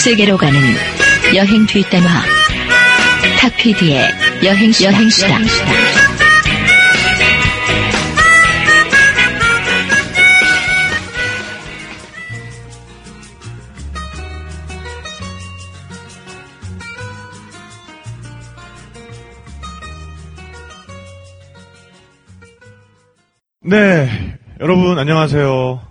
세계로 0.00 0.38
가는 0.38 0.58
여행 1.36 1.66
뒷담화 1.66 2.08
탁피디의 3.38 4.08
여행 4.42 4.72
여행수다. 4.82 5.38
네, 23.62 24.38
여러분 24.60 24.98
안녕하세요. 24.98 25.82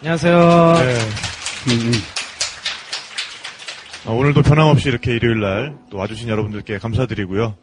안녕하세요. 0.00 0.74
네. 1.66 2.13
아, 4.06 4.10
오늘도 4.10 4.42
변함없이 4.42 4.88
이렇게 4.88 5.14
일요일 5.14 5.40
날 5.40 5.76
또 5.90 5.98
와주신 5.98 6.28
여러분들께 6.28 6.78
감사드리고요. 6.78 7.56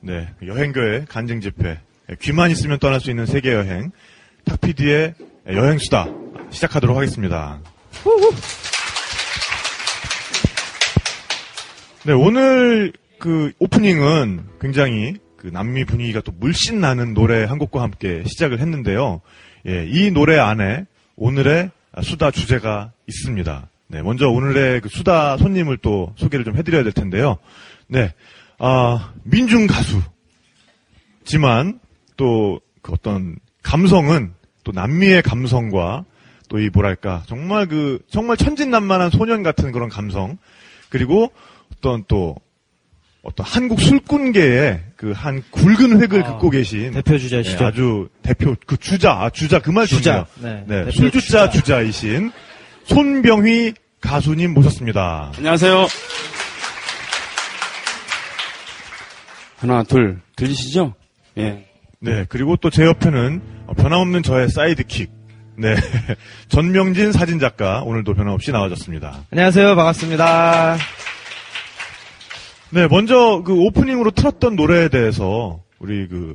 네, 0.00 0.28
여행교회 0.44 1.04
간증 1.08 1.40
집회 1.40 1.78
네, 2.08 2.16
귀만 2.20 2.50
있으면 2.50 2.78
떠날 2.78 3.00
수 3.00 3.10
있는 3.10 3.26
세계 3.26 3.52
여행 3.52 3.90
탁피디의 4.44 5.14
여행 5.48 5.78
수다 5.78 6.08
시작하도록 6.50 6.96
하겠습니다. 6.96 7.60
네, 12.04 12.12
오늘 12.12 12.92
그 13.18 13.52
오프닝은 13.58 14.44
굉장히 14.60 15.14
그 15.36 15.46
남미 15.48 15.84
분위기가 15.84 16.20
또 16.20 16.32
물씬 16.32 16.80
나는 16.80 17.14
노래 17.14 17.44
한 17.44 17.58
곡과 17.58 17.82
함께 17.82 18.24
시작을 18.26 18.60
했는데요. 18.60 19.20
예, 19.66 19.86
이 19.88 20.10
노래 20.10 20.38
안에 20.38 20.84
오늘의 21.16 21.70
수다 22.02 22.30
주제가 22.30 22.92
있습니다. 23.06 23.68
네, 23.88 24.02
먼저 24.02 24.28
오늘의 24.28 24.80
그 24.80 24.88
수다 24.88 25.36
손님을 25.36 25.78
또 25.78 26.12
소개를 26.16 26.44
좀 26.44 26.56
해드려야 26.56 26.82
될 26.82 26.92
텐데요. 26.92 27.38
네, 27.86 28.12
아, 28.58 29.12
민중 29.24 29.66
가수지만 31.24 31.80
또 32.16 32.60
그 32.84 32.92
어떤 32.92 33.36
감성은 33.62 34.34
또 34.62 34.72
남미의 34.72 35.22
감성과 35.22 36.04
또 36.50 36.58
이 36.58 36.68
뭐랄까 36.70 37.22
정말 37.26 37.66
그 37.66 37.98
정말 38.10 38.36
천진난만한 38.36 39.08
소년 39.10 39.42
같은 39.42 39.72
그런 39.72 39.88
감성 39.88 40.36
그리고 40.90 41.32
어떤 41.78 42.04
또 42.06 42.36
어떤 43.22 43.46
한국 43.46 43.80
술꾼계의 43.80 44.82
그 44.96 45.12
한 45.12 45.42
굵은 45.50 46.02
획을 46.02 46.24
아, 46.24 46.32
긋고 46.34 46.50
계신 46.50 46.92
대표 46.92 47.16
주자시죠. 47.16 47.58
네, 47.58 47.64
아주 47.64 48.08
대표 48.22 48.54
그 48.66 48.76
주자 48.76 49.12
아, 49.12 49.30
주자 49.30 49.60
그 49.60 49.70
말 49.70 49.86
주자. 49.86 50.26
네, 50.42 50.62
네, 50.68 50.90
술주자 50.90 51.48
주자. 51.48 51.50
주자이신 51.50 52.30
손병휘 52.84 53.72
가수님 54.08 54.52
모셨습니다. 54.52 55.32
안녕하세요. 55.38 55.86
하나, 59.58 59.82
둘, 59.82 60.20
들리시죠? 60.36 60.94
예. 61.38 61.66
네, 62.00 62.26
그리고 62.28 62.56
또 62.56 62.68
제 62.70 62.84
옆에는 62.84 63.40
변함없는 63.78 64.22
저의 64.22 64.50
사이드킥. 64.50 65.10
네. 65.56 65.74
전명진 66.48 67.12
사진작가 67.12 67.82
오늘도 67.82 68.14
변함없이 68.14 68.52
나와줬습니다. 68.52 69.24
안녕하세요. 69.30 69.74
반갑습니다. 69.74 70.76
네, 72.70 72.88
먼저 72.88 73.42
그 73.44 73.54
오프닝으로 73.54 74.10
틀었던 74.10 74.54
노래에 74.56 74.88
대해서 74.88 75.60
우리 75.78 76.06
그 76.08 76.34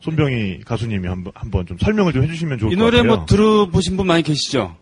손병희 0.00 0.60
가수님이 0.66 1.08
한번 1.08 1.32
한번 1.36 1.66
좀 1.66 1.78
설명을 1.78 2.12
좀 2.12 2.24
해주시면 2.24 2.58
좋을 2.58 2.72
이것 2.72 2.82
노래 2.84 2.98
같아요. 2.98 3.16
뭐 3.16 3.26
들어보신 3.26 3.96
분 3.96 4.06
많이 4.06 4.22
계시죠? 4.22 4.76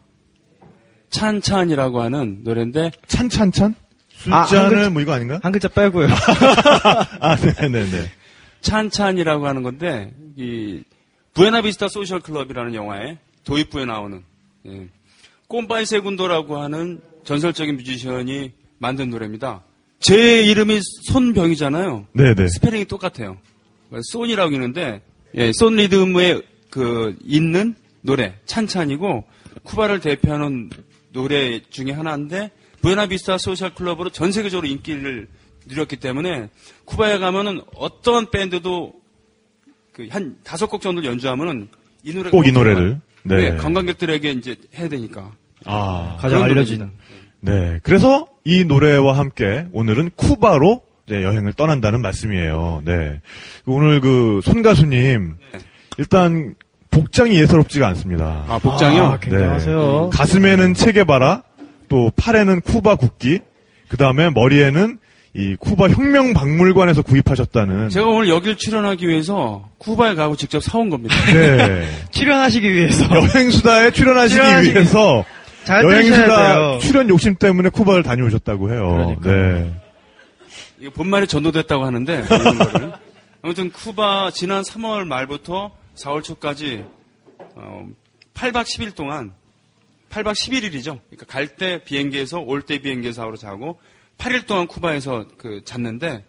찬찬이라고 1.10 2.00
하는 2.02 2.40
노래인데, 2.44 2.90
찬찬찬? 3.06 3.74
아, 4.30 4.38
한 4.40 4.46
술잔을 4.48 4.70
글자- 4.70 4.90
뭐 4.90 5.02
이거 5.02 5.12
아닌가? 5.12 5.38
한 5.42 5.52
글자 5.52 5.68
빼고요. 5.68 6.08
아, 7.20 7.36
네네네. 7.36 8.10
찬찬이라고 8.60 9.46
하는 9.46 9.62
건데, 9.62 10.12
이, 10.36 10.82
부에나비스타 11.34 11.88
소셜 11.88 12.20
클럽이라는 12.20 12.74
영화에 12.74 13.18
도입부에 13.44 13.84
나오는, 13.84 14.22
예. 14.66 14.88
꼼빠이 15.48 15.86
세군도라고 15.86 16.58
하는 16.58 17.00
전설적인 17.24 17.76
뮤지션이 17.76 18.52
만든 18.78 19.10
노래입니다. 19.10 19.62
제 20.00 20.42
이름이 20.42 20.80
손병이잖아요. 21.04 22.06
네네. 22.12 22.48
스펠링이 22.48 22.86
똑같아요. 22.86 23.36
손이라고 24.10 24.52
있는데, 24.54 25.02
예, 25.36 25.52
손 25.52 25.76
리듬에 25.76 26.40
그 26.70 27.16
있는 27.24 27.74
노래 28.02 28.34
찬찬이고 28.46 29.24
쿠바를 29.62 30.00
대표하는 30.00 30.70
노래 31.16 31.60
중에 31.70 31.90
하나인데 31.92 32.50
부에나비스타 32.82 33.38
소셜 33.38 33.74
클럽으로 33.74 34.10
전 34.10 34.30
세계적으로 34.32 34.68
인기를 34.68 35.26
누렸기 35.66 35.96
때문에 35.96 36.50
쿠바에 36.84 37.18
가면은 37.18 37.62
어떤 37.74 38.30
밴드도 38.30 38.92
그 39.92 40.06
한 40.10 40.36
다섯 40.44 40.66
곡 40.66 40.82
정도 40.82 41.02
연주하면은 41.04 41.68
이 42.04 42.12
노래 42.14 42.28
꼭 42.30 42.46
이 42.46 42.52
노래를. 42.52 43.00
네. 43.22 43.36
네, 43.50 43.56
관광객들에게 43.56 44.30
이제 44.32 44.54
해야 44.78 44.88
되니까. 44.88 45.32
아. 45.64 46.18
가장 46.20 46.42
알려지는. 46.44 46.90
네. 47.40 47.80
그래서 47.82 48.28
이 48.44 48.64
노래와 48.64 49.16
함께 49.18 49.66
오늘은 49.72 50.10
쿠바로 50.16 50.82
이제 51.06 51.22
여행을 51.22 51.54
떠난다는 51.54 52.02
말씀이에요. 52.02 52.82
네. 52.84 53.20
오늘 53.64 54.00
그 54.00 54.40
손 54.44 54.60
가수님 54.62 55.36
네. 55.52 55.58
일단 55.98 56.54
복장이 56.96 57.38
예사롭지가 57.40 57.86
않습니다. 57.88 58.44
아, 58.48 58.58
복장이요? 58.58 59.02
아, 59.02 59.18
굉장하세요. 59.18 60.10
가슴에는 60.12 60.72
체게바라, 60.72 61.42
또 61.88 62.10
팔에는 62.16 62.62
쿠바 62.62 62.96
국기, 62.96 63.40
그 63.88 63.98
다음에 63.98 64.30
머리에는 64.30 64.98
이 65.34 65.54
쿠바 65.56 65.90
혁명 65.90 66.32
박물관에서 66.32 67.02
구입하셨다는. 67.02 67.90
제가 67.90 68.06
오늘 68.06 68.30
여길 68.30 68.56
출연하기 68.56 69.06
위해서 69.06 69.68
쿠바에 69.76 70.14
가고 70.14 70.36
직접 70.36 70.62
사온 70.62 70.88
겁니다. 70.88 71.14
네. 71.26 71.86
출연하시기 72.10 72.72
위해서. 72.72 73.04
여행수다에 73.14 73.90
출연하시기 73.90 74.40
출연하시기 74.40 74.74
위해서 74.74 75.24
여행수다. 75.68 76.78
출연 76.78 77.10
욕심 77.10 77.34
때문에 77.34 77.68
쿠바를 77.68 78.02
다녀오셨다고 78.02 78.72
해요. 78.72 79.16
네. 79.22 79.70
이거 80.80 80.90
본말에 80.92 81.26
전도됐다고 81.26 81.84
하는데. 81.84 82.24
아무튼 83.42 83.70
쿠바 83.70 84.30
지난 84.32 84.62
3월 84.62 85.04
말부터 85.04 85.70
4월 85.96 86.22
초까지 86.22 86.84
어, 87.54 87.88
8박 88.34 88.62
10일 88.64 88.94
동안 88.94 89.32
8박 90.10 90.32
11일이죠. 90.32 91.00
그러니까 91.10 91.26
갈 91.26 91.56
때 91.56 91.82
비행기에서 91.84 92.40
올 92.40 92.62
때 92.62 92.78
비행기에서 92.78 93.22
하루 93.22 93.36
자고 93.36 93.78
8일 94.18 94.46
동안 94.46 94.66
쿠바에서 94.66 95.26
그 95.36 95.62
잤는데 95.64 96.24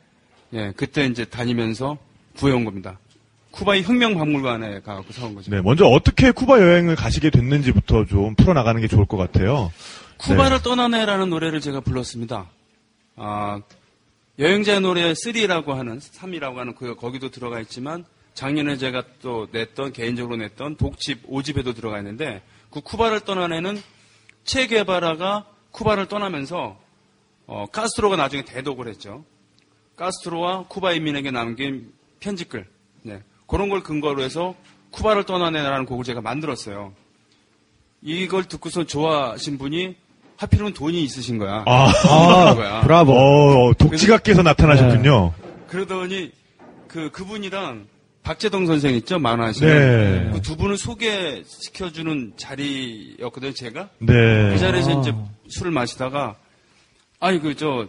예, 0.54 0.74
그때 0.76 1.06
이제 1.06 1.26
다니면서 1.26 1.98
구해온 2.38 2.64
겁니다. 2.66 3.00
쿠바의 3.52 3.84
혁명박물관에 3.84 4.82
가고 4.82 5.12
사온 5.12 5.36
거죠. 5.36 5.50
네. 5.52 5.62
먼저 5.62 5.86
어떻게 5.86 6.32
쿠바 6.32 6.60
여행을 6.62 6.96
가시게 6.96 7.30
됐는지부터 7.30 8.06
좀 8.06 8.36
풀어나가는 8.36 8.80
게 8.80 8.88
좋을 8.88 9.06
것 9.06 9.18
같아요. 9.18 9.72
쿠바를 10.18 10.62
떠나네라는 10.62 11.30
노래를 11.30 11.60
제가 11.60 11.80
불렀습니다. 11.82 12.50
아, 13.16 13.62
여행자의 14.40 14.82
노래 14.82 15.12
3라고 15.14 15.70
하는 15.70 16.00
3이라고 16.00 16.56
하는 16.56 16.76
그 16.76 16.96
거기도 16.96 17.30
들어가 17.32 17.60
있지만 17.62 18.06
작년에 18.38 18.78
제가 18.78 19.02
또 19.20 19.48
냈던 19.52 19.94
개인적으로 19.94 20.36
냈던 20.36 20.76
독집 20.76 21.28
5집에도 21.28 21.76
들어가 21.76 21.98
있는데 21.98 22.44
그 22.70 22.82
쿠바를 22.82 23.22
떠나네는 23.22 23.82
체 24.44 24.68
게바라가 24.68 25.48
쿠바를 25.72 26.06
떠나면서 26.06 26.78
어, 27.48 27.66
카스트로가 27.72 28.16
나중에 28.16 28.46
대독을 28.46 28.90
했죠. 28.90 29.26
카스트로와 29.96 30.68
쿠바 30.68 30.94
인민에게 30.94 31.32
남긴 31.32 31.92
편지글 32.20 32.68
네, 33.02 33.24
그런 33.48 33.70
걸 33.70 33.82
근거로 33.82 34.22
해서 34.22 34.54
쿠바를 34.92 35.24
떠나네라는 35.24 35.88
곡을 35.88 36.04
제가 36.04 36.22
만들었어요. 36.22 36.94
이걸 38.04 38.44
듣고서 38.44 38.84
좋아하신 38.84 39.58
분이 39.58 39.96
하필이면 40.38 40.76
돈이 40.76 41.02
있으신 41.02 41.40
거야. 41.40 41.64
아, 41.66 41.92
아, 42.08 42.54
거야. 42.54 42.82
브라보. 42.82 43.14
어, 43.14 43.74
독지각께서 43.74 44.44
나타나셨군요. 44.44 45.34
그러더니 45.68 46.32
그 46.88 47.10
그분이랑 47.10 47.88
박재동 48.28 48.66
선생 48.68 48.94
있죠 48.96 49.18
만화하시는 49.20 50.26
네. 50.26 50.32
그 50.34 50.42
두 50.42 50.58
분을 50.58 50.78
소개시켜주는 50.78 52.34
자리였거든요 52.38 53.54
제가 53.54 53.90
네. 54.00 54.14
그 54.52 54.58
자리에서 54.60 55.00
이제 55.00 55.14
술을 55.50 55.72
마시다가 55.72 56.36
아니 57.22 57.40
그 57.40 57.56
저 57.56 57.88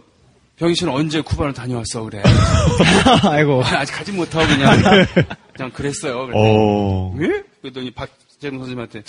병희 0.57 0.75
씨는 0.75 0.91
언제 0.93 1.21
쿠바를 1.21 1.53
다녀왔어 1.53 2.03
그래 2.03 2.21
아이고. 3.23 3.63
아, 3.63 3.79
아직 3.79 3.93
가지 3.93 4.11
못하고 4.11 4.45
그냥 4.47 4.77
그냥 5.53 5.71
그랬어요 5.71 6.25
그랬더니 6.27 6.33
어. 6.35 7.13
왜? 7.15 7.43
그랬더니 7.61 7.91
박재동 7.91 8.59
선생님한테 8.59 9.03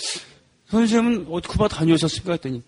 선생님은 0.67 1.27
어디 1.31 1.47
쿠바 1.47 1.67
다녀오셨습니까? 1.69 2.33
했더니 2.33 2.61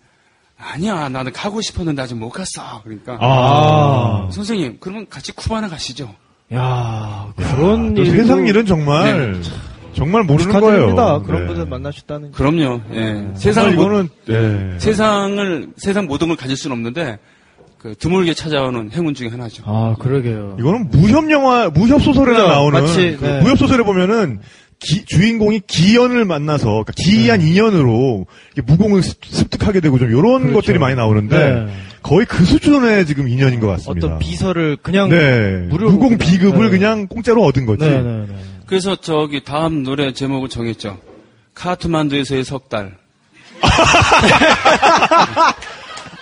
아니야 0.56 1.08
나는 1.08 1.32
가고 1.32 1.60
싶었는데 1.62 2.00
아직 2.02 2.14
못 2.14 2.30
갔어 2.30 2.82
그러니까 2.82 3.18
아. 3.20 4.28
선생님 4.32 4.78
그러면 4.80 5.08
같이 5.08 5.32
쿠바나 5.32 5.68
가시죠 5.68 6.14
야, 6.54 7.26
그런 7.36 7.94
또 7.94 8.02
일도- 8.02 8.16
세상 8.16 8.46
일은 8.46 8.66
정말. 8.66 9.40
정말 9.94 10.24
모르는 10.24 10.50
축하드립니다. 10.50 11.04
거예요. 11.04 11.22
그런 11.22 11.40
네. 11.42 11.46
분들 11.46 11.66
만나셨다는 11.66 12.30
게. 12.32 12.36
그럼요. 12.36 12.80
예. 12.94 13.26
못- 13.76 13.82
이거는 13.82 14.08
네. 14.26 14.74
세상을 14.78 15.68
세상 15.76 16.06
모든 16.06 16.28
걸 16.28 16.36
가질 16.36 16.56
수는 16.56 16.76
없는데 16.76 17.18
그 17.78 17.94
드물게 17.94 18.34
찾아오는 18.34 18.90
행운 18.92 19.14
중에 19.14 19.28
하나죠. 19.28 19.62
아, 19.66 19.94
그러게요. 19.98 20.56
이거는 20.58 20.88
무협 20.90 21.30
영화, 21.30 21.68
무협 21.68 22.02
소설에 22.02 22.32
그죠? 22.32 22.48
나오는 22.48 22.80
마치, 22.80 23.16
그 23.20 23.24
네. 23.24 23.40
무협 23.42 23.58
소설에 23.58 23.84
보면은 23.84 24.40
기- 24.84 25.04
주인공이 25.06 25.62
기연을 25.66 26.24
만나서 26.24 26.66
그러니까 26.66 26.92
기이한 26.96 27.40
인연으로 27.40 28.26
이렇게 28.54 28.70
무공을 28.72 29.02
습- 29.02 29.24
습득하게 29.24 29.80
되고 29.80 29.98
좀 29.98 30.08
이런 30.10 30.22
그렇죠. 30.42 30.52
것들이 30.54 30.78
많이 30.78 30.94
나오는데 30.94 31.36
네. 31.66 31.72
거의 32.02 32.26
그 32.26 32.44
수준의 32.44 33.06
지금 33.06 33.28
인연인 33.28 33.60
것 33.60 33.66
같습니다. 33.68 34.06
어떤 34.06 34.18
비서를 34.18 34.76
그냥 34.82 35.08
네 35.08 35.66
무료로 35.70 35.92
무공 35.92 36.18
비급을 36.18 36.66
네. 36.66 36.70
그냥 36.78 37.06
공짜로 37.06 37.42
얻은 37.44 37.64
거지. 37.66 37.84
네, 37.84 38.02
네, 38.02 38.26
네. 38.28 38.34
그래서 38.66 38.96
저기 38.96 39.42
다음 39.42 39.82
노래 39.82 40.12
제목을 40.12 40.48
정했죠. 40.48 40.98
카트만두에서의 41.54 42.44
석 42.44 42.68
달. 42.68 42.92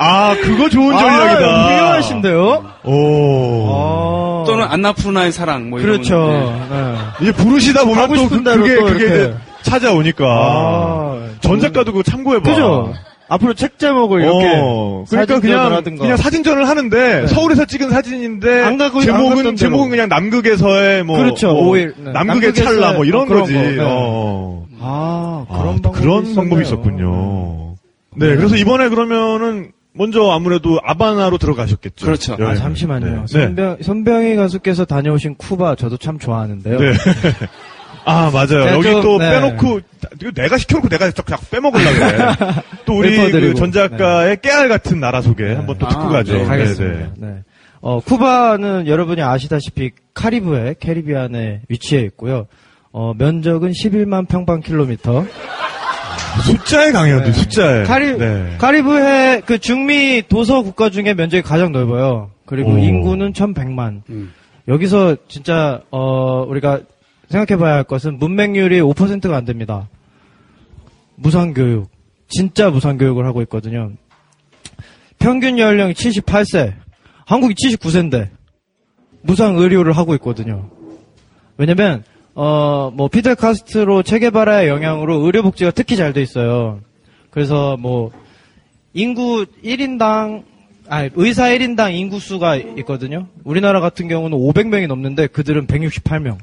아 0.05 0.35
그거 0.43 0.69
좋은 0.69 0.95
아, 0.95 0.99
전략이다. 0.99 1.67
훌륭하신데요? 1.69 2.65
오. 2.85 3.69
아. 3.71 4.45
또는 4.47 4.65
안나푸르나의 4.69 5.31
사랑 5.33 5.71
뭐 5.71 5.79
이런 5.79 5.93
그렇죠. 6.03 6.27
네. 6.29 6.67
네. 6.71 6.95
이제 7.23 7.33
부르시다 7.33 7.85
보면 7.85 8.13
또 8.15 8.29
그, 8.29 8.43
그게 8.43 8.75
또 8.77 8.85
그게 8.87 9.35
찾아오니까 9.63 10.25
아, 10.27 11.29
전 11.41 11.61
작가도 11.61 11.93
그거 11.93 12.03
참고해봐. 12.03 12.51
그죠? 12.51 12.93
앞으로 13.29 13.55
책 13.55 13.79
제목을 13.79 14.23
이렇게 14.23 14.53
어, 14.61 15.05
그러니까 15.09 15.41
그냥 15.41 15.73
하든가. 15.73 16.03
그냥 16.03 16.17
사진전을 16.19 16.69
하는데 16.69 17.27
서울에서 17.29 17.65
찍은 17.65 17.89
사진인데 17.91 18.63
안 18.63 18.77
가고- 18.77 18.99
안 18.99 19.05
제목은 19.07 19.37
갔던 19.37 19.57
제목은. 19.57 19.89
그냥 19.91 20.09
남극에서의 20.09 21.05
뭐 21.05 21.17
그렇죠, 21.17 21.53
뭐 21.55 21.69
오일. 21.69 21.95
네. 21.97 22.11
남극의 22.13 22.53
찰나 22.53 22.93
뭐 22.93 23.05
이런 23.07 23.23
어, 23.23 23.25
그런 23.27 23.41
거지. 23.43 23.55
거, 23.55 23.61
네. 23.61 23.77
어. 23.81 24.67
아, 24.81 25.47
아, 25.49 25.59
그런 25.61 25.77
또 25.81 25.93
방법이 25.93 26.01
그런 26.03 26.23
있었네요. 26.25 26.35
방법이 26.37 26.63
있었군요. 26.63 27.75
네, 28.17 28.37
그래서 28.37 28.57
이번에 28.57 28.89
그러면은 28.91 29.71
먼저 29.95 30.31
아무래도 30.31 30.79
아바나로 30.83 31.39
들어가셨겠죠. 31.39 32.07
그렇죠. 32.07 32.35
아, 32.35 32.37
여행을. 32.39 32.57
잠시만요. 32.57 33.07
네. 33.07 33.21
네. 33.21 33.27
손병, 33.27 33.77
손병희 33.83 34.37
가수께서 34.37 34.85
다녀오신 34.85 35.35
쿠바 35.37 35.75
저도 35.77 35.97
참 35.99 36.19
좋아하는데요. 36.19 36.79
네. 36.79 36.93
아, 38.05 38.31
맞아요. 38.33 38.75
여기 38.75 38.91
좀, 38.91 39.03
또 39.03 39.19
네. 39.19 39.31
빼놓고, 39.31 39.81
내가 40.35 40.59
시켜놓고 40.59 40.89
내가 40.89 41.11
자꾸 41.13 41.35
빼먹으려고 41.51 41.95
그래. 41.95 42.35
또 42.85 42.99
우리. 42.99 43.31
그 43.31 43.55
전 43.55 43.71
작가의 43.71 44.41
깨알 44.41 44.69
같은 44.69 44.99
나라 44.99 45.21
소개 45.23 45.53
한번 45.53 45.79
또 45.79 45.87
듣고 45.89 46.01
아, 46.03 46.09
가죠. 46.09 46.35
네, 46.35 46.45
가겠습니다. 46.45 47.11
네. 47.19 47.43
어, 47.81 48.01
쿠바는 48.01 48.87
여러분이 48.89 49.23
아시다시피 49.23 49.91
카리브해, 50.15 50.77
캐리비안에 50.81 51.63
위치해 51.69 52.03
있고요. 52.03 52.47
어, 52.93 53.13
면적은 53.17 53.71
11만 53.71 54.27
평방킬로미터. 54.29 55.25
숫자에 56.41 56.93
강해요, 56.93 57.23
네. 57.23 57.33
숫자에. 57.33 57.85
카리, 57.85 58.17
네. 58.17 58.57
카리브해, 58.59 59.43
그 59.45 59.59
중미 59.59 60.25
도서 60.29 60.63
국가 60.63 60.91
중에 60.91 61.15
면적이 61.15 61.43
가장 61.43 61.73
넓어요. 61.73 62.31
그리고 62.47 62.73
오. 62.73 62.79
인구는 62.79 63.33
1100만. 63.33 64.03
음. 64.11 64.33
여기서 64.69 65.17
진짜, 65.29 65.83
어, 65.91 66.43
우리가 66.43 66.81
생각해봐야 67.29 67.75
할 67.75 67.85
것은 67.85 68.19
문맹률이 68.19 68.81
5%가 68.81 69.37
안 69.37 69.45
됩니다. 69.45 69.89
무상교육. 71.17 71.91
진짜 72.29 72.71
무상교육을 72.71 73.27
하고 73.27 73.43
있거든요. 73.43 73.91
평균 75.19 75.59
연령이 75.59 75.93
78세. 75.95 76.75
한국이 77.27 77.55
79세인데, 77.55 78.29
무상 79.23 79.57
의료를 79.57 79.93
하고 79.97 80.15
있거든요. 80.15 80.69
왜냐면, 81.57 82.03
어, 82.35 82.91
뭐, 82.95 83.09
피델 83.09 83.35
카스트로 83.35 84.03
체게바라의 84.03 84.69
영향으로 84.69 85.21
의료복지가 85.27 85.73
특히 85.73 85.97
잘 85.97 86.13
돼 86.13 86.23
있어요. 86.23 86.81
그래서 87.31 87.77
뭐, 87.79 88.11
인구 88.95 89.47
1인당, 89.65 90.45
아 90.89 91.09
의사 91.15 91.45
1인당 91.45 91.95
인구수가 91.95 92.57
있거든요. 92.79 93.27
우리나라 93.45 93.81
같은 93.81 94.09
경우는 94.09 94.37
500명이 94.37 94.87
넘는데 94.87 95.29
그들은 95.29 95.67
168명. 95.67 96.37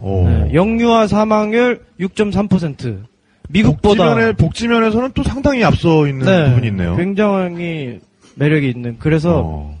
오. 0.00 0.28
네, 0.28 0.50
영유아 0.54 1.08
사망률 1.08 1.80
6.3%. 1.98 3.02
미국보다 3.48 4.04
복지면에, 4.04 4.32
복지면에서는 4.34 5.10
또 5.14 5.22
상당히 5.24 5.64
앞서 5.64 6.06
있는 6.06 6.26
네, 6.26 6.48
부분이 6.50 6.66
있네요. 6.68 6.96
굉장히 6.96 7.98
매력이 8.36 8.68
있는. 8.68 8.96
그래서 9.00 9.42
어. 9.44 9.78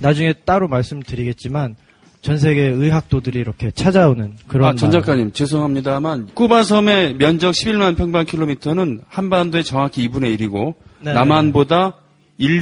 나중에 0.00 0.32
따로 0.44 0.66
말씀드리겠지만 0.66 1.76
전 2.24 2.38
세계 2.38 2.62
의학도들이 2.62 3.38
이렇게 3.38 3.70
찾아오는 3.70 4.32
그런 4.48 4.70
아, 4.70 4.74
전. 4.74 4.90
작가님, 4.90 5.32
죄송합니다만, 5.32 6.28
쿠바 6.32 6.62
섬의 6.62 7.16
면적 7.18 7.50
11만 7.50 7.98
평방킬로미터는 7.98 9.02
한반도의 9.08 9.62
정확히 9.62 10.08
2분의 10.08 10.38
1이고, 10.40 10.72
네. 11.00 11.12
남한보다 11.12 11.96
1, 12.38 12.60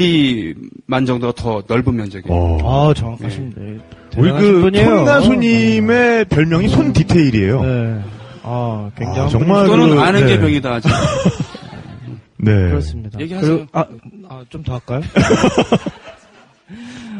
2만 0.89 1.07
정도가 1.07 1.33
더 1.41 1.63
넓은 1.69 1.95
면적이에요. 1.95 2.37
어. 2.37 2.91
아 2.91 2.93
정확하십니다. 2.95 3.61
우리 4.17 4.29
대단하신 4.33 4.53
그 4.53 4.61
분이에요. 4.63 4.97
손가수님의 4.97 6.25
별명이 6.25 6.69
손 6.69 6.93
디테일이에요. 6.93 7.63
네. 7.63 8.01
아 8.43 8.91
굉장히 8.99 9.21
아, 9.21 9.29
정말 9.29 9.67
또는 9.67 9.91
그, 9.91 10.01
아는 10.01 10.27
게 10.27 10.35
네. 10.35 10.41
병이다. 10.41 10.73
하죠. 10.75 10.89
네. 12.39 12.53
그렇습니다. 12.53 13.21
얘기하세요. 13.21 13.57
그리고- 13.59 13.69
아, 13.73 13.85
아, 14.29 14.45
좀 14.51 14.65
더 14.65 14.73
할까요? 14.75 15.01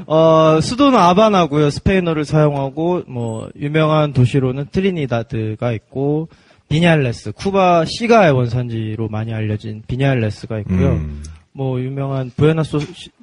어, 0.07 0.59
수도는 0.61 0.99
아바나고요. 0.99 1.71
스페인어를 1.71 2.25
사용하고 2.25 3.03
뭐 3.07 3.49
유명한 3.57 4.13
도시로는 4.13 4.67
트리니다드가 4.73 5.73
있고 5.73 6.29
비냐레스, 6.69 7.33
쿠바 7.33 7.85
시가의 7.85 8.33
원산지로 8.33 9.09
많이 9.09 9.33
알려진 9.35 9.83
비냐레스가 9.87 10.59
있고요. 10.61 10.93
음. 10.93 11.23
뭐 11.53 11.81
유명한 11.81 12.31
부에나 12.35 12.63
소 12.63 12.79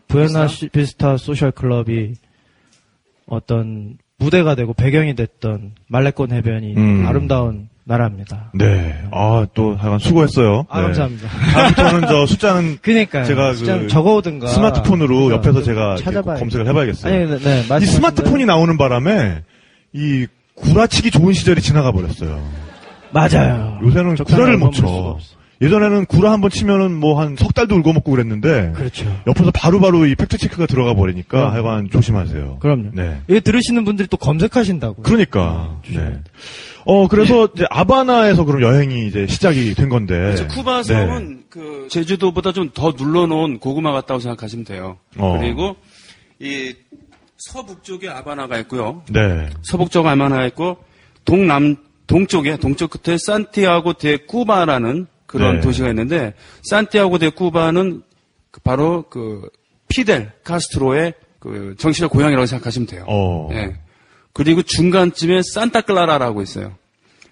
부에나 0.08 0.48
시- 0.48 0.70
비스타 0.70 1.18
소셜 1.18 1.52
클럽이 1.52 2.14
어떤 3.25 3.98
무대가 4.18 4.56
되고 4.56 4.74
배경이 4.74 5.16
됐던 5.16 5.74
말레콘 5.88 6.32
해변이 6.32 6.75
음. 6.75 7.06
아름다운 7.08 7.70
나라입니다. 7.89 8.51
네. 8.53 8.95
아, 9.12 9.47
또 9.56 9.75
하여간 9.75 9.97
수고했어요. 10.00 10.65
아, 10.69 10.77
네. 10.80 10.86
감사합니다. 10.86 11.27
다음부터는 11.27 12.07
저 12.07 12.25
숫자는 12.27 12.77
그니까요. 12.83 13.25
제가 13.25 13.53
진짜 13.56 13.80
그 13.80 13.88
적어오든가. 13.88 14.47
스마트폰으로 14.47 15.31
옆에서 15.31 15.63
좀 15.63 15.63
제가 15.63 15.95
검색을 16.38 16.68
해봐야겠어요. 16.68 17.13
아니, 17.13 17.25
네, 17.39 17.63
네, 17.63 17.77
이 17.81 17.86
스마트폰이. 17.86 18.45
나오는 18.45 18.77
바람에 18.77 19.41
이 19.94 20.27
구라치기 20.56 21.09
좋은 21.12 21.33
시절이 21.33 21.62
지나가 21.62 21.91
버렸어요. 21.91 22.41
맞아요. 23.12 23.80
요새는 23.83 24.15
구라를 24.15 24.57
못 24.57 24.71
쳐. 24.71 25.18
예전에는 25.62 26.06
구라 26.06 26.31
한 26.31 26.39
번 26.39 26.50
치면은 26.50 26.94
뭐 26.97 27.19
한 27.19 27.36
석 27.36 27.53
달도 27.53 27.75
울고 27.75 27.91
먹고 27.91 28.12
그랬는데 28.12 28.72
그렇죠. 28.75 29.05
옆에서 29.27 29.51
바로바로 29.51 30.05
이 30.05 30.15
팩트 30.15 30.38
체크가 30.38 30.67
들어가 30.67 30.93
버리니까 30.93 31.38
그럼. 31.38 31.51
하여간 31.51 31.89
조심하세요. 31.91 32.60
그럼요. 32.62 32.91
네. 32.93 33.19
이거 33.27 33.41
들으시는 33.41 33.84
분들이 33.84 34.08
또 34.08 34.15
검색하신다고. 34.15 35.01
그러니까. 35.03 35.79
네. 35.93 36.19
어 36.86 37.07
그래서 37.07 37.48
이제 37.53 37.65
아바나에서 37.69 38.45
그럼 38.45 38.62
여행이 38.62 39.07
이제 39.07 39.27
시작이 39.27 39.74
된 39.75 39.89
건데. 39.89 40.15
그래서 40.15 40.48
쿠바 40.48 40.83
네. 40.83 40.93
섬은 40.93 41.43
그 41.50 41.88
제주도보다 41.89 42.51
좀 42.53 42.71
더 42.74 42.93
눌러놓은 42.98 43.59
고구마 43.59 43.91
같다고 43.91 44.19
생각하시면 44.19 44.65
돼요. 44.65 44.98
어. 45.17 45.38
그리고 45.39 45.75
이 46.39 46.74
서북쪽에 47.38 48.09
아바나가 48.09 48.57
있고요. 48.59 49.03
네. 49.09 49.50
서북쪽 49.63 50.05
아바나가 50.05 50.45
있고 50.48 50.77
동남 51.25 51.75
동쪽에 52.07 52.57
동쪽 52.57 52.89
끝에 52.91 53.17
산티아고 53.17 53.93
데 53.93 54.17
쿠바라는 54.17 55.07
그런 55.25 55.55
네. 55.55 55.62
도시가 55.62 55.89
있는데 55.89 56.33
산티아고 56.63 57.17
데 57.19 57.29
쿠바는 57.29 58.03
그 58.51 58.62
바로 58.62 59.03
그 59.09 59.50
피델 59.89 60.31
카스트로의 60.43 61.13
그 61.39 61.75
정치적 61.77 62.12
고향이라고 62.12 62.45
생각하시면 62.45 62.88
돼요. 62.88 63.05
어. 63.07 63.50
예. 63.53 63.75
그리고 64.33 64.62
중간쯤에 64.62 65.41
산타클라라라고 65.41 66.41
있어요. 66.41 66.75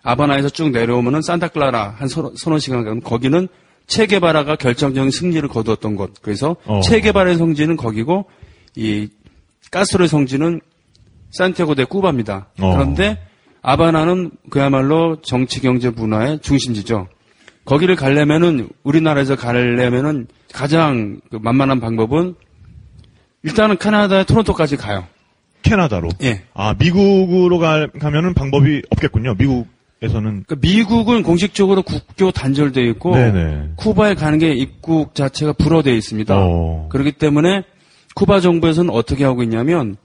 아바나에서 0.04 0.50
쭉 0.50 0.72
내려오면은 0.72 1.22
산타클라라 1.22 1.96
한 1.98 2.08
서너, 2.08 2.32
서너 2.36 2.60
시간 2.60 2.84
가면 2.84 3.02
거기는 3.02 3.48
체게바라가 3.88 4.56
결정적인 4.56 5.12
승리를 5.12 5.48
거두었던 5.48 5.96
곳. 5.96 6.14
그래서 6.22 6.56
어. 6.66 6.82
체게바라의 6.82 7.38
성지는 7.38 7.78
거기고 7.78 8.26
이 8.76 9.10
가스로의 9.72 10.08
성지는 10.08 10.62
산티아고 11.32 11.76
데 11.76 11.84
쿠바입니다. 11.86 12.48
어. 12.60 12.74
그런데 12.74 13.22
아바나는 13.62 14.32
그야말로 14.50 15.22
정치, 15.22 15.62
경제, 15.62 15.90
문화의 15.90 16.40
중심지죠. 16.40 17.08
거기를 17.66 17.98
가려면은 17.98 18.70
우리나라에서 18.84 19.36
가려면은 19.36 20.28
가장 20.54 21.20
그 21.30 21.36
만만한 21.36 21.82
방법은 21.82 22.36
일단은 23.44 23.78
캐나다의 23.78 24.26
토론토까지 24.26 24.78
가요. 24.78 25.06
캐나다로. 25.62 26.10
예. 26.24 26.44
아 26.54 26.76
미국으로 26.78 27.60
가, 27.60 27.88
가면은 28.00 28.34
방법이 28.34 28.84
없겠군요. 28.90 29.36
미국 29.38 29.68
에서는. 30.00 30.44
그러니까 30.46 30.56
미국은 30.62 31.24
공식적으로 31.24 31.82
국교 31.82 32.30
단절돼 32.30 32.84
있고 32.90 33.16
네네. 33.16 33.72
쿠바에 33.78 34.14
가는 34.14 34.38
게 34.38 34.52
입국 34.52 35.16
자체가 35.16 35.54
불어되어 35.54 35.94
있습니다. 35.96 36.36
어. 36.38 36.88
그렇기 36.90 37.14
때문에 37.14 37.64
쿠바 38.14 38.40
정부에서는 38.42 38.94
어떻게 38.94 39.24
하고 39.24 39.42
있냐면 39.42 39.98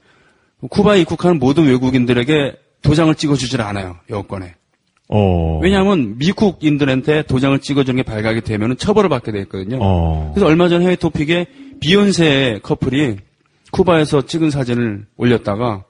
쿠바에 0.69 1.01
입국하는 1.01 1.37
모든 1.37 1.67
외국인들에게 1.67 2.55
도장을 2.81 3.13
찍어주질 3.13 3.61
않아요 3.61 3.97
여권에. 4.09 4.55
어. 5.09 5.59
왜냐하면 5.61 6.17
미국인들한테 6.17 7.23
도장을 7.23 7.59
찍어주는 7.59 7.95
게 7.97 8.03
발각이 8.03 8.41
되면 8.41 8.75
처벌을 8.77 9.09
받게 9.09 9.31
돼 9.31 9.41
있거든요. 9.41 9.77
어. 9.79 10.31
그래서 10.33 10.47
얼마 10.47 10.69
전 10.69 10.81
해외 10.81 10.95
토픽에 10.95 11.45
비욘세 11.81 12.61
커플이 12.63 13.17
쿠바에서 13.73 14.25
찍은 14.25 14.49
사진을 14.49 15.05
올렸다가 15.17 15.83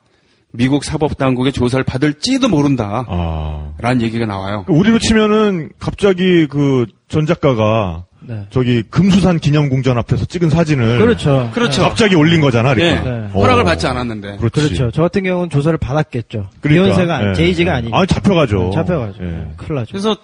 미국 0.51 0.83
사법당국의 0.83 1.51
조사를 1.51 1.83
받을지도 1.83 2.49
모른다. 2.49 3.05
아. 3.07 3.73
라는 3.79 4.01
얘기가 4.01 4.25
나와요. 4.25 4.65
우리로 4.67 4.99
치면은 4.99 5.69
갑자기 5.79 6.47
그 6.47 6.85
전 7.13 7.27
작가가 7.27 8.05
네. 8.21 8.47
저기 8.49 8.81
금수산 8.89 9.37
기념궁전 9.37 9.99
앞에서 9.99 10.25
찍은 10.25 10.49
사진을 10.49 10.97
그렇죠. 10.97 11.51
그렇죠. 11.53 11.83
갑자기 11.83 12.15
올린 12.15 12.41
거잖아, 12.41 12.73
네. 12.73 12.99
그러니까. 12.99 13.27
네. 13.27 13.33
어. 13.33 13.41
허락을 13.41 13.63
받지 13.65 13.85
않았는데. 13.85 14.37
그렇지. 14.37 14.61
그렇죠. 14.61 14.89
저 14.89 15.03
같은 15.03 15.21
경우는 15.23 15.51
조사를 15.51 15.77
받았겠죠. 15.77 16.49
그러니까. 16.59 16.85
비욘세가 16.95 17.29
예. 17.29 17.33
제이지가 17.35 17.75
아니죠. 17.75 17.95
아, 17.95 18.07
잡혀가죠. 18.07 18.71
잡혀가죠. 18.73 19.23
예. 19.23 19.47
큰일 19.57 19.75
나죠. 19.75 19.91
그래서 19.91 20.17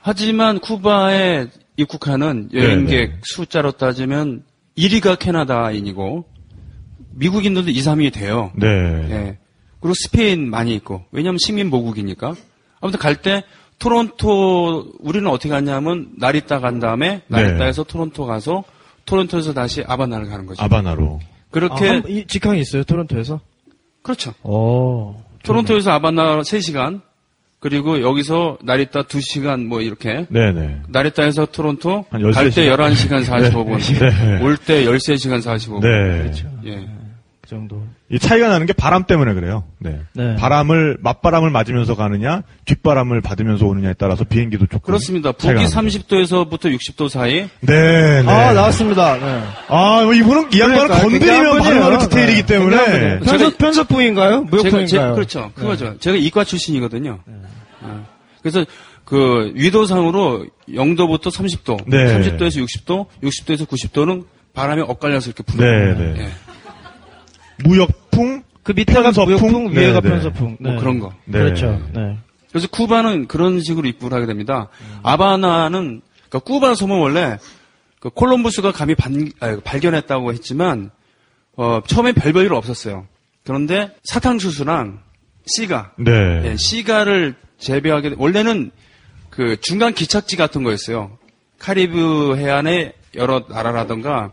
하지만 0.00 0.58
쿠바에 0.58 1.46
입국하는 1.76 2.48
여행객 2.52 2.88
네, 2.88 3.06
네. 3.14 3.20
숫자로 3.22 3.72
따지면 3.72 4.42
1위가 4.76 5.16
캐나다인이고 5.20 6.24
미국인들도 7.16 7.70
2, 7.70 7.74
3위 7.80 8.12
돼요. 8.12 8.50
네. 8.56 8.66
예. 8.66 9.38
그리고 9.80 9.94
스페인 9.94 10.48
많이 10.50 10.74
있고 10.74 11.02
왜냐하면 11.12 11.38
식민 11.38 11.70
보국이니까 11.70 12.34
아무튼 12.80 12.98
갈 13.00 13.16
때 13.16 13.44
토론토 13.78 14.92
우리는 15.00 15.26
어떻게 15.30 15.48
갔냐면 15.48 16.08
나리따 16.18 16.60
간 16.60 16.78
다음에 16.80 17.22
네. 17.28 17.42
나리따에서 17.42 17.84
토론토 17.84 18.26
가서 18.26 18.64
토론토에서 19.04 19.52
다시 19.52 19.82
아바나를 19.86 20.28
가는 20.28 20.46
거죠. 20.46 20.62
아바나로. 20.62 21.20
그렇게 21.50 21.88
아, 21.88 21.92
한- 21.94 22.04
이 22.08 22.26
직항이 22.26 22.60
있어요, 22.60 22.82
토론토에서? 22.84 23.40
그렇죠. 24.02 24.32
오. 24.42 25.14
토론토에서 25.44 25.92
아바나 25.92 26.40
3시간 26.40 27.00
그리고 27.60 28.00
여기서 28.02 28.58
나리따 28.62 29.02
2시간 29.04 29.66
뭐 29.66 29.80
이렇게 29.80 30.26
네네. 30.28 30.82
나리따에서 30.88 31.46
토론토 31.46 32.04
한13갈때 32.10 32.52
시간. 32.52 32.78
11시간 32.78 33.24
45분 33.24 33.78
네. 34.38 34.42
올때 34.42 34.84
13시간 34.84 35.40
45분 35.42 35.80
네. 35.80 36.22
그렇죠. 36.22 36.48
예. 36.66 36.86
그 37.44 37.50
정도. 37.50 37.82
이 38.10 38.18
차이가 38.18 38.48
나는 38.48 38.64
게 38.66 38.72
바람 38.72 39.04
때문에 39.04 39.34
그래요. 39.34 39.64
네. 39.78 40.00
네. 40.14 40.34
바람을 40.36 40.96
맞바람을 41.02 41.50
맞으면서 41.50 41.94
가느냐, 41.94 42.42
뒷바람을 42.64 43.20
받으면서 43.20 43.66
오느냐에 43.66 43.94
따라서 43.98 44.24
비행기도 44.24 44.64
조금 44.66 44.80
그렇습니다. 44.86 45.32
납니다. 45.32 45.64
30도에서부터 45.80 46.74
60도 46.74 47.10
사이 47.10 47.46
네, 47.60 48.22
네. 48.22 48.28
아, 48.28 48.54
나왔습니다. 48.54 49.18
네. 49.18 49.42
아, 49.68 50.02
뭐 50.04 50.14
이분은 50.14 50.52
이 50.54 50.60
양반을 50.60 50.88
그러니까, 50.88 51.00
건드리면 51.02 51.28
굉장한 51.28 51.62
바로 51.62 51.80
분이에요. 51.98 51.98
디테일이기 51.98 52.40
네, 52.42 52.46
때문에 52.46 52.84
분이에요. 52.84 53.20
제가- 53.20 53.58
편서? 53.58 53.84
제가 53.86 54.40
무역풍인가요? 54.40 54.86
제, 54.86 54.98
그렇죠. 55.14 55.52
그거죠. 55.54 55.98
제가 55.98 56.16
이과 56.16 56.44
출신이거든요. 56.44 57.18
어. 57.82 58.06
그래서 58.40 58.64
그 59.04 59.52
위도상으로 59.54 60.46
0도부터 60.70 61.24
30도, 61.30 61.84
네. 61.86 62.06
30도에서 62.06 62.64
60도, 62.64 63.06
60도에서 63.22 63.66
90도는 63.68 64.24
바람이 64.54 64.82
엇갈려서 64.82 65.30
이렇게 65.30 65.42
부는 65.42 65.94
네, 65.96 66.04
네. 66.14 66.20
예. 66.22 66.28
무역풍, 67.64 68.42
그 68.62 68.72
밑에가 68.72 69.02
편서풍? 69.02 69.26
무역풍, 69.34 69.76
위에가 69.76 70.00
네, 70.00 70.08
네. 70.08 70.14
편서풍. 70.14 70.56
뭐 70.60 70.76
그런 70.78 70.98
거. 70.98 71.12
네. 71.26 71.38
그렇죠. 71.38 71.80
네. 71.94 72.16
그래서 72.50 72.68
쿠바는 72.68 73.26
그런 73.28 73.60
식으로 73.60 73.86
입국을 73.88 74.16
하게 74.16 74.26
됩니다. 74.26 74.68
아바나는 75.02 76.02
그러니까 76.28 76.38
쿠바 76.40 76.74
섬은 76.74 76.98
원래 76.98 77.38
그 78.00 78.10
콜럼부스가 78.10 78.72
감히 78.72 78.94
반- 78.94 79.30
아, 79.40 79.58
발견했다고 79.64 80.32
했지만 80.32 80.90
어, 81.56 81.80
처음에 81.86 82.12
별 82.12 82.32
별 82.32 82.44
일 82.46 82.52
없었어요. 82.52 83.06
그런데 83.44 83.90
사탕수수랑 84.04 85.00
시가 85.46 85.92
네. 85.98 86.42
예, 86.44 86.56
시가를 86.56 87.34
재배하게 87.58 88.10
돼- 88.10 88.16
원래는 88.18 88.70
그 89.30 89.56
중간 89.60 89.92
기착지 89.94 90.36
같은 90.36 90.62
거였어요. 90.62 91.18
카리브 91.58 92.36
해안의 92.36 92.92
여러 93.16 93.44
나라라던가 93.48 94.32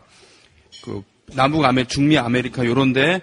그 0.84 1.02
남북 1.34 1.64
아메 1.64 1.84
중미 1.84 2.18
아메리카 2.18 2.64
요런데 2.64 3.22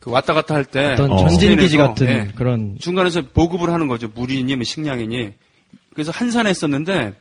그 0.00 0.10
왔다 0.10 0.34
갔다 0.34 0.54
할때 0.54 0.92
어떤 0.92 1.12
어. 1.12 1.16
전진 1.16 1.56
기지 1.56 1.70
스페인에서, 1.70 1.78
같은 1.78 2.08
예, 2.08 2.28
그런. 2.34 2.76
중간에서 2.78 3.22
보급을 3.32 3.72
하는 3.72 3.88
거죠. 3.88 4.10
물이니 4.14 4.54
뭐 4.56 4.64
식량이니. 4.64 5.32
그래서 5.94 6.12
한산에 6.12 6.50
했었는데 6.50 7.14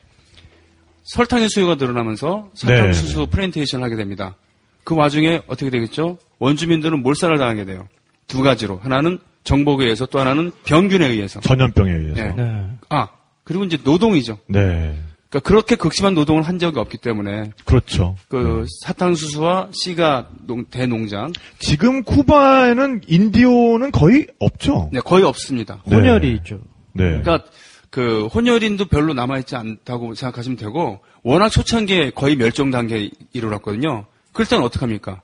설탕의 1.04 1.50
수요가 1.50 1.76
늘어나면서 1.76 2.50
사탕수수 2.54 3.20
네. 3.20 3.26
플랜테이션을 3.30 3.86
하게 3.86 3.96
됩니다. 3.96 4.36
그 4.84 4.96
와중에 4.96 5.42
어떻게 5.48 5.70
되겠죠? 5.70 6.18
원주민들은 6.40 7.02
몰살을 7.04 7.38
당하게 7.38 7.66
돼요. 7.66 7.88
두 8.28 8.42
가지로. 8.42 8.80
하나는 8.84 9.20
정복에 9.44 9.84
의해서 9.86 10.06
또 10.06 10.20
하나는 10.20 10.52
병균에 10.66 11.08
의해서. 11.08 11.40
전염병에 11.40 11.92
의해서. 11.92 12.24
네. 12.24 12.34
네. 12.36 12.70
아, 12.90 13.08
그리고 13.44 13.64
이제 13.64 13.78
노동이죠. 13.84 14.40
네. 14.48 14.98
그러니까 15.34 15.48
그렇게 15.48 15.76
극심한 15.76 16.14
노동을 16.14 16.44
한 16.44 16.60
적이 16.60 16.78
없기 16.80 17.00
때문에 17.00 17.50
그렇죠. 17.66 18.16
그 18.30 18.68
사탕수수와 18.86 19.70
씨가 19.72 20.30
농- 20.46 20.66
대농장 20.66 21.34
지금 21.58 22.04
쿠바에는 22.04 23.02
인디오는 23.08 23.92
거의 23.92 24.28
없죠. 24.38 24.92
네, 24.94 25.00
거의 25.00 25.24
없습니다. 25.24 25.82
네. 25.88 25.96
혼혈이 25.96 26.32
있죠. 26.36 26.60
네. 26.94 27.06
그러니까 27.20 27.44
그 27.90 28.28
혼혈인도 28.28 28.86
별로 28.86 29.16
남아있지 29.16 29.56
않다고 29.56 30.14
생각하시면 30.14 30.56
되고 30.58 31.00
워낙 31.24 31.50
초창기에 31.50 32.12
거의 32.12 32.36
멸종 32.36 32.70
단계에 32.70 33.10
이르렀거든요. 33.34 34.06
그럴 34.34 34.48
때는 34.48 34.64
어떡합니까? 34.64 35.22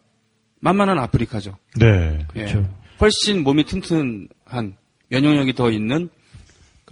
만만한 0.60 0.98
아프리카죠. 0.98 1.56
네. 1.80 2.18
예. 2.36 2.46
그렇죠. 2.46 2.68
훨씬 3.00 3.44
몸이 3.44 3.64
튼튼한 3.66 4.76
면역력이 5.10 5.54
더 5.54 5.70
있는 5.70 6.10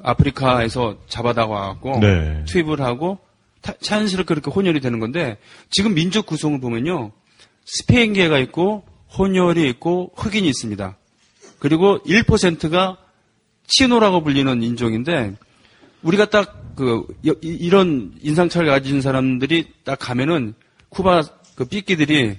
아프리카에서 0.09 0.97
잡아다 1.07 1.45
와갖고 1.45 1.99
네. 1.99 2.43
투입을 2.45 2.81
하고 2.81 3.19
타- 3.61 3.73
자연스럽게 3.81 4.33
그렇게 4.33 4.51
혼혈이 4.51 4.79
되는 4.79 4.99
건데 4.99 5.37
지금 5.69 5.93
민족 5.93 6.25
구성을 6.25 6.59
보면요 6.59 7.11
스페인계가 7.65 8.39
있고 8.39 8.83
혼혈이 9.17 9.67
있고 9.69 10.11
흑인이 10.15 10.47
있습니다. 10.47 10.97
그리고 11.59 11.99
1%가 12.03 12.97
치노라고 13.67 14.23
불리는 14.23 14.61
인종인데 14.63 15.35
우리가 16.03 16.25
딱 16.29 16.63
그 16.77 17.07
이런 17.41 18.13
인상차를 18.21 18.67
가진 18.69 19.01
사람들이 19.01 19.65
딱 19.83 19.97
가면은 19.97 20.53
쿠바 20.89 21.23
그 21.55 21.65
삐끼들이 21.65 22.37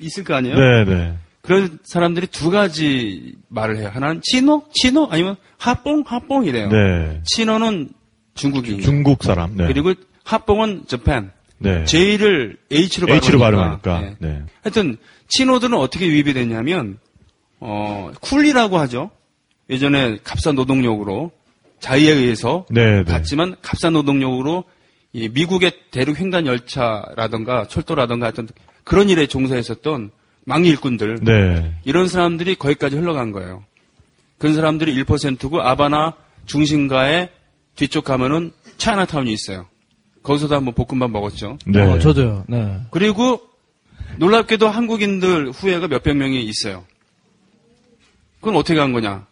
있을 0.00 0.24
거 0.24 0.32
아니에요? 0.36 0.56
네, 0.58 0.84
네. 0.86 1.18
그런 1.48 1.78
사람들이 1.82 2.26
두 2.26 2.50
가지 2.50 3.32
말을 3.48 3.78
해요. 3.78 3.90
하나는 3.90 4.20
치노, 4.22 4.64
치노 4.70 5.08
아니면 5.10 5.36
하뽕, 5.56 6.04
하뽕 6.04 6.44
이래요. 6.44 6.68
네. 6.68 7.22
치노는 7.24 7.88
중국인. 8.34 8.82
중국 8.82 9.24
사람. 9.24 9.56
네. 9.56 9.66
그리고 9.66 9.94
하뽕은 10.24 10.82
재팬. 10.88 11.30
네. 11.56 11.86
J를 11.86 12.58
H로 12.70 13.08
H로 13.08 13.38
발음하니까. 13.38 13.80
발음하니까. 13.80 14.02
예. 14.02 14.16
네. 14.18 14.42
하여튼 14.62 14.98
친호들은 15.28 15.78
어떻게 15.78 16.06
유입이 16.06 16.34
됐냐면 16.34 16.98
어 17.60 18.10
쿨리라고 18.20 18.76
하죠. 18.80 19.10
예전에 19.70 20.18
값싼 20.22 20.54
노동력으로 20.54 21.30
자의에 21.80 22.12
의해서 22.12 22.66
네, 22.68 23.04
네. 23.04 23.04
갔지만 23.04 23.56
값싼 23.62 23.94
노동력으로 23.94 24.64
이 25.14 25.30
미국의 25.30 25.72
대륙 25.92 26.20
횡단 26.20 26.46
열차라든가 26.46 27.66
철도라든가 27.68 28.26
하여튼 28.26 28.48
그런 28.84 29.08
일에 29.08 29.26
종사했었던 29.26 30.10
망리 30.48 30.70
일꾼들 30.70 31.18
네. 31.20 31.74
이런 31.84 32.08
사람들이 32.08 32.54
거기까지 32.54 32.96
흘러간 32.96 33.32
거예요. 33.32 33.64
그런 34.38 34.54
사람들이 34.54 34.94
1%고 35.04 35.60
아바나 35.60 36.14
중심가에 36.46 37.28
뒤쪽 37.76 38.04
가면은 38.04 38.52
차이나타운이 38.78 39.30
있어요. 39.30 39.66
거기서도 40.22 40.56
한번 40.56 40.72
볶음밥 40.72 41.10
먹었죠. 41.10 41.58
네. 41.66 41.82
어, 41.82 41.98
저도요. 41.98 42.46
네. 42.48 42.80
그리고 42.90 43.42
놀랍게도 44.16 44.70
한국인들 44.70 45.50
후예가 45.50 45.86
몇백 45.86 46.16
명이 46.16 46.42
있어요. 46.42 46.84
그건 48.40 48.56
어떻게 48.56 48.74
간 48.74 48.94
거냐? 48.94 49.26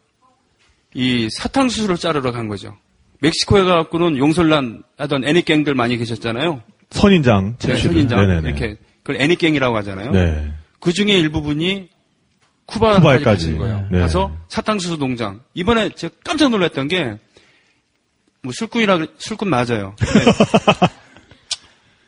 이 0.92 1.30
사탕수수를 1.30 1.96
자르러 1.96 2.30
간 2.30 2.46
거죠. 2.46 2.76
멕시코에 3.20 3.62
가갖고는 3.62 4.18
용설란 4.18 4.82
하던 4.98 5.24
애니갱들 5.24 5.74
많이 5.74 5.96
계셨잖아요. 5.96 6.60
선인장. 6.90 7.56
네. 7.58 7.76
선인장. 7.76 8.20
네네네. 8.20 8.48
이렇게. 8.50 8.76
그걸 9.02 9.22
애니갱이라고 9.22 9.76
하잖아요. 9.78 10.10
네. 10.10 10.52
그 10.86 10.92
중에 10.92 11.14
일부분이 11.14 11.88
쿠바까지. 12.66 13.24
가신 13.24 13.58
거예요. 13.58 13.88
네. 13.90 13.98
가서 13.98 14.30
사탕수수 14.48 14.98
농장. 14.98 15.40
이번에 15.52 15.88
제가 15.88 16.14
깜짝 16.24 16.50
놀랐던 16.50 16.86
게, 16.86 17.16
뭐 18.40 18.52
술꾼이라, 18.52 19.04
술꾼 19.18 19.50
맞아요. 19.50 19.96
근데 19.98 20.30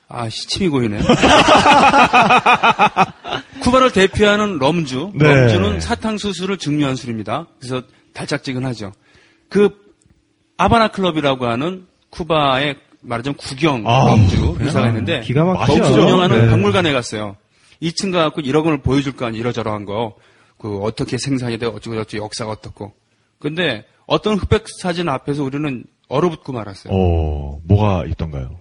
아, 0.06 0.28
시침이 0.28 0.68
고이네. 0.68 1.00
쿠바를 3.62 3.90
대표하는 3.90 4.60
럼주. 4.60 5.10
네. 5.16 5.24
럼주는 5.28 5.80
사탕수수를 5.80 6.56
증류한 6.58 6.94
술입니다. 6.94 7.48
그래서 7.58 7.82
달짝지근하죠. 8.14 8.92
그, 9.48 9.70
아바나 10.56 10.92
클럽이라고 10.92 11.48
하는 11.48 11.88
쿠바의 12.10 12.76
말하자면 13.00 13.36
구경 13.38 13.82
아, 13.88 14.04
럼주 14.04 14.58
회사가 14.60 14.86
있는데, 14.90 15.22
기가 15.22 15.42
막히죠. 15.42 15.66
거기서 15.66 15.82
맛있죠. 15.82 16.02
운영하는 16.06 16.42
네. 16.44 16.50
박물관에 16.50 16.92
갔어요. 16.92 17.34
2층 17.82 18.12
가갖고 18.12 18.40
이런 18.40 18.64
걸 18.64 18.78
보여줄 18.78 19.16
거 19.16 19.26
아니에요. 19.26 19.40
이러저러한 19.40 19.84
거. 19.84 20.16
그 20.58 20.78
어떻게 20.78 21.18
생산이 21.18 21.58
되고 21.58 21.76
어쩌고저쩌고 21.76 22.24
역사가 22.24 22.50
어떻고. 22.50 22.92
근데 23.38 23.84
어떤 24.06 24.36
흑백 24.36 24.64
사진 24.80 25.08
앞에서 25.08 25.44
우리는 25.44 25.84
얼어붙고 26.08 26.52
말았어요. 26.52 26.92
어, 26.92 27.60
뭐가 27.64 28.06
있던가요? 28.06 28.58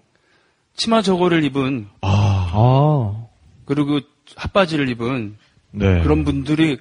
치마 0.75 1.01
저거를 1.01 1.43
입은 1.45 1.87
아, 2.01 2.51
아. 2.53 3.25
그리고 3.65 3.99
핫바지를 4.35 4.89
입은 4.89 5.37
네. 5.71 6.01
그런 6.03 6.23
분들이 6.23 6.77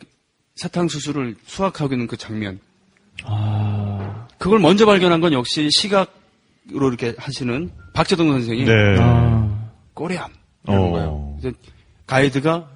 사탕수수를 0.57 1.37
수확하고 1.47 1.95
있는 1.95 2.07
그 2.07 2.17
장면. 2.17 2.61
아. 3.25 4.27
그걸 4.39 4.59
먼저 4.59 4.85
발견한 4.85 5.21
건 5.21 5.33
역시 5.33 5.69
시각으로 5.71 6.89
이렇게 6.89 7.15
하시는 7.17 7.71
박재동 7.95 8.31
선생이 8.33 8.65
네. 8.65 8.97
아. 9.01 9.71
꼬리암 9.95 10.31
어. 10.67 10.73
이런 10.73 10.91
거예요. 10.91 11.39
가이드가 12.07 12.69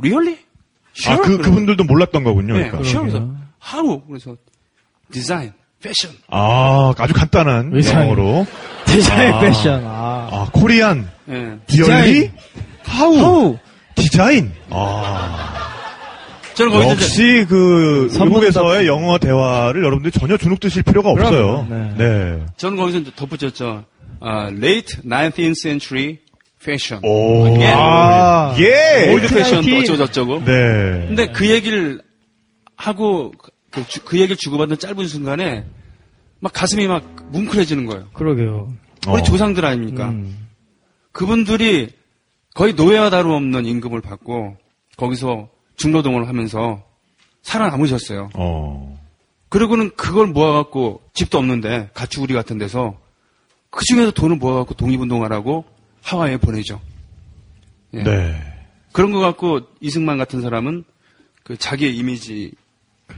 really? 0.00 0.38
아, 1.06 1.16
그, 1.18 1.38
그분들도 1.38 1.84
몰랐던 1.84 2.24
거군요. 2.24 2.54
네, 2.56 2.70
그러니까. 2.70 2.78
그래서 3.00 3.28
how? 3.72 4.02
그래서 4.06 4.36
디자인, 5.10 5.52
패션. 5.80 6.10
아, 6.28 6.92
아주 6.96 7.12
간단한 7.12 7.70
의상이. 7.72 8.04
영어로. 8.10 8.46
디자인 8.86 9.32
아. 9.32 9.40
패션. 9.40 9.84
아. 9.86 10.28
아, 10.30 10.48
코리안, 10.52 11.08
예. 11.28 11.58
디얼리, 11.66 12.30
How, 12.84 13.16
how. 13.18 13.58
Design. 13.94 14.52
아, 14.70 15.54
저는 16.54 16.72
거기서 16.72 16.90
역시 16.92 17.46
그 17.48 18.08
외국에서의 18.20 18.86
영어 18.86 19.18
대화를 19.18 19.82
여러분들이 19.82 20.12
전혀 20.12 20.36
주눅 20.36 20.60
드실 20.60 20.82
필요가 20.84 21.10
없어요. 21.10 21.66
그럼요. 21.66 21.94
네. 21.96 22.44
저는 22.56 22.76
거기서 22.76 23.10
덧붙였죠. 23.16 23.84
아, 24.20 24.48
late 24.48 25.02
19th 25.04 25.54
century 25.60 26.18
fashion. 26.64 27.04
오, 27.04 27.60
예. 27.60 27.72
아, 27.74 28.54
예. 28.58 29.12
Old 29.12 29.28
fashion 29.34 29.56
또 29.56 29.62
19. 29.62 29.76
어쩌고저쩌고. 29.82 30.44
네. 30.44 31.04
근데 31.06 31.26
그 31.32 31.48
얘기를 31.50 32.00
하고 32.76 33.32
그, 33.70 33.86
주- 33.86 34.04
그 34.04 34.16
얘기를 34.18 34.36
주고받는 34.36 34.78
짧은 34.78 35.06
순간에 35.06 35.64
막 36.40 36.52
가슴이 36.52 36.86
막 36.86 37.04
뭉클해지는 37.30 37.86
거예요. 37.86 38.08
그러게요. 38.12 38.72
우리 39.08 39.20
어. 39.20 39.22
조상들 39.22 39.64
아닙니까? 39.64 40.08
음. 40.10 40.48
그분들이 41.12 41.90
거의 42.54 42.72
노예와 42.74 43.10
다름없는 43.10 43.66
임금을 43.66 44.00
받고 44.00 44.56
거기서 44.96 45.48
중노동을 45.76 46.28
하면서 46.28 46.82
살아남으셨어요. 47.42 48.30
어. 48.34 48.98
그리고는 49.48 49.90
그걸 49.96 50.26
모아갖고 50.28 51.02
집도 51.14 51.38
없는데 51.38 51.90
가축우리 51.94 52.32
같은 52.34 52.58
데서 52.58 52.96
그 53.70 53.84
중에서 53.84 54.10
돈을 54.12 54.36
모아갖고 54.36 54.74
독립운동하라고 54.74 55.64
하와이에 56.04 56.36
보내죠. 56.36 56.80
예. 57.94 58.02
네. 58.02 58.40
그런 58.92 59.10
거 59.10 59.18
갖고 59.18 59.60
이승만 59.80 60.18
같은 60.18 60.40
사람은 60.40 60.84
그 61.42 61.56
자기의 61.56 61.96
이미지 61.96 62.52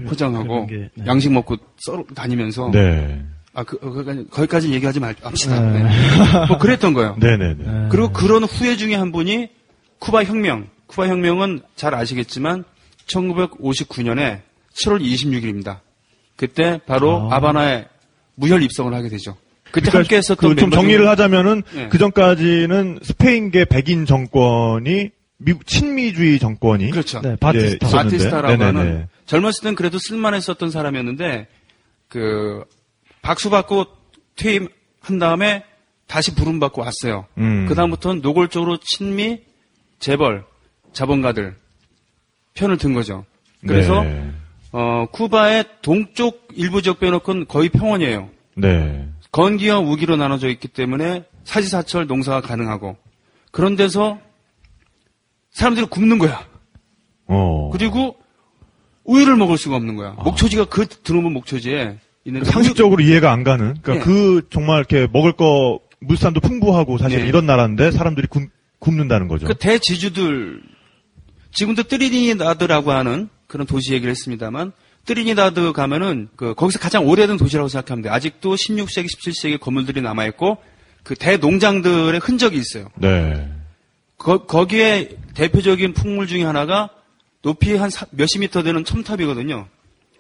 포장하고 0.07 0.67
게, 0.67 0.89
네. 0.95 1.07
양식 1.07 1.33
먹고 1.33 1.57
썰어 1.79 2.05
다니면서 2.15 2.71
네. 2.73 3.23
아 3.53 3.65
그, 3.65 3.79
그, 3.79 4.27
거기까지 4.29 4.73
얘기하지 4.73 5.01
말 5.01 5.15
합시다. 5.21 5.61
네. 5.61 5.83
네. 5.83 5.91
뭐 6.49 6.59
그랬던 6.59 6.93
거예요. 6.95 7.17
네네네. 7.19 7.55
네. 7.55 7.89
그리고 7.91 8.13
그런 8.13 8.45
후예 8.45 8.77
중에 8.77 8.95
한 8.95 9.13
분이 9.13 9.49
쿠바 9.99 10.25
혁명. 10.25 10.69
쿠바 10.87 11.09
혁명은 11.09 11.61
잘 11.75 11.95
아시겠지만 11.95 12.65
1959년에 13.07 14.41
7월 14.83 15.01
26일입니다. 15.01 15.81
그때 16.37 16.81
바로 16.87 17.29
아. 17.31 17.37
아. 17.37 17.41
바나에 17.41 17.87
무혈 18.35 18.63
입성을 18.63 18.93
하게 18.93 19.09
되죠. 19.09 19.37
그때 19.73 19.91
그러니까 19.91 19.99
함께 19.99 20.17
했었던 20.17 20.37
그좀 20.55 20.71
멤버 20.71 20.77
정리를 20.77 21.05
중에- 21.05 21.09
하자면은 21.09 21.63
네. 21.75 21.89
그 21.89 21.99
전까지는 21.99 23.01
스페인계 23.03 23.65
백인 23.67 24.07
정권이 24.07 25.11
미국 25.39 25.67
친미주의 25.67 26.39
정권이 26.39 26.91
그렇죠. 26.91 27.21
네, 27.21 27.37
바티스타. 27.37 27.69
예, 27.71 27.77
있었는데. 27.89 27.97
바티스타라고 28.17 28.49
네네네. 28.57 28.79
하는 28.79 29.09
젊었을 29.27 29.63
땐 29.65 29.75
그래도 29.75 29.99
쓸만했었던 29.99 30.71
사람이었는데 30.71 31.47
그 32.09 32.65
박수 33.23 33.51
받고 33.51 33.87
퇴임한 34.37 35.19
다음에 35.21 35.65
다시 36.07 36.35
부름 36.35 36.61
받고 36.61 36.83
왔어요. 36.83 37.27
음. 37.39 37.67
그 37.69 37.75
다음부터는 37.75 38.23
노골적으로 38.23 38.79
친미, 38.81 39.41
재벌, 39.99 40.45
자본가들 40.93 41.57
편을 42.55 42.79
든 42.79 42.95
거죠. 42.95 43.25
그래서 43.67 44.03
네. 44.05 44.31
어, 44.73 45.07
쿠바의 45.11 45.65
동쪽 45.83 46.49
일부 46.55 46.81
지역 46.81 47.01
빼놓고는 47.01 47.47
거의 47.49 47.69
평원이에요. 47.69 48.31
네. 48.55 49.09
건기와 49.37 49.81
우기로 49.81 50.17
나눠져 50.17 50.49
있기 50.49 50.67
때문에 50.67 51.25
사지사철 51.45 52.07
농사가 52.07 52.41
가능하고 52.41 52.97
그런 53.51 53.77
데서 53.77 54.19
사람들이 55.51 55.87
굶는 55.87 56.19
거야. 56.19 56.47
어. 57.27 57.69
그리고 57.71 58.17
우유를 59.05 59.37
먹을 59.37 59.59
수가 59.59 59.77
없는 59.77 59.97
거야. 59.97 60.13
목초지가 60.13 60.65
그 60.67 60.87
드러운 60.87 61.31
목초지에 61.35 61.99
있는데 62.25 62.51
상식적으로 62.51 63.03
이해가 63.03 63.31
안 63.31 63.45
가는. 63.45 63.77
그러니까 63.83 63.93
네. 63.93 63.99
그 64.01 64.49
정말 64.49 64.79
이렇게 64.79 65.07
먹을 65.13 65.33
거 65.33 65.81
물산도 66.01 66.41
풍부하고 66.41 66.97
사실 66.97 67.21
네. 67.21 67.27
이런 67.27 67.45
나라인데 67.45 67.91
사람들이 67.91 68.29
굶, 68.29 68.49
굶는다는 68.79 69.29
거죠. 69.29 69.47
그 69.47 69.55
대지주들 69.55 70.63
지금도 71.53 71.83
트리니다드라고 71.83 72.91
하는 72.91 73.29
그런 73.49 73.67
도시 73.67 73.93
얘기를 73.93 74.11
했습니다만 74.11 74.73
트리니다드 75.07 75.73
가면은 75.73 76.29
그 76.37 76.55
거기서 76.55 76.79
가장 76.79 77.07
오래된 77.07 77.37
도시라고 77.37 77.69
생각하면 77.69 78.03
돼요. 78.03 78.13
아직도 78.13 78.55
16세기, 78.57 79.07
17세기 79.07 79.61
건물들이 79.61 80.01
남아 80.03 80.27
있고 80.27 80.59
그 81.05 81.15
대농장들의 81.15 82.19
흔적이 82.21 82.59
있어요. 82.59 82.89
네. 82.97 83.49
거, 84.19 84.45
기에 84.67 85.11
대표적인 85.35 85.93
풍물 85.93 86.27
중에 86.27 86.43
하나가 86.43 86.91
높이 87.43 87.77
한 87.77 87.91
사- 87.91 88.07
몇십 88.11 88.41
미터 88.41 88.63
되는 88.63 88.85
첨탑이거든요. 88.85 89.69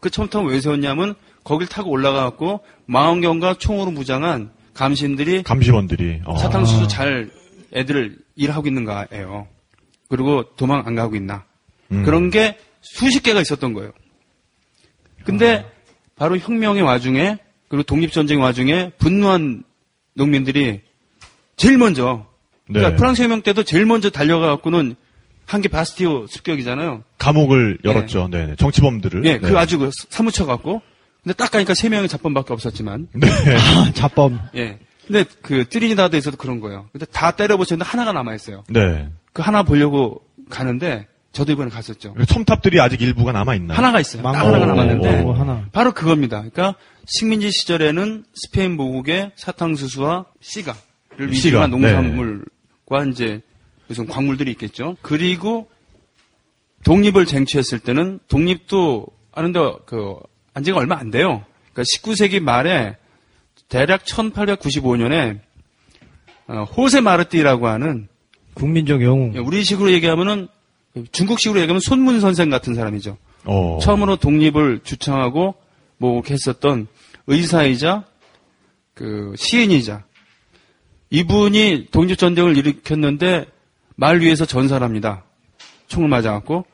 그 0.00 0.10
첨탑은 0.10 0.46
왜 0.46 0.60
세웠냐면 0.60 1.14
거길 1.42 1.66
타고 1.66 1.90
올라가갖고 1.90 2.60
망원경과 2.86 3.54
총으로 3.54 3.90
무장한 3.90 4.50
감신들이 4.74 5.42
감시원들이. 5.42 6.20
어. 6.26 6.36
사탕수수 6.36 6.86
잘 6.86 7.30
애들을 7.74 8.18
일하고 8.36 8.68
있는가예요. 8.68 9.48
그리고 10.08 10.44
도망 10.56 10.84
안 10.86 10.94
가고 10.94 11.16
있나. 11.16 11.44
음. 11.90 12.04
그런 12.04 12.30
게 12.30 12.58
수십 12.82 13.22
개가 13.22 13.40
있었던 13.40 13.72
거예요. 13.72 13.90
근데 15.26 15.70
바로 16.16 16.38
혁명의 16.38 16.82
와중에 16.82 17.38
그리고 17.68 17.82
독립전쟁 17.82 18.40
와중에 18.40 18.92
분노한 18.98 19.64
농민들이 20.14 20.80
제일 21.56 21.78
먼저 21.78 22.26
그러니까 22.66 22.90
네. 22.90 22.96
프랑스 22.96 23.22
혁명 23.22 23.42
때도 23.42 23.62
제일 23.64 23.86
먼저 23.86 24.08
달려가 24.10 24.46
갖고는 24.46 24.94
한게 25.44 25.68
바스티유 25.68 26.26
습격이잖아요. 26.26 27.04
감옥을 27.18 27.78
열었죠. 27.84 28.28
네. 28.30 28.46
네. 28.46 28.56
정치범들을. 28.56 29.24
예, 29.24 29.32
네. 29.34 29.38
그 29.38 29.56
아주 29.58 29.78
그 29.78 29.90
사무쳐 29.92 30.46
갖고 30.46 30.82
근데 31.22 31.34
딱 31.34 31.50
가니까 31.50 31.74
세 31.74 31.88
명의 31.88 32.08
잡범밖에 32.08 32.52
없었지만 32.52 33.08
네. 33.14 33.28
아, 33.56 33.92
잡범. 33.92 34.40
예. 34.56 34.78
근데 35.06 35.24
그 35.42 35.68
트리니다드에서도 35.68 36.36
그런 36.36 36.60
거예요. 36.60 36.88
근데 36.92 37.06
다 37.06 37.30
때려부셨는데 37.30 37.88
하나가 37.88 38.12
남아 38.12 38.34
있어요. 38.34 38.64
네. 38.68 39.08
그 39.32 39.42
하나 39.42 39.62
보려고 39.62 40.22
가는데 40.50 41.06
저도 41.36 41.52
이번에 41.52 41.68
갔었죠. 41.68 42.14
첨탑들이 42.26 42.80
아직 42.80 43.02
일부가 43.02 43.30
남아 43.30 43.56
있나요? 43.56 43.76
하나가 43.76 44.00
있어요. 44.00 44.22
딱. 44.22 44.34
하나가 44.36 44.64
남았는데 44.64 45.20
오, 45.22 45.32
하나. 45.34 45.66
바로 45.70 45.92
그겁니다. 45.92 46.38
그러니까 46.38 46.76
식민지 47.04 47.50
시절에는 47.50 48.24
스페인 48.32 48.74
모국의 48.74 49.32
사탕수수와 49.36 50.24
씨가를 50.40 50.80
씨가, 51.18 51.26
위주로 51.26 51.60
한 51.60 51.70
농산물과 51.72 53.04
이제 53.10 53.42
무슨 53.86 54.06
광물들이 54.06 54.50
있겠죠. 54.52 54.96
그리고 55.02 55.68
독립을 56.84 57.26
쟁취했을 57.26 57.80
때는 57.80 58.18
독립도 58.28 59.06
하는데 59.32 59.60
그 59.84 60.14
안지가 60.54 60.78
얼마 60.78 60.96
안 60.96 61.10
돼요. 61.10 61.44
그러니까 61.70 61.82
19세기 61.82 62.40
말에 62.40 62.96
대략 63.68 64.04
1895년에 64.04 65.38
어, 66.48 66.62
호세 66.62 67.02
마르띠라고 67.02 67.66
하는 67.66 68.08
국민적 68.54 69.02
영웅. 69.02 69.34
예, 69.34 69.38
우리식으로 69.38 69.90
얘기하면은 69.92 70.48
중국식으로 71.12 71.60
얘기하면 71.60 71.80
손문 71.80 72.20
선생 72.20 72.50
같은 72.50 72.74
사람이죠. 72.74 73.16
어. 73.44 73.78
처음으로 73.80 74.16
독립을 74.16 74.80
주창하고 74.82 75.54
뭐 75.98 76.14
이렇게 76.14 76.34
했었던 76.34 76.86
의사이자 77.26 78.04
그 78.94 79.34
시인이자 79.36 80.04
이분이 81.10 81.88
독립 81.90 82.18
전쟁을 82.18 82.56
일으켰는데 82.56 83.46
말 83.94 84.20
위에서 84.20 84.44
전사랍니다. 84.44 85.24
총을 85.88 86.08
맞아갖고 86.08 86.64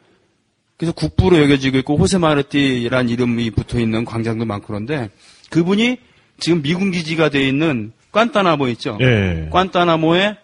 그래서 0.77 0.93
국부로 0.93 1.41
여겨지고 1.41 1.79
있고 1.79 1.97
호세 1.97 2.19
마르띠라는 2.19 3.09
이름이 3.09 3.51
붙어 3.51 3.79
있는 3.79 4.05
광장도 4.05 4.45
많고 4.45 4.69
그런데 4.69 5.11
그분이 5.51 5.99
지금 6.41 6.63
미군 6.63 6.91
기지가 6.91 7.29
되어 7.29 7.43
있는 7.43 7.93
깐타나모 8.11 8.69
있죠. 8.69 8.99
예. 9.01 9.49
깐타나모의 9.53 10.37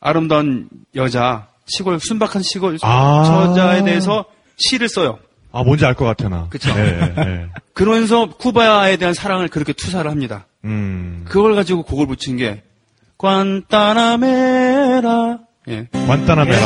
아름다운 0.00 0.68
여자 0.94 1.48
시골 1.68 1.98
순박한 2.00 2.42
시골 2.42 2.76
아. 2.82 3.24
처자에 3.26 3.84
대해서 3.84 4.24
시를 4.56 4.88
써요. 4.88 5.18
아, 5.52 5.62
뭔지 5.62 5.86
알 5.86 5.94
것 5.94 6.04
같아, 6.04 6.28
나. 6.28 6.46
그쵸. 6.50 6.74
네, 6.74 7.14
네. 7.16 7.46
그러면서 7.72 8.26
쿠바에 8.28 8.96
대한 8.96 9.14
사랑을 9.14 9.48
그렇게 9.48 9.72
투사를 9.72 10.10
합니다. 10.10 10.46
음. 10.64 11.24
그걸 11.28 11.54
가지고 11.54 11.84
곡을 11.84 12.06
붙인 12.06 12.36
게 12.36 12.62
관타나메라 13.98 15.38
예. 15.68 15.86
관타나메라. 16.06 16.60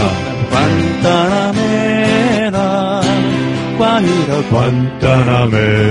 관타나메라 1.43 3.01
관이라 3.79 4.43
관타나메라. 4.51 5.83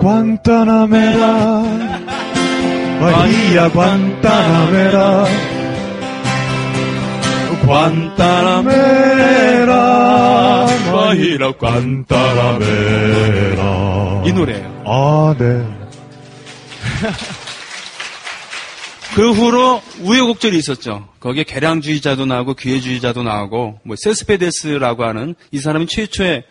관타나메라 0.00 1.62
바히야 3.00 3.70
관타나메라 3.72 5.24
관타나메라 9.66 10.66
바히라 10.92 11.52
관타나메라 11.52 12.66
이 14.26 14.32
노래예요. 14.32 14.82
아, 14.86 15.34
네. 15.38 15.44
그 19.14 19.32
후로 19.32 19.80
우여곡절이 20.02 20.58
있었죠. 20.58 21.08
거기에 21.20 21.44
개량주의자도 21.44 22.26
나오고 22.26 22.54
기회주의자도 22.54 23.22
나오고 23.22 23.80
뭐 23.84 23.96
세스페데스라고 23.98 25.04
하는 25.04 25.34
이 25.52 25.58
사람이 25.58 25.86
최초의 25.86 26.44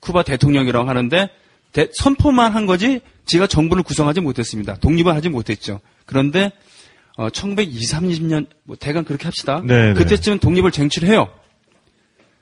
쿠바 0.00 0.24
대통령이라고 0.24 0.86
하는데 0.88 1.30
대- 1.72 1.88
선포만 1.94 2.52
한 2.52 2.66
거지 2.66 3.00
지가 3.26 3.46
정부를 3.46 3.82
구성하지 3.82 4.20
못했습니다. 4.20 4.76
독립을 4.80 5.14
하지 5.14 5.28
못했죠. 5.30 5.80
그런데 6.04 6.52
어, 7.20 7.28
1920, 7.28 7.90
30년 7.90 8.46
뭐 8.64 8.76
대강 8.80 9.04
그렇게 9.04 9.24
합시다. 9.24 9.60
네, 9.62 9.88
네. 9.88 9.92
그때쯤 9.94 10.38
독립을 10.38 10.70
쟁취해요. 10.70 11.28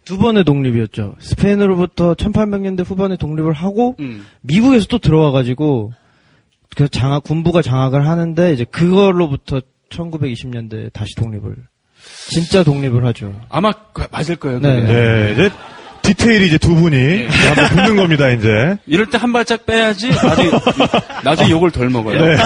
두 0.05 0.19
번의 0.19 0.45
독립이었죠. 0.45 1.17
스페인으로부터 1.19 2.15
1800년대 2.15 2.85
후반에 2.87 3.17
독립을 3.17 3.53
하고 3.55 3.97
음. 3.99 4.25
미국에서 4.43 4.87
또 4.87 4.99
들어와 4.99 5.33
가지고 5.33 5.93
그 6.77 6.89
장악 6.89 7.25
군부가 7.25 7.61
장악을 7.61 8.07
하는데 8.07 8.53
이제 8.53 8.63
그걸로부터 8.65 9.61
1920년대 9.91 10.93
다시 10.93 11.13
독립을 11.17 11.57
진짜 12.29 12.63
독립을 12.63 13.05
하죠. 13.07 13.35
아마 13.49 13.73
그- 13.93 14.07
맞을 14.13 14.37
거예요. 14.37 14.61
네. 14.61 14.81
그게. 14.81 14.93
네, 14.93 15.33
이제 15.33 15.51
디테일이 16.03 16.47
이제 16.47 16.57
두 16.59 16.75
분이 16.77 16.97
이제 17.27 17.49
한번 17.49 17.67
붙는 17.71 17.97
겁니다, 17.97 18.31
이제. 18.31 18.79
이럴 18.87 19.11
때 19.11 19.19
한 19.19 19.33
발짝 19.33 19.67
빼야지 19.67 20.09
나중에, 20.11 20.51
나중에 21.25 21.51
욕을 21.51 21.73
덜 21.73 21.91
먹어요. 21.91 22.19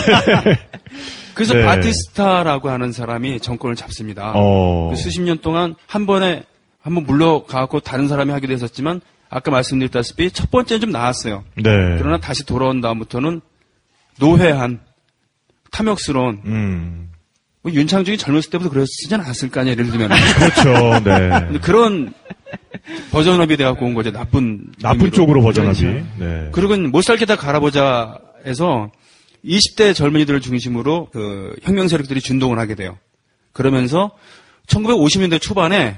그래서 1.35 1.55
네. 1.55 1.65
바티스타라고 1.65 2.71
하는 2.71 2.93
사람이 2.93 3.41
정권을 3.41 3.77
잡습니다. 3.77 4.33
어. 4.35 4.91
그 4.91 4.97
수십 4.97 5.21
년 5.23 5.39
동안 5.39 5.75
한 5.87 6.07
번에 6.07 6.45
한 6.81 6.95
번 6.95 7.05
물러가고 7.05 7.81
다른 7.81 8.09
사람이 8.09 8.33
하기도 8.33 8.53
했었지만 8.53 9.01
아까 9.31 9.51
말씀드렸다시피 9.53 10.31
첫 10.33 10.51
번째는 10.51 10.81
좀 10.81 10.91
나았어요. 10.91 11.45
네. 11.55 11.63
그러나 11.99 12.19
다시 12.19 12.45
돌아온 12.45 12.81
다음부터는 12.81 13.41
노회한 14.19 14.81
탐욕스러운 15.71 16.43
음. 16.45 17.09
뭐 17.63 17.73
윤창중이 17.73 18.19
젊었을 18.19 18.51
때부터 18.51 18.71
그랬지 18.71 19.15
않았을 19.15 19.51
거 19.51 19.61
아니에요. 19.61 19.73
예를 19.79 19.91
들면 19.91 20.11
그렇죠, 20.35 21.01
네. 21.05 21.59
그런 21.63 22.13
버전업이 23.13 23.57
돼갖고 23.57 23.87
온 23.87 23.95
거죠. 23.95 24.11
나쁜 24.11 24.67
나쁜 24.81 24.99
의미로. 24.99 25.17
쪽으로 25.17 25.43
버전업이. 25.43 25.81
그렇죠. 25.81 26.07
네. 26.19 26.49
그리고 26.53 26.77
못 26.77 27.03
살겠다 27.03 27.37
갈아보자 27.37 28.19
해서 28.45 28.91
20대 29.45 29.95
젊은이들을 29.95 30.41
중심으로 30.41 31.09
그 31.13 31.55
혁명 31.63 31.89
세력들이 31.89 32.21
준동을 32.21 32.59
하게 32.59 32.75
돼요. 32.75 32.99
그러면서 33.53 34.13
1950년대 34.67 35.41
초반에 35.41 35.97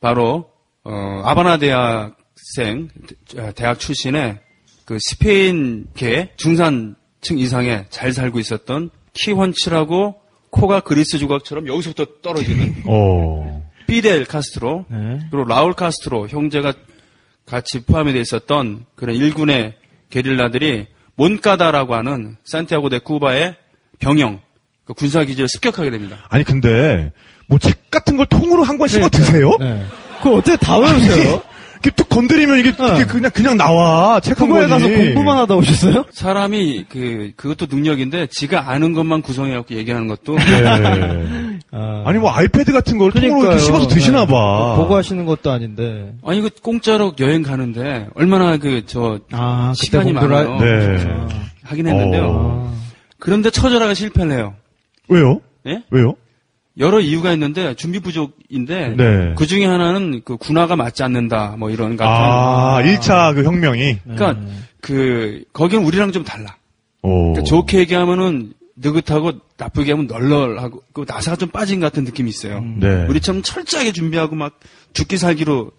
바로 0.00 0.50
어, 0.84 1.22
아바나 1.24 1.58
대학생 1.58 2.88
대- 3.28 3.52
대학 3.54 3.78
출신의 3.78 4.38
그 4.84 4.98
스페인계 5.00 6.32
중산층 6.36 7.38
이상에 7.38 7.86
잘 7.90 8.12
살고 8.12 8.38
있었던 8.40 8.90
키 9.12 9.27
훤칠하고 9.27 10.20
코가 10.50 10.80
그리스 10.80 11.18
조각처럼 11.18 11.66
여기서부터 11.68 12.06
떨어지는 12.22 12.82
어. 12.86 13.68
피델 13.86 14.24
카스트로 14.24 14.86
네. 14.90 15.18
그리고 15.30 15.46
라울 15.48 15.74
카스트로 15.74 16.28
형제가 16.28 16.72
같이 17.46 17.84
포함이 17.84 18.12
돼 18.12 18.20
있었던 18.20 18.84
그런 18.94 19.16
일군의 19.16 19.74
게릴라들이 20.10 20.86
몬카다라고 21.18 21.94
하는 21.94 22.36
산티아고 22.44 22.88
데 22.88 22.98
쿠바의 23.00 23.56
병영 23.98 24.40
그 24.86 24.94
군사 24.94 25.22
기지를 25.24 25.48
습격하게 25.48 25.90
됩니다. 25.90 26.16
아니, 26.30 26.44
근데, 26.44 27.12
뭐 27.48 27.58
책 27.58 27.90
같은 27.90 28.16
걸 28.16 28.24
통으로 28.26 28.62
한 28.62 28.78
권 28.78 28.88
씹어 28.88 29.08
드세요? 29.10 29.50
네. 29.60 29.84
그거 30.22 30.36
어떻게 30.36 30.56
다 30.56 30.78
외우세요? 30.78 31.42
이렇게 31.82 31.90
툭 31.94 32.08
건드리면 32.08 32.58
이게, 32.58 32.70
이게 32.70 33.04
그냥, 33.04 33.30
그냥 33.32 33.56
나와. 33.56 34.18
책한 34.20 34.48
그거에 34.48 34.66
권이. 34.66 34.82
가서 34.82 34.88
공부만 34.88 35.36
하다 35.38 35.54
오셨어요? 35.54 36.04
사람이 36.10 36.86
그 36.88 37.32
그것도 37.36 37.66
능력인데 37.74 38.26
지가 38.30 38.70
아는 38.70 38.92
것만 38.92 39.22
구성해갖고 39.22 39.74
얘기하는 39.76 40.08
것도 40.08 40.36
네. 40.36 40.64
아, 41.70 42.02
아니, 42.06 42.18
뭐 42.18 42.30
아이패드 42.32 42.72
같은 42.72 42.98
걸 42.98 43.12
통으로 43.12 43.42
이렇게 43.44 43.58
씹어서 43.58 43.86
드시나 43.88 44.26
봐. 44.26 44.74
보고 44.76 44.96
하시는 44.96 45.24
것도 45.24 45.50
아닌데. 45.50 46.12
아니 46.26 46.40
그 46.40 46.50
공짜로 46.62 47.14
여행 47.20 47.42
가는데 47.42 48.08
얼마나 48.14 48.56
그저 48.56 49.20
아, 49.32 49.72
시간이 49.76 50.12
많아요. 50.12 50.58
네. 50.58 51.04
하긴 51.64 51.86
했는데요. 51.86 52.24
어. 52.28 52.74
그런데 53.18 53.50
처절하게 53.50 53.94
실패를 53.94 54.32
해요. 54.32 54.54
왜요? 55.08 55.40
예? 55.66 55.82
왜요? 55.90 56.14
여러 56.78 57.00
이유가 57.00 57.32
있는데 57.32 57.74
준비 57.74 57.98
부족인데 58.00 58.94
네. 58.96 59.34
그 59.36 59.46
중에 59.46 59.64
하나는 59.66 60.22
그 60.24 60.36
군화가 60.36 60.76
맞지 60.76 61.02
않는다 61.02 61.56
뭐 61.58 61.70
이런 61.70 61.96
같은 61.96 62.12
아, 62.12 62.80
1차 62.82 63.34
그 63.34 63.44
혁명이. 63.44 63.98
그러니까 64.04 64.40
그 64.80 65.42
거기는 65.52 65.84
우리랑 65.84 66.12
좀 66.12 66.24
달라. 66.24 66.56
오. 67.02 67.32
그러니까 67.32 67.42
좋게 67.44 67.78
얘기하면은 67.80 68.52
느긋하고 68.76 69.32
나쁘게 69.56 69.90
하면 69.92 70.06
널널하고 70.06 70.82
그 70.92 71.04
나사가 71.06 71.36
좀 71.36 71.48
빠진 71.48 71.80
것 71.80 71.86
같은 71.86 72.04
느낌이 72.04 72.30
있어요. 72.30 72.64
네. 72.76 73.06
우리처럼 73.08 73.42
철저하게 73.42 73.90
준비하고 73.92 74.36
막 74.36 74.60
죽기 74.92 75.16
살기로 75.16 75.72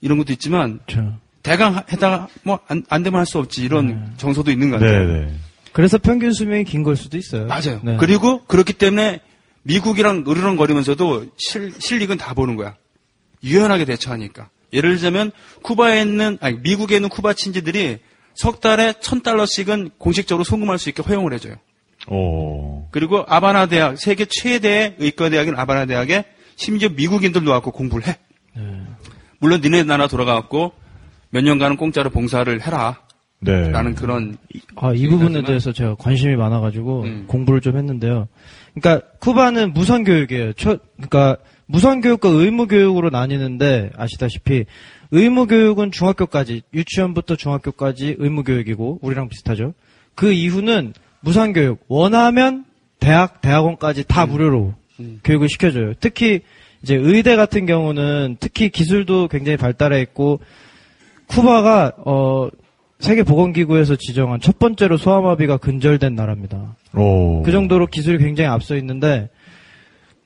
이런 0.00 0.18
것도 0.18 0.32
있지만 0.34 0.78
그렇죠. 0.86 1.14
대강 1.42 1.82
해다가 1.92 2.28
뭐안 2.44 3.02
되면 3.02 3.14
할 3.16 3.26
수 3.26 3.38
없지 3.38 3.64
이런 3.64 4.12
정서도 4.18 4.50
있는 4.52 4.70
것 4.70 4.78
같아요. 4.78 5.06
네네. 5.06 5.32
그래서 5.72 5.98
평균 5.98 6.32
수명이 6.32 6.62
긴 6.64 6.84
걸 6.84 6.94
수도 6.94 7.16
있어요. 7.18 7.46
맞아요. 7.46 7.80
네. 7.82 7.96
그리고 7.98 8.44
그렇기 8.44 8.74
때문에 8.74 9.20
미국이랑 9.64 10.24
으르렁거리면서도 10.26 11.26
실, 11.36 11.72
실익은 11.78 12.16
다 12.16 12.34
보는 12.34 12.56
거야. 12.56 12.76
유연하게 13.42 13.84
대처하니까. 13.84 14.48
예를 14.72 14.92
들자면 14.94 15.30
쿠바에 15.62 16.00
있는 16.02 16.38
아니 16.40 16.58
미국에 16.58 16.96
있는 16.96 17.08
쿠바 17.08 17.34
친지들이 17.34 17.98
석 18.34 18.60
달에 18.60 18.94
천 19.00 19.22
달러씩은 19.22 19.90
공식적으로 19.98 20.44
송금할 20.44 20.78
수 20.78 20.88
있게 20.88 21.02
허용을 21.02 21.32
해줘요. 21.34 21.54
오. 22.08 22.88
그리고 22.90 23.24
아바나 23.26 23.66
대학 23.66 23.98
세계 23.98 24.26
최대의 24.28 24.96
의과 24.98 25.30
대학인 25.30 25.54
아바나 25.56 25.86
대학에 25.86 26.24
심지어 26.56 26.88
미국인들도 26.90 27.50
와서 27.50 27.70
공부를 27.70 28.06
해. 28.08 28.18
물론 29.38 29.60
니네 29.60 29.84
나라 29.84 30.06
돌아가갖고 30.08 30.72
몇 31.30 31.42
년간은 31.42 31.76
공짜로 31.76 32.10
봉사를 32.10 32.60
해라. 32.62 33.00
네. 33.40 33.68
라는 33.70 33.94
그런 33.94 34.36
아, 34.76 34.92
이 34.94 35.06
부분에 35.06 35.26
하지만- 35.26 35.44
대해서 35.44 35.70
제가 35.72 35.96
관심이 35.96 36.34
많아가지고 36.34 37.02
음. 37.02 37.24
공부를 37.26 37.60
좀 37.60 37.76
했는데요. 37.76 38.26
그러니까 38.74 39.06
쿠바는 39.18 39.72
무선 39.72 40.04
교육이에요. 40.04 40.52
초, 40.54 40.78
그러니까 40.96 41.36
무선 41.66 42.00
교육과 42.00 42.28
의무 42.28 42.66
교육으로 42.66 43.10
나뉘는데 43.10 43.90
아시다시피 43.96 44.64
의무 45.10 45.46
교육은 45.46 45.92
중학교까지 45.92 46.62
유치원부터 46.74 47.36
중학교까지 47.36 48.16
의무 48.18 48.42
교육이고 48.42 48.98
우리랑 49.00 49.28
비슷하죠. 49.28 49.74
그 50.14 50.32
이후는 50.32 50.92
무선 51.20 51.52
교육 51.52 51.84
원하면 51.88 52.64
대학 52.98 53.40
대학원까지 53.40 54.04
다 54.08 54.26
무료로 54.26 54.74
음. 55.00 55.20
교육을 55.24 55.48
시켜줘요. 55.48 55.94
특히 56.00 56.40
이제 56.82 56.94
의대 56.94 57.36
같은 57.36 57.64
경우는 57.66 58.36
특히 58.40 58.68
기술도 58.68 59.28
굉장히 59.28 59.56
발달해 59.56 60.00
있고 60.02 60.40
쿠바가 61.28 61.92
어 62.04 62.48
세계 63.00 63.22
보건기구에서 63.22 63.96
지정한 63.96 64.40
첫 64.40 64.58
번째로 64.58 64.96
소아마비가 64.96 65.56
근절된 65.56 66.14
나라입니다. 66.14 66.76
오. 66.96 67.42
그 67.42 67.52
정도로 67.52 67.86
기술이 67.86 68.18
굉장히 68.18 68.48
앞서 68.48 68.76
있는데 68.76 69.28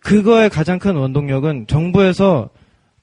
그거의 0.01 0.49
가장 0.49 0.79
큰 0.79 0.97
원동력은 0.97 1.67
정부에서 1.67 2.51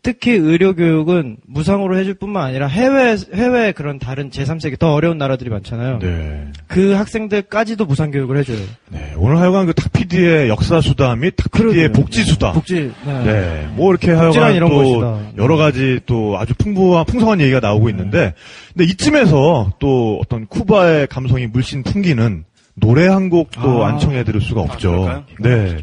특히 0.05 0.33
의료 0.33 0.75
교육은 0.75 1.37
무상으로 1.47 1.97
해줄 1.97 2.13
뿐만 2.13 2.43
아니라 2.43 2.67
해외 2.67 3.15
해외 3.33 3.71
그런 3.71 3.97
다른 3.97 4.29
제3세계 4.29 4.77
더 4.77 4.93
어려운 4.93 5.17
나라들이 5.17 5.49
많잖아요. 5.49 5.97
네. 5.97 6.45
그 6.67 6.91
학생들까지도 6.91 7.85
무상 7.85 8.11
교육을 8.11 8.37
해줘요. 8.37 8.59
네. 8.91 9.13
오늘 9.17 9.39
하여간 9.39 9.65
그 9.65 9.73
탁피디의 9.73 10.47
역사 10.47 10.79
수다 10.79 11.15
및 11.15 11.33
탁피디의. 11.35 11.91
복지 11.91 12.23
수다. 12.23 12.51
복지 12.51 12.91
네. 13.03 13.23
네. 13.23 13.67
뭐 13.75 13.89
이렇게 13.91 14.11
하여간 14.11 14.53
이런 14.53 14.69
또 14.69 14.75
것이다. 14.75 15.31
여러 15.37 15.57
가지 15.57 15.99
또 16.05 16.37
아주 16.37 16.53
풍부한 16.53 17.05
풍성한 17.05 17.41
얘기가 17.41 17.59
나오고 17.59 17.89
있는데 17.89 18.35
근데 18.73 18.83
이쯤에서 18.85 19.73
또 19.79 20.19
어떤 20.21 20.45
쿠바의 20.45 21.07
감성이 21.07 21.47
물씬 21.47 21.81
풍기는 21.81 22.43
노래 22.75 23.07
한 23.07 23.29
곡도 23.29 23.85
아. 23.85 23.89
안 23.89 23.99
청해 23.99 24.23
드릴 24.23 24.41
수가 24.41 24.61
없죠. 24.61 24.91
그럴까요? 24.91 25.25
네. 25.39 25.77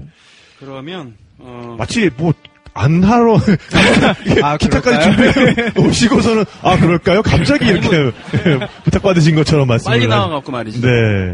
그러면 0.59 1.17
어, 1.39 1.75
마치 1.79 2.11
뭐 2.17 2.33
안 2.75 3.05
하러 3.05 3.37
아, 4.43 4.57
기타까지 4.57 5.11
준비해 5.11 5.73
오시고서는 5.77 6.45
아 6.63 6.79
그럴까요? 6.79 7.23
갑자기 7.23 7.67
이렇게 7.67 8.11
부탁받으신 8.85 9.35
것처럼 9.35 9.69
말씀을 9.69 9.99
빨리 9.99 10.11
하- 10.11 10.17
나와갖고 10.17 10.53
말이지. 10.53 10.81
네. 10.81 10.89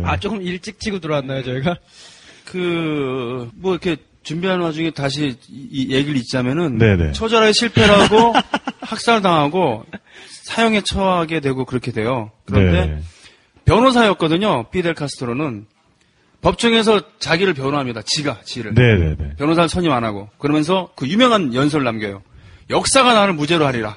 아 0.04 0.16
조금 0.18 0.42
일찍 0.42 0.80
치고 0.80 0.98
들어왔나요 0.98 1.44
저희가? 1.44 1.76
그, 2.44 3.50
뭐, 3.56 3.72
이렇게 3.72 3.98
준비하는 4.22 4.64
와중에 4.64 4.90
다시 4.90 5.36
이, 5.50 5.68
이 5.70 5.94
얘기를 5.94 6.16
잊자면은. 6.16 6.78
네네. 6.78 7.12
처절하게 7.12 7.52
실패를 7.52 7.94
하고, 7.94 8.32
학살당하고, 8.80 9.84
사형에 10.44 10.80
처하게 10.80 11.40
되고 11.40 11.66
그렇게 11.66 11.92
돼요. 11.92 12.30
그런데, 12.46 12.86
네. 12.86 13.02
변호사였거든요. 13.68 14.70
피델 14.70 14.94
카스트로는 14.94 15.66
법정에서 16.40 17.00
자기를 17.18 17.54
변호합니다. 17.54 18.02
지가 18.04 18.40
지를 18.44 18.74
네네네. 18.74 19.36
변호사를 19.38 19.68
선임 19.68 19.92
안 19.92 20.04
하고 20.04 20.28
그러면서 20.38 20.90
그 20.94 21.08
유명한 21.08 21.54
연설을 21.54 21.84
남겨요. 21.84 22.22
역사가 22.70 23.14
나를 23.14 23.34
무죄로 23.34 23.66
하리라. 23.66 23.96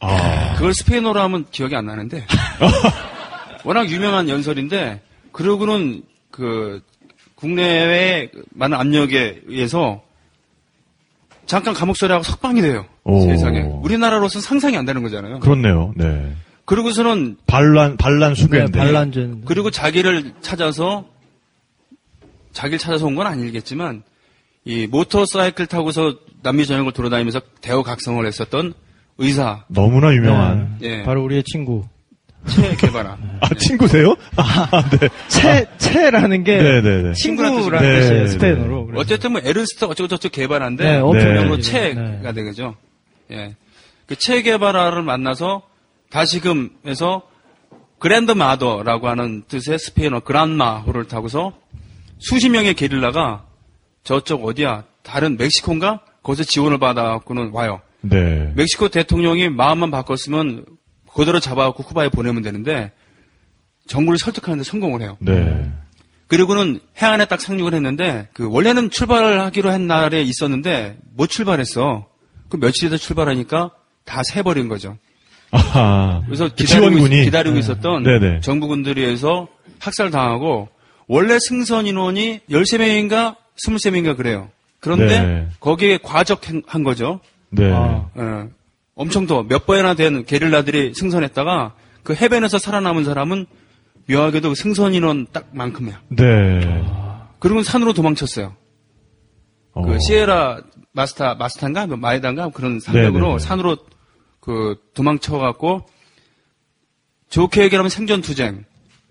아. 0.00 0.54
그걸 0.54 0.74
스페인어로 0.74 1.20
하면 1.20 1.46
기억이 1.50 1.74
안 1.76 1.86
나는데 1.86 2.26
워낙 3.64 3.90
유명한 3.90 4.28
연설인데 4.28 5.00
그러고는 5.32 6.02
그 6.30 6.80
국내외 7.34 8.30
많은 8.50 8.76
압력에 8.76 9.42
의해서 9.46 10.02
잠깐 11.46 11.74
감옥 11.74 11.96
처리하고 11.96 12.22
석방이 12.22 12.60
돼요. 12.62 12.86
오. 13.04 13.22
세상에 13.22 13.60
우리나라로서는 13.62 14.42
상상이 14.42 14.76
안 14.76 14.84
되는 14.84 15.02
거잖아요. 15.02 15.40
그렇네요. 15.40 15.92
네. 15.96 16.32
그러고서는 16.70 17.36
반란, 17.48 17.96
반란 17.96 18.34
네, 18.34 18.40
수괴인데. 18.40 18.78
반란전. 18.78 19.42
그리고 19.44 19.70
자기를 19.72 20.34
찾아서 20.40 21.04
자기를 22.52 22.78
찾아서 22.78 23.06
온 23.06 23.16
건 23.16 23.26
아니겠지만 23.26 24.04
이 24.64 24.86
모터사이클 24.86 25.66
타고서 25.66 26.14
남미 26.44 26.66
전역을 26.66 26.92
돌아다니면서 26.92 27.40
대오각성을 27.60 28.24
했었던 28.24 28.72
의사 29.18 29.64
너무나 29.68 30.12
유명한. 30.14 30.76
네, 30.80 31.00
예. 31.00 31.02
바로 31.02 31.24
우리의 31.24 31.42
친구. 31.42 31.84
체 32.46 32.74
게바라. 32.76 33.18
아, 33.40 33.48
친구세요? 33.54 34.14
아, 34.36 34.88
네. 34.90 35.08
체, 35.28 35.66
체라는 35.76 36.44
게 36.44 36.56
네네네. 36.56 37.12
친구라는 37.14 37.56
친구라는 37.58 38.00
뜻이에요, 38.00 38.20
네, 38.22 38.26
스페인어로. 38.28 38.86
그래서. 38.86 39.00
어쨌든 39.00 39.32
뭐 39.32 39.40
에르네스토 39.44 39.84
어쩌고저쩌고 39.86 40.32
게바란데 40.32 40.84
네, 40.84 40.96
엄청 40.98 41.30
네. 41.32 41.36
영어로 41.36 41.56
네. 41.56 41.62
되겠죠. 42.32 42.76
예. 43.32 43.56
그 44.06 44.26
체 44.26 44.40
게바라를 44.42 45.02
만나서 45.02 45.62
다시금에서 46.10 47.22
grandmother라고 47.98 49.08
하는 49.08 49.42
뜻의 49.48 49.78
스페인어 49.78 50.20
그란마호를 50.20 51.08
타고서 51.08 51.52
수십 52.18 52.48
명의 52.50 52.74
게릴라가 52.74 53.46
저쪽 54.04 54.44
어디야 54.44 54.84
다른 55.02 55.36
멕시코인가 55.36 56.00
거기서 56.22 56.44
지원을 56.44 56.78
받아갖고는 56.78 57.50
와요. 57.52 57.80
네. 58.02 58.52
멕시코 58.56 58.88
대통령이 58.88 59.48
마음만 59.50 59.90
바꿨으면 59.90 60.64
그대로 61.14 61.40
잡아갖고 61.40 61.82
쿠바에 61.82 62.08
보내면 62.08 62.42
되는데 62.42 62.92
정부를 63.86 64.18
설득하는데 64.18 64.64
성공을 64.64 65.02
해요. 65.02 65.16
네. 65.20 65.70
그리고는 66.28 66.80
해안에 66.96 67.26
딱 67.26 67.40
상륙을 67.40 67.74
했는데 67.74 68.28
그 68.32 68.48
원래는 68.48 68.90
출발하기로 68.90 69.70
한 69.70 69.86
날에 69.86 70.22
있었는데 70.22 70.98
못 71.14 71.26
출발했어. 71.26 72.06
그 72.48 72.58
며칠 72.58 72.86
있다 72.86 72.96
출발하니까 72.96 73.72
다 74.04 74.22
새버린 74.22 74.68
거죠. 74.68 74.96
아하. 75.52 76.22
그래서 76.26 76.48
그 76.48 76.54
기다리고, 76.54 76.90
지원군이. 76.90 77.20
있, 77.20 77.24
기다리고 77.24 77.56
있었던 77.58 78.02
네네. 78.02 78.40
정부군들에 78.40 79.02
의해서 79.02 79.48
학살당하고 79.80 80.68
원래 81.08 81.38
승선 81.40 81.86
인원이 81.86 82.40
13명인가 82.50 83.36
23명인가 83.66 84.16
그래요. 84.16 84.48
그런데 84.78 85.20
네. 85.20 85.48
거기에 85.58 85.98
과적한 86.02 86.82
거죠. 86.84 87.20
네. 87.50 87.70
아. 87.72 88.06
예. 88.18 88.48
엄청 88.94 89.26
더 89.26 89.42
몇 89.42 89.66
번이나 89.66 89.94
된 89.94 90.24
게릴라들이 90.24 90.94
승선했다가 90.94 91.74
그 92.02 92.14
해변에서 92.14 92.58
살아남은 92.58 93.04
사람은 93.04 93.46
묘하게도 94.08 94.50
그 94.50 94.54
승선 94.54 94.94
인원 94.94 95.26
딱만큼이야. 95.32 96.00
네. 96.08 96.84
그리고 97.38 97.62
산으로 97.62 97.92
도망쳤어요. 97.92 98.54
어. 99.72 99.82
그 99.82 99.98
시에라 100.00 100.60
마스타 100.92 101.34
마스탄가 101.34 101.86
뭐 101.86 101.96
마이단가 101.96 102.50
그런 102.50 102.80
산맥으로 102.80 103.20
네네네. 103.20 103.38
산으로 103.38 103.76
그 104.40 104.76
도망쳐갖고 104.94 105.86
좋게 107.28 107.62
얘기하면 107.64 107.90
생존 107.90 108.22
투쟁, 108.22 108.64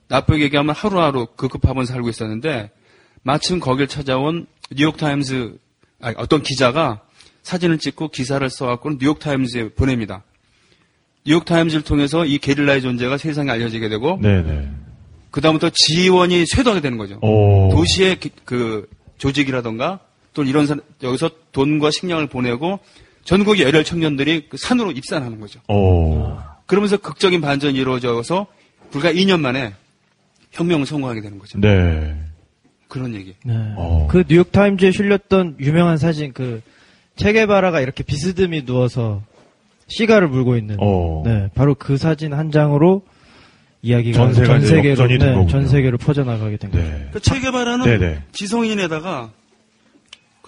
나쁘게 0.07 0.43
얘기하면 0.45 0.75
하루하루 0.75 1.27
급급하면 1.35 1.85
살고 1.85 2.09
있었는데 2.09 2.71
마침 3.23 3.59
거길 3.59 3.87
찾아온 3.87 4.47
뉴욕 4.71 4.97
타임즈 4.97 5.57
아니, 6.01 6.15
어떤 6.17 6.41
기자가 6.41 7.01
사진을 7.43 7.77
찍고 7.77 8.09
기사를 8.09 8.47
써갖고 8.49 8.97
뉴욕 8.97 9.19
타임즈에 9.19 9.69
보냅니다. 9.69 10.23
뉴욕 11.25 11.45
타임즈를 11.45 11.83
통해서 11.83 12.25
이 12.25 12.37
게릴라의 12.37 12.81
존재가 12.81 13.17
세상에 13.17 13.51
알려지게 13.51 13.89
되고 13.89 14.17
네네. 14.21 14.69
그 15.31 15.41
다음부터 15.41 15.69
지원이 15.73 16.45
쇄도하게 16.47 16.81
되는 16.81 16.97
거죠. 16.97 17.19
오. 17.21 17.69
도시의 17.71 18.19
기- 18.19 18.31
그 18.45 18.89
조직이라던가 19.17 19.99
또 20.33 20.43
이런 20.43 20.65
사- 20.65 20.75
여기서 21.03 21.29
돈과 21.51 21.91
식량을 21.91 22.27
보내고 22.27 22.79
전국의 23.29 23.63
열혈 23.63 23.83
청년들이 23.83 24.47
그 24.49 24.57
산으로 24.57 24.91
입산하는 24.91 25.39
거죠. 25.39 25.59
오. 25.67 26.35
그러면서 26.65 26.97
극적인 26.97 27.41
반전이 27.41 27.77
이루어져서 27.77 28.47
불과 28.89 29.13
2년 29.13 29.39
만에 29.39 29.73
혁명을 30.49 30.87
성공하게 30.87 31.21
되는 31.21 31.37
거죠. 31.37 31.59
네. 31.59 32.17
그런 32.87 33.13
얘기. 33.13 33.35
네. 33.45 33.53
어. 33.77 34.07
그 34.09 34.23
뉴욕 34.27 34.51
타임즈에 34.51 34.91
실렸던 34.91 35.57
유명한 35.59 35.97
사진 35.97 36.33
그 36.33 36.63
체게바라가 37.17 37.81
이렇게 37.81 38.01
비스듬히 38.03 38.65
누워서 38.65 39.21
시가를 39.85 40.27
물고 40.27 40.57
있는 40.57 40.77
어. 40.79 41.21
네, 41.23 41.49
바로 41.53 41.75
그 41.75 41.97
사진 41.97 42.33
한 42.33 42.49
장으로 42.49 43.03
이야기가 43.83 44.17
전 44.17 44.33
세계가 44.33 44.59
전 44.59 45.07
세계로 45.07 45.07
네. 45.07 45.47
전 45.47 45.67
세계로 45.67 45.99
퍼져나가게 45.99 46.57
된 46.57 46.71
거죠. 46.71 46.83
네. 46.83 47.09
그 47.13 47.19
체게바라는 47.19 47.85
네네. 47.85 48.23
지성인에다가 48.31 49.29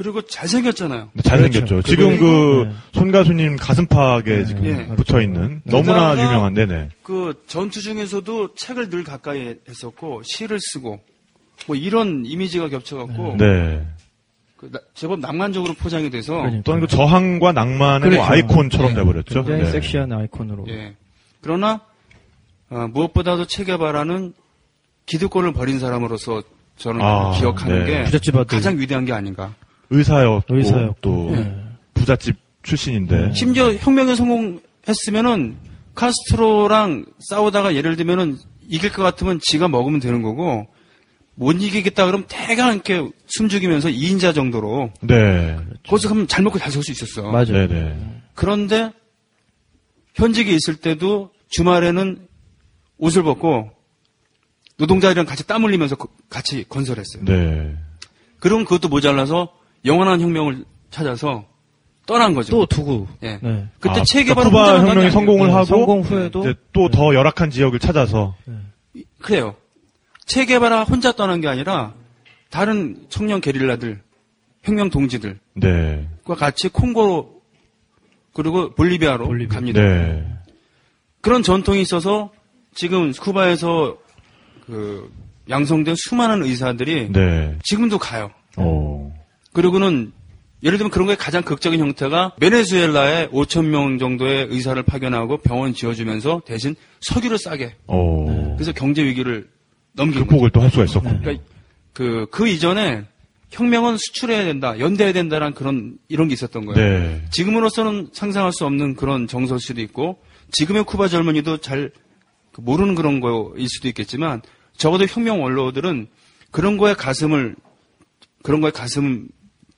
그리고 0.01 0.21
잘생겼잖아요. 0.23 1.11
잘생겼죠. 1.23 1.65
그렇죠. 1.75 1.81
지금 1.87 2.09
그 2.17 2.17
그리고, 2.17 2.63
네. 2.65 2.71
손가수님 2.93 3.55
가슴팍에 3.57 4.45
지금 4.45 4.65
예. 4.65 4.87
붙어 4.95 5.21
있는 5.21 5.61
너무나 5.63 6.15
게다가 6.15 6.23
유명한 6.23 6.53
네네. 6.55 6.89
그 7.03 7.43
전투 7.45 7.81
중에서도 7.81 8.55
책을 8.55 8.89
늘 8.89 9.03
가까이 9.03 9.53
했었고 9.69 10.23
시를 10.23 10.57
쓰고 10.59 10.99
뭐 11.67 11.75
이런 11.75 12.23
이미지가 12.25 12.69
겹쳐갖고 12.69 13.35
네. 13.37 13.85
그 14.57 14.71
나- 14.71 14.79
제법 14.95 15.19
낭만적으로 15.19 15.75
포장이 15.75 16.09
돼서 16.09 16.33
그러니까. 16.33 16.63
또는 16.63 16.81
그 16.81 16.87
저항과 16.87 17.51
낭만의 17.51 18.09
그렇죠. 18.09 18.23
아이콘처럼 18.23 18.89
네. 18.89 18.95
돼버렸죠. 18.95 19.43
굉장히 19.43 19.63
네. 19.65 19.69
섹시한 19.71 20.11
아이콘으로. 20.13 20.65
예. 20.69 20.95
그러나 21.41 21.81
어, 22.71 22.87
무엇보다도 22.91 23.45
체게바라는 23.45 24.33
기득권을 25.05 25.53
버린 25.53 25.77
사람으로서 25.77 26.41
저는 26.77 27.01
아, 27.03 27.33
기억하는 27.37 27.85
네. 27.85 27.91
게 27.91 28.03
부잣집 28.05 28.35
아들. 28.35 28.45
가장 28.45 28.79
위대한 28.79 29.05
게 29.05 29.13
아닌가. 29.13 29.53
의사였고, 29.91 30.55
의사였고. 30.57 30.95
또 31.01 31.29
네. 31.35 31.55
부잣집 31.93 32.35
출신인데. 32.63 33.33
심지어 33.33 33.73
혁명에 33.73 34.15
성공했으면은 34.15 35.57
카스트로랑 35.93 37.05
싸우다가 37.29 37.75
예를 37.75 37.95
들면은 37.95 38.37
이길 38.67 38.91
것 38.91 39.03
같으면 39.03 39.39
지가 39.43 39.67
먹으면 39.67 39.99
되는 39.99 40.21
거고 40.21 40.67
못 41.35 41.51
이기겠다 41.61 42.05
그러면 42.05 42.25
대강 42.27 42.73
이렇게 42.73 43.05
숨죽이면서 43.27 43.89
2인자 43.89 44.33
정도로 44.33 44.91
네. 45.01 45.57
거기서 45.87 46.09
가면 46.09 46.27
잘 46.27 46.43
먹고 46.43 46.59
잘 46.59 46.71
살 46.71 46.81
수 46.83 46.91
있었어. 46.91 47.23
맞아요. 47.31 47.67
네네. 47.67 48.21
그런데 48.35 48.91
현직에 50.15 50.51
있을 50.51 50.75
때도 50.77 51.31
주말에는 51.49 52.27
옷을 52.97 53.23
벗고 53.23 53.69
노동자들이랑 54.77 55.25
같이 55.25 55.45
땀 55.47 55.63
흘리면서 55.63 55.95
거- 55.95 56.09
같이 56.29 56.65
건설했어요. 56.67 57.25
네. 57.25 57.75
그럼 58.39 58.63
그것도 58.63 58.87
모자라서 58.89 59.51
영원한 59.85 60.21
혁명을 60.21 60.65
찾아서 60.89 61.45
떠난 62.05 62.33
거죠. 62.33 62.51
또 62.51 62.65
두고. 62.65 63.07
예. 63.23 63.39
네. 63.41 63.67
그때 63.79 64.01
아, 64.01 64.03
체계바로 64.03 64.49
쿠바 64.49 64.77
혼자 64.77 64.87
혁명이 64.87 65.11
성공을 65.11 65.47
네, 65.47 65.53
하고 65.53 65.65
성공 65.65 66.01
후에도 66.01 66.41
이제 66.41 66.53
또더 66.73 67.13
열악한 67.15 67.49
지역을 67.51 67.79
찾아서 67.79 68.35
그래요. 69.21 69.55
체게바라 70.25 70.83
혼자 70.83 71.11
떠난 71.11 71.41
게 71.41 71.47
아니라 71.47 71.93
다른 72.49 73.05
청년 73.09 73.39
게릴라들, 73.39 74.01
혁명 74.63 74.89
동지들과 74.89 75.39
네. 75.55 76.07
같이 76.25 76.67
콩고로 76.69 77.41
그리고 78.33 78.73
볼리비아로 78.75 79.25
볼리비아. 79.25 79.55
갑니다. 79.55 79.81
네. 79.81 80.25
그런 81.21 81.43
전통이 81.43 81.81
있어서 81.81 82.31
지금 82.73 83.11
쿠바에서 83.11 83.97
그 84.65 85.11
양성된 85.49 85.95
수많은 85.97 86.43
의사들이 86.43 87.11
네. 87.11 87.57
지금도 87.63 87.97
가요. 87.97 88.31
오. 88.57 89.10
그리고는 89.53 90.11
예를 90.63 90.77
들면 90.77 90.91
그런 90.91 91.07
거에 91.07 91.15
가장 91.15 91.41
극적인 91.43 91.79
형태가 91.79 92.35
베네수엘라에 92.39 93.29
5천 93.29 93.65
명 93.65 93.97
정도의 93.97 94.47
의사를 94.49 94.81
파견하고 94.83 95.37
병원 95.37 95.73
지어주면서 95.73 96.43
대신 96.45 96.75
석유를 97.01 97.37
싸게 97.37 97.75
오. 97.87 98.55
그래서 98.55 98.71
경제 98.71 99.03
위기를 99.03 99.49
거죠. 99.97 100.13
극복을 100.19 100.51
또 100.51 100.61
할 100.61 100.69
수가 100.69 100.83
있었군요. 100.85 101.19
그러니까 101.19 101.43
그, 101.93 102.27
그 102.31 102.47
이전에 102.47 103.05
혁명은 103.49 103.97
수출해야 103.97 104.45
된다, 104.45 104.79
연대해야 104.79 105.11
된다는 105.13 105.53
그런, 105.53 105.97
이런 106.07 106.29
게 106.29 106.33
있었던 106.33 106.65
거예요. 106.65 106.75
네. 106.79 107.21
지금으로서는 107.31 108.09
상상할 108.13 108.53
수 108.53 108.65
없는 108.65 108.95
그런 108.95 109.27
정서실도 109.27 109.81
있고, 109.81 110.19
지금의 110.51 110.85
쿠바 110.85 111.09
젊은이도 111.09 111.57
잘그 111.57 111.91
모르는 112.61 112.95
그런 112.95 113.19
거일 113.19 113.67
수도 113.67 113.89
있겠지만, 113.89 114.41
적어도 114.77 115.05
혁명 115.05 115.43
원로들은 115.43 116.07
그런 116.51 116.77
거에 116.77 116.93
가슴을, 116.93 117.57
그런 118.41 118.61
거에 118.61 118.71
가슴 118.71 119.27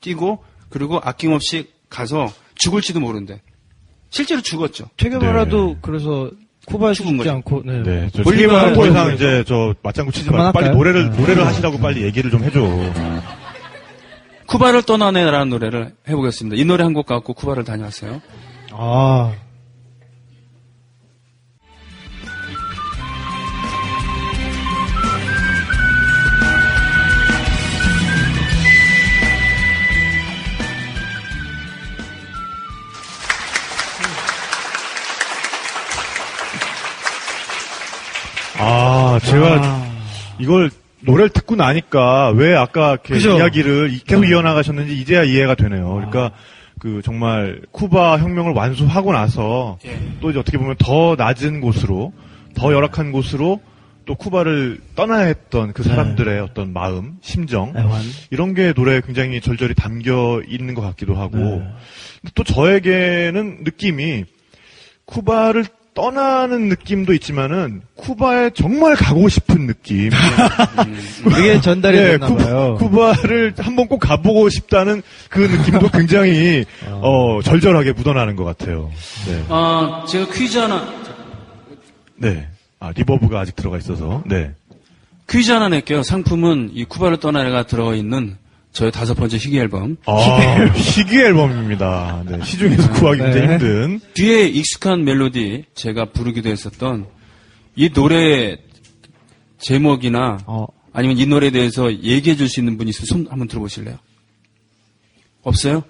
뛰고, 0.03 0.43
그리고 0.69 0.99
아낌없이 1.03 1.69
가서 1.89 2.31
죽을지도 2.55 2.99
모른대. 2.99 3.41
실제로 4.11 4.41
죽었죠. 4.41 4.85
체게바라도 4.97 5.67
네. 5.69 5.77
그래서 5.81 6.29
쿠바 6.67 6.93
죽은 6.93 7.17
거죠. 7.17 7.31
않고, 7.31 7.63
네. 7.65 7.81
네, 7.83 8.09
세계만 8.13 8.73
더 8.73 8.87
이상. 8.87 9.13
이제 9.15 9.43
저 9.47 9.73
맞장구 9.81 10.11
치지 10.11 10.29
말고 10.29 10.51
빨리? 10.51 10.69
노래를 10.69 11.09
네. 11.11 11.17
노래를 11.17 11.45
하시라고 11.47 11.79
빨리 11.79 12.03
얘기를 12.03 12.29
좀 12.29 12.43
해줘. 12.43 12.61
쿠바를 14.47 14.83
떠나네라는 14.83 15.49
노래를 15.49 15.93
해보겠습니다. 16.07 16.61
이 16.61 16.65
노래 16.65 16.83
한 16.83 16.93
곡 16.93 17.05
갖고 17.07 17.33
쿠바를 17.33 17.63
다녀왔어요. 17.63 18.21
아. 18.71 19.33
아, 38.57 39.19
제가 39.23 39.59
아. 39.61 39.93
이걸 40.39 40.69
노래를 41.01 41.29
듣고 41.29 41.55
나니까 41.55 42.29
왜 42.31 42.55
아까 42.55 42.91
이렇게 42.91 43.15
그죠? 43.15 43.37
이야기를 43.37 43.99
계속 44.05 44.25
이어나가셨는지 44.25 44.97
이제야 44.97 45.23
이해가 45.23 45.55
되네요. 45.55 45.93
그러니까 45.95 46.31
그 46.79 47.01
정말 47.03 47.61
쿠바 47.71 48.19
혁명을 48.19 48.53
완수하고 48.53 49.13
나서 49.13 49.77
예. 49.85 49.97
또 50.21 50.29
이제 50.29 50.39
어떻게 50.39 50.57
보면 50.57 50.75
더 50.79 51.15
낮은 51.17 51.61
곳으로 51.61 52.13
더 52.55 52.73
열악한 52.73 53.11
곳으로 53.11 53.61
또 54.05 54.15
쿠바를 54.15 54.81
떠나야 54.95 55.27
했던 55.27 55.71
그 55.71 55.81
사람들의 55.83 56.39
어떤 56.41 56.73
마음, 56.73 57.17
심정 57.21 57.73
애환. 57.75 58.01
이런 58.31 58.53
게 58.53 58.73
노래에 58.75 59.01
굉장히 59.05 59.39
절절히 59.39 59.73
담겨 59.75 60.41
있는 60.45 60.73
것 60.73 60.81
같기도 60.81 61.15
하고 61.15 61.37
네. 61.37 61.63
또 62.35 62.43
저에게는 62.43 63.59
느낌이 63.63 64.25
쿠바를 65.05 65.65
떠나는 65.93 66.69
느낌도 66.69 67.13
있지만은 67.13 67.81
쿠바에 67.95 68.51
정말 68.51 68.95
가고 68.95 69.29
싶은 69.29 69.67
느낌. 69.67 70.09
그게 71.23 71.61
전달이 71.61 71.97
네, 71.97 72.11
됐나 72.17 72.35
봐요. 72.35 72.75
쿠바, 72.79 73.13
를 73.23 73.53
한번 73.57 73.87
꼭 73.87 73.99
가보고 73.99 74.49
싶다는 74.49 75.01
그 75.29 75.39
느낌도 75.39 75.89
굉장히 75.89 76.65
어, 76.89 77.41
절절하게 77.43 77.93
묻어나는 77.93 78.35
것 78.35 78.43
같아요. 78.43 78.91
네. 79.27 79.45
아, 79.49 80.05
제가 80.09 80.31
퀴즈 80.31 80.57
하나, 80.57 80.87
네. 82.15 82.47
아, 82.79 82.91
리버브가 82.95 83.39
아직 83.39 83.55
들어가 83.55 83.77
있어서. 83.77 84.23
네. 84.25 84.51
퀴즈 85.29 85.51
하나 85.51 85.69
낼게요. 85.69 86.03
상품은 86.03 86.71
이 86.73 86.85
쿠바를 86.85 87.17
떠나네가 87.17 87.63
들어 87.63 87.95
있는 87.95 88.37
저의 88.73 88.91
다섯 88.91 89.13
번째 89.13 89.37
희귀 89.37 89.57
앨범. 89.59 89.97
아, 90.05 90.15
희귀 90.75 91.15
앨범입니다. 91.17 92.23
네. 92.27 92.39
시중에서 92.43 92.91
구하기 92.93 93.19
네. 93.21 93.31
굉장히 93.31 93.51
힘든. 93.53 93.99
뒤에 94.15 94.47
익숙한 94.47 95.03
멜로디 95.03 95.65
제가 95.75 96.05
부르기도 96.05 96.49
했었던 96.49 97.05
이 97.75 97.89
노래 97.89 98.57
제목이나 99.59 100.39
어. 100.47 100.65
아니면 100.91 101.17
이 101.17 101.25
노래에 101.25 101.51
대해서 101.51 101.91
얘기해 101.93 102.35
줄 102.35 102.49
수 102.49 102.59
있는 102.59 102.77
분이 102.77 102.89
있으면 102.89 103.05
손 103.05 103.27
한번 103.31 103.47
들어보실래요? 103.47 103.97
없어요? 105.43 105.83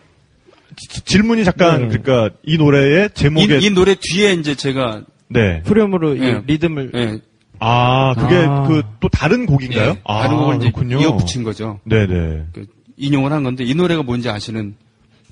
지- 0.75 1.01
질문이 1.05 1.43
잠깐, 1.45 1.87
네. 1.89 1.97
그러니까 1.97 2.35
이 2.43 2.57
노래의 2.57 3.05
이, 3.11 3.13
제목에. 3.13 3.59
이 3.59 3.69
노래 3.69 3.95
뒤에 3.99 4.33
이제 4.33 4.55
제가 4.55 5.03
네. 5.29 5.61
후렴으로 5.65 6.19
예. 6.19 6.29
이 6.29 6.35
리듬을 6.47 6.91
예, 6.95 7.19
아, 7.59 8.13
그게 8.15 8.35
아. 8.47 8.63
그또 8.67 9.09
다른 9.09 9.45
곡인가요? 9.45 9.89
예, 9.91 10.01
다른 10.05 10.37
곡을 10.37 10.55
이제 10.57 10.71
그렇군요. 10.71 10.99
이어 11.01 11.15
붙인 11.15 11.43
거죠. 11.43 11.79
네네. 11.85 12.45
그 12.53 12.65
인용을 12.97 13.32
한 13.32 13.43
건데 13.43 13.63
이 13.63 13.73
노래가 13.73 14.03
뭔지 14.03 14.29
아시는 14.29 14.75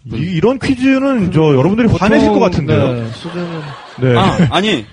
이, 0.06 0.40
런 0.40 0.58
퀴즈는 0.58 1.32
저 1.32 1.42
여러분들이 1.56 1.88
화내실 1.88 2.30
것 2.30 2.40
같은데요. 2.40 2.94
네, 2.94 3.12
수준은 3.12 3.62
네. 4.02 4.18
아, 4.18 4.48
아니. 4.50 4.86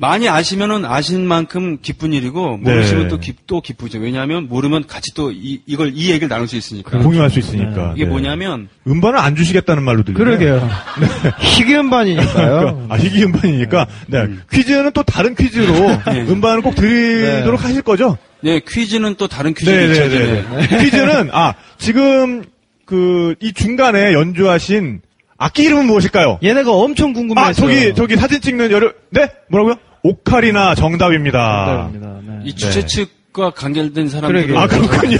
많이 0.00 0.30
아시면은 0.30 0.86
아신 0.86 1.26
만큼 1.26 1.76
기쁜 1.82 2.14
일이고 2.14 2.58
네. 2.62 2.72
모르시면 2.72 3.08
또, 3.08 3.18
기, 3.18 3.34
또 3.46 3.60
기쁘죠. 3.60 3.98
왜냐하면 3.98 4.48
모르면 4.48 4.86
같이 4.86 5.12
또 5.14 5.30
이, 5.30 5.60
이걸 5.66 5.92
이 5.94 6.08
얘기를 6.08 6.26
나눌 6.26 6.48
수 6.48 6.56
있으니까. 6.56 6.98
공유할 7.00 7.28
수 7.28 7.38
있으니까. 7.38 7.92
이게 7.94 8.04
네. 8.04 8.10
뭐냐면 8.10 8.68
음반을 8.86 9.18
안 9.18 9.36
주시겠다는 9.36 9.82
말로 9.82 10.02
들리네요. 10.02 10.24
그러게요. 10.24 10.70
희귀 11.40 11.74
음반이니까요. 11.74 12.60
그러니까, 12.60 12.94
아, 12.94 12.96
희귀 12.96 13.24
음반이니까. 13.24 13.86
네. 14.06 14.26
퀴즈는 14.50 14.92
또 14.94 15.02
다른 15.02 15.34
퀴즈로 15.34 15.74
네. 16.10 16.22
음반을 16.22 16.62
꼭 16.62 16.76
드리도록 16.76 17.60
네. 17.60 17.66
하실 17.66 17.82
거죠? 17.82 18.16
네 18.42 18.60
퀴즈는 18.66 19.16
또 19.16 19.28
다른 19.28 19.54
퀴즈가 19.54 19.80
있죠. 19.82 20.08
네네네. 20.08 20.66
퀴즈는, 20.84 21.30
아, 21.32 21.54
지금 21.78 22.44
그, 22.84 23.34
이 23.40 23.52
중간에 23.52 24.12
연주하신 24.12 25.00
악기 25.38 25.62
이름은 25.62 25.86
무엇일까요? 25.86 26.38
얘네가 26.42 26.70
엄청 26.72 27.12
궁금해했어요. 27.12 27.50
아, 27.50 27.52
저기, 27.52 27.94
저기 27.94 28.16
사진 28.16 28.40
찍는 28.40 28.70
여러, 28.70 28.92
네? 29.10 29.28
뭐라고요? 29.48 29.76
오카리나 30.02 30.74
정답입니다. 30.74 31.66
정답입니다. 31.66 32.20
네. 32.26 32.40
이 32.44 32.54
주최 32.54 32.80
네. 32.80 32.86
측과 32.86 33.50
관계된 33.50 34.08
그러게요. 34.08 34.58
아, 34.58 34.66
그렇군요. 34.66 35.18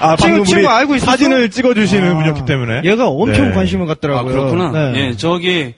아, 0.00 0.16
친구, 0.16 0.22
방금 0.22 0.44
친구 0.44 0.60
우리 0.60 0.66
알고 0.66 0.96
있었어? 0.96 1.10
사진을 1.12 1.50
찍어주시는 1.50 2.10
아, 2.10 2.14
분이었기 2.14 2.44
때문에. 2.44 2.82
얘가 2.84 3.08
엄청 3.08 3.48
네. 3.48 3.54
관심을 3.54 3.84
아, 3.84 3.94
갖더라고요. 3.94 4.32
그렇구나. 4.32 4.92
네. 4.92 5.00
예, 5.08 5.16
저기 5.16 5.74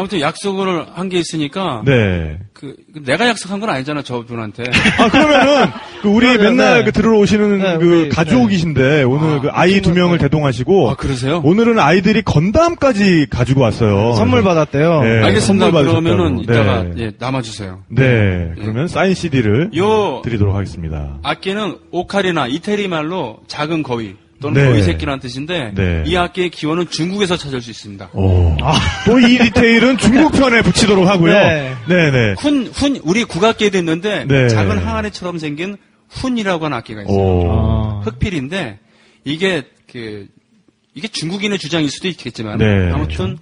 아무튼 0.00 0.20
약속을 0.20 0.86
한 0.94 1.10
게 1.10 1.18
있으니까 1.18 1.82
네. 1.84 2.38
그 2.52 2.76
내가 3.04 3.26
약속한 3.28 3.58
건 3.58 3.68
아니잖아 3.70 4.02
저 4.02 4.20
분한테. 4.22 4.62
아, 4.98 5.08
그러면은, 5.10 5.66
그 6.02 6.08
우리 6.08 6.26
네, 6.26 6.38
맨날 6.38 6.78
네. 6.80 6.84
그 6.84 6.92
들으러 6.92 7.18
오시는 7.18 7.58
네, 7.58 7.78
그 7.78 8.02
우리, 8.02 8.08
가족이신데, 8.10 9.02
오늘 9.02 9.38
아, 9.38 9.40
그 9.40 9.48
아이 9.50 9.80
두 9.80 9.92
명을 9.92 10.18
네. 10.18 10.24
대동하시고, 10.24 10.90
아 10.90 10.94
그러세요? 10.94 11.40
오늘은 11.44 11.78
아이들이 11.80 12.22
건담까지 12.22 13.26
가지고 13.28 13.62
왔어요. 13.62 14.12
선물 14.14 14.42
받았대요. 14.44 15.02
네. 15.02 15.22
알겠습니다. 15.24 15.66
선물 15.66 15.84
그러면은 15.84 16.36
받으셨다고. 16.36 16.42
이따가 16.42 16.82
네. 16.94 17.02
예, 17.02 17.12
남아주세요. 17.18 17.82
네. 17.88 18.52
그러면 18.56 18.86
사인 18.86 19.14
CD를 19.14 19.70
요 19.76 20.22
드리도록 20.22 20.54
하겠습니다. 20.54 21.18
악기는 21.24 21.76
오카리나 21.90 22.46
이태리 22.46 22.86
말로 22.88 23.38
작은 23.48 23.82
거위 23.82 24.14
또는 24.40 24.62
네. 24.62 24.68
거위 24.68 24.82
새끼라는 24.82 25.20
뜻인데 25.20 25.72
네. 25.74 26.02
이 26.06 26.16
악기의 26.16 26.50
기원은 26.50 26.88
중국에서 26.88 27.36
찾을 27.36 27.60
수 27.60 27.70
있습니다. 27.70 28.10
오. 28.14 28.56
또이 29.06 29.38
디테일은 29.38 29.98
중국 29.98 30.32
편에 30.32 30.62
붙이도록 30.62 31.06
하고요. 31.06 31.32
네. 31.32 31.74
네, 31.88 32.10
네. 32.10 32.34
훈, 32.38 32.66
훈, 32.66 33.00
우리 33.04 33.24
국악기에도 33.24 33.78
있는데 33.78 34.24
네. 34.26 34.48
작은 34.48 34.78
항아리처럼 34.78 35.38
생긴 35.38 35.76
훈이라고 36.08 36.64
하는 36.64 36.78
악기가 36.78 37.02
있어요. 37.02 37.16
오. 37.16 37.52
아. 37.52 38.00
흑필인데 38.04 38.78
이게 39.24 39.62
그 39.92 40.26
이게 40.94 41.08
중국인의 41.08 41.58
주장일 41.58 41.90
수도 41.90 42.08
있겠지만 42.08 42.58
네, 42.58 42.90
아무튼 42.92 43.38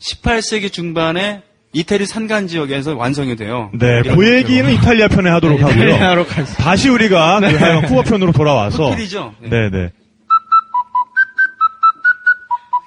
18세기 0.00 0.72
중반에 0.72 1.42
이태리 1.72 2.06
산간 2.06 2.46
지역에서 2.48 2.96
완성이 2.96 3.36
돼요. 3.36 3.70
네, 3.74 4.02
그 4.02 4.36
얘기는 4.36 4.72
이탈리아 4.72 5.08
편에 5.08 5.28
하도록 5.30 5.60
하고요. 5.60 5.84
네, 5.84 5.98
가겠습니다. 5.98 6.54
다시 6.62 6.88
우리가 6.88 7.40
그 7.40 7.46
하여간 7.46 7.82
쿠바 7.86 8.02
편으로 8.02 8.32
돌아와서. 8.32 8.90
흑필이죠. 8.90 9.34
네. 9.42 9.48
네, 9.50 9.70
네. 9.70 9.90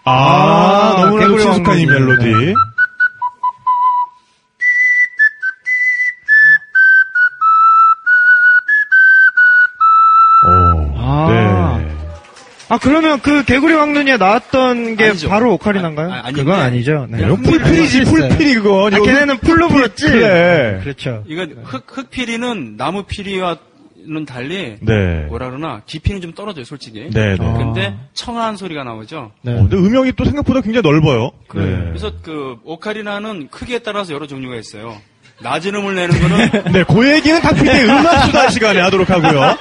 아, 0.03 0.95
아, 0.97 1.01
너무나도 1.05 1.37
친숙한 1.37 1.77
이 1.77 1.85
왕국이네. 1.85 1.99
멜로디. 1.99 2.55
오, 10.43 10.93
아. 10.97 11.77
네. 11.79 11.91
아 12.69 12.77
그러면 12.77 13.19
그 13.19 13.43
개구리 13.43 13.73
왕눈이에 13.73 14.15
나왔던 14.17 14.95
게 14.95 15.09
아니죠. 15.09 15.29
바로 15.29 15.53
오카리나인가요? 15.53 16.11
아, 16.11 16.21
아. 16.25 16.31
그건 16.31 16.59
아니죠. 16.59 17.05
네. 17.09 17.27
풀필이지, 17.27 18.05
풀필이 18.05 18.55
그건. 18.55 18.93
아, 18.93 18.99
걔네는 18.99 19.39
풀로 19.39 19.67
불렀지. 19.67 20.07
그래. 20.09 20.79
그렇죠. 20.81 21.23
이건 21.27 21.57
흑, 21.63 21.85
흑피리는 21.85 22.77
나무 22.77 23.03
피리와 23.03 23.57
는 24.07 24.25
달리 24.25 24.77
네. 24.81 25.25
뭐라 25.29 25.49
그러나 25.49 25.81
깊이는 25.85 26.21
좀 26.21 26.33
떨어져요, 26.33 26.65
솔직히. 26.65 27.07
네, 27.11 27.35
네. 27.35 27.37
아. 27.39 27.53
근데 27.53 27.95
청아한 28.13 28.57
소리가 28.57 28.83
나오죠. 28.83 29.31
네. 29.43 29.53
어, 29.53 29.57
근데 29.67 29.77
음역이 29.77 30.13
또 30.17 30.25
생각보다 30.25 30.61
굉장히 30.61 30.81
넓어요. 30.83 31.31
네. 31.53 31.61
그래서 31.89 32.11
그 32.23 32.55
오카리나는 32.63 33.49
크기에 33.49 33.79
따라서 33.79 34.13
여러 34.13 34.25
종류가 34.27 34.55
있어요. 34.55 34.97
낮은 35.43 35.73
음을 35.75 35.95
내는 35.95 36.19
거는 36.19 36.37
네, 36.73 36.83
그 36.83 37.11
얘기는 37.15 37.41
탁피디의 37.41 37.85
음악 37.85 38.25
수다 38.25 38.49
시간에 38.49 38.79
하도록 38.81 39.09
하고요. 39.09 39.55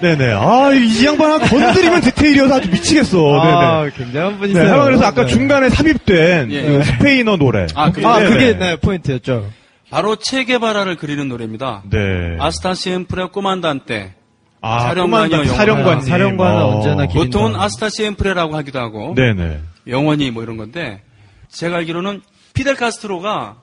네네. 0.00 0.32
아, 0.32 0.70
이 0.72 1.06
양반 1.06 1.40
건드리면 1.40 2.00
디테일이어서 2.02 2.54
아주 2.56 2.70
미치겠어. 2.70 3.40
아, 3.40 3.80
네네. 3.82 3.92
굉장한 3.96 4.32
네, 4.34 4.38
분이세요. 4.38 4.64
하여간 4.64 4.84
그래서 4.86 5.04
아까 5.06 5.22
네. 5.22 5.28
중간에 5.28 5.70
삽입된 5.70 6.52
예. 6.52 6.62
그 6.62 6.82
스페인어 6.84 7.36
노래. 7.36 7.66
아, 7.74 7.90
그- 7.90 8.06
아. 8.06 8.18
그게 8.20 8.56
네, 8.58 8.76
포인트였죠. 8.76 9.48
바로 9.94 10.16
체게바라를 10.16 10.96
그리는 10.96 11.28
노래입니다. 11.28 11.84
네. 11.88 12.36
아스타시엠프레 12.40 13.26
꼬만단테. 13.26 14.14
아, 14.60 14.80
사령관이요. 14.80 15.44
사령관님. 15.44 15.98
아, 15.98 16.00
사령관은 16.00 16.62
어. 16.62 16.66
언제나 16.78 17.06
기- 17.06 17.12
기린다. 17.12 17.38
보통은 17.38 17.60
아스타시엠프레라고 17.60 18.56
하기도 18.56 18.80
하고 18.80 19.14
네네. 19.14 19.60
영원히 19.86 20.32
뭐 20.32 20.42
이런 20.42 20.56
건데 20.56 21.02
제가 21.48 21.76
알기로는 21.76 22.22
피델 22.54 22.74
카스트로가 22.74 23.56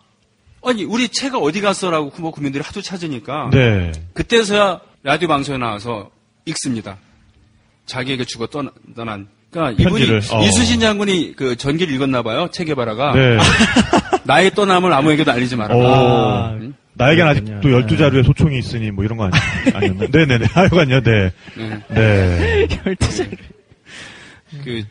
아니 0.64 0.86
우리 0.86 1.10
체가 1.10 1.38
어디 1.38 1.60
갔어라고 1.60 2.12
쿠바 2.12 2.30
국민들이 2.32 2.64
하도 2.64 2.82
찾으니까 2.82 3.50
네. 3.52 3.92
그때서야 4.14 4.80
라디오 5.04 5.28
방송에 5.28 5.58
나와서 5.58 6.12
읽습니다. 6.46 6.96
자기에게 7.88 8.24
죽어 8.24 8.48
떠나, 8.48 8.72
난 8.96 9.28
그러니까 9.52 9.82
이분이 9.84 10.06
편지를, 10.06 10.22
어. 10.32 10.44
이수신 10.46 10.80
장군이 10.80 11.34
그 11.36 11.58
전기를 11.58 11.94
읽었나 11.94 12.22
봐요. 12.22 12.48
체게바라가 12.54 13.12
네. 13.16 13.38
나의 14.32 14.52
떠남을 14.52 14.94
아무에게도 14.94 15.30
알리지 15.30 15.58
마라. 15.58 15.76
오. 15.76 15.86
아, 15.86 16.52
응? 16.54 16.74
나에겐. 16.94 17.28
아직도 17.28 17.70
열두 17.72 17.98
자루의 17.98 18.24
소총이 18.24 18.58
있으니 18.60 18.90
뭐 18.92 19.04
이런 19.04 19.18
거 19.18 19.26
아니, 19.26 19.34
아니었나? 19.76 20.06
네네네. 20.10 20.46
하여간요, 20.54 21.02
네. 21.02 21.32
네. 21.90 22.68
네. 22.68 22.68
그 24.64 24.84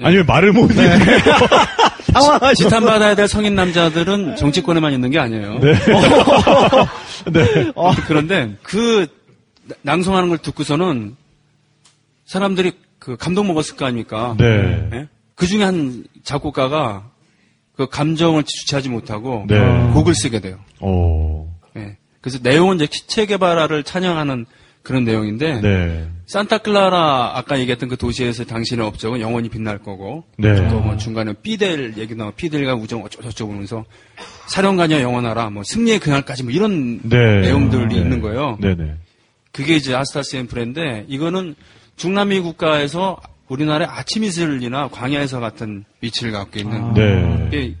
아니면 0.00 0.26
말을 0.26 0.52
못 0.52 0.70
해. 0.76 0.98
지탄받아야 2.54 3.14
될 3.16 3.26
성인 3.26 3.54
남자들은 3.56 4.36
정치권에만 4.36 4.92
있는 4.92 5.10
게 5.10 5.18
아니에요. 5.18 5.58
네. 5.58 5.74
네. 7.32 7.72
그런데 8.06 8.56
그 8.62 9.06
낭송하는 9.82 10.28
걸 10.28 10.38
듣고서는 10.38 11.16
사람들이 12.26 12.72
그 13.00 13.16
감동 13.16 13.48
먹었을 13.48 13.76
거 13.76 13.86
아닙니까? 13.86 14.36
네. 14.38 14.88
예? 14.92 15.08
그 15.34 15.46
중에 15.46 15.64
한 15.64 16.04
작곡가가 16.24 17.11
그 17.82 17.88
감정을 17.88 18.44
주체하지 18.44 18.88
못하고 18.88 19.44
네. 19.48 19.58
곡을 19.92 20.14
쓰게 20.14 20.40
돼요. 20.40 20.58
오. 20.80 21.48
예. 21.76 21.96
그래서 22.20 22.38
내용은 22.42 22.76
이제 22.76 22.86
체게바라를 22.86 23.82
찬양하는 23.82 24.46
그런 24.82 25.04
내용인데 25.04 25.60
네. 25.60 26.08
산타클라라 26.26 27.32
아까 27.36 27.58
얘기했던 27.58 27.88
그 27.88 27.96
도시에서 27.96 28.44
당신의 28.44 28.84
업적은 28.84 29.20
영원히 29.20 29.48
빛날 29.48 29.78
거고 29.78 30.24
네. 30.38 30.68
또뭐 30.68 30.96
중간에 30.96 31.34
피델 31.40 31.94
얘기 31.98 32.14
나와 32.14 32.32
피델과 32.32 32.74
우정 32.74 33.02
어쩌고저쩌고 33.04 33.48
그러면서 33.50 33.84
사령관이야 34.48 35.02
영원하라 35.02 35.50
뭐 35.50 35.62
승리의 35.64 36.00
그날까지 36.00 36.42
뭐 36.42 36.52
이런 36.52 37.00
네. 37.02 37.40
내용들이 37.42 37.94
네. 37.94 37.96
있는 37.96 38.20
거예요. 38.20 38.58
네네. 38.60 38.94
그게 39.52 39.76
이제 39.76 39.94
아스타스 39.94 40.36
앰플인데 40.36 41.06
이거는 41.08 41.54
중남미 41.96 42.40
국가에서 42.40 43.20
우리나라의 43.48 43.88
아침 43.90 44.24
이슬이나 44.24 44.88
광야에서 44.88 45.40
같은 45.40 45.84
위치를 46.00 46.32
갖고 46.32 46.58
있는 46.58 46.94
네. 46.94 47.48
예. 47.52 47.74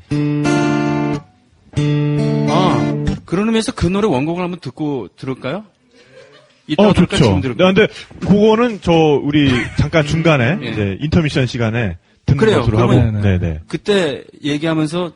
아 2.50 2.94
그런 3.24 3.46
의미에서 3.48 3.72
그 3.72 3.86
노래 3.86 4.06
원곡을 4.06 4.42
한번 4.42 4.60
듣고 4.60 5.08
들을까요? 5.16 5.64
어, 6.78 6.92
좋죠. 6.92 7.40
네? 7.42 7.54
근데 7.54 7.86
그거는 8.20 8.80
저 8.82 8.92
우리 8.92 9.50
잠깐 9.78 10.06
중간에 10.06 10.58
예. 10.62 10.68
이제 10.70 10.98
인터미션 11.00 11.46
시간에 11.46 11.96
듣는 12.24 12.38
그래요. 12.38 12.60
것으로 12.60 12.78
하고 12.78 12.88
그러면- 12.92 13.20
네네. 13.20 13.60
그때 13.68 14.22
얘기하면서 14.44 15.12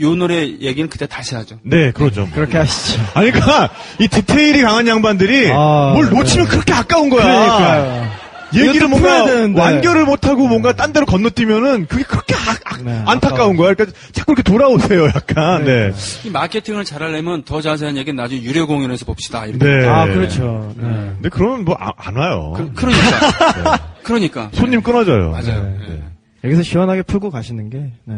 요 0.00 0.14
노래 0.16 0.42
얘기는 0.48 0.88
그때 0.90 1.06
다시 1.06 1.34
하죠. 1.36 1.58
네, 1.62 1.92
그러죠. 1.92 2.22
뭐. 2.22 2.30
그렇게 2.34 2.58
하시죠. 2.58 3.00
아니, 3.14 3.30
그니까, 3.30 3.70
이 4.00 4.08
디테일이 4.08 4.60
강한 4.62 4.86
양반들이 4.88 5.50
아, 5.52 5.92
뭘 5.94 6.10
놓치면 6.10 6.46
네. 6.46 6.50
그렇게 6.50 6.72
아까운 6.72 7.08
거야. 7.10 7.22
그러니까요. 7.22 8.10
얘기를 8.54 8.88
뭔가 8.88 9.08
풀어야 9.08 9.24
되는데. 9.26 9.60
완결을 9.60 10.04
못하고 10.04 10.46
뭔가 10.48 10.72
딴 10.74 10.92
데로 10.92 11.06
건너뛰면은 11.06 11.86
그게 11.86 12.02
그렇게 12.04 12.34
아- 12.34 12.56
아- 12.64 12.76
네, 12.82 13.02
안타까운 13.06 13.56
거야. 13.56 13.74
그러니까 13.74 13.96
자꾸 14.12 14.32
이렇게 14.32 14.42
돌아오세요, 14.42 15.06
약간. 15.06 15.64
네. 15.64 15.92
이 16.24 16.30
마케팅을 16.30 16.84
잘하려면 16.84 17.42
더 17.44 17.60
자세한 17.60 17.96
얘기는 17.96 18.16
나중에 18.16 18.42
유료 18.42 18.66
공연에서 18.66 19.04
봅시다. 19.04 19.46
이렇게. 19.46 19.64
네. 19.64 19.86
아, 19.86 20.06
그렇죠. 20.06 20.72
네. 20.76 20.82
근데 21.14 21.28
그러면 21.28 21.64
뭐 21.64 21.76
안 21.78 22.16
와요. 22.16 22.54
그, 22.56 22.72
그러니까. 22.74 23.78
그러니까. 24.02 24.50
손님 24.54 24.82
끊어져요. 24.82 25.30
맞아요. 25.30 25.62
네. 25.80 25.86
네. 25.88 26.02
여기서 26.44 26.62
시원하게 26.62 27.02
풀고 27.02 27.30
가시는 27.30 27.70
게, 27.70 27.92
네. 28.04 28.14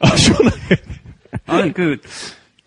아, 0.00 0.14
시원하게. 0.16 0.76
아니, 1.46 1.72
그, 1.72 1.96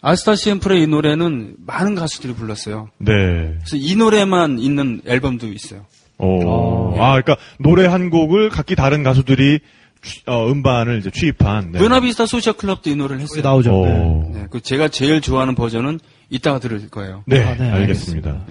아스타 0.01 0.35
CM프의 0.35 0.83
이 0.83 0.87
노래는 0.87 1.55
많은 1.65 1.95
가수들이 1.95 2.33
불렀어요. 2.33 2.89
네. 2.99 3.11
그래서 3.11 3.75
이 3.75 3.95
노래만 3.95 4.59
있는 4.59 5.01
앨범도 5.05 5.47
있어요. 5.47 5.85
오. 6.17 6.93
아, 6.97 7.09
그러니까 7.21 7.37
노래 7.59 7.85
한 7.85 8.09
곡을 8.09 8.49
각기 8.49 8.75
다른 8.75 9.03
가수들이 9.03 9.59
취- 10.01 10.21
어, 10.27 10.47
음반을 10.51 10.99
이제 10.99 11.09
취입한. 11.09 11.71
네. 11.71 11.79
부에나비스타 11.79 12.25
소셜 12.27 12.53
클럽도 12.53 12.89
이 12.91 12.95
노래를 12.95 13.21
했어요. 13.21 13.41
나오죠. 13.41 13.71
네. 13.71 13.77
오. 13.77 14.31
네, 14.33 14.45
그 14.51 14.61
제가 14.61 14.87
제일 14.87 15.19
좋아하는 15.19 15.55
버전은 15.55 15.99
이따가 16.29 16.59
들을 16.59 16.87
거예요. 16.89 17.23
네, 17.27 17.43
아, 17.43 17.55
네, 17.55 17.69
알겠습니다. 17.71 18.45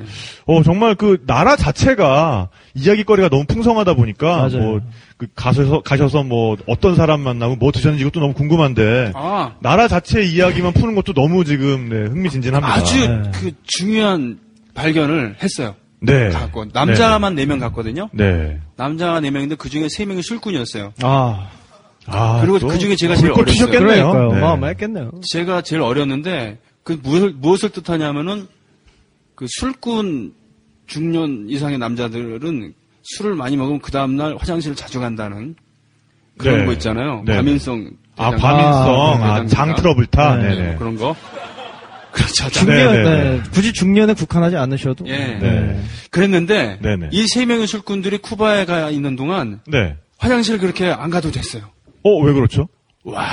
어, 0.46 0.62
정말 0.62 0.94
그 0.96 1.22
나라 1.26 1.56
자체가 1.56 2.48
이야기거리가 2.74 3.28
너무 3.28 3.44
풍성하다 3.46 3.94
보니까. 3.94 4.48
뭐 4.52 4.80
그 5.16 5.28
가셔서 5.36 5.80
가셔서 5.82 6.24
뭐 6.24 6.56
어떤 6.66 6.96
사람 6.96 7.20
만나고 7.20 7.54
뭐 7.54 7.70
드셨는지 7.70 8.02
이것도 8.02 8.18
너무 8.18 8.34
궁금한데 8.34 9.12
아, 9.14 9.54
나라 9.60 9.86
자체 9.86 10.24
이야기만 10.24 10.72
푸는 10.72 10.96
것도 10.96 11.12
너무 11.12 11.44
지금 11.44 11.88
네, 11.88 12.08
흥미진진합니다. 12.08 12.74
아주 12.74 13.08
네. 13.08 13.30
그 13.32 13.52
중요한 13.62 14.40
발견을 14.74 15.36
했어요. 15.40 15.76
네. 16.04 16.30
남자만 16.72 17.34
네명 17.34 17.58
갔거든요. 17.58 18.08
네. 18.12 18.60
남자가 18.76 19.20
네 19.20 19.30
명인데 19.30 19.54
그 19.56 19.68
중에 19.68 19.88
세 19.88 20.04
명이 20.04 20.22
술꾼이었어요. 20.22 20.92
아, 21.02 21.48
아, 22.06 22.38
그리고 22.40 22.58
또그 22.58 22.78
중에 22.78 22.96
제가 22.96 23.16
제일 23.16 23.32
어렸어요. 23.32 23.66
그러니까요. 23.70 24.32
네. 24.32 24.38
어마어마했겠네요. 24.38 25.10
제가 25.30 25.62
제일 25.62 25.82
어렸는데 25.82 26.58
그 26.82 26.98
무엇을, 27.02 27.32
무엇을 27.36 27.70
뜻하냐면은 27.70 28.46
그 29.34 29.46
술꾼 29.48 30.32
중년 30.86 31.46
이상의 31.48 31.78
남자들은 31.78 32.74
술을 33.02 33.34
많이 33.34 33.56
먹으면 33.56 33.80
그 33.80 33.90
다음날 33.90 34.36
화장실을 34.36 34.76
자주 34.76 35.00
간다는 35.00 35.56
그런 36.38 36.60
네. 36.60 36.66
거 36.66 36.72
있잖아요. 36.72 37.22
네. 37.24 37.36
과민성. 37.36 37.90
아, 38.16 38.30
대장- 38.30 38.40
과민성, 38.40 39.22
아, 39.22 39.34
아, 39.34 39.46
장 39.46 39.74
트러블 39.74 40.06
타. 40.06 40.36
네. 40.36 40.76
그런 40.78 40.96
거. 40.96 41.16
그렇죠. 42.14 42.48
중년, 42.50 42.92
네, 42.92 43.02
네, 43.02 43.30
네, 43.36 43.42
굳이 43.52 43.72
중년에 43.72 44.14
국한하지 44.14 44.56
않으셔도. 44.56 45.04
예. 45.08 45.16
네. 45.40 45.80
그랬는데. 46.10 46.78
이 47.12 47.26
세 47.26 47.44
명의 47.44 47.66
술꾼들이 47.66 48.18
쿠바에 48.18 48.64
가 48.66 48.88
있는 48.90 49.16
동안 49.16 49.60
네. 49.66 49.96
화장실 50.18 50.58
그렇게 50.58 50.86
안 50.86 51.10
가도 51.10 51.30
됐어요. 51.32 51.64
어, 52.04 52.16
왜 52.22 52.32
그렇죠? 52.32 52.68
와. 53.02 53.26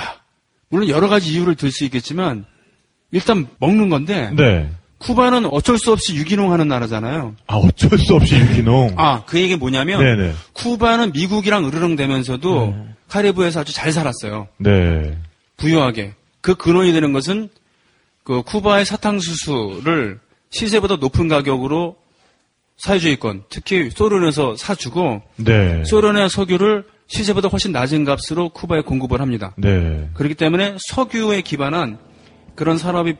물론 0.69 0.89
여러 0.89 1.07
가지 1.09 1.31
이유를 1.31 1.55
들 1.55 1.71
수 1.71 1.83
있겠지만 1.85 2.45
일단 3.11 3.47
먹는 3.59 3.89
건데 3.89 4.31
네. 4.35 4.69
쿠바는 4.97 5.45
어쩔 5.45 5.77
수 5.77 5.91
없이 5.91 6.15
유기농 6.15 6.51
하는 6.51 6.67
나라잖아요. 6.67 7.35
아, 7.47 7.55
어쩔 7.55 7.97
수 7.99 8.15
없이 8.15 8.35
유기농. 8.35 8.93
아, 8.97 9.23
그 9.25 9.39
얘기 9.39 9.55
뭐냐면 9.55 9.99
네네. 9.99 10.33
쿠바는 10.53 11.11
미국이랑 11.11 11.65
으르렁대면서도 11.67 12.75
카리브에서 13.09 13.61
아주 13.61 13.73
잘 13.73 13.91
살았어요. 13.91 14.47
네. 14.57 15.17
부유하게. 15.57 16.13
그 16.41 16.55
근원이 16.55 16.93
되는 16.93 17.13
것은 17.13 17.49
그 18.31 18.43
쿠바의 18.43 18.85
사탕수수를 18.85 20.21
시세보다 20.51 20.95
높은 20.95 21.27
가격으로 21.27 21.97
사회주의권, 22.77 23.43
특히 23.49 23.89
소련에서 23.89 24.55
사주고 24.55 25.21
네. 25.35 25.83
소련의 25.83 26.29
석유를 26.29 26.85
시세보다 27.07 27.49
훨씬 27.49 27.73
낮은 27.73 28.05
값으로 28.05 28.47
쿠바에 28.51 28.83
공급을 28.83 29.19
합니다. 29.19 29.53
네. 29.57 30.09
그렇기 30.13 30.35
때문에 30.35 30.77
석유에 30.79 31.41
기반한 31.41 31.99
그런 32.55 32.77
산업이 32.77 33.15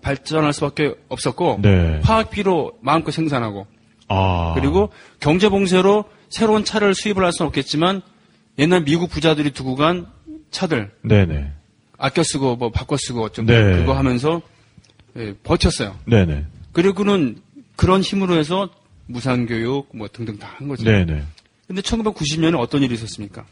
발전할 0.00 0.54
수밖에 0.54 0.94
없었고 1.10 1.58
네. 1.60 2.00
화학비로 2.02 2.78
마음껏 2.80 3.10
생산하고 3.10 3.66
아. 4.08 4.52
그리고 4.54 4.88
경제 5.20 5.50
봉쇄로 5.50 6.06
새로운 6.30 6.64
차를 6.64 6.94
수입을 6.94 7.22
할 7.22 7.32
수는 7.34 7.48
없겠지만 7.48 8.00
옛날 8.58 8.82
미국 8.84 9.10
부자들이 9.10 9.50
두고 9.50 9.76
간 9.76 10.06
차들 10.50 10.90
네네. 11.02 11.52
아껴 11.98 12.22
쓰고 12.22 12.56
뭐 12.56 12.70
바꿔 12.70 12.96
쓰고 12.96 13.22
어쩜 13.24 13.44
네. 13.44 13.76
그거 13.76 13.92
하면서 13.92 14.40
예, 15.16 15.34
버텼어요. 15.42 15.96
네네. 16.06 16.44
그리고는 16.72 17.36
그런 17.76 18.00
힘으로 18.02 18.36
해서 18.36 18.68
무상교육 19.06 19.90
뭐 19.94 20.08
등등 20.12 20.38
다 20.38 20.48
한 20.56 20.68
거죠. 20.68 20.84
네네. 20.84 21.22
근데 21.66 21.82
1990년에 21.82 22.58
어떤 22.58 22.82
일이 22.82 22.94
있었습니까? 22.94 23.44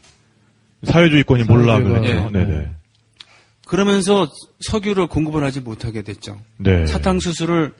사회주의권이 0.83 1.43
몰락을 1.45 2.03
했죠. 2.03 2.07
예. 2.07 2.29
네네. 2.31 2.69
그러면서 3.65 4.29
석유를 4.61 5.07
공급을 5.07 5.43
하지 5.43 5.61
못하게 5.61 6.01
됐죠. 6.01 6.37
네. 6.57 6.85
사탕수수를 6.85 7.73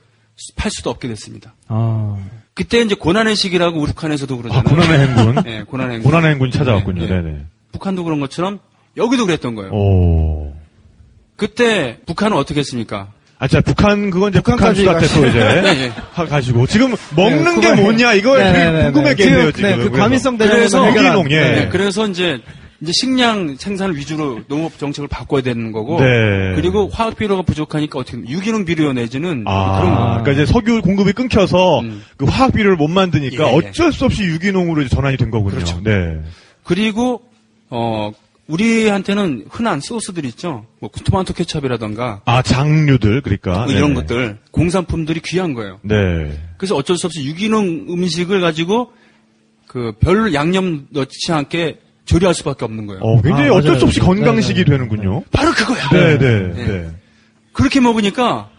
팔 0.55 0.71
수도 0.71 0.89
없게 0.89 1.07
됐습니다. 1.09 1.53
아, 1.67 2.17
그때 2.53 2.79
이제 2.81 2.95
고난의 2.95 3.35
시기라고 3.35 3.79
우리 3.79 3.91
북한에서도 3.91 4.33
아, 4.35 4.37
그러잖아요. 4.41 4.63
고난의 4.63 5.07
행군. 5.07 5.43
예, 5.47 5.63
고난의 5.63 5.95
행군. 5.97 6.11
고난의 6.11 6.31
행군이 6.31 6.51
찾아왔군요. 6.51 7.01
네, 7.05 7.07
네. 7.07 7.21
네네. 7.21 7.45
북한도 7.73 8.03
그런 8.03 8.19
것처럼 8.19 8.59
여기도 8.97 9.25
그랬던 9.25 9.55
거예요. 9.55 9.71
오. 9.71 10.55
그때 11.35 11.99
북한은 12.05 12.37
어떻게 12.37 12.59
했습니까? 12.61 13.11
아, 13.39 13.47
자, 13.47 13.59
북한, 13.61 14.09
그건 14.09 14.29
이제 14.31 14.39
북한 14.39 14.73
북한까지 14.73 14.81
수다 14.81 14.99
때또 14.99 15.27
이제, 15.27 15.39
네, 15.61 15.61
네. 15.61 15.91
하, 16.13 16.25
가시고. 16.25 16.65
지금 16.67 16.95
먹는 17.15 17.55
네, 17.55 17.61
게 17.61 17.69
그거- 17.71 17.81
뭐냐, 17.81 18.13
이거 18.13 18.37
네, 18.37 18.51
네, 18.53 18.71
네, 18.71 18.83
궁금했겠네요, 18.91 19.45
네. 19.45 19.51
지금. 19.51 19.69
네, 19.69 19.77
그 19.77 19.89
과민성 19.91 20.37
대장을 20.37 20.57
그래서 20.59 20.85
해결한- 20.85 20.95
유기농, 21.19 21.31
예. 21.31 21.39
네, 21.39 21.69
그래서 21.69 22.07
이제 22.07 22.39
이제 22.81 22.91
식량 22.93 23.55
생산을 23.57 23.95
위주로 23.95 24.41
농업 24.49 24.77
정책을 24.77 25.07
바꿔야 25.07 25.41
되는 25.41 25.71
거고 25.71 26.01
네. 26.01 26.51
그리고 26.55 26.89
화학 26.91 27.15
비료가 27.15 27.41
부족하니까 27.43 27.97
어떻게 27.99 28.17
유기농 28.27 28.65
비료 28.65 28.91
내지는 28.91 29.45
아, 29.47 29.79
그런 29.79 29.95
거. 29.95 30.01
그러니까 30.23 30.31
이제 30.33 30.45
석유 30.45 30.81
공급이 30.81 31.13
끊겨서 31.13 31.79
음. 31.79 32.03
그 32.17 32.25
화학 32.25 32.51
비료를 32.53 32.75
못 32.75 32.89
만드니까 32.89 33.47
예, 33.47 33.53
예. 33.53 33.55
어쩔 33.69 33.93
수 33.93 34.03
없이 34.03 34.23
유기농으로 34.23 34.81
이제 34.81 34.93
전환이 34.93 35.15
된 35.15 35.31
거군요. 35.31 35.55
그렇죠. 35.55 35.79
네. 35.81 36.19
그리고 36.65 37.21
어 37.69 38.11
우리한테는 38.47 39.45
흔한 39.49 39.79
소스들 39.79 40.25
있죠. 40.25 40.65
뭐 40.79 40.89
토마토 40.89 41.33
케첩이라던가 41.33 42.21
아, 42.25 42.41
장류들, 42.41 43.21
그러니까. 43.21 43.63
뭐 43.65 43.71
이런 43.71 43.93
네네. 43.93 44.01
것들 44.01 44.37
공산품들이 44.51 45.21
귀한 45.21 45.53
거예요. 45.53 45.79
네. 45.81 46.37
그래서 46.57 46.75
어쩔 46.75 46.97
수 46.97 47.07
없이 47.07 47.25
유기농 47.25 47.87
음식을 47.89 48.41
가지고 48.41 48.91
그 49.67 49.93
별 49.99 50.33
양념 50.33 50.87
넣지 50.91 51.31
않게 51.31 51.79
조리할 52.05 52.33
수밖에 52.33 52.65
없는 52.65 52.85
거예요. 52.85 53.01
어, 53.01 53.21
굉장히 53.21 53.49
아, 53.49 53.53
어쩔. 53.53 53.79
수 53.79 53.85
없이 53.85 53.99
건강식이 54.01 54.59
네, 54.65 54.65
네. 54.65 54.71
되는군요. 54.71 55.23
바로 55.31 55.51
그거야. 55.51 55.89
네, 55.89 56.17
네, 56.17 56.53
네. 56.53 56.65
네. 56.67 56.89
그렇게 57.53 57.79
먹으니까 57.79 58.49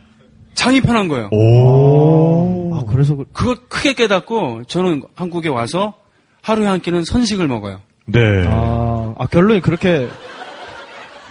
장이 0.54 0.80
편한 0.80 1.08
거예요. 1.08 1.28
오. 1.30 2.74
아, 2.74 2.84
그래서 2.90 3.16
그- 3.16 3.24
그걸 3.32 3.56
크게 3.68 3.92
깨닫고 3.92 4.62
저는 4.66 5.02
한국에 5.14 5.48
와서 5.50 5.94
하루에 6.42 6.66
한 6.66 6.80
끼는 6.80 7.04
선식을 7.04 7.46
먹어요. 7.48 7.80
네. 8.06 8.18
아, 8.46 8.83
아, 9.18 9.26
결론이 9.26 9.60
그렇게 9.60 10.08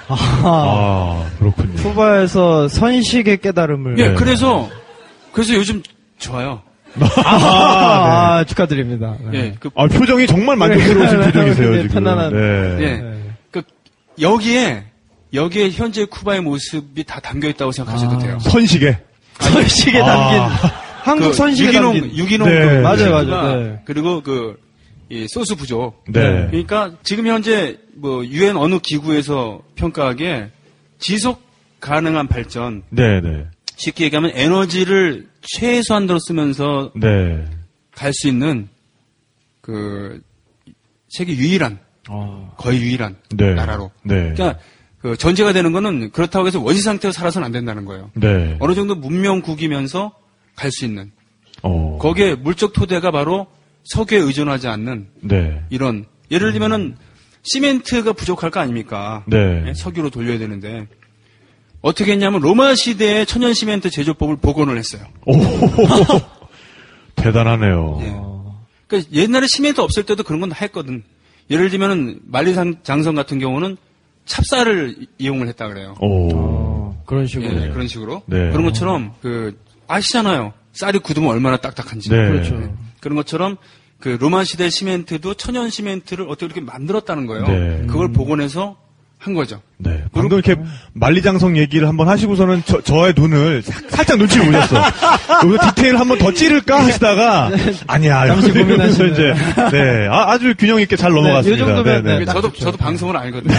아, 0.08 0.16
아, 0.44 1.30
그렇군요. 1.40 1.76
쿠바에서 1.76 2.68
선식의 2.68 3.38
깨달음을 3.38 3.98
예, 4.00 4.10
네. 4.10 4.14
그래서 4.16 4.70
그래서 5.32 5.54
요즘 5.54 5.82
좋아요. 6.18 6.62
아, 7.26 8.38
아, 8.40 8.44
축하드립니다. 8.44 9.16
네. 9.32 9.38
예, 9.38 9.56
그, 9.60 9.70
아, 9.76 9.88
표정이 9.88 10.28
정말 10.28 10.56
만족스러우신 10.58 11.20
네, 11.20 11.26
표정이세요, 11.26 11.72
네, 11.72 11.82
지금. 11.84 11.94
편안한. 11.94 12.34
네. 12.34 12.84
예. 12.86 12.98
네. 12.98 13.20
그 13.52 13.64
여기에 14.22 14.84
여기에 15.34 15.72
현재 15.72 16.06
쿠바의 16.06 16.42
모습이 16.42 17.04
다 17.06 17.20
담겨 17.20 17.48
있다고 17.48 17.72
생각하셔도 17.72 18.16
아. 18.16 18.20
돼요. 18.20 18.40
선식에. 18.40 18.98
선식에 19.40 20.00
아. 20.02 20.06
담긴 20.06 20.70
한국 21.04 21.28
그 21.30 21.34
선식에 21.34 21.68
유기농 21.70 21.94
담긴 21.94 22.18
유기농 22.18 22.48
네. 22.48 22.60
그 22.60 22.66
맞아요, 22.82 23.12
맞아요. 23.12 23.60
네. 23.60 23.80
그리고 23.86 24.22
그 24.22 24.56
이 25.10 25.28
소스 25.28 25.56
부족. 25.56 26.04
네. 26.08 26.48
그러니까 26.48 26.96
지금 27.04 27.28
현재 27.28 27.78
뭐 27.96 28.26
유엔 28.26 28.58
어느 28.58 28.80
기구에서 28.80 29.62
평가하기에 29.76 30.52
지속 31.00 31.42
가능한 31.80 32.28
발전 32.28 32.84
네, 32.90 33.20
네. 33.22 33.46
쉽게 33.76 34.06
얘기하면 34.06 34.32
에너지를 34.34 35.28
최소한으로 35.42 36.20
쓰면서 36.20 36.92
네. 36.96 37.46
갈 37.94 38.12
수 38.14 38.28
있는 38.28 38.70
그 39.62 40.22
세계 41.10 41.36
유일한 41.36 41.80
아, 42.10 42.52
거의 42.58 42.82
유일한 42.82 43.18
네. 43.36 43.54
나라로. 43.54 43.92
네. 44.04 44.34
그러니까 44.34 44.60
그 45.00 45.18
전제가 45.18 45.52
되는 45.54 45.72
거는 45.74 46.12
그렇다고 46.12 46.48
해서 46.48 46.62
원시 46.62 46.82
상태로 46.82 47.12
살아서는 47.12 47.46
안 47.46 47.52
된다는 47.52 47.86
거예요. 47.86 48.10
네. 48.16 48.58
어느 48.60 48.74
정도 48.74 48.96
문명국이면서 48.96 50.14
갈 50.56 50.72
수 50.72 50.86
있는 50.86 51.12
어. 51.62 51.98
거기에 52.00 52.36
물적 52.36 52.74
토대가 52.74 53.12
바로 53.12 53.48
석유에 53.84 54.20
의존하지 54.20 54.68
않는 54.68 55.08
네. 55.22 55.62
이런 55.70 56.06
예를 56.32 56.52
들면은 56.52 56.96
시멘트가 57.44 58.14
부족할 58.14 58.50
거 58.52 58.60
아닙니까? 58.60 59.24
네. 59.28 59.64
예, 59.68 59.74
석유로 59.74 60.10
돌려야 60.10 60.38
되는데 60.40 60.88
어떻게 61.82 62.14
했냐면 62.14 62.40
로마 62.42 62.74
시대에 62.76 63.26
천연 63.26 63.54
시멘트 63.54 63.90
제조법을 63.90 64.38
복원을 64.38 64.78
했어요. 64.78 65.04
오. 65.26 65.34
대단하네요. 67.16 68.00
예. 68.02 68.14
그러니까 68.88 69.12
옛날에 69.14 69.48
시멘트 69.48 69.82
없을 69.82 70.04
때도 70.04 70.24
그런 70.24 70.40
건다 70.42 70.56
했거든. 70.62 71.04
예를 71.50 71.70
들면은 71.70 72.20
만리장성 72.26 73.16
같은 73.16 73.40
경우는 73.40 73.78
찹쌀을 74.26 74.96
이- 75.02 75.08
이용을 75.18 75.48
했다 75.50 75.68
그래요. 75.68 75.96
오. 76.00 76.30
어, 76.34 77.04
그런 77.06 77.28
식으로. 77.28 77.62
예, 77.62 77.70
그런 77.70 77.88
식으로. 77.88 78.24
네. 78.28 78.50
그런 78.52 78.64
것처럼 78.64 79.14
그 79.22 79.60
아시잖아요. 79.88 80.54
쌀이 80.72 81.00
굳으면 81.00 81.30
얼마나 81.30 81.58
딱딱한지. 81.58 82.10
네. 82.10 82.16
그렇죠. 82.16 82.74
그런 83.04 83.16
것처럼 83.18 83.58
그 84.00 84.18
로마 84.20 84.44
시대 84.46 84.70
시멘트도 84.70 85.34
천연 85.36 85.70
시멘트를 85.70 86.26
어떻게 86.30 86.46
이렇게 86.46 86.62
만들었다는 86.62 87.26
거예요. 87.28 87.46
네. 87.48 87.86
그걸 87.88 88.12
복원해서 88.14 88.78
한 89.18 89.34
거죠. 89.34 89.62
네. 89.78 90.04
방금 90.14 90.38
이렇게 90.38 90.62
만리장성 90.94 91.56
얘기를 91.58 91.88
한번 91.88 92.10
하시고서는 92.10 92.64
저, 92.66 92.82
저의 92.82 93.14
눈을 93.16 93.62
사- 93.62 93.80
살짝 93.90 94.18
눈치를 94.18 94.46
보셨어. 94.48 94.76
여기서 95.48 95.70
디테일 95.76 95.98
한번 95.98 96.18
더 96.18 96.34
찌를까 96.34 96.84
하시다가 96.86 97.50
아니야. 97.88 98.28
잠시 98.28 98.52
고민하시네. 98.52 99.12
이제 99.12 99.34
네. 99.72 100.08
아, 100.10 100.32
아주 100.32 100.54
균형 100.58 100.82
있게 100.82 100.96
잘 100.98 101.12
넘어갔습니다. 101.14 101.56
이 101.56 101.66
정도면, 101.66 102.04
네, 102.04 102.20
네, 102.20 102.26
딱 102.26 102.34
저도 102.34 102.50
좋죠. 102.50 102.66
저도 102.66 102.78
방송을 102.78 103.16
알거든요. 103.16 103.54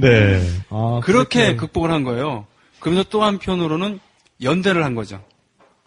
네. 0.00 0.42
아, 0.70 1.00
그렇게 1.04 1.54
극복을 1.56 1.90
한 1.92 2.02
거예요. 2.04 2.46
그러면서 2.80 3.08
또 3.10 3.22
한편으로는 3.22 4.00
연대를 4.42 4.82
한 4.84 4.94
거죠. 4.96 5.20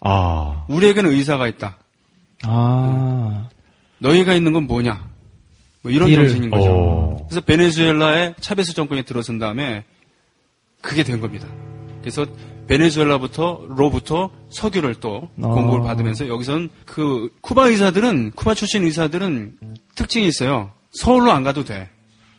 아. 0.04 0.66
우리에게는 0.68 1.12
의사가 1.12 1.48
있다. 1.48 1.78
아, 2.46 3.48
너희가 4.00 4.34
있는 4.34 4.52
건 4.54 4.68
뭐냐? 4.68 5.02
뭐 5.82 5.92
이런 5.92 6.10
이를- 6.10 6.28
정신인 6.28 6.50
거죠. 6.50 6.70
어. 6.72 7.26
그래서 7.28 7.42
베네수엘라의 7.42 8.36
차베스 8.40 8.74
정권이 8.74 9.04
들어선 9.04 9.40
다음에 9.40 9.84
그게 10.82 11.04
된 11.04 11.20
겁니다. 11.22 11.48
그래서 12.02 12.26
베네수엘라부터 12.68 13.66
로부터 13.70 14.30
석유를 14.50 14.96
또 14.96 15.30
아. 15.42 15.48
공급을 15.48 15.82
받으면서 15.84 16.28
여기서는 16.28 16.70
그 16.86 17.30
쿠바 17.42 17.68
의사들은 17.70 18.32
쿠바 18.32 18.54
출신 18.56 18.84
의사들은 18.84 19.58
특징이 19.96 20.28
있어요. 20.28 20.72
서울로 20.92 21.32
안 21.32 21.44
가도 21.44 21.64
돼. 21.64 21.90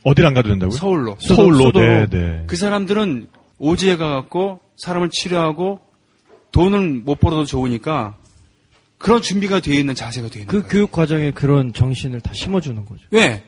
어딜 0.04 0.26
안 0.26 0.34
가도 0.34 0.50
된다고요? 0.50 0.76
서울로. 0.76 1.16
수도, 1.18 1.34
서울로. 1.34 1.64
수도로. 1.66 1.86
네, 1.86 2.06
네. 2.08 2.44
그 2.46 2.56
사람들은 2.56 3.28
오지에 3.58 3.96
가갖고 3.96 4.60
사람을 4.76 5.08
치료하고 5.10 5.80
돈을 6.55 7.02
못 7.05 7.18
벌어도 7.18 7.44
좋으니까 7.44 8.16
그런 8.98 9.20
준비가 9.20 9.59
되어 9.61 9.74
있는 9.74 9.94
자세가 9.96 10.28
되어 10.28 10.42
있는 10.42 10.46
그 10.46 10.61
거예요. 10.61 10.68
교육 10.70 10.92
과정에 10.92 11.32
그런 11.32 11.72
정신을 11.72 12.20
다 12.20 12.32
심어주는 12.32 12.84
거죠. 12.86 13.02
왜? 13.11 13.42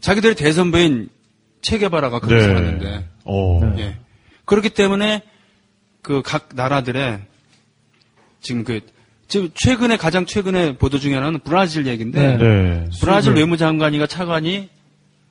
자기들의 0.00 0.36
대선배인 0.36 1.08
체게바라가 1.62 2.20
그렇게 2.20 2.36
네. 2.36 2.42
살았는데 2.46 3.08
어. 3.24 3.60
네. 3.74 3.82
예. 3.82 3.96
그렇기 4.44 4.70
때문에 4.70 5.22
그 6.00 6.22
각 6.22 6.50
나라들의 6.54 7.20
지금 8.40 8.62
그 8.62 8.80
지금 9.26 9.50
최근에 9.54 9.96
가장 9.96 10.24
최근에 10.26 10.76
보도 10.76 10.98
중에 10.98 11.14
하나는 11.14 11.40
브라질 11.42 11.86
얘기인데 11.86 12.36
네. 12.36 12.36
네. 12.36 12.90
브라질 13.00 13.32
수입을- 13.32 13.36
외무장관이가 13.38 14.06
차관이 14.06 14.68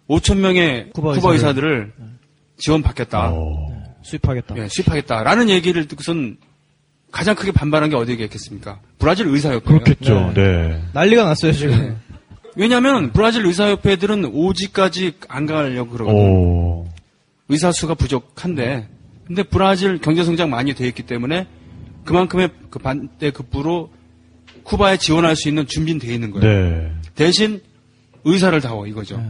5천 0.10 0.40
명의 0.40 0.90
쿠바 0.94 1.14
쿠바, 1.14 1.32
의사들. 1.34 1.34
의사들을 1.34 1.94
지원받겠다. 2.58 3.30
어. 3.32 3.94
수입하겠다. 4.02 4.58
예, 4.58 4.68
수입하겠다라는 4.68 5.50
얘기를 5.50 5.88
듣고선 5.88 6.38
가장 7.14 7.36
크게 7.36 7.52
반발한 7.52 7.92
게 7.92 7.96
어디겠습니까? 7.96 8.80
브라질 8.98 9.28
의사협회가. 9.28 9.84
그렇겠죠. 9.84 10.34
네. 10.34 10.82
난리가 10.94 11.24
났어요, 11.24 11.54
지금. 11.54 11.96
왜냐하면 12.56 13.14
브라질 13.14 13.46
의사협회들은 13.46 14.26
오지까지 14.26 15.14
안 15.30 15.46
가려고 15.46 15.92
그러거든. 15.92 16.20
오. 16.20 16.88
의사 17.50 17.72
수가 17.72 17.94
부족한데, 17.94 18.90
근데 19.28 19.44
브라질 19.44 20.00
경제 20.00 20.24
성장 20.24 20.50
많이 20.50 20.74
돼 20.74 20.88
있기 20.88 21.04
때문에 21.04 21.46
그만큼의 22.04 22.50
그 22.72 22.80
반대 22.80 23.30
급부로 23.30 23.92
쿠바에 24.64 24.98
지원할 24.98 25.36
수 25.36 25.50
있는 25.50 25.68
준비는 25.68 26.00
돼 26.00 26.14
있는 26.16 26.32
거예요. 26.32 26.48
네. 26.48 26.92
대신 27.14 27.62
의사를 28.26 28.60
다워 28.60 28.88
이거죠. 28.88 29.24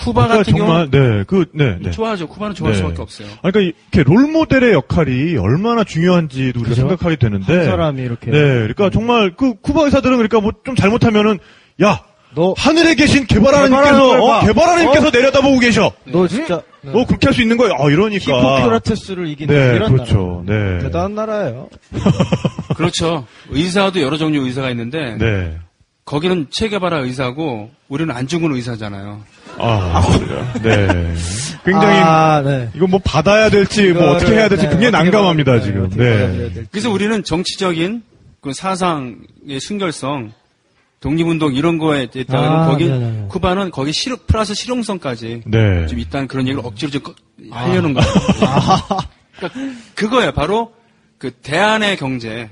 쿠바 0.00 0.28
같은 0.28 0.54
정말 0.56 0.88
경우 0.88 0.90
네. 0.90 1.24
그 1.26 1.46
네, 1.52 1.76
네. 1.80 1.90
좋아하죠. 1.90 2.28
쿠바는 2.28 2.54
좋아할 2.54 2.74
네. 2.74 2.78
수밖에 2.82 3.02
없어요. 3.02 3.28
그러니까 3.42 3.60
이렇게 3.60 4.02
롤 4.02 4.26
모델의 4.30 4.72
역할이 4.72 5.36
얼마나 5.36 5.84
중요한지도 5.84 6.60
우리가 6.60 6.70
그죠? 6.70 6.80
생각하게 6.82 7.16
되는데. 7.16 7.56
한 7.56 7.64
사람이 7.64 8.02
이렇게. 8.02 8.30
네, 8.30 8.38
그러니까 8.40 8.90
정말 8.90 9.34
그 9.36 9.54
쿠바 9.60 9.84
의사들은 9.84 10.16
그러니까 10.16 10.40
뭐 10.40 10.52
좀 10.64 10.74
잘못하면은 10.76 11.38
야 11.82 12.02
너, 12.34 12.52
하늘에 12.58 12.94
계신 12.94 13.26
개발하나님께서 13.26 13.80
개발하는 13.86 14.08
걸 14.08 14.20
어, 14.20 14.26
봐. 14.26 14.46
개발하나님께서 14.46 15.10
내려다보고 15.10 15.58
계셔. 15.60 15.92
너 16.04 16.28
진짜. 16.28 16.60
너 16.82 17.04
그렇게 17.06 17.26
할 17.26 17.34
수 17.34 17.40
있는 17.42 17.56
거야. 17.56 17.72
아, 17.78 17.88
이러니까. 17.90 18.20
히포크라테스를 18.38 19.28
이기는 19.28 19.54
네, 19.54 19.76
이런 19.76 19.92
그렇죠. 19.92 20.42
나라. 20.46 20.58
네. 20.76 20.78
대단한 20.82 21.14
나라예요. 21.14 21.68
그렇죠. 22.76 23.26
의사도 23.50 24.00
여러 24.02 24.16
종류 24.16 24.44
의사가 24.44 24.70
있는데 24.70 25.16
네. 25.18 25.56
거기는 26.04 26.46
체게바라 26.50 26.98
의사고 27.00 27.70
우리는 27.88 28.14
안중근 28.14 28.52
의사잖아요. 28.54 29.20
아, 29.60 30.02
그래요. 30.18 30.52
네. 30.62 31.14
굉장히 31.64 31.98
아, 32.00 32.42
네. 32.44 32.68
이거 32.74 32.86
뭐 32.86 33.00
받아야 33.04 33.50
될지 33.50 33.92
뭐 33.92 34.10
어떻게 34.12 34.32
해야 34.32 34.48
될지 34.48 34.64
네, 34.64 34.70
굉장히 34.70 34.90
난감합니다 34.92 35.52
받- 35.52 35.58
네, 35.60 35.64
지금. 35.66 35.90
네. 35.90 36.64
그래서 36.70 36.90
우리는 36.90 37.22
정치적인 37.24 38.02
그 38.40 38.52
사상의 38.52 39.60
순결성, 39.60 40.32
독립운동 41.00 41.54
이런 41.54 41.78
거에 41.78 42.08
있다가 42.14 42.64
아, 42.64 42.66
거기 42.68 42.88
네네네. 42.88 43.26
쿠바는 43.28 43.70
거기 43.70 43.92
실효, 43.92 44.16
플러스 44.26 44.54
실용성까지 44.54 45.42
네. 45.46 45.86
좀 45.86 45.98
있다는 45.98 46.26
그런 46.28 46.46
얘기를 46.48 46.64
억지로 46.64 46.90
좀 46.90 47.02
꺼- 47.02 47.14
하려는 47.50 47.94
거예요. 47.94 48.08
그러니까 49.36 49.60
그거예요. 49.94 50.32
바로 50.32 50.72
그 51.18 51.30
대안의 51.30 51.96
경제 51.98 52.48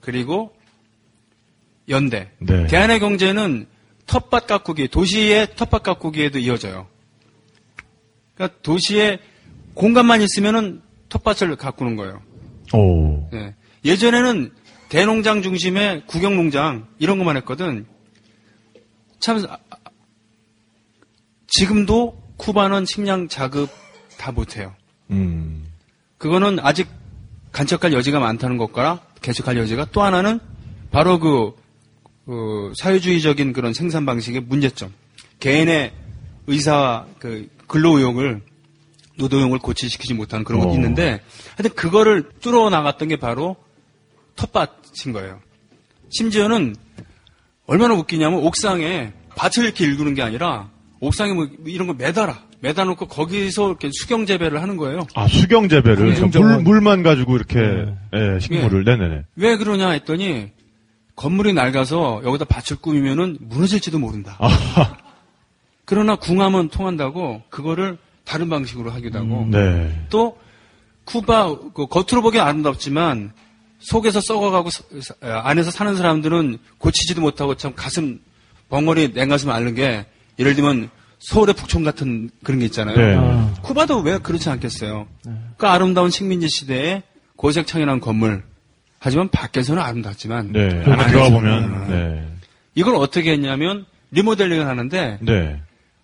그리고 0.00 0.52
연대. 1.88 2.28
네. 2.38 2.66
대안의 2.66 3.00
경제는 3.00 3.66
텃밭 4.12 4.46
가꾸기, 4.46 4.88
도시의 4.88 5.56
텃밭 5.56 5.82
가꾸기에도 5.82 6.38
이어져요. 6.38 6.86
그러니까 8.34 8.58
도시에 8.60 9.18
공간만 9.72 10.20
있으면은 10.20 10.82
텃밭을 11.08 11.56
가꾸는 11.56 11.96
거예요. 11.96 12.20
오. 12.74 13.30
예. 13.32 13.54
예전에는 13.86 14.52
대농장 14.90 15.40
중심의 15.40 16.06
구경농장 16.06 16.88
이런 16.98 17.16
것만 17.16 17.38
했거든. 17.38 17.86
참 19.18 19.42
아, 19.48 19.56
아, 19.70 19.76
지금도 21.46 22.22
쿠바는 22.36 22.84
식량 22.84 23.28
자급 23.28 23.70
다 24.18 24.30
못해요. 24.30 24.74
음. 25.10 25.72
그거는 26.18 26.58
아직 26.60 26.86
간척할 27.52 27.94
여지가 27.94 28.20
많다는 28.20 28.58
것과 28.58 29.00
개척할 29.22 29.56
여지가 29.56 29.86
또 29.90 30.02
하나는 30.02 30.38
바로 30.90 31.18
그, 31.18 31.54
그 32.26 32.72
사회주의적인 32.76 33.52
그런 33.52 33.72
생산 33.72 34.06
방식의 34.06 34.42
문제점. 34.42 34.92
개인의 35.40 35.92
의사 36.46 37.06
그 37.18 37.48
근로 37.66 37.98
의욕을 37.98 38.42
노동력을 39.18 39.58
고취시키지 39.58 40.14
못하는 40.14 40.44
그런 40.44 40.60
건 40.60 40.70
어. 40.70 40.74
있는데 40.74 41.20
하여튼 41.56 41.74
그거를 41.74 42.30
뚫어 42.40 42.70
나갔던 42.70 43.08
게 43.08 43.16
바로 43.16 43.56
텃밭인 44.36 45.12
거예요. 45.12 45.40
심지어는 46.10 46.76
얼마나 47.66 47.94
웃기냐면 47.94 48.40
옥상에 48.40 49.12
밭을 49.34 49.64
이렇게 49.64 49.84
일구는 49.84 50.14
게 50.14 50.22
아니라 50.22 50.70
옥상에 51.00 51.32
뭐 51.32 51.48
이런 51.66 51.88
거 51.88 51.94
매달아. 51.94 52.42
매다놓고 52.60 53.08
거기서 53.08 53.70
이렇게 53.70 53.90
수경 53.92 54.24
재배를 54.24 54.62
하는 54.62 54.76
거예요. 54.76 55.06
아, 55.16 55.26
수경 55.26 55.68
재배를. 55.68 55.96
물, 55.96 56.14
공정정원. 56.14 56.62
물만 56.62 57.02
가지고 57.02 57.34
이렇게, 57.34 57.58
네. 57.58 57.94
예, 58.14 58.38
식물을, 58.38 58.84
네 58.84 58.96
네네. 58.96 59.22
왜 59.34 59.56
그러냐 59.56 59.90
했더니 59.90 60.52
건물이 61.22 61.52
낡아서 61.52 62.20
여기다 62.24 62.46
밭을 62.46 62.78
꾸미면은 62.80 63.38
무너질지도 63.42 64.00
모른다. 64.00 64.36
아, 64.40 64.96
그러나 65.84 66.16
궁합은 66.16 66.70
통한다고 66.70 67.42
그거를 67.48 67.96
다른 68.24 68.48
방식으로 68.48 68.90
하기도 68.90 69.20
하고 69.20 69.46
네. 69.48 70.04
또 70.10 70.36
쿠바 71.04 71.58
그 71.74 71.86
겉으로 71.86 72.22
보기엔 72.22 72.44
아름답지만 72.44 73.32
속에서 73.78 74.20
썩어가고 74.20 74.70
안에서 75.20 75.70
사는 75.70 75.94
사람들은 75.94 76.58
고치지도 76.78 77.20
못하고 77.20 77.54
참 77.54 77.72
가슴 77.76 78.20
벙어리 78.68 79.12
냉가슴 79.12 79.50
앓는 79.50 79.76
게 79.76 80.06
예를 80.40 80.56
들면 80.56 80.90
서울의 81.20 81.54
북촌 81.54 81.84
같은 81.84 82.30
그런 82.42 82.58
게 82.58 82.64
있잖아요. 82.64 82.96
네. 82.96 83.14
아, 83.16 83.54
쿠바도 83.62 84.00
왜 84.00 84.18
그렇지 84.18 84.50
않겠어요? 84.50 85.06
그 85.56 85.68
아름다운 85.68 86.10
식민지 86.10 86.48
시대에 86.48 87.04
고색 87.36 87.68
창연한 87.68 88.00
건물 88.00 88.42
하지만 89.04 89.28
밖에서는 89.28 89.82
아름답지만 89.82 90.52
네. 90.52 90.68
그 90.84 90.92
안에 90.92 91.06
들어가 91.08 91.26
안에서는 91.26 91.32
보면, 91.32 91.88
네. 91.90 92.28
이걸 92.76 92.94
어떻게 92.94 93.32
했냐면 93.32 93.84
리모델링을 94.12 94.66
하는데 94.66 95.18
네. 95.20 95.60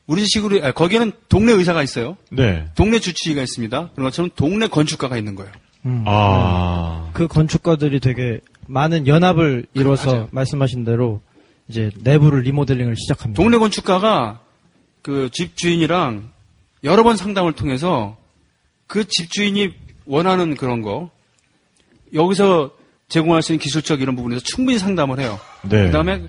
우리 0.09 0.26
식으로 0.26 0.66
아, 0.66 0.72
거기는 0.72 1.12
동네 1.28 1.53
의사가 1.53 1.82
있어요. 1.84 2.16
네. 2.30 2.66
동네 2.74 2.99
주치의가 2.99 3.40
있습니다. 3.42 3.90
그런 3.94 4.05
것처럼 4.05 4.30
동네 4.34 4.66
건축가가 4.66 5.16
있는 5.16 5.36
거예요. 5.36 5.53
음. 5.86 6.03
아. 6.07 7.11
그 7.12 7.28
건축가들이 7.28 8.01
되게 8.01 8.40
많은 8.66 9.07
연합을 9.07 9.66
이뤄서 9.74 10.11
맞아요. 10.11 10.28
말씀하신 10.32 10.84
대로 10.84 11.20
이제 11.68 11.90
내부를 12.03 12.40
리모델링을 12.42 12.96
시작합니다. 12.96 13.40
동네 13.40 13.59
건축가가 13.59 14.40
그 15.03 15.28
집 15.32 15.57
주인이랑 15.57 16.30
여러 16.82 17.05
번 17.05 17.16
상담을 17.16 17.53
통해서 17.53 18.16
그 18.88 19.07
집주인이 19.07 19.72
원하는 20.07 20.57
그런 20.57 20.82
거 20.82 21.11
여기서 22.12 22.72
제공할 23.09 23.42
수 23.42 23.52
있는 23.52 23.62
기술적 23.62 24.00
이런 24.00 24.16
부분에서 24.16 24.42
충분히 24.42 24.78
상담을 24.78 25.18
해요. 25.20 25.38
네. 25.62 25.86
그다음에 25.86 26.24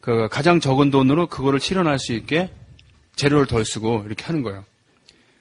그 0.00 0.28
가장 0.30 0.60
적은 0.60 0.90
돈으로 0.90 1.26
그거를 1.26 1.60
실현할 1.60 1.98
수 1.98 2.12
있게 2.12 2.50
재료를 3.16 3.46
덜 3.46 3.64
쓰고 3.64 4.04
이렇게 4.06 4.24
하는 4.24 4.42
거예요. 4.42 4.64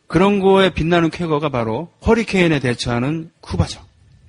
그런 0.07 0.39
거에 0.39 0.71
빛나는 0.71 1.09
쾌거가 1.09 1.49
바로 1.49 1.89
허리케인에 2.05 2.59
대처하는 2.59 3.31
쿠바죠. 3.41 3.81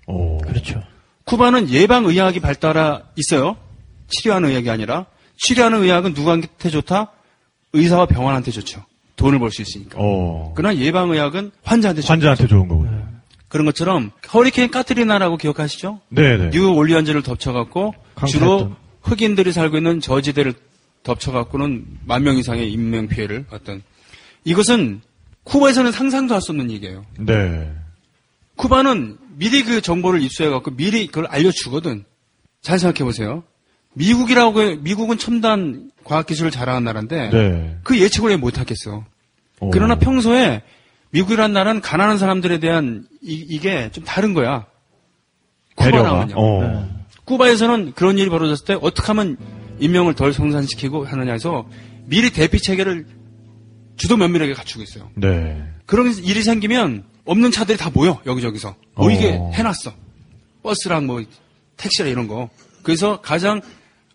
오. 0.07 0.39
그렇죠. 0.39 0.83
쿠바는 1.25 1.71
예방 1.71 2.05
의학이 2.05 2.41
발달하 2.41 3.03
있어요. 3.17 3.57
치료하는 4.09 4.51
의학이 4.51 4.71
아니라 4.71 5.07
치료하는 5.39 5.83
의학은 5.83 6.13
누구한테 6.15 6.71
좋다? 6.71 7.11
의사와 7.73 8.07
병원한테 8.07 8.51
좋죠. 8.51 8.85
돈을 9.17 9.39
벌 9.39 9.51
수 9.51 9.63
있으니까. 9.63 9.97
어. 10.01 10.53
그러나 10.55 10.77
예방 10.77 11.11
의학은 11.11 11.51
환자한테 11.65 12.03
좋죠. 12.03 12.13
환자한테 12.13 12.47
좋은 12.47 12.69
거군요. 12.69 13.02
그런 13.53 13.67
것처럼 13.67 14.13
허리케인 14.33 14.71
카트리나라고 14.71 15.37
기억하시죠? 15.37 16.01
네네. 16.09 16.51
뉴욕 16.53 16.75
올리언즈를 16.75 17.23
덮쳐갖고 17.23 17.95
강타했던. 18.15 18.29
주로 18.31 18.73
흑인들이 19.03 19.53
살고 19.53 19.77
있는 19.77 20.01
저지대를 20.01 20.55
덮쳐갖고는 21.03 21.85
만 22.07 22.23
명 22.23 22.39
이상의 22.39 22.73
인명 22.73 23.09
피해를 23.09 23.45
어떤 23.51 23.83
이것은 24.45 25.03
쿠바에서는 25.45 25.93
상상도 25.93 26.33
할 26.35 26.41
수 26.41 26.53
없는 26.53 26.71
얘기예요. 26.71 27.05
네. 27.19 27.71
쿠바는 28.57 29.19
미리 29.37 29.65
그 29.65 29.83
정보를 29.83 30.23
입수해갖고 30.23 30.71
미리 30.77 31.07
그걸 31.07 31.27
알려주거든. 31.27 32.05
잘 32.63 32.79
생각해보세요. 32.79 33.43
미국이라고, 33.95 34.63
해- 34.63 34.77
미국은 34.77 35.19
첨단 35.19 35.91
과학기술을 36.05 36.51
자랑한 36.51 36.85
나라인데, 36.85 37.29
네. 37.31 37.77
그 37.83 38.01
예측을 38.01 38.31
왜 38.31 38.37
못하겠어. 38.37 39.05
오. 39.61 39.71
그러나 39.71 39.97
평소에 39.99 40.63
미국이란 41.13 41.53
나라는 41.53 41.81
가난한 41.81 42.19
사람들에 42.19 42.59
대한 42.59 43.07
이, 43.21 43.59
게좀 43.59 44.05
다른 44.05 44.35
거야. 44.35 44.67
쿠바랑은요. 45.77 46.35
어. 46.37 46.63
네. 46.63 46.89
쿠바에서는 47.25 47.93
그런 47.95 48.19
일이 48.19 48.29
벌어졌을 48.29 48.65
때 48.67 48.79
어떻게 48.81 49.07
하면 49.09 49.37
인명을 49.79 50.15
덜 50.15 50.33
성산시키고 50.33 51.05
하느냐 51.05 51.33
해서 51.33 51.67
미리 52.05 52.31
대피 52.31 52.59
체계를 52.59 53.07
주도 53.97 54.17
면밀하게 54.17 54.55
갖추고 54.55 54.83
있어요. 54.83 55.11
네. 55.15 55.63
그런 55.87 56.13
일이 56.13 56.43
생기면 56.43 57.05
없는 57.25 57.51
차들이 57.53 57.79
다 57.79 57.91
모여 57.93 58.21
여기저기서 58.27 58.75
모이게 58.95 59.37
어. 59.39 59.53
해놨어 59.55 59.93
버스랑 60.63 61.07
뭐 61.07 61.23
택시랑 61.77 62.11
이런 62.11 62.27
거 62.27 62.49
그래서 62.83 63.21
가장 63.21 63.61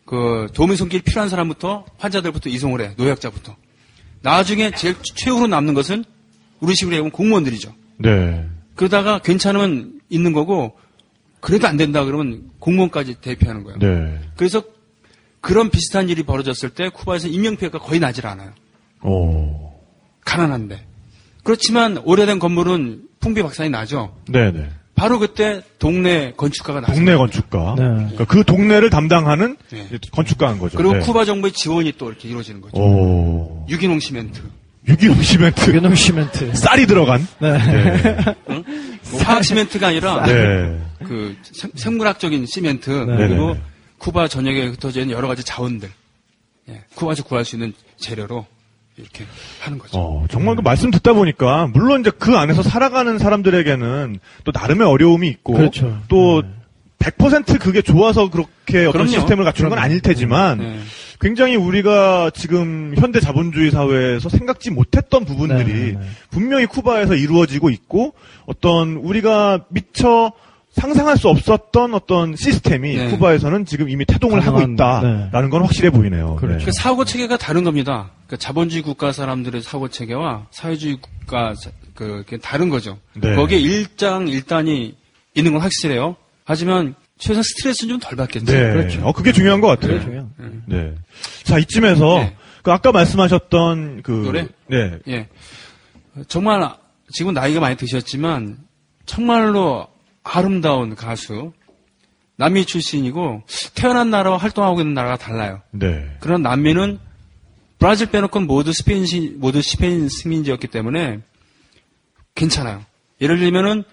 그 0.05 0.47
도움의 0.53 0.77
손길 0.77 1.01
필요한 1.01 1.29
사람부터 1.29 1.85
환자들부터 1.97 2.49
이송을 2.49 2.81
해 2.81 2.93
노약자부터 2.97 3.55
나중에 4.21 4.71
제일 4.71 4.95
최후로 5.01 5.47
남는 5.47 5.73
것은 5.73 6.03
우리 6.59 6.75
식으로 6.75 6.95
얘기하면 6.95 7.11
공무원들이죠 7.11 7.73
네. 7.97 8.45
그러다가 8.75 9.19
괜찮으면 9.19 9.99
있는 10.09 10.33
거고 10.33 10.77
그래도 11.39 11.67
안 11.67 11.77
된다 11.77 12.03
그러면 12.03 12.49
공무원까지 12.59 13.15
대피하는 13.21 13.63
거예요 13.63 13.79
네. 13.79 14.19
그래서 14.35 14.63
그런 15.41 15.69
비슷한 15.69 16.09
일이 16.09 16.23
벌어졌을 16.23 16.69
때 16.69 16.89
쿠바에서 16.89 17.27
인명피해가 17.27 17.79
거의 17.79 17.99
나질 17.99 18.27
않아요 18.27 18.51
오. 19.03 19.73
가난한데 20.25 20.85
그렇지만 21.43 21.97
오래된 22.03 22.39
건물은 22.39 23.03
풍비 23.19 23.41
박산이 23.43 23.69
나죠 23.69 24.15
네네. 24.29 24.69
바로 24.97 25.19
그때 25.19 25.61
동네 25.77 26.33
건축가가 26.35 26.81
나서 26.81 26.95
동네 26.95 27.15
건축가. 27.15 27.75
네. 27.77 27.83
그러니까 27.83 28.25
그 28.25 28.43
동네를 28.43 28.89
담당하는 28.89 29.55
네. 29.69 29.87
건축가인 30.11 30.57
거죠. 30.57 30.75
그리고 30.75 30.93
네. 30.93 30.99
쿠바 31.01 31.23
정부의 31.23 31.53
지원이 31.53 31.93
또 31.99 32.09
이렇게 32.09 32.27
이루어지는 32.27 32.61
거죠. 32.61 32.81
오. 32.81 33.65
유기농 33.69 33.99
시멘트, 33.99 34.41
유기농 34.87 35.21
시멘트. 35.21 35.69
유기농 35.69 35.95
시멘트. 35.95 36.53
쌀이 36.55 36.85
들어간. 36.87 37.27
네. 37.39 37.57
네. 37.57 38.35
뭐 39.11 39.21
화학 39.21 39.43
시멘트가 39.43 39.87
아니라 39.87 40.23
네. 40.25 40.79
그 41.03 41.35
생- 41.43 41.71
생물학적인 41.75 42.45
시멘트 42.45 42.89
네. 42.89 43.17
그리고. 43.17 43.57
쿠바 43.99 44.27
전역에 44.27 44.67
흩어져 44.67 45.01
있는 45.01 45.15
여러 45.15 45.27
가지 45.27 45.43
자원들, 45.43 45.89
예, 46.69 46.83
쿠바에서 46.93 47.23
구할 47.23 47.43
수 47.43 47.55
있는 47.55 47.73
재료로 47.97 48.45
이렇게 48.95 49.25
하는 49.59 49.79
거죠. 49.79 49.97
어, 49.97 50.25
정말 50.29 50.55
그 50.55 50.61
말씀 50.61 50.91
듣다 50.91 51.13
보니까 51.13 51.65
물론 51.73 52.01
이제 52.01 52.11
그 52.11 52.37
안에서 52.37 52.61
살아가는 52.61 53.17
사람들에게는 53.17 54.19
또 54.43 54.51
나름의 54.53 54.85
어려움이 54.87 55.27
있고 55.29 55.53
그렇죠. 55.53 55.99
또 56.09 56.43
네. 56.43 56.47
100% 56.99 57.59
그게 57.59 57.81
좋아서 57.81 58.29
그렇게 58.29 58.79
어떤 58.79 58.91
그럼요. 58.93 59.07
시스템을 59.11 59.43
갖추는 59.45 59.69
건 59.69 59.77
그럼요. 59.77 59.85
아닐 59.85 60.01
테지만 60.01 60.57
네. 60.57 60.79
굉장히 61.19 61.55
우리가 61.55 62.31
지금 62.33 62.93
현대 62.97 63.19
자본주의 63.19 63.71
사회에서 63.71 64.29
생각지 64.29 64.71
못했던 64.71 65.25
부분들이 65.25 65.65
네, 65.73 65.73
네, 65.73 65.91
네. 65.93 65.99
분명히 66.31 66.65
쿠바에서 66.65 67.15
이루어지고 67.15 67.69
있고 67.69 68.13
어떤 68.45 68.97
우리가 68.97 69.65
미처 69.69 70.31
상상할 70.71 71.17
수 71.17 71.27
없었던 71.29 71.95
어떤 71.95 72.35
시스템이 72.35 72.97
네. 72.97 73.07
쿠바에서는 73.09 73.65
지금 73.65 73.89
이미 73.89 74.05
태동을 74.05 74.41
하고 74.41 74.57
가능한, 74.57 74.73
있다라는 74.73 75.49
건 75.49 75.63
확실해 75.63 75.89
보이네요. 75.89 76.35
그렇죠. 76.35 76.59
네. 76.59 76.65
그 76.65 76.71
사고 76.71 77.03
체계가 77.03 77.37
다른 77.37 77.63
겁니다. 77.63 78.11
그 78.27 78.37
자본주의 78.37 78.83
국가 78.83 79.11
사람들의 79.11 79.61
사고 79.63 79.87
체계와 79.87 80.47
사회주의 80.51 80.97
국가 81.01 81.53
자- 81.55 81.71
그 81.95 82.23
다른 82.43 82.69
거죠. 82.69 82.99
네. 83.15 83.33
거기에 83.35 83.57
일장 83.57 84.27
일단이 84.27 84.95
있는 85.33 85.53
건 85.53 85.61
확실해요. 85.61 86.15
하지만 86.49 86.95
최소한 87.17 87.43
스트레스는 87.43 87.89
좀 87.89 87.99
덜 87.99 88.15
받겠죠. 88.15 88.45
네. 88.45 88.73
그렇죠. 88.73 89.05
어, 89.05 89.11
그게 89.11 89.33
중요한 89.33 89.59
것 89.59 89.67
같아요. 89.67 89.91
그게 89.93 90.03
중요해요. 90.03 90.29
네. 90.67 90.95
자, 91.43 91.57
이쯤에서 91.59 92.19
네. 92.19 92.35
그 92.63 92.71
아까 92.71 92.91
말씀하셨던 92.93 94.01
그 94.03 94.11
노래? 94.11 94.47
네. 94.67 94.97
예. 95.09 95.27
정말 96.29 96.69
지금 97.11 97.33
나이가 97.33 97.59
많이 97.59 97.75
드셨지만 97.75 98.57
정말로 99.05 99.87
아름다운 100.23 100.95
가수 100.95 101.51
남미 102.37 102.65
출신이고 102.65 103.43
태어난 103.75 104.09
나라와 104.09 104.37
활동하고 104.37 104.79
있는 104.79 104.93
나라가 104.93 105.17
달라요. 105.17 105.61
네. 105.71 106.07
그런 106.21 106.41
남미는 106.43 106.99
브라질 107.79 108.07
빼놓고 108.07 108.39
모두 108.41 108.71
스페인 108.73 109.05
시- 109.05 109.33
모두 109.37 109.61
스페인 109.61 110.07
식민지였기 110.07 110.67
때문에 110.67 111.19
괜찮아요. 112.35 112.85
예를 113.21 113.37
들면은 113.39 113.83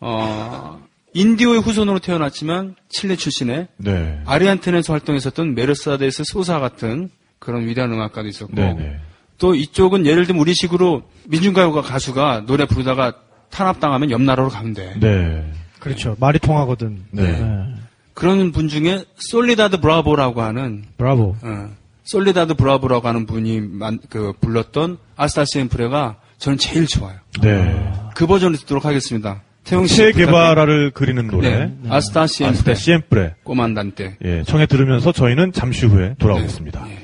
어 0.00 0.82
인디오의 1.14 1.60
후손으로 1.62 2.00
태어났지만 2.00 2.74
칠레 2.88 3.16
출신의 3.16 3.68
네. 3.78 4.20
아르헨티나에서 4.26 4.92
활동했었던 4.92 5.54
메르세데스 5.54 6.24
소사 6.26 6.58
같은 6.58 7.08
그런 7.38 7.66
위대한 7.66 7.92
음악가도 7.92 8.28
있었고 8.28 8.52
네, 8.54 8.74
네. 8.74 8.96
또 9.38 9.54
이쪽은 9.54 10.06
예를 10.06 10.26
들면 10.26 10.40
우리식으로 10.40 11.02
민중가요가 11.28 11.82
가수가 11.82 12.44
노래 12.46 12.66
부르다가 12.66 13.14
탄압당하면 13.50 14.10
옆 14.10 14.20
나라로 14.22 14.48
가면 14.48 14.74
돼. 14.74 14.94
네. 14.98 15.52
그렇죠. 15.78 16.16
말이 16.18 16.38
통하거든. 16.38 17.04
네. 17.12 17.74
그런 18.14 18.52
분 18.52 18.68
중에 18.68 19.04
솔리다드 19.16 19.80
브라보라고 19.80 20.42
하는 20.42 20.84
브라보. 20.96 21.36
어, 21.42 21.70
솔리다드 22.04 22.54
브라보라고 22.54 23.06
하는 23.06 23.26
분이 23.26 23.60
만- 23.60 23.98
그 24.08 24.32
불렀던 24.40 24.98
Hasta 25.16 25.68
Siempre가 25.68 26.16
저는 26.38 26.58
제일 26.58 26.86
좋아요. 26.86 27.16
네. 27.40 27.92
그 28.14 28.26
버전을 28.26 28.58
듣도록 28.58 28.84
하겠습니다. 28.84 29.42
태용 29.64 29.86
씨. 29.86 29.96
체 29.96 30.12
게바라를 30.12 30.90
그리는 30.92 31.26
노래. 31.26 31.66
네. 31.66 31.74
Hasta 31.88 32.22
Hasta 32.22 32.52
Siempre. 32.52 32.74
Siempre. 32.74 33.34
Comandante. 33.44 34.16
예, 34.24 34.42
청해 34.44 34.66
들으면서 34.66 35.12
저희는 35.12 35.52
잠시 35.52 35.86
후에 35.86 36.14
돌아오겠습니다. 36.18 36.84
네. 36.84 36.98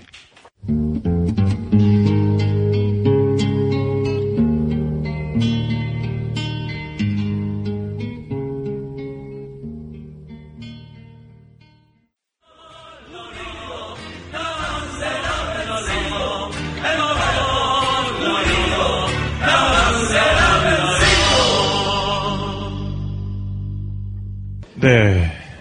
네. 0.66 1.59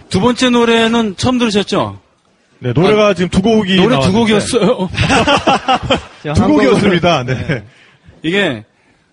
두 0.09 0.21
번째 0.21 0.49
노래는 0.49 1.15
처음 1.17 1.37
들으셨죠? 1.37 1.99
네, 2.59 2.73
노래가 2.73 3.13
지금 3.13 3.29
두 3.29 3.41
곡이 3.41 3.75
노래 3.77 3.87
두 3.87 4.11
나왔는데 4.11 4.19
곡이었어요. 4.19 4.89
두 6.35 6.47
곡이었습니다. 6.47 7.23
네. 7.23 7.63
이게 8.23 8.65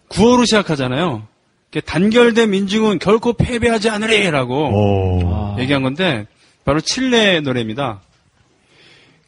구호로 0.09 0.45
시작하잖아요. 0.45 1.27
이게 1.71 1.81
단결된 1.81 2.51
민중은 2.51 2.99
결코 2.99 3.35
패배하지 3.35 3.91
않으리라고 3.91 4.71
오. 4.73 5.57
얘기한 5.61 5.83
건데 5.83 6.27
바로 6.65 6.81
칠레 6.81 7.41
노래입니다. 7.41 8.01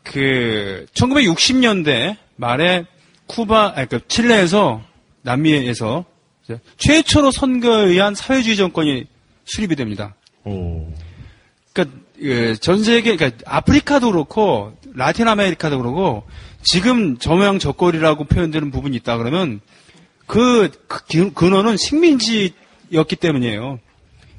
그 0.02 0.86
1960년대 0.94 2.16
말에 2.36 2.86
쿠바, 3.26 3.74
아니 3.76 3.88
그 3.88 4.00
칠레에서 4.08 4.82
남미에서 5.22 6.04
최초로 6.78 7.30
선거에 7.30 7.84
의한 7.88 8.14
사회주의 8.14 8.56
정권이 8.56 9.04
수립이 9.44 9.76
됩니다. 9.76 10.14
오. 10.50 10.92
그러니까 11.72 11.98
그, 12.18 12.56
전 12.60 12.82
세계, 12.82 13.16
그러니까 13.16 13.38
아프리카도 13.46 14.10
그렇고 14.10 14.72
라틴 14.94 15.28
아메리카도 15.28 15.78
그렇고 15.78 16.24
지금 16.62 17.18
저모양 17.18 17.58
저꼴이라고 17.58 18.24
표현되는 18.24 18.70
부분이 18.70 18.96
있다 18.98 19.16
그러면 19.18 19.60
그, 20.26 20.70
그 20.88 21.04
기- 21.06 21.30
근원은 21.30 21.76
식민지였기 21.76 23.16
때문이에요. 23.20 23.78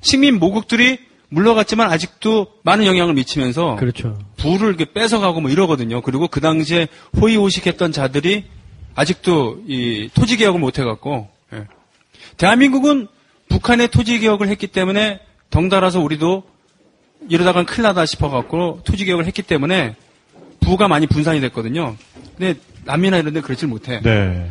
식민 0.02 0.38
모국들이 0.40 1.00
물러갔지만 1.30 1.92
아직도 1.92 2.48
많은 2.64 2.86
영향을 2.86 3.14
미치면서 3.14 3.76
그렇죠. 3.78 4.18
부를 4.38 4.70
이렇게 4.70 4.86
뺏어가고 4.92 5.42
뭐 5.42 5.50
이러거든요. 5.52 6.02
그리고 6.02 6.28
그 6.28 6.42
당시에 6.42 6.88
호의호식했던 7.22 7.92
자들이 7.92 8.46
아직도 8.96 9.64
이 9.68 10.10
토지 10.14 10.38
개혁을 10.38 10.60
못 10.60 10.80
해갖고 10.80 11.30
예. 11.54 11.66
대한민국은 12.38 13.08
북한의 13.48 13.90
토지 13.90 14.20
개혁을 14.20 14.48
했기 14.50 14.68
때문에 14.68 15.20
덩달아서 15.50 16.00
우리도 16.00 16.44
이러다간 17.28 17.66
큰일 17.66 17.84
나다 17.84 18.06
싶어갖고 18.06 18.82
토지 18.84 19.06
개혁을 19.06 19.26
했기 19.26 19.42
때문에 19.42 19.96
부가 20.62 20.88
많이 20.88 21.08
분산이 21.08 21.42
됐거든요. 21.42 21.96
근데 22.38 22.60
남미나 22.86 23.18
이런 23.18 23.34
데 23.34 23.42
그러질 23.42 23.68
못해. 23.68 24.02
네. 24.02 24.50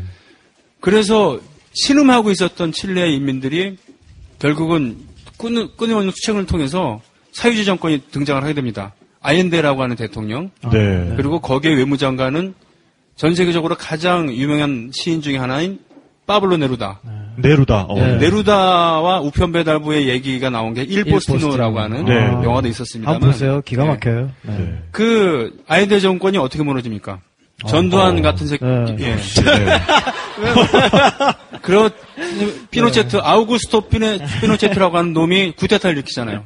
그래서 0.80 1.40
신음하고 1.72 2.30
있었던 2.30 2.72
칠레 2.72 3.10
인민들이 3.12 3.76
결국은 4.38 4.96
끊, 5.38 5.76
끊임없는 5.76 6.12
수청을 6.12 6.46
통해서 6.46 7.00
사유지 7.32 7.64
정권이 7.64 8.04
등장을 8.10 8.42
하게 8.42 8.54
됩니다. 8.54 8.94
아옌데라고 9.20 9.82
하는 9.82 9.96
대통령 9.96 10.50
네. 10.72 11.14
그리고 11.16 11.40
거기에 11.40 11.74
외무장관은 11.74 12.54
전 13.16 13.34
세계적으로 13.34 13.76
가장 13.76 14.32
유명한 14.32 14.90
시인 14.92 15.20
중에 15.20 15.36
하나인 15.36 15.80
파블로 16.26 16.56
네루다. 16.56 17.00
네루다. 17.04 17.82
어. 17.88 17.94
네. 17.94 18.16
네루다와 18.16 19.20
우편 19.20 19.52
배달부의 19.52 20.08
얘기가 20.08 20.50
나온 20.50 20.74
게 20.74 20.82
Il 20.82 20.97
Postino라고 20.97 21.78
하는 21.78 22.04
네. 22.04 22.14
영화도 22.14 22.48
한번 22.48 22.66
있었습니다만 22.66 23.20
보세요. 23.20 23.60
기가 23.64 23.84
네. 23.84 23.88
막혀요. 23.90 24.30
네. 24.42 24.56
네. 24.58 24.78
그 24.90 25.56
아옌데 25.66 26.00
정권이 26.00 26.38
어떻게 26.38 26.62
무너집니까? 26.62 27.20
전두환 27.66 28.18
어. 28.18 28.22
같은 28.22 28.46
새끼. 28.46 28.64
네. 28.64 28.96
예. 29.00 29.16
네. 29.16 29.80
그런 31.62 31.90
피노체트 32.70 33.18
아우구스토 33.20 33.82
피네, 33.88 34.18
피노체트라고 34.40 34.96
하는 34.96 35.12
놈이 35.12 35.52
쿠데타를 35.56 35.96
일으키잖아요. 35.96 36.44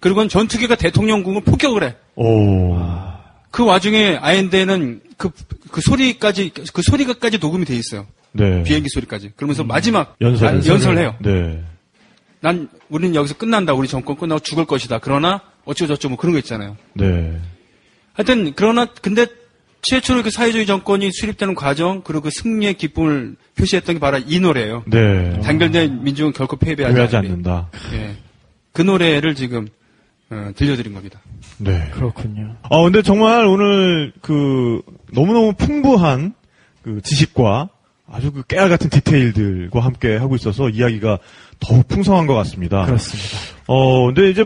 그리고 0.00 0.26
전투기가 0.28 0.76
대통령궁을 0.76 1.42
폭격을 1.42 1.84
해. 1.84 1.94
오. 2.14 2.78
그 3.50 3.64
와중에 3.64 4.18
아엔데는 4.20 5.00
그, 5.16 5.30
그 5.70 5.80
소리까지 5.80 6.52
그 6.72 6.82
소리가까지 6.82 7.38
녹음이 7.38 7.64
돼 7.64 7.74
있어요. 7.76 8.06
네. 8.32 8.62
비행기 8.62 8.88
소리까지. 8.92 9.32
그러면서 9.36 9.64
마지막 9.64 10.16
연설. 10.20 10.48
아, 10.48 10.52
연설을 10.54 10.98
해요. 10.98 11.14
네. 11.20 11.62
난 12.40 12.68
우리는 12.88 13.14
여기서 13.14 13.36
끝난다. 13.36 13.72
우리 13.72 13.88
정권 13.88 14.16
끝나고 14.16 14.40
죽을 14.40 14.66
것이다. 14.66 14.98
그러나 14.98 15.40
어쩌고저쩌고 15.64 16.10
뭐 16.10 16.18
그런 16.18 16.32
거 16.32 16.38
있잖아요. 16.38 16.76
네. 16.94 17.38
하여튼 18.12 18.52
그러나 18.54 18.86
근데 18.86 19.26
최초로 19.82 20.22
그 20.22 20.30
사회주의 20.30 20.66
정권이 20.66 21.10
수립되는 21.12 21.54
과정 21.54 22.02
그리고 22.02 22.22
그 22.22 22.30
승리의 22.30 22.74
기쁨을 22.74 23.36
표시했던 23.56 23.96
게 23.96 24.00
바로 24.00 24.18
이 24.18 24.40
노래예요. 24.40 24.84
네. 24.86 25.40
단결된 25.40 26.02
민중은 26.02 26.32
결코 26.32 26.56
패배하지, 26.56 27.16
않으리. 27.16 27.30
않는다. 27.30 27.70
예. 27.92 28.16
그 28.72 28.82
노래를 28.82 29.34
지금 29.34 29.68
어, 30.30 30.50
들려드린 30.56 30.92
겁니다. 30.92 31.20
네. 31.58 31.88
그렇군요. 31.92 32.56
아, 32.62 32.82
근데 32.82 33.02
정말 33.02 33.46
오늘 33.46 34.12
그 34.20 34.82
너무너무 35.12 35.52
풍부한 35.54 36.34
그 36.82 37.00
지식과 37.02 37.68
아주 38.08 38.32
그 38.32 38.42
깨알 38.44 38.68
같은 38.68 38.90
디테일들과 38.90 39.80
함께 39.80 40.16
하고 40.16 40.36
있어서 40.36 40.68
이야기가 40.68 41.18
더욱 41.60 41.88
풍성한 41.88 42.26
것 42.26 42.34
같습니다. 42.34 42.84
그렇습니다. 42.84 43.38
어, 43.66 44.06
근데 44.06 44.30
이제 44.30 44.44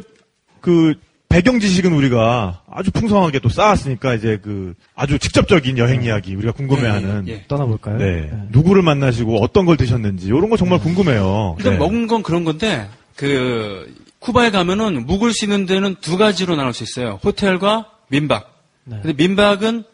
그 0.60 0.94
배경 1.28 1.60
지식은 1.60 1.92
우리가 1.92 2.62
아주 2.68 2.90
풍성하게 2.90 3.38
또 3.38 3.48
쌓았으니까 3.48 4.14
이제 4.14 4.38
그 4.42 4.74
아주 4.96 5.18
직접적인 5.18 5.78
여행 5.78 6.02
이야기 6.02 6.34
우리가 6.34 6.52
궁금해하는 6.52 7.28
예, 7.28 7.32
예. 7.32 7.44
떠나볼까요? 7.46 7.98
네. 7.98 8.30
누구를 8.50 8.82
만나시고 8.82 9.40
어떤 9.40 9.64
걸 9.64 9.76
드셨는지 9.76 10.26
이런 10.26 10.50
거 10.50 10.56
정말 10.56 10.80
궁금해요. 10.80 11.54
일단 11.58 11.74
네. 11.74 11.78
먹은 11.78 12.08
건 12.08 12.22
그런 12.24 12.44
건데 12.44 12.88
그 13.14 13.94
쿠바에 14.20 14.50
가면은 14.50 15.06
묵을 15.06 15.32
수 15.32 15.44
있는 15.46 15.66
데는 15.66 15.96
두 16.00 16.16
가지로 16.16 16.56
나눌 16.56 16.72
수 16.74 16.82
있어요. 16.84 17.18
호텔과 17.24 17.90
민박. 18.08 18.52
네. 18.84 18.98
근데 19.02 19.12
민박은 19.22 19.84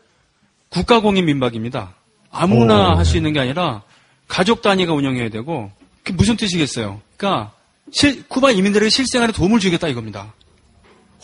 국가 0.69 1.01
공인 1.01 1.27
민박입니다. 1.27 1.95
아무나 2.31 2.93
오. 2.93 2.97
할수 2.97 3.17
있는 3.17 3.33
게 3.33 3.41
아니라 3.41 3.83
가족 4.29 4.63
단위가 4.63 4.93
운영해야 4.93 5.29
되고 5.31 5.71
그게 6.03 6.13
무슨 6.15 6.37
뜻이겠어요? 6.37 7.01
그러니까 7.17 7.53
실- 7.93 8.27
쿠바 8.29 8.51
이민들에게 8.51 8.91
실생활에 8.91 9.33
도움을 9.33 9.61
주겠다 9.61 9.89
이겁니다. 9.89 10.35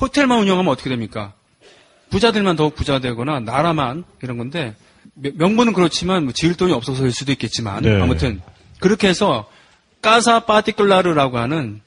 호텔만 0.00 0.38
운영하면 0.40 0.70
어떻게 0.72 0.88
됩니까? 0.90 1.32
부자들만 2.10 2.56
더욱 2.56 2.74
부자 2.74 2.98
되거나 3.00 3.40
나라만 3.40 4.04
이런 4.22 4.38
건데 4.38 4.76
명- 5.14 5.32
명분은 5.36 5.72
그렇지만 5.72 6.24
뭐 6.24 6.32
지을 6.32 6.54
돈이 6.54 6.72
없어서일 6.72 7.10
수도 7.10 7.32
있겠지만 7.32 7.82
네. 7.82 8.00
아무튼 8.00 8.40
그렇게 8.78 9.08
해서 9.08 9.48
까사 10.02 10.40
파티클라르라고 10.40 11.38
하는 11.38 11.80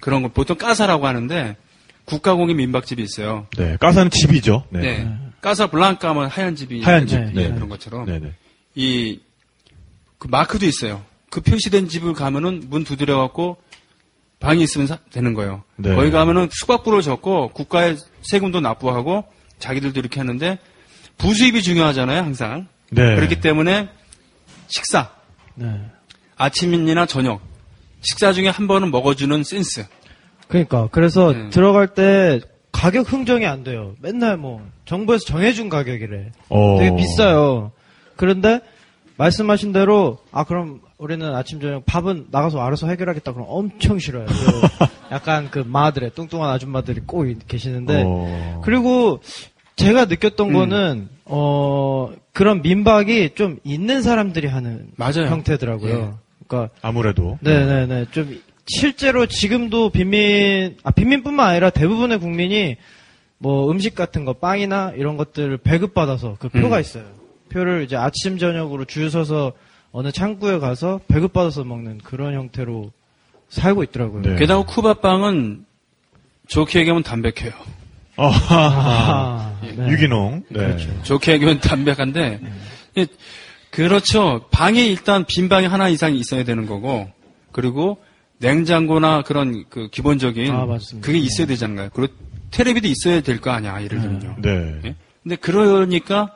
그런 0.00 0.22
거 0.22 0.28
보통 0.28 0.56
까사라고 0.56 1.06
하는데 1.06 1.56
국가공인 2.04 2.56
민박집이 2.56 3.02
있어요. 3.02 3.46
네. 3.56 3.76
까사는 3.78 4.10
집이죠. 4.10 4.64
네. 4.70 4.80
네. 4.80 5.18
까사 5.40 5.66
블랑카 5.68 6.08
하면 6.10 6.26
하얀 6.28 6.56
집이 6.56 6.82
하얀 6.82 7.06
집. 7.06 7.18
네, 7.20 7.32
네. 7.48 7.54
그런 7.54 7.68
것처럼 7.68 8.06
네. 8.06 8.18
네. 8.18 8.32
이그 8.74 10.28
마크도 10.28 10.66
있어요. 10.66 11.02
그 11.30 11.40
표시된 11.40 11.88
집을 11.88 12.14
가면은 12.14 12.64
문 12.70 12.84
두드려 12.84 13.18
갖고 13.18 13.58
방이 14.40 14.62
있으면 14.62 14.86
사- 14.86 14.98
되는 15.10 15.34
거예요. 15.34 15.62
네. 15.76 15.94
거기 15.94 16.10
가면은 16.10 16.48
수박부를 16.50 17.02
적고 17.02 17.48
국가의 17.48 17.96
세금도 18.22 18.60
납부하고 18.60 19.24
자기들도 19.58 19.98
이렇게 20.00 20.20
하는데 20.20 20.58
부수입이 21.18 21.62
중요하잖아요, 21.62 22.18
항상. 22.22 22.68
네. 22.90 23.16
그렇기 23.16 23.40
때문에 23.40 23.88
식사, 24.68 25.10
네. 25.56 25.66
아침이나 26.36 27.06
저녁, 27.06 27.40
식사 28.00 28.32
중에 28.32 28.48
한 28.48 28.66
번은 28.68 28.90
먹어주는 28.90 29.42
센스. 29.44 29.86
그러니까 30.48 30.88
그래서 30.90 31.32
네. 31.32 31.50
들어갈 31.50 31.88
때 31.88 32.40
가격 32.72 33.12
흥정이 33.12 33.46
안 33.46 33.64
돼요. 33.64 33.94
맨날 34.00 34.36
뭐 34.36 34.62
정부에서 34.84 35.24
정해준 35.24 35.68
가격이래. 35.68 36.30
어. 36.48 36.76
되게 36.78 36.96
비싸요. 36.96 37.72
그런데 38.16 38.60
말씀하신 39.16 39.72
대로 39.72 40.18
아 40.32 40.44
그럼 40.44 40.80
우리는 40.96 41.34
아침 41.34 41.60
저녁 41.60 41.84
밥은 41.86 42.28
나가서 42.30 42.60
알아서 42.60 42.88
해결하겠다 42.88 43.32
그럼 43.32 43.46
엄청 43.50 43.98
싫어요. 43.98 44.26
그 44.26 44.32
약간 45.12 45.50
그 45.50 45.58
마들의 45.66 46.10
뚱뚱한 46.14 46.50
아줌마들이 46.50 47.00
꼭 47.04 47.26
계시는데 47.46 48.04
어. 48.06 48.62
그리고 48.64 49.20
제가 49.76 50.06
느꼈던 50.06 50.48
음. 50.48 50.52
거는 50.52 51.08
어 51.24 52.10
그런 52.32 52.62
민박이 52.62 53.34
좀 53.34 53.58
있는 53.64 54.02
사람들이 54.02 54.46
하는 54.46 54.88
맞아요. 54.96 55.26
형태더라고요. 55.26 55.94
예. 55.94 56.27
그러니까 56.48 56.74
아무래도. 56.82 57.38
네네네. 57.42 58.06
좀 58.10 58.40
실제로 58.66 59.26
지금도 59.26 59.90
빈민, 59.90 60.76
아, 60.82 60.90
빈민뿐만 60.90 61.50
아니라 61.50 61.70
대부분의 61.70 62.18
국민이 62.18 62.76
뭐 63.38 63.70
음식 63.70 63.94
같은 63.94 64.24
거, 64.24 64.32
빵이나 64.32 64.92
이런 64.96 65.16
것들을 65.16 65.58
배급받아서 65.58 66.36
그 66.40 66.48
표가 66.48 66.76
음. 66.76 66.80
있어요. 66.80 67.04
표를 67.50 67.84
이제 67.84 67.96
아침, 67.96 68.38
저녁으로 68.38 68.84
줄 68.84 69.10
서서 69.10 69.52
어느 69.92 70.10
창구에 70.10 70.58
가서 70.58 71.00
배급받아서 71.08 71.64
먹는 71.64 71.98
그런 71.98 72.34
형태로 72.34 72.90
살고 73.48 73.84
있더라고요. 73.84 74.22
네. 74.22 74.36
게다가 74.36 74.64
쿠바 74.64 74.94
빵은 74.94 75.64
좋게 76.48 76.80
얘기하면 76.80 77.02
담백해요. 77.02 77.52
아, 78.16 79.58
네. 79.76 79.88
유기농. 79.88 80.44
네. 80.48 80.58
그렇죠. 80.58 81.02
좋게 81.04 81.32
얘기하면 81.34 81.60
담백한데 81.60 82.40
예, 82.98 83.06
그렇죠. 83.86 84.46
방에 84.50 84.84
일단 84.84 85.24
빈 85.24 85.48
방이 85.48 85.66
하나 85.66 85.88
이상 85.88 86.14
있어야 86.14 86.42
되는 86.44 86.66
거고 86.66 87.08
그리고 87.52 87.98
냉장고나 88.38 89.22
그런 89.22 89.64
그 89.68 89.88
기본적인 89.90 90.52
아. 90.52 90.66
그게 91.00 91.18
있어야 91.18 91.46
되잖아요. 91.46 91.90
그리고 91.92 92.12
테레비도 92.50 92.88
있어야 92.88 93.20
될 93.20 93.40
거 93.40 93.50
아니야. 93.50 93.82
예를 93.82 94.00
들면요. 94.00 94.36
네. 94.40 94.80
예? 94.84 94.94
근데 95.22 95.36
그러니까 95.36 96.34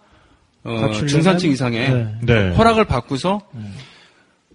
어, 0.65 0.93
중산층 0.93 1.51
이상의 1.51 1.91
네. 1.91 2.19
네. 2.23 2.55
허락을 2.55 2.85
받고서 2.85 3.41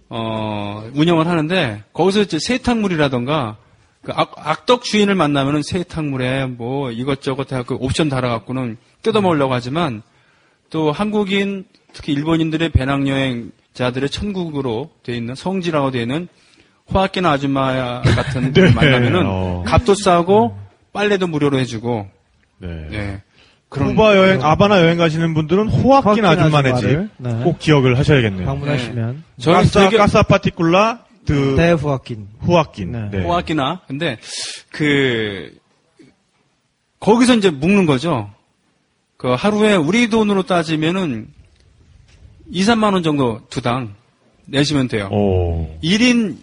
어, 0.08 0.90
운영을 0.94 1.26
하는데 1.26 1.82
거기서 1.92 2.22
이제 2.22 2.38
세탁물이라던가 2.38 3.56
그 4.02 4.12
악, 4.14 4.64
덕 4.64 4.84
주인을 4.84 5.14
만나면은 5.14 5.62
세탁물에 5.62 6.46
뭐 6.46 6.90
이것저것 6.90 7.52
해갖고 7.52 7.84
옵션 7.84 8.08
달아갖고는 8.08 8.78
뜯어먹으려고 9.02 9.52
하지만 9.52 10.02
또 10.70 10.92
한국인 10.92 11.64
특히 11.92 12.12
일본인들의 12.12 12.70
배낭여행자들의 12.70 14.08
천국으로 14.10 14.90
돼 15.02 15.16
있는 15.16 15.34
성지라고 15.34 15.90
돼 15.90 16.02
있는 16.02 16.28
호아끼나 16.92 17.32
아줌마 17.32 18.00
같은 18.02 18.52
분을 18.52 18.68
네. 18.68 18.74
만나면은 18.74 19.22
어. 19.26 19.64
값도 19.66 19.94
싸고 19.94 20.56
빨래도 20.92 21.26
무료로 21.26 21.58
해주고 21.58 22.08
네. 22.58 22.88
예. 22.92 23.22
그런 23.68 23.94
쿠바 23.94 24.16
여행, 24.16 24.42
아바나 24.42 24.80
여행 24.80 24.96
가시는 24.96 25.34
분들은 25.34 25.68
호아낀 25.68 26.24
아줌마네 26.24 26.70
집 26.70 26.86
아줌마를, 26.86 27.10
네. 27.18 27.44
꼭 27.44 27.58
기억을 27.58 27.98
하셔야겠네요. 27.98 28.46
방문하시면 28.46 29.24
저는 29.38 29.58
까사, 29.60 29.80
되게 29.84 29.98
까사 29.98 30.22
파티쿨라 30.22 31.04
드 31.26 31.54
대후아킨 31.56 32.28
후아낀. 32.40 32.92
네. 32.92 33.10
네. 33.12 33.22
호아끼나 33.22 33.82
근데 33.86 34.16
그 34.70 35.54
거기서 37.00 37.34
이제 37.34 37.50
묵는 37.50 37.84
거죠. 37.84 38.30
그 39.18 39.28
하루에 39.34 39.74
우리 39.74 40.08
돈으로 40.08 40.44
따지면은 40.44 41.28
2, 42.50 42.62
3만 42.62 42.92
원 42.94 43.02
정도 43.02 43.40
두 43.50 43.60
당 43.60 43.94
내시면 44.46 44.88
돼요. 44.88 45.08
오. 45.12 45.78
1인 45.82 46.36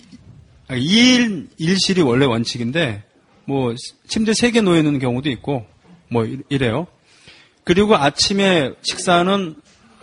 2일 0.70 1.48
1실이 1.60 2.06
원래 2.06 2.26
원칙인데 2.26 3.04
뭐 3.46 3.74
침대 4.08 4.32
3개 4.32 4.62
놓여 4.62 4.78
있는 4.78 5.00
경우도 5.00 5.30
있고 5.32 5.66
뭐 6.10 6.26
이- 6.26 6.40
이래요. 6.50 6.88
그리고 7.64 7.96
아침에 7.96 8.72
식사는 8.84 9.56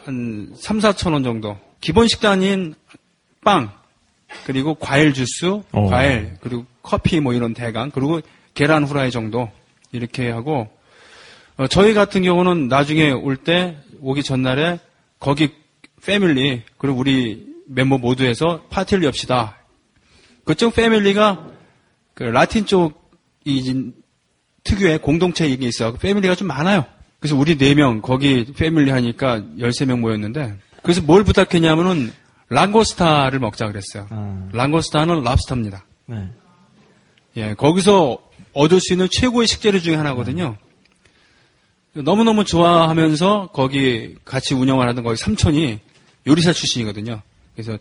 한 0.05 0.53
3, 0.57 0.79
4천 0.81 1.13
원 1.13 1.23
정도. 1.23 1.57
기본 1.81 2.09
식단인 2.09 2.75
빵 3.45 3.71
그리고 4.47 4.75
과일 4.75 5.13
주스, 5.13 5.47
어. 5.73 5.87
과일 5.89 6.37
그리고 6.41 6.65
커피 6.83 7.21
뭐 7.21 7.35
이런 7.35 7.55
대강 7.55 7.91
그리고 7.91 8.21
계란 8.55 8.85
후라이 8.85 9.11
정도 9.11 9.51
이렇게 9.93 10.31
하고 10.31 10.69
어, 11.57 11.67
저희 11.69 11.93
같은 11.95 12.23
경우는 12.23 12.69
나중에 12.69 13.11
올 13.11 13.37
때 13.37 13.77
오기 14.01 14.23
전날에 14.23 14.79
거기 15.21 15.51
패밀리 16.05 16.63
그리고 16.79 16.99
우리 16.99 17.47
멤버 17.67 17.99
모두 17.99 18.25
해서 18.25 18.63
파티를 18.71 19.05
엽시다. 19.05 19.59
그쪽 20.45 20.75
패밀리가 20.75 21.47
그 22.15 22.25
라틴 22.25 22.67
쪽이 22.67 23.93
특유의 24.65 24.99
공동체 24.99 25.47
이게 25.49 25.67
있어. 25.67 25.93
패밀리가 25.95 26.35
좀 26.35 26.49
많아요. 26.49 26.85
그래서 27.21 27.37
우리 27.37 27.57
네 27.57 27.75
명 27.75 28.03
거기 28.03 28.45
패밀리 28.57 28.91
하니까 28.91 29.41
13명 29.59 30.01
모였는데 30.01 30.59
그래서 30.83 31.01
뭘 31.03 31.23
부탁했냐면은 31.25 32.13
랑고스타를 32.49 33.39
먹자 33.39 33.69
그랬어요. 33.69 34.09
아. 34.11 34.49
랑고스타는 34.53 35.23
랍스타입니다. 35.23 35.87
네. 36.07 36.29
예, 37.37 37.55
거기서 37.55 38.19
얻을 38.53 38.81
수 38.81 38.93
있는 38.93 39.09
최고의 39.11 39.47
식재료 39.47 39.79
중에 39.79 39.95
하나거든요. 39.95 40.57
너무너무 41.95 42.45
좋아하면서 42.45 43.51
거기 43.53 44.17
같이 44.25 44.55
운영을 44.55 44.87
하던 44.89 45.05
거기 45.05 45.17
삼촌이 45.17 45.79
요리사 46.27 46.53
출신이거든요. 46.53 47.21
그래서 47.55 47.79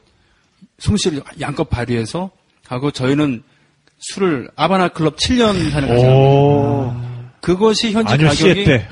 솜씨를 0.79 1.21
양껏 1.39 1.69
발휘해서 1.69 2.31
하고 2.67 2.91
저희는 2.91 3.43
술을 3.99 4.49
아바나 4.55 4.89
클럽 4.89 5.17
7년 5.17 5.71
하는 5.71 5.87
거죠. 5.87 6.07
오. 6.07 6.93
그것이 7.41 7.91
현재 7.91 8.13
아니요, 8.13 8.27
가격이 8.29 8.53
시에 8.53 8.63
때. 8.63 8.87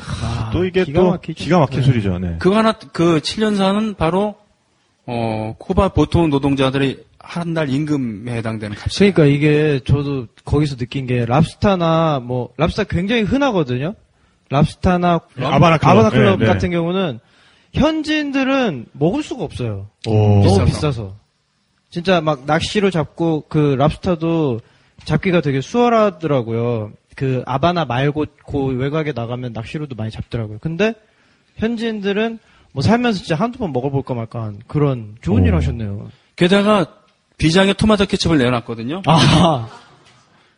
또 0.52 0.66
이게 0.66 0.84
기가 0.84 1.00
또 1.02 1.10
막히죠. 1.12 1.44
기가 1.44 1.60
막힌 1.60 1.84
소리죠. 1.84 2.18
네. 2.20 2.36
그거 2.40 2.58
하나 2.58 2.74
그 2.74 3.20
7년 3.20 3.56
사는 3.58 3.94
바로 3.96 4.36
어 5.06 5.56
쿠바 5.60 5.90
보통 5.90 6.30
노동자들이 6.30 7.04
한달 7.20 7.70
임금에 7.70 8.32
해당되는 8.38 8.76
값이 8.78 9.12
그러니까 9.12 9.26
이게 9.26 9.80
저도 9.86 10.28
거기서 10.46 10.78
느낀 10.78 11.06
게 11.06 11.26
랍스타나 11.26 12.20
뭐 12.24 12.50
랍스타 12.58 12.86
굉장히 12.86 13.22
흔하거든요. 13.24 13.94
랍스타나 14.50 15.20
아바나 15.38 15.78
클럽. 15.78 15.92
아바나 15.92 16.10
클럽 16.10 16.40
네, 16.40 16.46
네. 16.46 16.52
같은 16.52 16.72
경우는 16.72 17.20
현지인들은 17.74 18.88
먹을 18.94 19.24
수가 19.24 19.44
없어요. 19.44 19.88
오. 20.08 20.44
너무 20.44 20.66
비싸서. 20.66 21.16
진짜 21.90 22.22
막 22.22 22.46
낚시로 22.46 22.92
잡고 22.92 23.46
그 23.50 23.76
랍스타도 23.78 24.62
잡기가 25.06 25.42
되게 25.42 25.62
수월하더라고요. 25.62 26.92
그 27.16 27.44
아바나 27.46 27.86
말고 27.86 28.26
그 28.48 28.68
외곽에 28.78 29.12
나가면 29.14 29.54
낚시로도 29.54 29.96
많이 29.96 30.12
잡더라고요. 30.12 30.60
근데 30.60 30.94
현지인들은 31.58 32.40
뭐 32.72 32.84
살면서 32.84 33.20
진짜 33.20 33.36
한두 33.36 33.60
번 33.60 33.74
먹어볼까 33.74 34.14
말까 34.14 34.44
한 34.44 34.60
그런 34.68 35.16
좋은 35.22 35.44
오. 35.44 35.46
일 35.48 35.56
하셨네요. 35.56 36.10
게다가 36.36 36.86
비장에 37.38 37.74
토마토 37.74 38.06
케첩을 38.06 38.38
내놨거든요. 38.38 39.02
아. 39.06 39.68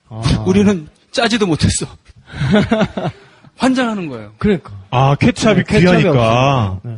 우리는 0.46 0.88
짜지도 1.12 1.48
못했어. 1.48 1.86
환장하는 3.58 4.08
거예요. 4.10 4.34
그러니까. 4.38 4.74
아, 4.90 5.16
케찹이 5.16 5.56
네, 5.56 5.64
귀하니까. 5.80 6.80
네. 6.84 6.98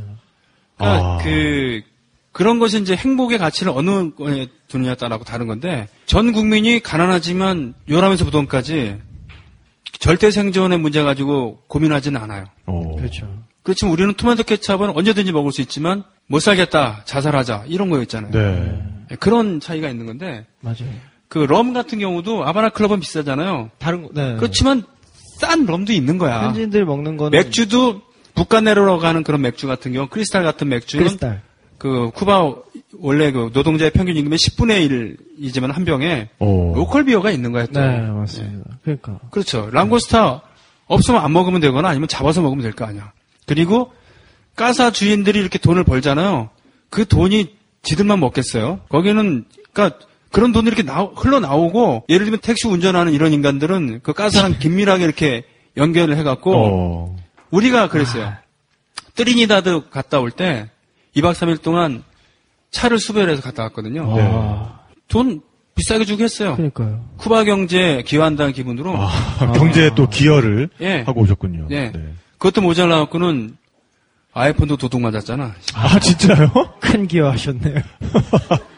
그러니까 0.78 1.14
아. 1.14 1.18
그 1.24 1.82
그런 2.32 2.60
것이 2.60 2.82
이제 2.82 2.96
행복의 2.96 3.38
가치를 3.38 3.72
어느 3.76 4.10
거에 4.12 4.48
두느냐에 4.68 4.96
따라고 4.96 5.24
다른 5.24 5.48
건데 5.48 5.88
전 6.06 6.32
국민이 6.32 6.80
가난하지만 6.80 7.74
요람에서 7.90 8.26
부동까지 8.26 8.98
절대 10.00 10.32
생존의 10.32 10.80
문제 10.80 11.04
가지고 11.04 11.62
고민하지는 11.68 12.20
않아요. 12.22 12.46
오. 12.66 12.96
그렇죠. 12.96 13.28
그렇지만 13.62 13.94
우리는 13.94 14.14
토마토 14.16 14.44
케첩은 14.44 14.90
언제든지 14.98 15.32
먹을 15.32 15.52
수 15.52 15.62
있지만 15.62 16.04
못 16.28 16.40
살겠다, 16.40 17.04
자살하자 17.06 17.66
이런 17.68 17.90
거였잖아요. 17.90 18.32
네. 18.32 19.16
그런 19.20 19.60
차이가 19.60 19.90
있는 19.90 20.06
건데 20.06 20.46
맞아요. 20.62 20.90
그 21.30 21.40
럼 21.40 21.74
같은 21.74 22.00
경우도 22.00 22.46
아바나 22.46 22.70
클럽은 22.70 23.00
비싸잖아요. 23.00 23.70
다른 23.78 24.04
거, 24.04 24.10
네. 24.14 24.36
그렇지만 24.36 24.84
싼 25.46 25.66
럼도 25.66 25.94
있는 25.94 26.18
거야. 26.18 26.44
현지인들 26.46 26.86
먹는 26.86 27.18
거는 27.18 27.32
맥주도 27.38 28.02
부카네로라고 28.36 29.02
하는 29.06 29.24
그런 29.24 29.42
맥주 29.42 29.68
같은 29.68 29.94
경우 29.94 30.08
크리스탈 30.08 30.44
같은 30.44 30.70
맥주는 30.70 31.04
크리스탈. 31.04 31.42
그 31.78 32.12
쿠바 32.14 32.54
원래 33.00 33.32
그 33.32 33.52
노동자의 33.54 33.92
평균 33.92 34.16
임금의 34.16 34.38
10분의 34.38 35.18
1이지만 35.42 35.74
한 35.74 35.84
병에 35.86 36.30
오. 36.40 36.74
local 36.76 37.04
beer가 37.04 37.30
있는 37.32 37.52
거예요. 37.52 37.68
또. 37.68 37.80
네, 37.80 38.00
맞습니다. 38.08 38.78
그러니까. 38.84 39.20
그렇죠. 39.32 39.70
langosta 39.72 40.42
없으면 40.88 41.22
안 41.22 41.34
먹으면 41.34 41.60
되거나 41.62 41.90
아니면 41.90 42.08
잡아서 42.08 42.42
먹으면 42.42 42.64
될 42.64 42.74
거 42.74 42.86
아니야. 42.86 43.12
그리고 43.46 43.92
casa 44.56 44.92
주인들이 44.92 45.40
이렇게 45.40 45.60
돈을 45.60 45.84
벌잖아요. 45.84 46.50
그 46.90 47.06
돈이 47.06 47.56
지들만 47.82 48.20
먹겠어요. 48.20 48.80
거기는 48.90 49.46
그러니까 49.74 50.00
그런 50.34 50.52
돈이 50.52 50.68
이렇게 50.68 50.82
나- 50.84 51.08
흘러나오고 51.16 52.06
예를 52.10 52.26
들면 52.26 52.42
택시 52.42 52.68
운전하는 52.68 53.14
이런 53.14 53.32
인간들은 53.34 54.00
그 54.04 54.14
casa랑 54.14 54.58
긴밀하게 54.60 55.04
이렇게 55.04 55.44
연결을 55.78 56.18
해갖고 56.18 56.54
어. 56.56 57.16
우리가 57.52 57.88
그랬어요. 57.88 58.34
트리니다드 59.16 59.90
갔다 59.92 60.20
올 60.20 60.32
때 60.32 60.70
2박 61.16 61.34
3일 61.34 61.62
동안 61.62 62.04
차를 62.72 62.98
수배를 62.98 63.32
해서 63.32 63.44
갔다 63.44 63.62
왔거든요. 63.64 64.12
네. 64.16 64.28
아, 64.28 64.80
돈 65.08 65.42
비싸게 65.76 66.06
주고 66.06 66.24
했어요. 66.24 66.56
그러니까요. 66.56 67.06
쿠바 67.18 67.44
경제 67.44 68.02
기여한다는 68.06 68.54
기분으로 68.54 68.96
아, 68.98 69.10
경제에 69.54 69.92
또 69.96 70.08
기여를 70.10 70.70
예. 70.82 71.02
하고 71.02 71.22
오셨군요. 71.22 71.68
네. 71.70 71.92
그것도 72.40 72.62
모자라갖고는 72.62 73.56
아이폰도 74.34 74.78
도둑 74.78 75.00
맞았잖아. 75.02 75.54
아, 75.76 76.00
진짜요? 76.00 76.52
큰 76.80 77.06
기여하셨네요. 77.08 77.76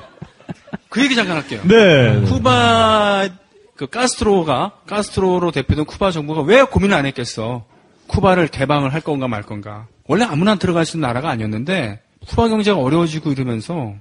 그 0.96 1.04
얘기 1.04 1.14
잠깐 1.16 1.36
할게요. 1.36 1.62
네. 1.66 2.22
쿠바 2.22 3.28
그 3.76 3.88
카스트로가 3.88 4.72
카스트로로 4.88 5.52
대표된 5.52 5.84
쿠바 5.84 6.12
정부가 6.12 6.42
왜 6.42 6.64
고민을 6.64 6.96
안 6.96 7.06
했겠어? 7.06 7.66
쿠바를 8.08 8.48
개방을 8.48 8.94
할 8.94 9.02
건가 9.02 9.28
말 9.28 9.44
건가? 9.44 9.88
원래 10.08 10.24
아무나 10.24 10.56
들어갈 10.56 10.86
수 10.86 10.96
있는 10.96 11.08
나라가 11.08 11.30
아니었는데 11.32 12.02
쿠바 12.30 12.48
경제가 12.48 12.80
어려워지고 12.80 13.34
이러면서 13.34 13.94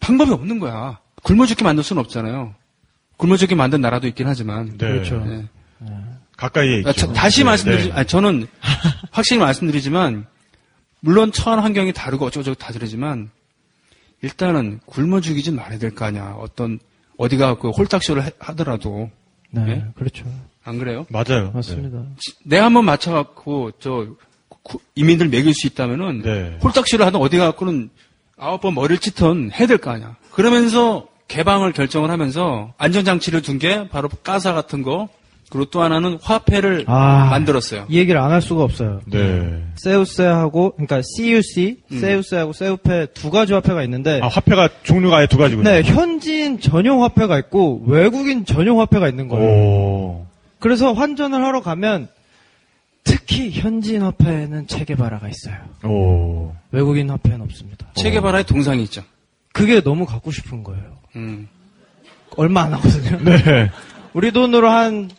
방법이 0.00 0.32
없는 0.32 0.58
거야. 0.58 0.98
굶어 1.22 1.46
죽게 1.46 1.62
만들 1.62 1.84
수는 1.84 2.00
없잖아요. 2.00 2.54
굶어 3.16 3.36
죽게 3.36 3.54
만든 3.54 3.80
나라도 3.80 4.08
있긴 4.08 4.26
하지만. 4.26 4.70
네. 4.70 4.76
그렇죠. 4.78 5.24
네. 5.24 5.44
가까이에 6.36 6.78
있죠. 6.78 6.88
아, 6.88 6.92
자- 6.92 7.12
다시 7.12 7.40
네, 7.40 7.44
말씀드리, 7.44 7.84
네. 7.88 7.92
아니, 7.92 8.06
저는 8.06 8.46
확실히 9.12 9.38
말씀드리지만, 9.40 10.26
물론 11.00 11.30
처한 11.30 11.58
환경이 11.60 11.92
다르고 11.92 12.24
어쩌고저쩌고 12.26 12.54
다 12.58 12.72
다르지만, 12.72 13.30
일단은 14.22 14.80
굶어 14.86 15.20
죽이진 15.20 15.56
말아야 15.56 15.78
될 15.78 15.94
거 15.94 16.04
아니야. 16.04 16.36
어떤 16.38 16.78
어디가 17.16 17.58
그 17.58 17.70
홀딱쇼를 17.70 18.24
해- 18.24 18.30
하더라도 18.38 19.10
네, 19.50 19.64
네? 19.64 19.84
그렇죠. 19.94 20.24
안 20.64 20.78
그래요? 20.78 21.06
맞아요. 21.10 21.50
맞습니다. 21.52 22.02
내가 22.44 22.66
한번 22.66 22.84
맞춰갖고 22.84 23.72
저 23.80 24.06
구- 24.62 24.78
이민들 24.94 25.28
먹일 25.28 25.54
수 25.54 25.66
있다면은 25.66 26.22
네. 26.22 26.58
홀딱쇼를 26.62 27.06
하든 27.06 27.18
어디 27.20 27.38
가갖고는 27.38 27.90
아홉 28.36 28.60
번 28.60 28.74
머리를 28.74 28.98
찢던 28.98 29.50
해야 29.52 29.66
될 29.66 29.78
거 29.78 29.90
아니야. 29.90 30.16
그러면서 30.30 31.06
개방을 31.28 31.72
결정을 31.72 32.10
하면서 32.10 32.72
안전장치를 32.78 33.42
둔 33.42 33.58
게 33.58 33.88
바로 33.88 34.08
가사 34.22 34.52
같은 34.52 34.82
거 34.82 35.08
그리고 35.50 35.64
또 35.66 35.82
하나는 35.82 36.16
화폐를 36.22 36.84
아. 36.86 37.26
만들었어요. 37.30 37.86
이 37.88 37.98
얘기를 37.98 38.20
안 38.20 38.30
할 38.30 38.40
수가 38.40 38.62
없어요. 38.62 39.00
네. 39.06 39.64
세우세하고 39.76 40.72
그러니까 40.76 41.02
CUC, 41.02 41.78
음. 41.90 41.98
세우세하고 41.98 42.52
세우페 42.52 43.06
두 43.14 43.30
가지 43.30 43.52
화폐가 43.52 43.82
있는데 43.84 44.20
아, 44.22 44.28
화폐가 44.28 44.68
종류가 44.84 45.16
아예 45.18 45.26
두 45.26 45.36
가지군요. 45.38 45.68
네, 45.68 45.82
현지인 45.82 46.60
전용 46.60 47.02
화폐가 47.02 47.36
있고 47.40 47.82
외국인 47.86 48.44
전용 48.44 48.80
화폐가 48.80 49.08
있는 49.08 49.26
거예요. 49.28 49.44
오. 49.50 50.26
그래서 50.60 50.92
환전을 50.92 51.42
하러 51.44 51.60
가면 51.62 52.08
특히 53.02 53.50
현지인 53.50 54.02
화폐에는 54.02 54.66
체계바라가 54.68 55.28
있어요. 55.28 55.56
오. 55.84 56.52
외국인 56.70 57.10
화폐는 57.10 57.40
없습니다. 57.42 57.86
체계바라의 57.94 58.44
동상이 58.44 58.82
있죠. 58.84 59.02
그게 59.52 59.80
너무 59.82 60.06
갖고 60.06 60.30
싶은 60.30 60.62
거예요. 60.62 60.84
음. 61.16 61.48
얼마 62.36 62.62
안 62.62 62.74
하거든요. 62.74 63.18
네. 63.24 63.70
우리 64.12 64.30
돈으로 64.30 64.68
한 64.70 65.10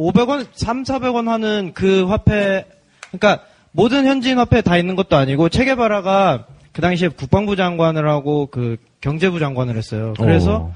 500원, 0.00 0.46
3, 0.52 0.82
400원 0.82 1.26
하는 1.26 1.72
그 1.74 2.04
화폐, 2.06 2.64
그러니까 3.10 3.44
모든 3.72 4.06
현지인 4.06 4.38
화폐에 4.38 4.62
다 4.62 4.78
있는 4.78 4.96
것도 4.96 5.16
아니고 5.16 5.50
체게바라가 5.50 6.46
그 6.72 6.80
당시에 6.80 7.08
국방부 7.08 7.54
장관을 7.54 8.08
하고 8.08 8.46
그 8.46 8.78
경제부 9.02 9.38
장관을 9.38 9.76
했어요. 9.76 10.14
그래서 10.18 10.70
오. 10.70 10.72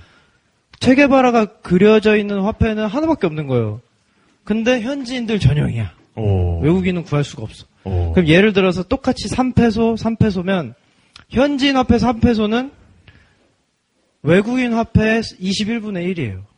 체게바라가 0.81 1.47
그려져 1.63 2.17
있는 2.17 2.41
화폐는 2.41 2.87
하나밖에 2.87 3.27
없는 3.27 3.47
거예요. 3.47 3.81
근데 4.45 4.83
현지인들 4.83 5.41
전용이야. 5.41 5.93
오. 6.17 6.61
외국인은 6.61 7.05
구할 7.05 7.25
수가 7.25 7.45
없어. 7.45 7.65
오. 7.85 8.13
그럼 8.13 8.29
예를 8.29 8.53
들어서 8.53 8.83
똑같이 8.83 9.29
3페소, 9.29 9.97
3페소면 9.97 10.75
현지인 11.31 11.77
화폐 11.77 11.97
3페소는 11.97 12.71
외국인 14.23 14.75
화폐의 14.75 15.23
21분의 15.23 16.15
1이에요. 16.15 16.54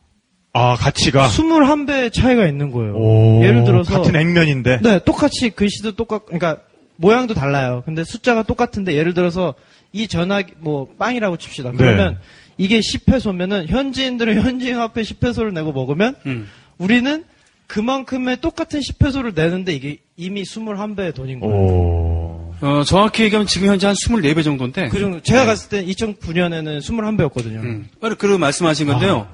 아, 0.53 0.75
가치가. 0.75 1.27
21배의 1.27 2.11
차이가 2.11 2.47
있는 2.47 2.71
거예요. 2.71 2.95
오. 2.95 3.43
예를 3.43 3.63
들어서 3.63 4.01
같은 4.01 4.15
액면인데. 4.15 4.79
네, 4.81 4.99
똑같이 5.05 5.49
글씨도 5.49 5.95
똑같 5.95 6.25
그러니까 6.25 6.57
모양도 6.95 7.33
달라요. 7.33 7.83
근데 7.85 8.03
숫자가 8.03 8.43
똑같은데 8.43 8.95
예를 8.95 9.13
들어서 9.13 9.53
이 9.93 10.07
전화기 10.07 10.53
뭐 10.59 10.87
빵이라고 10.97 11.37
칩시다. 11.37 11.71
네. 11.71 11.77
그러면 11.77 12.19
이게 12.57 12.79
10회소면은 12.79 13.67
현지인들은 13.67 14.41
현지인 14.41 14.77
화폐 14.77 15.01
10회소를 15.01 15.53
내고 15.53 15.71
먹으면 15.71 16.15
음. 16.25 16.47
우리는 16.77 17.23
그만큼의 17.67 18.37
똑같은 18.41 18.79
10회소를 18.79 19.35
내는데 19.35 19.73
이게 19.73 19.97
이미 20.15 20.43
21배의 20.43 21.13
돈인 21.13 21.39
거예요. 21.39 21.55
오. 21.55 22.53
어, 22.59 22.83
정확히 22.83 23.23
얘기하면 23.23 23.45
지금 23.45 23.67
현재 23.67 23.85
한 23.85 23.95
24배 23.95 24.43
정도인데. 24.43 24.87
그 24.89 24.99
정도 24.99 25.19
제가 25.19 25.45
갔을 25.45 25.69
때 25.69 25.85
2009년에는 25.85 26.79
21배였거든요. 26.79 27.61
음. 27.61 27.87
그리고 28.17 28.37
말씀하신 28.39 28.87
건데요. 28.87 29.27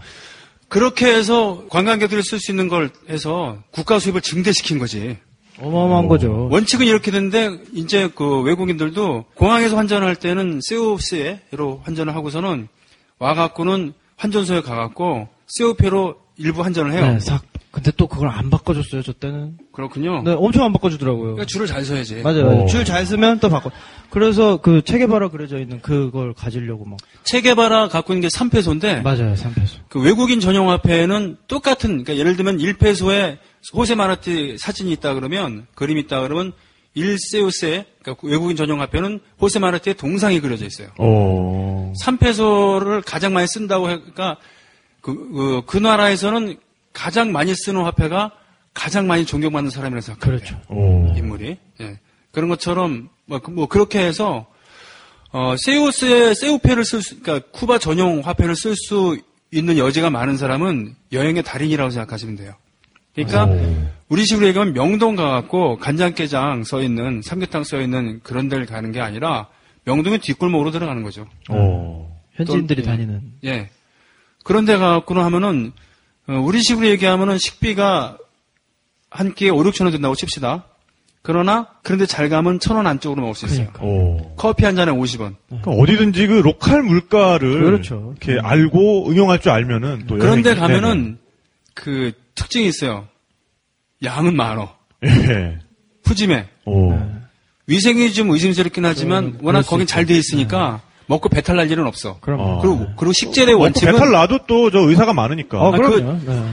그렇게 0.73 1.05
해서 1.05 1.65
관광객들이 1.69 2.23
쓸 2.23 2.39
수 2.39 2.49
있는 2.49 2.67
걸 2.67 2.89
해서 3.07 3.59
국가 3.69 3.99
수입을 3.99 4.21
증대시킨 4.21 4.79
거지. 4.79 5.17
어마어마한 5.59 6.07
거죠. 6.07 6.47
원칙은 6.49 6.87
이렇게 6.87 7.11
됐는데 7.11 7.59
이제 7.73 8.09
그 8.15 8.41
외국인들도 8.41 9.25
공항에서 9.35 9.77
환전할 9.77 10.15
때는 10.15 10.61
세우스에로 10.63 11.81
환전을 11.83 12.15
하고서는 12.15 12.69
와갖고는 13.19 13.93
환전소에 14.17 14.61
가갖고 14.61 15.27
세우페로 15.45 16.15
일부 16.37 16.63
환전을 16.63 16.91
해요. 16.93 17.05
네, 17.05 17.19
싹. 17.19 17.43
근데 17.69 17.91
또 17.95 18.07
그걸 18.07 18.29
안 18.29 18.49
바꿔줬어요, 18.49 19.03
저 19.03 19.13
때는. 19.13 19.57
그렇군요. 19.71 20.23
네, 20.23 20.31
엄청 20.31 20.63
안 20.63 20.73
바꿔주더라고요. 20.73 21.23
그러니까 21.23 21.45
줄을 21.45 21.67
잘 21.67 21.85
서야지. 21.85 22.21
맞아요, 22.21 22.45
맞아요. 22.45 22.63
오. 22.63 22.65
줄잘 22.67 23.05
쓰면 23.05 23.39
또 23.39 23.49
바꿔. 23.49 23.71
그래서 24.13 24.57
그 24.57 24.83
체계바라 24.83 25.29
그려져 25.29 25.57
있는 25.57 25.81
그걸 25.81 26.35
가지려고 26.35 26.85
막. 26.85 26.99
체계바라 27.23 27.87
갖고 27.87 28.13
있는 28.13 28.21
게 28.21 28.27
3페소인데 28.27 29.01
맞아요, 29.01 29.33
3페소. 29.33 29.79
그 29.89 29.99
외국인 29.99 30.39
전용 30.39 30.69
화폐는 30.69 31.37
똑같은 31.47 31.89
그러니까 31.89 32.17
예를 32.17 32.35
들면 32.35 32.59
1페소에 32.59 33.39
호세 33.73 33.95
마르티 33.95 34.57
사진이 34.59 34.91
있다 34.91 35.15
그러면 35.15 35.65
그림이 35.73 36.01
있다 36.01 36.21
그러면 36.21 36.53
1세우세 36.95 37.85
그러니까 38.03 38.21
그 38.21 38.27
외국인 38.27 38.55
전용 38.55 38.81
화폐는 38.81 39.19
호세 39.41 39.57
마르티의 39.57 39.95
동상이 39.95 40.41
그려져 40.41 40.67
있어요. 40.67 40.89
오. 40.99 41.91
3페소를 42.03 43.01
가장 43.03 43.33
많이 43.33 43.47
쓴다고 43.47 43.87
하니까 43.87 44.37
그, 45.01 45.15
그, 45.15 45.61
그 45.65 45.77
나라에서는 45.79 46.57
가장 46.93 47.31
많이 47.31 47.55
쓰는 47.55 47.81
화폐가 47.81 48.29
가장 48.75 49.07
많이 49.07 49.25
존경받는 49.25 49.71
사람이라고 49.71 50.01
생각해요. 50.05 50.37
그렇죠. 50.37 50.61
오. 50.69 51.11
인물이. 51.17 51.57
예. 51.81 51.99
그런 52.33 52.49
것처럼 52.49 53.09
뭐, 53.25 53.39
그- 53.39 53.51
뭐 53.51 53.67
그렇게 53.67 53.99
해서 53.99 54.47
어, 55.31 55.55
세우스의 55.57 56.35
세우페를 56.35 56.83
쓸 56.85 57.01
수, 57.01 57.19
그러니까 57.21 57.47
쿠바 57.51 57.79
전용 57.79 58.19
화폐를 58.19 58.55
쓸 58.55 58.75
수 58.75 59.17
있는 59.51 59.77
여지가 59.77 60.09
많은 60.09 60.37
사람은 60.37 60.95
여행의 61.11 61.43
달인이라고 61.43 61.89
생각하시면 61.91 62.35
돼요. 62.35 62.53
그러니까 63.15 63.47
우리 64.09 64.25
식으로 64.25 64.47
얘기하면 64.47 64.73
명동 64.73 65.15
가갖고 65.15 65.77
간장게장 65.77 66.63
써 66.63 66.81
있는 66.81 67.21
삼계탕 67.23 67.63
써 67.63 67.79
있는 67.79 68.19
그런 68.23 68.49
데를 68.49 68.65
가는 68.65 68.91
게 68.91 68.99
아니라 68.99 69.47
명동의 69.85 70.19
뒷골목으로 70.19 70.71
들어가는 70.71 71.01
거죠. 71.03 71.27
오. 71.49 72.07
현지인들이 72.33 72.81
또, 72.81 72.87
예. 72.89 72.91
다니는. 72.91 73.21
예. 73.45 73.69
그런 74.43 74.65
데 74.65 74.77
가갖고는 74.77 75.21
하면은, 75.23 75.71
어, 76.27 76.33
우리 76.33 76.61
식으로 76.63 76.87
얘기하면은 76.87 77.37
식비가 77.37 78.17
한 79.11 79.33
끼에 79.35 79.49
5, 79.49 79.57
6천 79.63 79.83
원 79.83 79.91
든다고 79.91 80.15
칩시다. 80.15 80.65
그러나, 81.23 81.67
그런데 81.83 82.05
잘 82.05 82.27
가면 82.27 82.59
천 82.59 82.75
원 82.75 82.85
안쪽으로 82.85 83.21
먹을 83.21 83.33
수 83.33 83.45
있어요. 83.45 83.67
그러니까. 83.71 83.83
오. 83.85 84.35
커피 84.35 84.65
한 84.65 84.75
잔에 84.75 84.91
50원. 84.91 85.35
그러니까 85.47 85.71
어디든지 85.71 86.27
그 86.27 86.33
local 86.33 86.83
물가를 86.83 87.61
그렇죠. 87.63 88.13
이렇게 88.21 88.39
알고 88.45 89.09
응용할 89.09 89.39
줄 89.39 89.51
알면은 89.53 90.03
또 90.07 90.17
그런데 90.17 90.53
가면은, 90.53 91.17
그, 91.73 92.11
특징이 92.35 92.67
있어요. 92.67 93.07
양은 94.03 94.35
많어. 94.35 94.75
예. 95.05 95.59
푸짐해. 96.03 96.45
오. 96.65 96.93
위생이 97.67 98.11
좀 98.11 98.29
의심스럽긴 98.31 98.83
하지만, 98.85 99.39
워낙 99.41 99.61
거긴. 99.65 99.87
잘 99.87 100.05
돼 100.05 100.17
있으니까, 100.17 100.81
먹고 101.07 101.29
배탈 101.29 101.55
날 101.55 101.71
일은 101.71 101.87
없어. 101.87 102.17
그럼. 102.19 102.39
어. 102.41 102.59
그리고, 102.61 102.85
그리고 102.97 103.13
식재래 103.13 103.53
먹고 103.53 103.63
원칙은, 103.63 103.93
배탈 103.93 104.11
나도 104.11 104.39
또 104.45 104.69
저 104.71 104.79
의사가 104.79 105.13
많으니까. 105.13 105.57
어, 105.61 105.71
아, 105.73 105.77
그럼요. 105.77 106.19
네. 106.25 106.43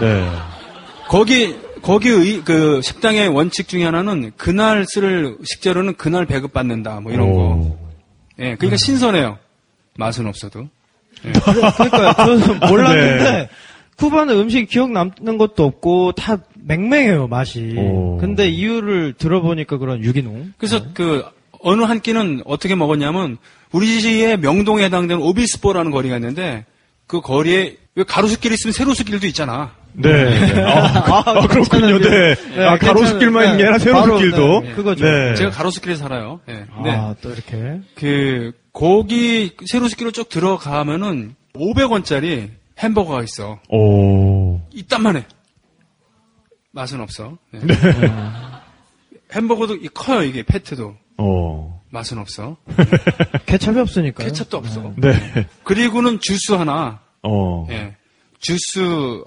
네. 0.00 0.30
거기 1.08 1.56
거기 1.82 2.10
의, 2.10 2.42
그 2.44 2.80
식당의 2.82 3.28
원칙 3.28 3.68
중에 3.68 3.84
하나는 3.84 4.32
그날 4.36 4.84
쓸 4.86 5.36
식재료는 5.44 5.96
그날 5.96 6.26
배급받는다 6.26 7.00
뭐 7.00 7.12
이런 7.12 7.32
거. 7.32 7.38
오. 7.38 7.78
예, 8.38 8.54
그러니까 8.56 8.76
신선해요. 8.76 9.38
맛은 9.96 10.26
없어도. 10.26 10.68
그러니까 11.22 12.14
저는 12.14 12.60
몰랐는데 12.60 13.32
네. 13.32 13.48
쿠바는 13.96 14.38
음식 14.38 14.68
기억 14.68 14.92
남는 14.92 15.38
것도 15.38 15.64
없고 15.64 16.12
다 16.12 16.38
맹맹해요 16.54 17.26
맛이. 17.26 17.74
오. 17.76 18.18
근데 18.18 18.48
이유를 18.48 19.14
들어보니까 19.14 19.78
그런 19.78 20.04
유기농. 20.04 20.54
그래서 20.56 20.80
그 20.94 21.24
어느 21.60 21.82
한 21.82 22.00
끼는 22.00 22.42
어떻게 22.44 22.76
먹었냐면 22.76 23.38
우리의 23.72 24.38
명동에 24.38 24.84
해당되는 24.84 25.20
오비스포라는 25.22 25.90
거리가 25.90 26.16
있는데 26.16 26.64
그 27.08 27.20
거리에 27.20 27.76
왜 27.96 28.04
가로수길 28.04 28.52
있으면 28.52 28.72
세로수길도 28.72 29.26
있잖아. 29.26 29.72
네. 29.92 30.62
아, 30.62 31.22
아, 31.26 31.46
그렇군요. 31.46 31.98
네. 31.98 32.34
네, 32.34 32.64
아, 32.64 32.78
가로수길만 32.78 33.44
있는 33.44 33.56
게 33.58 33.64
아니라 33.64 33.78
세로수길도. 33.78 34.36
바로, 34.36 34.60
네, 34.60 34.72
그거죠. 34.74 35.04
네. 35.04 35.34
제가 35.34 35.50
가로수길에 35.50 35.96
살아요. 35.96 36.40
예. 36.48 36.66
근데 36.74 36.90
아, 36.90 37.14
또 37.20 37.30
이렇게. 37.32 37.80
그 37.96 38.52
거기 38.72 39.52
세로수길로 39.66 40.12
쭉 40.12 40.28
들어가면은 40.28 41.34
500원짜리 41.54 42.50
햄버거가 42.78 43.22
있어. 43.24 43.58
오. 43.70 44.60
이딴만 44.72 45.16
해. 45.16 45.26
맛은 46.72 47.00
없어. 47.00 47.36
네. 47.50 47.60
햄버거도 49.34 49.74
이- 49.76 49.88
커요, 49.88 50.22
이게, 50.22 50.42
패트도. 50.42 50.94
오. 51.18 51.72
맛은 51.90 52.18
없어. 52.18 52.56
케찹이 53.46 53.78
없으니까. 53.80 54.22
케첩도 54.24 54.58
없어. 54.58 54.92
네. 54.96 55.46
그리고는 55.64 56.20
주스 56.20 56.52
하나, 56.52 57.00
어. 57.22 57.66
예. 57.70 57.96
주스 58.40 59.22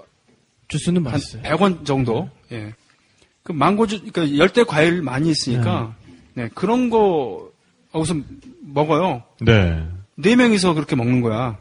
주스는 0.72 1.04
한 1.04 1.12
맛있어요. 1.12 1.42
100원 1.42 1.84
정도, 1.84 2.30
예. 2.50 2.72
그 3.42 3.52
망고주, 3.52 4.10
그러니까 4.12 4.38
열대 4.38 4.64
과일 4.64 5.02
많이 5.02 5.30
있으니까, 5.30 5.94
네. 6.34 6.48
그런 6.54 6.88
거, 6.88 7.50
우선 7.92 8.24
먹어요. 8.62 9.22
네. 9.40 9.86
네 10.16 10.36
명이서 10.36 10.74
그렇게 10.74 10.96
먹는 10.96 11.20
거야. 11.20 11.58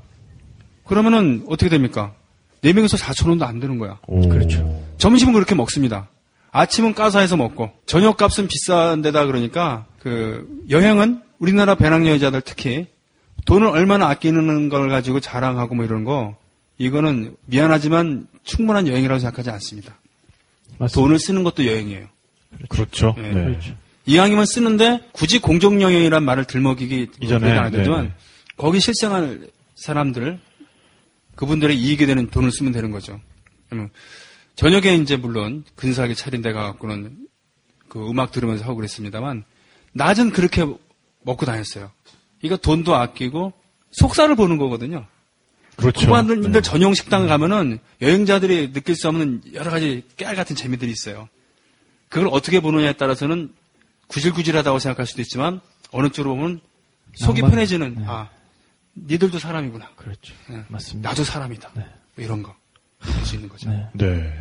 그러면은 0.86 1.44
어떻게 1.48 1.70
됩니까? 1.70 2.14
네 2.62 2.74
명이서 2.74 2.96
4천 2.98 3.30
원도 3.30 3.46
안 3.46 3.60
드는 3.60 3.78
거야. 3.80 4.00
오. 4.08 4.28
그렇죠. 4.30 4.82
점심은 4.98 5.34
그렇게 5.34 5.56
먹습니다. 5.56 6.08
아침은 6.52 6.94
까사해서 6.94 7.38
먹고 7.38 7.72
저녁 7.86 8.18
값은 8.18 8.48
비싼 8.48 9.02
데다 9.02 9.26
그러니까 9.26 9.86
그 10.00 10.48
여행은 10.70 11.22
우리나라 11.40 11.76
배낭여자들 11.76 12.42
특히 12.42 12.88
돈을 13.46 13.68
얼마나 13.68 14.08
아끼는 14.10 14.70
걸 14.70 14.90
가지고 14.90 15.20
자랑하고 15.20 15.76
뭐 15.76 15.86
이런 15.86 16.04
거 16.04 16.36
이거는 16.78 17.36
미안하지만 17.46 18.28
충분한 18.44 18.88
여행이라고 18.88 19.20
생각하지 19.20 19.50
않습니다. 19.52 19.98
맞습니다. 20.78 20.94
돈을 21.02 21.20
쓰는 21.20 21.44
것도 21.44 21.66
여행이에요. 21.66 22.08
그렇죠. 22.70 23.16
예, 23.18 23.22
네. 23.22 23.34
그렇죠. 23.34 23.76
이왕이면 24.06 24.46
쓰는데 24.46 25.10
굳이 25.12 25.40
공정영역이란 25.40 26.24
말을 26.24 26.46
들먹이기 26.46 27.08
이전에, 27.22 27.52
않아도 27.52 27.78
되지만 27.78 28.06
네. 28.06 28.14
거기 28.58 28.80
실생활 28.80 29.48
사람들 29.76 30.40
그분들의 31.36 31.78
이익이 31.80 32.06
되는 32.06 32.30
돈을 32.30 32.52
쓰면 32.52 32.72
되는 32.72 32.92
거죠. 32.92 33.20
저녁에 34.56 34.96
이제 34.96 35.16
물론 35.16 35.64
근사하게 35.76 36.14
차린 36.14 36.42
데 36.42 36.52
가 36.52 36.64
갖고는 36.64 37.18
그 37.88 38.10
음악 38.10 38.32
들으면서 38.32 38.64
하고 38.66 38.76
그랬습니다만 38.76 39.44
낮은 39.94 40.32
그렇게 40.32 40.66
먹고 41.24 41.46
다녔어요. 41.46 41.92
이거 42.42 42.58
돈도 42.58 42.96
아끼고 42.96 43.54
속살을 43.92 44.36
보는 44.36 44.58
거거든요. 44.58 45.06
그렇죠. 45.82 46.08
후반들 46.08 46.52
네. 46.52 46.62
전용 46.62 46.94
식당 46.94 47.28
가면은 47.28 47.80
여행자들이 48.02 48.74
느낄 48.74 48.96
수 48.96 49.08
없는 49.08 49.42
여러 49.54 49.72
가지 49.72 50.04
깨알 50.18 50.36
같은 50.36 50.56
재미들이 50.56 50.92
있어요. 50.92 51.28
그걸 52.10 52.30
어떻게 52.32 52.60
보느냐에 52.60 52.94
따라서는 52.94 53.52
구질구질하다고 54.08 54.80
생각할 54.80 55.06
수도 55.06 55.22
있지만 55.22 55.62
어느 55.92 56.10
쪽으로 56.10 56.36
보면 56.36 56.60
속이 57.16 57.42
낭만. 57.42 57.52
편해지는 57.52 57.96
네. 58.00 58.04
아 58.08 58.30
니들도 58.96 59.40
사람이구나. 59.40 59.90
그렇죠. 59.96 60.34
네. 60.50 60.64
맞습니다. 60.68 61.10
나도 61.10 61.24
사람이다. 61.24 61.72
네. 61.76 61.86
뭐 62.16 62.26
이런 62.26 62.44
거 62.44 62.56
느낄 63.04 63.26
수 63.26 63.36
있는 63.36 63.50
거죠. 63.50 63.70
네. 63.70 63.88
네. 63.94 64.34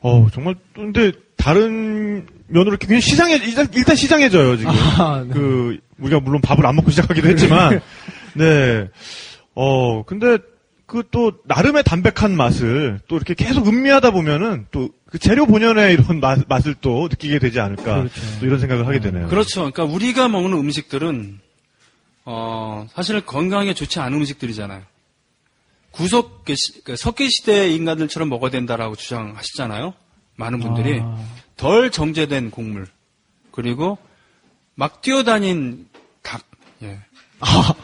어 0.00 0.28
정말 0.32 0.54
또 0.74 0.82
근데 0.82 1.12
다른 1.36 2.26
면으로 2.46 2.70
이렇게 2.72 2.86
그냥 2.86 3.00
시장에 3.00 3.34
일단, 3.36 3.68
일단 3.74 3.96
시장해져요 3.96 4.56
지금. 4.56 4.72
아, 4.72 5.24
네. 5.26 5.32
그 5.32 5.78
우리가 5.98 6.20
물론 6.20 6.40
밥을 6.40 6.64
안 6.64 6.76
먹고 6.76 6.90
시작하기도 6.90 7.28
했지만, 7.28 7.80
네. 8.34 8.88
어 9.54 10.04
근데 10.04 10.38
그 10.86 11.04
또 11.12 11.32
나름의 11.44 11.84
담백한 11.84 12.36
맛을 12.36 13.00
또 13.06 13.16
이렇게 13.16 13.34
계속 13.34 13.68
음미하다 13.68 14.10
보면은 14.10 14.66
또 14.70 14.88
그 15.10 15.18
재료 15.18 15.44
본연의 15.44 15.94
이런 15.94 16.20
맛, 16.20 16.38
맛을 16.48 16.76
또 16.80 17.08
느끼게 17.10 17.40
되지 17.40 17.58
않을까 17.58 17.96
그렇죠. 18.02 18.20
또 18.38 18.46
이런 18.46 18.60
생각을 18.60 18.86
하게 18.86 19.00
되네요. 19.00 19.26
그렇죠. 19.26 19.68
그러니까 19.72 19.82
우리가 19.84 20.28
먹는 20.28 20.56
음식들은 20.56 21.40
어, 22.26 22.86
사실 22.92 23.20
건강에 23.20 23.74
좋지 23.74 23.98
않은 23.98 24.16
음식들이잖아요. 24.18 24.82
구석 25.90 26.44
그 26.44 26.54
시- 26.54 26.84
그 26.84 26.94
석기 26.94 27.28
시대 27.28 27.70
인간들처럼 27.70 28.28
먹어야 28.28 28.52
된다라고 28.52 28.94
주장하시잖아요. 28.94 29.94
많은 30.36 30.60
분들이 30.60 31.00
아. 31.02 31.18
덜 31.56 31.90
정제된 31.90 32.52
곡물 32.52 32.86
그리고 33.50 33.98
막 34.76 35.02
뛰어다닌 35.02 35.88
닭, 36.22 36.42
예, 36.84 37.00
아, 37.40 37.74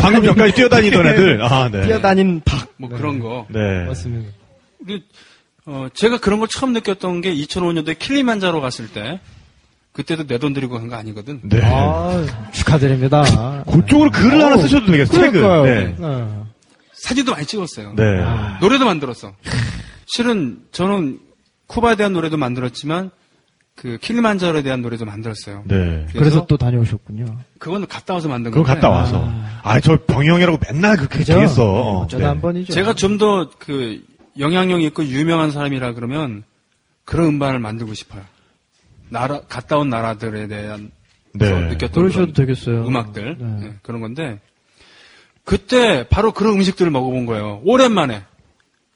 방금 0.00 0.24
전까지 0.24 0.54
뛰어다니던 0.54 1.06
애들. 1.06 1.42
아 1.44 1.68
네. 1.70 1.86
뛰어다닌 1.86 2.42
박. 2.44 2.68
뭐 2.76 2.88
그런 2.90 3.18
거. 3.20 3.46
네. 3.50 3.84
맞습니다. 3.86 4.30
우리, 4.80 5.02
어, 5.66 5.86
제가 5.94 6.18
그런 6.18 6.38
걸 6.40 6.48
처음 6.48 6.72
느꼈던 6.72 7.20
게 7.20 7.32
2005년도에 7.34 7.98
킬리만자로 7.98 8.60
갔을 8.60 8.88
때 8.88 9.20
그때도 9.92 10.26
내 10.26 10.38
돈 10.38 10.52
들이고 10.52 10.78
간 10.78 10.88
거 10.88 10.96
아니거든. 10.96 11.40
네. 11.44 11.60
아, 11.62 12.24
축하드립니다. 12.52 13.62
그 13.70 13.84
쪽으로 13.86 14.10
글을 14.10 14.42
하나 14.42 14.56
쓰셔도 14.56 14.86
되겠어요. 14.86 15.20
책을. 15.20 15.62
네. 15.64 15.94
네. 15.98 16.28
사진도 16.94 17.32
많이 17.32 17.44
찍었어요. 17.46 17.94
네. 17.96 18.04
노래도 18.60 18.84
만들었어. 18.86 19.34
실은 20.06 20.58
저는 20.72 21.18
쿠바에 21.66 21.96
대한 21.96 22.12
노래도 22.12 22.36
만들었지만 22.36 23.10
그 23.74 23.98
킬리만자로에 23.98 24.62
대한 24.62 24.82
노래 24.82 24.96
도 24.96 25.04
만들었어요. 25.04 25.64
네. 25.66 26.06
그래서 26.12 26.46
또 26.46 26.56
다녀오셨군요. 26.56 27.24
그건 27.58 27.86
갔다 27.86 28.14
와서 28.14 28.28
만든 28.28 28.50
그거 28.50 28.62
건데 28.64 28.74
갔다 28.80 28.90
와서. 28.90 29.28
아, 29.62 29.80
저 29.80 29.98
병영이라고 30.04 30.58
맨날 30.68 30.96
그렇게 30.96 31.18
그죠? 31.18 31.34
되겠어. 31.34 32.06
네, 32.10 32.16
어, 32.16 32.18
네. 32.18 32.24
한 32.24 32.40
번이죠. 32.40 32.72
제가 32.72 32.94
좀 32.94 33.18
더 33.18 33.50
그 33.58 34.02
영향력 34.38 34.82
있고 34.82 35.04
유명한 35.04 35.50
사람이라 35.50 35.94
그러면 35.94 36.44
그런 37.04 37.28
음반을 37.28 37.58
만들고 37.58 37.94
싶어요. 37.94 38.22
나라 39.08 39.40
갔다 39.42 39.76
온 39.78 39.90
나라들에 39.90 40.46
대한 40.46 40.90
네. 41.34 41.46
서 41.48 41.58
느꼈던 41.58 41.90
그러셔도 41.92 42.32
되겠어요. 42.32 42.86
음악들 42.86 43.36
네. 43.38 43.46
네, 43.60 43.74
그런 43.82 44.00
건데 44.00 44.38
그때 45.44 46.06
바로 46.08 46.32
그런 46.32 46.54
음식들을 46.54 46.90
먹어본 46.90 47.26
거예요. 47.26 47.60
오랜만에 47.64 48.22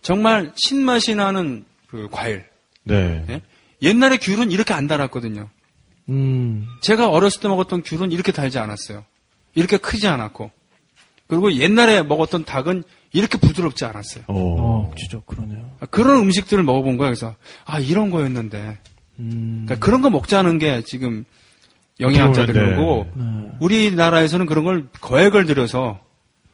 정말 0.01 0.53
신맛이 0.55 1.15
나는 1.17 1.65
그 1.89 2.09
과일. 2.11 2.45
네. 2.85 3.25
예? 3.83 3.89
옛날에 3.89 4.19
귤은 4.19 4.51
이렇게 4.51 4.75
안 4.75 4.87
달았거든요. 4.87 5.49
음. 6.09 6.67
제가 6.83 7.09
어렸을 7.09 7.41
때 7.41 7.49
먹었던 7.49 7.83
귤은 7.83 8.13
이렇게 8.13 8.33
달지 8.33 8.59
않았어요. 8.59 9.05
이렇게 9.55 9.77
크지 9.77 10.07
않았고 10.07 10.51
그리고 11.27 11.53
옛날에 11.53 12.03
먹었던 12.03 12.45
닭은 12.45 12.85
이렇게 13.13 13.39
부드럽지 13.39 13.85
않았어요. 13.85 14.25
어. 14.29 14.35
어, 14.37 14.95
진짜 14.97 15.21
그러네요. 15.27 15.71
그런 15.91 16.19
음식들을 16.19 16.63
먹어본 16.63 16.97
거예요. 16.99 17.11
그래서 17.11 17.35
아 17.65 17.79
이런 17.79 18.11
거였는데 18.11 18.79
음. 19.19 19.65
그러니까 19.65 19.85
그런 19.85 20.03
거 20.03 20.11
먹자는 20.11 20.59
게 20.59 20.83
지금 20.83 21.25
영양학자들이 22.01 22.59
네. 22.59 22.65
그러고 22.67 23.07
네. 23.15 23.25
우리나라에서는 23.61 24.47
그런 24.47 24.65
걸 24.65 24.89
거액을 25.01 25.47
들여서 25.47 26.01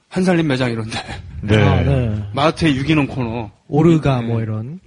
한살림 0.09 0.47
매장 0.47 0.71
이런데 0.71 0.99
네. 1.41 1.57
아, 1.57 1.83
네. 1.83 2.23
마트에 2.33 2.75
유기농 2.75 3.09
코너 3.09 3.51
오르가 3.67 4.21
네. 4.21 4.29
뭐 4.29 4.41
이런. 4.41 4.81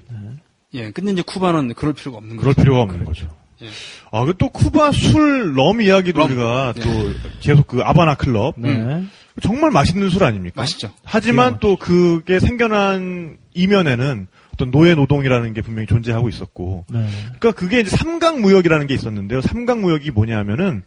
네. 0.75 0.81
예 0.87 0.91
근데 0.91 1.11
이제 1.11 1.21
쿠바는 1.21 1.73
그럴 1.73 1.93
필요가 1.93 2.17
없는 2.17 2.37
그럴 2.37 2.53
거죠. 2.53 2.63
필요가 2.63 2.81
없는 2.81 3.05
거죠. 3.05 3.27
예. 3.61 3.67
아, 4.11 4.25
그 4.25 4.33
또 4.37 4.49
쿠바 4.49 4.91
술 4.91 5.55
럼 5.55 5.81
이야기도 5.81 6.19
럼. 6.19 6.29
우리가 6.31 6.73
네. 6.75 6.81
또 6.81 7.13
계속 7.39 7.67
그 7.67 7.81
아바나 7.81 8.15
클럽. 8.15 8.55
네. 8.57 9.03
정말 9.41 9.71
맛있는 9.71 10.09
술 10.09 10.23
아닙니까? 10.23 10.61
맛있죠. 10.61 10.91
하지만 11.03 11.59
또 11.59 11.75
그게 11.77 12.39
생겨난 12.39 13.37
이면에는 13.53 14.27
어떤 14.53 14.71
노예 14.71 14.95
노동이라는 14.95 15.53
게 15.53 15.61
분명히 15.61 15.87
존재하고 15.87 16.29
있었고. 16.29 16.85
네. 16.89 17.05
그러니까 17.39 17.51
그게 17.51 17.79
이제 17.81 17.89
삼각 17.95 18.39
무역이라는 18.39 18.87
게 18.87 18.93
있었는데요. 18.93 19.41
삼각 19.41 19.79
무역이 19.79 20.11
뭐냐면은 20.11 20.83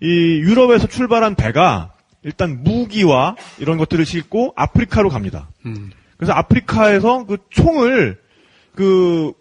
이 0.00 0.06
유럽에서 0.06 0.86
출발한 0.86 1.34
배가 1.34 1.92
일단 2.22 2.62
무기와 2.62 3.36
이런 3.58 3.76
것들을 3.78 4.04
싣고 4.06 4.52
아프리카로 4.56 5.08
갑니다. 5.10 5.48
음. 5.66 5.90
그래서 6.16 6.32
아프리카에서 6.32 7.26
그 7.26 7.38
총을 7.50 8.18
그 8.74 9.32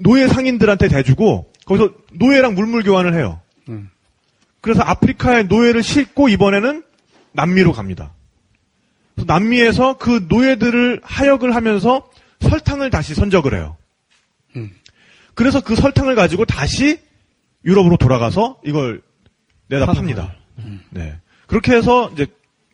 노예 0.00 0.28
상인들한테 0.28 0.88
대주고 0.88 1.52
거기서 1.64 1.92
노예랑 2.14 2.54
물물 2.54 2.82
교환을 2.82 3.14
해요. 3.14 3.40
음. 3.68 3.90
그래서 4.60 4.82
아프리카의 4.82 5.44
노예를 5.46 5.82
싣고 5.82 6.28
이번에는 6.28 6.82
남미로 7.32 7.72
갑니다. 7.72 8.12
남미에서 9.16 9.98
그 9.98 10.26
노예들을 10.28 11.00
하역을 11.02 11.54
하면서 11.54 12.08
설탕을 12.40 12.90
다시 12.90 13.14
선적을 13.14 13.54
해요. 13.54 13.76
음. 14.56 14.70
그래서 15.34 15.60
그 15.60 15.74
설탕을 15.74 16.14
가지고 16.14 16.44
다시 16.44 17.00
유럽으로 17.64 17.96
돌아가서 17.96 18.60
이걸 18.64 19.02
내다 19.68 19.86
팝니다. 19.86 20.34
네. 20.90 21.18
그렇게 21.46 21.74
해서 21.74 22.10
이제 22.12 22.26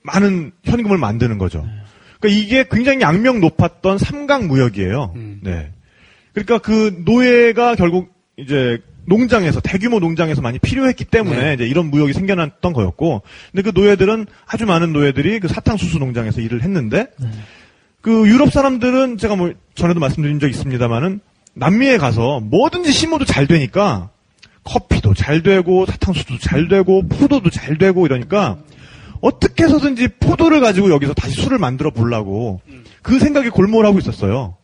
많은 0.02 0.52
현금을 0.64 0.98
만드는 0.98 1.38
거죠. 1.38 1.66
그러니까 2.20 2.40
이게 2.40 2.64
굉장히 2.70 3.00
양명 3.00 3.40
높았던 3.40 3.98
삼각 3.98 4.46
무역이에요. 4.46 5.12
음. 5.16 5.40
네. 5.42 5.72
그러니까 6.32 6.58
그 6.58 7.02
노예가 7.04 7.74
결국 7.74 8.12
이제 8.36 8.78
농장에서 9.04 9.60
대규모 9.60 9.98
농장에서 9.98 10.42
많이 10.42 10.58
필요했기 10.58 11.04
때문에 11.06 11.42
네. 11.42 11.54
이제 11.54 11.66
이런 11.66 11.86
무역이 11.86 12.12
생겨났던 12.12 12.72
거였고, 12.72 13.22
근데 13.50 13.62
그 13.62 13.72
노예들은 13.78 14.26
아주 14.46 14.66
많은 14.66 14.92
노예들이 14.92 15.40
그 15.40 15.48
사탕수수 15.48 15.98
농장에서 15.98 16.40
일을 16.40 16.62
했는데, 16.62 17.06
그 18.00 18.28
유럽 18.28 18.52
사람들은 18.52 19.18
제가 19.18 19.36
뭐 19.36 19.52
전에도 19.74 20.00
말씀드린 20.00 20.40
적 20.40 20.48
있습니다만은 20.48 21.20
남미에 21.54 21.98
가서 21.98 22.40
뭐든지 22.40 22.92
심어도 22.92 23.24
잘 23.24 23.46
되니까 23.46 24.10
커피도 24.64 25.14
잘 25.14 25.42
되고 25.42 25.86
사탕수수도 25.86 26.38
잘 26.38 26.68
되고 26.68 27.02
포도도 27.06 27.50
잘 27.50 27.78
되고 27.78 28.06
이러니까 28.06 28.58
어떻게 29.20 29.64
해서든지 29.64 30.08
포도를 30.20 30.60
가지고 30.60 30.90
여기서 30.90 31.14
다시 31.14 31.40
술을 31.42 31.58
만들어 31.58 31.90
보려고 31.90 32.60
그 33.02 33.18
생각에 33.18 33.48
골몰 33.50 33.86
하고 33.86 33.98
있었어요. 33.98 34.56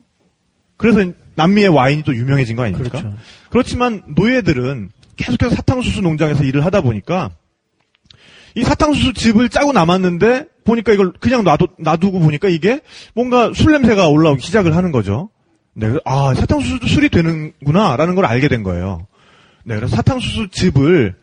그래서 0.77 1.13
남미의 1.39 1.69
와인이 1.69 2.03
또 2.03 2.15
유명해진 2.15 2.57
거 2.57 2.65
아닙니까? 2.65 2.91
그렇죠. 2.91 3.17
그렇지만 3.49 4.03
노예들은 4.17 4.91
계속해서 5.17 5.55
사탕수수 5.55 6.03
농장에서 6.03 6.43
일을 6.43 6.65
하다 6.65 6.81
보니까 6.81 7.31
이 8.57 8.65
사탕수수 8.65 9.15
즙을 9.15 9.49
짜고 9.49 9.73
남았는데 9.73 10.47
보니까 10.65 10.93
이걸 10.93 11.13
그냥 11.13 11.45
놔두, 11.45 11.69
놔두고 11.79 12.19
보니까 12.19 12.49
이게 12.49 12.81
뭔가 13.15 13.53
술 13.55 13.71
냄새가 13.73 14.09
올라오기 14.09 14.43
시작을 14.43 14.75
하는 14.75 14.91
거죠. 14.91 15.31
네, 15.75 15.95
아 16.05 16.35
사탕수수도 16.35 16.89
술이 16.89 17.09
되는구나라는 17.09 18.17
걸 18.17 18.25
알게 18.25 18.49
된 18.49 18.65
거예요. 18.65 19.07
네, 19.65 19.77
그래서 19.77 19.95
사탕수수 19.95 20.49
즙을 20.51 21.15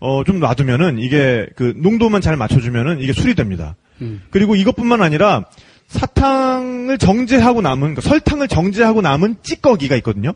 어, 0.00 0.24
좀 0.24 0.40
놔두면은 0.40 0.98
이게 0.98 1.46
그 1.54 1.74
농도만 1.76 2.22
잘 2.22 2.36
맞춰주면은 2.36 2.98
이게 3.00 3.12
술이 3.12 3.36
됩니다. 3.36 3.76
음. 4.00 4.22
그리고 4.30 4.56
이것뿐만 4.56 5.00
아니라 5.00 5.44
사탕을 5.90 6.98
정제하고 6.98 7.60
남은 7.60 7.80
그러니까 7.80 8.00
설탕을 8.02 8.48
정제하고 8.48 9.02
남은 9.02 9.36
찌꺼기가 9.42 9.96
있거든요. 9.96 10.32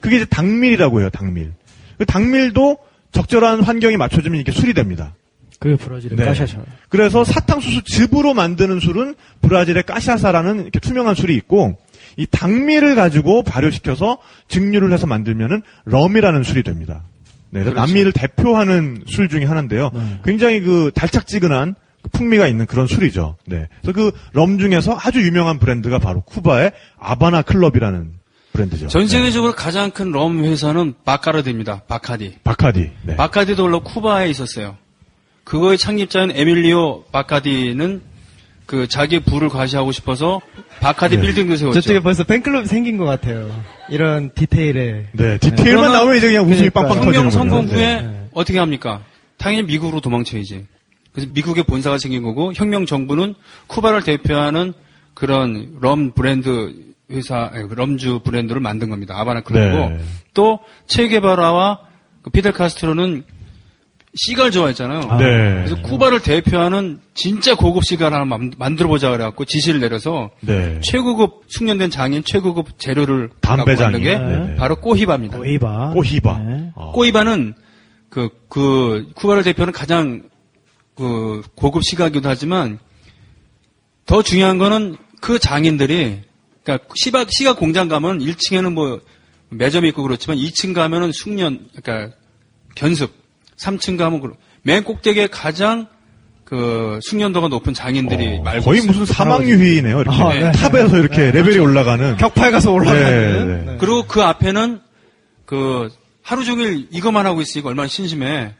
그게 0.00 0.16
이제 0.16 0.24
당밀이라고 0.24 1.00
해요. 1.00 1.10
당밀. 1.10 1.52
그 1.98 2.06
당밀도 2.06 2.78
적절한 3.12 3.62
환경에 3.62 3.96
맞춰주면 3.96 4.40
이게 4.40 4.50
술이 4.50 4.74
됩니다. 4.74 5.14
그게 5.60 5.76
브라질의 5.76 6.18
네. 6.18 6.24
까샤샤. 6.24 6.58
그래서 6.88 7.22
사탕수수 7.22 7.82
즙으로 7.84 8.34
만드는 8.34 8.80
술은 8.80 9.14
브라질의 9.42 9.84
까샤사라는 9.84 10.62
이렇게 10.62 10.80
투명한 10.80 11.14
술이 11.14 11.34
있고 11.36 11.76
이 12.16 12.26
당미를 12.26 12.94
가지고 12.94 13.42
발효시켜서 13.42 14.18
증류를 14.48 14.92
해서 14.92 15.06
만들면은 15.06 15.62
럼이라는 15.84 16.42
술이 16.42 16.62
됩니다. 16.62 17.02
네, 17.50 17.60
그렇죠. 17.62 17.78
남미를 17.78 18.12
대표하는 18.12 19.04
술 19.06 19.28
중에 19.28 19.44
하나인데요. 19.44 19.90
네. 19.94 20.20
굉장히 20.24 20.60
그 20.60 20.90
달짝지근한 20.94 21.74
그 21.74 21.83
풍미가 22.12 22.46
있는 22.46 22.66
그런 22.66 22.86
술이죠. 22.86 23.36
네. 23.46 23.68
그래서 23.82 23.92
그 23.92 24.12
럼 24.32 24.58
중에서 24.58 24.96
아주 25.00 25.20
유명한 25.22 25.58
브랜드가 25.58 25.98
바로 25.98 26.20
쿠바의 26.22 26.72
아바나 26.98 27.42
클럽이라는 27.42 28.12
브랜드죠. 28.52 28.88
전 28.88 29.02
네. 29.02 29.08
세계적으로 29.08 29.52
가장 29.54 29.90
큰 29.90 30.12
럼 30.12 30.44
회사는 30.44 30.94
바카르디입니다. 31.04 31.82
바카디. 31.88 32.36
바카디. 32.44 32.90
네. 33.02 33.16
바카디도 33.16 33.62
원래 33.64 33.80
쿠바에 33.82 34.28
있었어요. 34.30 34.76
그거의 35.44 35.76
창립자인 35.78 36.30
에밀리오 36.34 37.04
바카디는 37.12 38.00
그 38.66 38.88
자기 38.88 39.18
부를 39.20 39.48
과시하고 39.50 39.92
싶어서 39.92 40.40
바카디 40.80 41.16
네. 41.16 41.22
빌딩도 41.22 41.56
세웠죠. 41.56 41.80
저쪽에 41.80 42.00
벌써 42.00 42.24
팬클럽이 42.24 42.66
생긴 42.66 42.96
것 42.96 43.04
같아요. 43.04 43.50
이런 43.90 44.30
디테일에. 44.34 45.06
네, 45.12 45.38
디테일만 45.38 45.64
그러나 45.82 45.98
나오면 45.98 46.16
이제 46.16 46.28
그냥 46.28 46.50
웃음이. 46.50 46.70
빵빵 46.70 46.96
터지는 47.02 47.24
거죠. 47.24 47.30
성공 47.30 47.66
후에 47.66 48.00
네. 48.02 48.28
어떻게 48.32 48.58
합니까? 48.58 49.02
당연히 49.36 49.64
미국으로 49.66 50.00
도망쳐야지. 50.00 50.64
그래서 51.14 51.30
미국의 51.32 51.64
본사가 51.64 51.98
생긴 51.98 52.22
거고 52.22 52.52
혁명 52.54 52.86
정부는 52.86 53.34
쿠바를 53.68 54.02
대표하는 54.02 54.74
그런 55.14 55.76
럼 55.80 56.10
브랜드 56.12 56.74
회사 57.10 57.50
아니, 57.52 57.68
럼주 57.72 58.20
브랜드를 58.24 58.60
만든 58.60 58.90
겁니다. 58.90 59.14
아바나 59.18 59.42
클럽고 59.42 59.90
네. 59.94 60.00
또 60.34 60.58
체게바라와 60.88 61.78
그 62.22 62.30
피델 62.30 62.52
카스트로는 62.52 63.22
시가를 64.16 64.50
좋아했잖아요. 64.52 65.00
아, 65.10 65.16
네. 65.18 65.24
그래서 65.64 65.76
쿠바를 65.82 66.20
대표하는 66.20 67.00
진짜 67.14 67.54
고급 67.56 67.84
시가를 67.84 68.14
하나 68.14 68.24
만- 68.24 68.52
만들어 68.58 68.88
보자 68.88 69.10
그래갖고 69.10 69.44
지시를 69.44 69.80
내려서 69.80 70.30
네. 70.40 70.78
최고급 70.82 71.42
숙련된 71.48 71.90
장인 71.90 72.22
최고급 72.24 72.78
재료를 72.78 73.30
담배 73.40 73.74
만든 73.74 74.00
게 74.02 74.12
장인. 74.16 74.28
네네. 74.46 74.56
바로 74.56 74.76
꼬히바입니다. 74.76 75.38
꼬히바. 75.38 76.38
네. 76.38 76.70
어. 76.76 76.92
꼬이바는 76.92 77.54
그, 78.08 78.28
그, 78.48 79.08
쿠바를 79.16 79.42
대표하는 79.42 79.72
가장 79.72 80.22
그 80.96 81.42
고급 81.54 81.82
시가기도 81.84 82.28
하지만 82.28 82.78
더 84.06 84.22
중요한 84.22 84.58
거는 84.58 84.96
그 85.20 85.38
장인들이 85.38 86.22
그러니까 86.62 86.88
시바, 86.94 87.26
시가 87.28 87.56
공장 87.56 87.88
가면 87.88 88.20
1층에는 88.20 88.72
뭐 88.72 89.00
매점이 89.50 89.88
있고 89.88 90.02
그렇지만 90.02 90.36
2층 90.38 90.74
가면은 90.74 91.12
숙련, 91.12 91.68
그러니까 91.74 92.16
견습, 92.74 93.12
3층 93.58 93.96
가면 93.98 94.20
그- 94.20 94.32
맨 94.62 94.82
꼭대기에 94.84 95.26
가장 95.28 95.86
그 96.44 96.98
숙련도가 97.02 97.48
높은 97.48 97.72
장인들이 97.74 98.38
어, 98.38 98.42
말고 98.42 98.64
거의 98.64 98.78
있어요. 98.78 98.92
무슨 98.92 99.06
사막유희네요. 99.06 100.00
이렇게 100.00 100.22
아, 100.22 100.32
네. 100.34 100.52
탑에서 100.52 100.98
이렇게 100.98 101.30
레벨이 101.30 101.58
올라가는. 101.58 102.16
격파에 102.16 102.50
가서 102.50 102.72
올라가는. 102.72 103.46
네, 103.64 103.72
네. 103.72 103.76
그리고 103.78 104.04
그 104.06 104.22
앞에는 104.22 104.80
그 105.46 105.88
하루 106.22 106.44
종일 106.44 106.88
이것만 106.90 107.26
하고 107.26 107.40
있으니까 107.40 107.68
얼마나 107.70 107.88
심심해. 107.88 108.54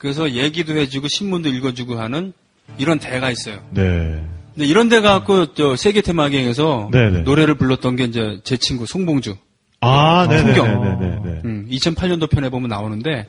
그래서 0.00 0.32
얘기도 0.32 0.74
해주고 0.78 1.08
신문도 1.08 1.50
읽어주고 1.50 2.00
하는 2.00 2.32
이런 2.78 2.98
대가 2.98 3.30
있어요. 3.30 3.62
네. 3.70 4.24
근데 4.54 4.66
이런 4.66 4.88
데 4.88 5.02
갖고 5.02 5.52
저 5.52 5.76
세계 5.76 6.00
테마기행에서 6.00 6.88
네네. 6.90 7.20
노래를 7.20 7.54
불렀던 7.56 7.96
게 7.96 8.04
이제 8.04 8.40
제 8.42 8.56
친구 8.56 8.86
송봉주. 8.86 9.36
아, 9.82 10.26
네네네. 10.26 10.54
풍경. 10.54 10.82
네네네. 10.82 11.40
음, 11.44 11.68
2008년도 11.70 12.30
편에 12.30 12.48
보면 12.48 12.70
나오는데 12.70 13.26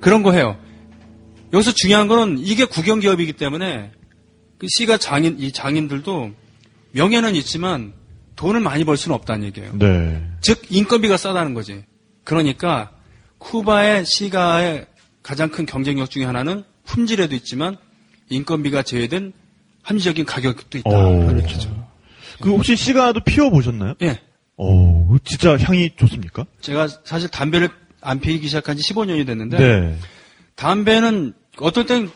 그런 0.00 0.22
거 0.22 0.32
해요. 0.32 0.58
여기서 1.54 1.72
중요한 1.72 2.06
거는 2.06 2.38
이게 2.38 2.66
국영 2.66 3.00
기업이기 3.00 3.32
때문에 3.32 3.90
그 4.58 4.66
씨가 4.68 4.98
장인 4.98 5.38
이 5.38 5.52
장인들도 5.52 6.32
명예는 6.92 7.34
있지만 7.36 7.94
돈을 8.36 8.60
많이 8.60 8.84
벌 8.84 8.98
수는 8.98 9.14
없다는 9.14 9.46
얘기예요. 9.46 9.72
네. 9.78 10.22
즉 10.42 10.60
인건비가 10.68 11.16
싸다는 11.16 11.54
거지. 11.54 11.82
그러니까 12.24 12.90
쿠바의 13.38 14.04
시가의 14.04 14.84
가장 15.22 15.50
큰 15.50 15.66
경쟁력 15.66 16.10
중에 16.10 16.24
하나는 16.24 16.64
품질에도 16.84 17.34
있지만 17.34 17.76
인건비가 18.28 18.82
제외된 18.82 19.32
합리적인 19.82 20.24
가격도 20.24 20.78
있다. 20.78 20.90
그런 20.90 21.40
얘기죠. 21.42 21.88
그 22.40 22.50
혹시 22.50 22.76
시가도 22.76 23.20
피워 23.20 23.50
보셨나요? 23.50 23.94
예. 24.02 24.20
오, 24.56 25.16
진짜 25.24 25.56
향이 25.56 25.90
좋습니까? 25.96 26.44
제가 26.60 26.88
사실 27.04 27.28
담배를 27.28 27.70
안 28.00 28.20
피기 28.20 28.46
시작한 28.46 28.76
지 28.76 28.82
15년이 28.92 29.26
됐는데 29.26 29.58
네. 29.58 29.98
담배는 30.56 31.34
어떨 31.58 31.86
땐 31.86 32.10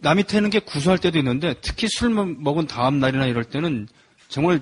남이 0.00 0.24
태는 0.24 0.50
게 0.50 0.58
구수할 0.58 0.98
때도 0.98 1.18
있는데 1.18 1.54
특히 1.60 1.86
술 1.88 2.10
먹은 2.10 2.66
다음 2.66 2.98
날이나 2.98 3.26
이럴 3.26 3.44
때는 3.44 3.88
정말 4.28 4.60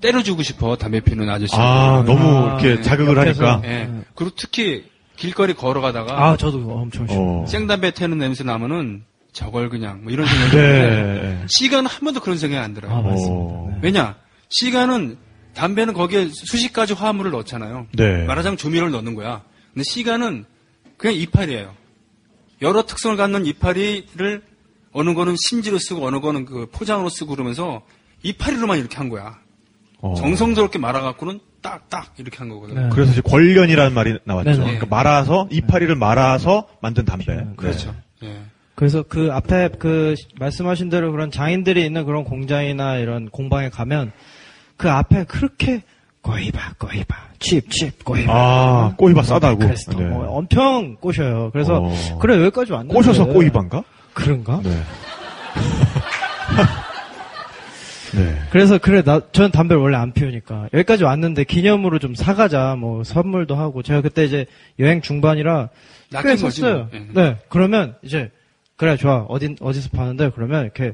때려주고 0.00 0.42
싶어 0.42 0.76
담배 0.76 1.00
피는 1.00 1.28
아저씨. 1.28 1.54
아, 1.56 2.02
너무 2.06 2.48
아, 2.48 2.60
이렇게 2.60 2.76
네. 2.76 2.82
자극을 2.82 3.16
옆에서. 3.16 3.46
하니까. 3.46 3.68
예. 3.68 3.90
그리고 4.14 4.34
특히 4.36 4.84
길거리 5.16 5.54
걸어가다가 5.54 6.26
아, 6.30 6.36
저도 6.36 6.58
엄청 6.70 7.06
싫어. 7.06 7.20
어. 7.20 7.46
생담배 7.46 7.92
태는 7.92 8.18
냄새 8.18 8.44
나면은 8.44 9.04
저걸 9.32 9.68
그냥 9.68 10.02
뭐 10.02 10.12
이런 10.12 10.26
생각이 10.26 10.50
드는데 10.50 11.22
네. 11.22 11.44
시간은 11.48 11.86
한 11.86 12.00
번도 12.04 12.20
그런 12.20 12.38
생각이 12.38 12.62
안 12.62 12.74
들어요. 12.74 12.92
아, 12.92 12.98
어. 12.98 13.02
맞습니다. 13.02 13.70
네. 13.70 13.78
왜냐? 13.82 14.16
시간은 14.50 15.16
담배는 15.54 15.94
거기에 15.94 16.28
수십 16.28 16.72
가지 16.72 16.92
화합물을 16.94 17.30
넣잖아요. 17.30 17.86
네. 17.92 18.24
말하자면 18.24 18.56
조미료를 18.56 18.92
넣는 18.92 19.14
거야. 19.14 19.42
근데 19.72 19.84
시간은 19.84 20.44
그냥 20.96 21.16
이파리예요. 21.16 21.74
여러 22.62 22.86
특성을 22.86 23.16
갖는 23.16 23.46
이파리를 23.46 24.42
어느 24.92 25.14
거는 25.14 25.34
심지로 25.36 25.78
쓰고 25.78 26.06
어느 26.06 26.20
거는 26.20 26.44
그 26.44 26.66
포장으로 26.70 27.08
쓰고 27.08 27.34
그러면서 27.34 27.82
이파리로만 28.22 28.78
이렇게 28.78 28.96
한 28.96 29.08
거야. 29.08 29.38
어. 30.00 30.14
정성스럽게 30.14 30.78
말아갖고는 30.78 31.40
딱 31.64 31.88
딱 31.88 32.12
이렇게 32.18 32.36
한 32.38 32.48
거거든. 32.50 32.74
네. 32.74 32.88
그래서 32.92 33.12
이제 33.12 33.22
권련이라는 33.22 33.94
말이 33.94 34.18
나왔죠. 34.24 34.50
네네. 34.50 34.62
그러니까 34.62 34.86
말아서 34.90 35.48
이파리를 35.50 35.94
말아서 35.96 36.68
만든 36.80 37.06
담배. 37.06 37.34
네. 37.34 37.46
그렇죠. 37.56 37.94
예. 38.22 38.36
그래서 38.74 39.02
그 39.02 39.30
앞에 39.32 39.70
그 39.78 40.14
말씀하신 40.38 40.90
대로 40.90 41.10
그런 41.10 41.30
장인들이 41.30 41.84
있는 41.84 42.04
그런 42.04 42.24
공장이나 42.24 42.96
이런 42.98 43.30
공방에 43.30 43.70
가면 43.70 44.12
그 44.76 44.90
앞에 44.90 45.24
그렇게 45.24 45.82
꼬이바 46.20 46.74
꼬이바 46.78 47.16
칩 47.38 47.70
칩 47.70 48.04
꼬이바 48.04 48.32
아, 48.34 48.94
꼬이바 48.96 49.22
싸다고. 49.22 49.58
크레스토 49.60 49.98
네. 49.98 50.04
뭐 50.06 50.26
엄청 50.36 50.96
꼬셔요. 50.96 51.50
그래서 51.52 51.80
어. 51.82 52.18
그래 52.20 52.36
여기까지 52.44 52.72
왔는데 52.72 52.94
꼬셔서 52.94 53.26
꼬이반가? 53.26 53.82
그런가? 54.12 54.60
네. 54.62 54.70
네. 58.16 58.38
그래서 58.50 58.78
그래 58.78 59.02
나 59.02 59.20
저는 59.32 59.50
담배를 59.50 59.82
원래 59.82 59.96
안 59.96 60.12
피우니까 60.12 60.68
여기까지 60.72 61.04
왔는데 61.04 61.44
기념으로 61.44 61.98
좀 61.98 62.14
사가자 62.14 62.76
뭐 62.78 63.02
선물도 63.04 63.56
하고 63.56 63.82
제가 63.82 64.00
그때 64.00 64.24
이제 64.24 64.46
여행 64.78 65.00
중반이라 65.00 65.68
꽤. 66.22 66.36
샀어요. 66.36 66.76
뭐. 66.76 66.88
예. 66.94 67.06
네 67.12 67.36
그러면 67.48 67.96
이제 68.02 68.30
그래 68.76 68.96
좋아 68.96 69.24
어디 69.28 69.56
어디서 69.60 69.90
파는데 69.90 70.30
그러면 70.34 70.62
이렇게 70.64 70.92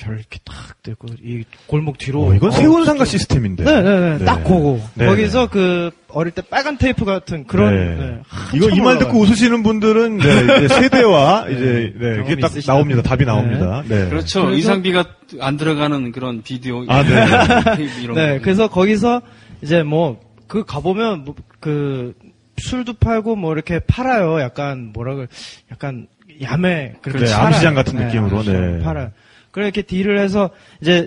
저를 0.00 0.18
이렇게 0.18 0.38
딱 0.46 0.82
들고 0.82 1.08
이 1.22 1.44
골목 1.66 1.98
뒤로 1.98 2.24
어, 2.28 2.34
이건 2.34 2.48
어, 2.48 2.52
세운상가 2.52 3.04
시스템인데. 3.04 3.64
네네네 3.64 4.18
네. 4.18 4.24
딱 4.24 4.42
그거 4.44 4.80
네, 4.94 5.06
거기서 5.06 5.42
네. 5.42 5.48
그 5.52 5.90
어릴 6.08 6.32
때 6.32 6.40
빨간 6.42 6.78
테이프 6.78 7.04
같은 7.04 7.46
그런 7.46 7.74
네. 7.74 8.06
네. 8.06 8.20
이거 8.54 8.70
이 8.70 8.80
말 8.80 8.98
듣고 8.98 9.18
웃으시는 9.20 9.62
분들은 9.62 10.16
네, 10.18 10.24
이제 10.64 10.68
세대와 10.68 11.44
네, 11.46 11.52
이제 11.52 11.94
네, 11.98 12.22
이게 12.24 12.36
딱 12.40 12.50
있으시다. 12.50 12.72
나옵니다. 12.72 13.02
답이 13.02 13.24
나옵니다. 13.26 13.82
네. 13.86 14.08
그렇죠. 14.08 14.42
그래서- 14.46 14.50
의상비가 14.56 15.04
안 15.40 15.56
들어가는 15.58 16.12
그런 16.12 16.42
비디오. 16.42 16.84
아, 16.88 17.02
네. 17.02 17.76
테이프 17.76 18.00
이런 18.00 18.16
네, 18.16 18.38
거. 18.38 18.42
그래서 18.44 18.68
거기서 18.68 19.20
이제 19.62 19.82
뭐 19.82 20.18
그 20.48 20.64
가보면 20.64 21.24
뭐 21.24 21.34
그 21.60 22.14
술도 22.56 22.94
팔고 22.94 23.36
뭐 23.36 23.52
이렇게 23.52 23.80
팔아요. 23.80 24.40
약간 24.40 24.90
뭐라 24.94 25.14
그 25.14 25.26
약간 25.70 26.06
야매 26.42 26.94
그렇게 27.02 27.26
네. 27.26 27.32
암시장 27.34 27.74
같은 27.74 27.98
느낌으로, 27.98 28.42
네. 28.42 28.78
팔아요. 28.82 29.10
그래 29.50 29.66
이렇게 29.66 29.82
deal을 29.82 30.18
해서 30.18 30.50
이제 30.80 31.06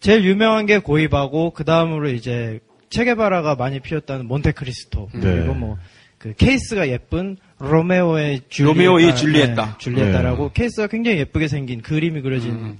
제일 0.00 0.24
유명한 0.24 0.66
게 0.66 0.78
코이바고 0.78 1.50
그 1.50 1.64
다음으로 1.64 2.10
이제 2.10 2.60
체게바라가 2.90 3.54
많이 3.54 3.80
피웠다는 3.80 4.26
몬테크리스토 4.26 5.08
네. 5.14 5.20
그리고 5.20 5.54
뭐 5.54 5.78
그 6.22 6.34
케이스가 6.34 6.88
예쁜 6.88 7.36
로메오 7.58 8.28
이 8.28 8.42
줄리에타, 8.48 8.72
로메오 8.72 9.09
이 9.09 9.16
줄리에타. 9.16 9.66
네, 9.66 9.72
줄리에타라고 9.78 10.44
네. 10.44 10.50
케이스가 10.54 10.86
굉장히 10.86 11.18
예쁘게 11.18 11.48
생긴 11.48 11.82
그림이 11.82 12.20
그려진 12.22 12.52
음. 12.52 12.78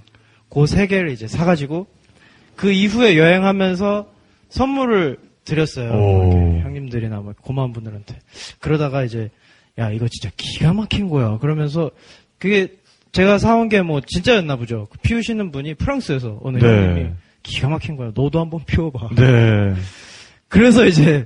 그 0.49 0.72
세 0.72 0.87
개를 0.87 1.11
이제 1.11 1.27
사가지고 1.27 1.87
그 2.55 2.71
이후에 2.71 3.17
여행하면서 3.17 4.09
선물을 4.47 5.17
드렸어요. 5.43 5.91
오. 5.91 6.31
이렇게 6.31 6.61
형님들이나 6.61 7.19
뭐 7.19 7.33
고마운 7.41 7.73
분들한테. 7.73 8.17
그러다가 8.61 9.03
이제 9.03 9.29
야 9.77 9.91
이거 9.91 10.07
진짜 10.07 10.29
기가 10.37 10.71
막힌 10.71 11.09
거야. 11.09 11.37
그러면서 11.39 11.91
그게 12.39 12.77
제가 13.13 13.37
사온 13.37 13.69
게 13.69 13.81
뭐 13.81 14.01
진짜였나 14.01 14.55
보죠. 14.57 14.87
그 14.91 14.97
피우시는 14.99 15.51
분이 15.51 15.75
프랑스에서 15.75 16.39
어느 16.43 16.57
네. 16.57 16.67
형님이 16.67 17.09
기가 17.43 17.69
막힌 17.69 17.95
거야. 17.95 18.11
너도 18.13 18.39
한번 18.41 18.61
피워봐. 18.65 19.09
네. 19.15 19.73
그래서 20.49 20.85
이제 20.85 21.25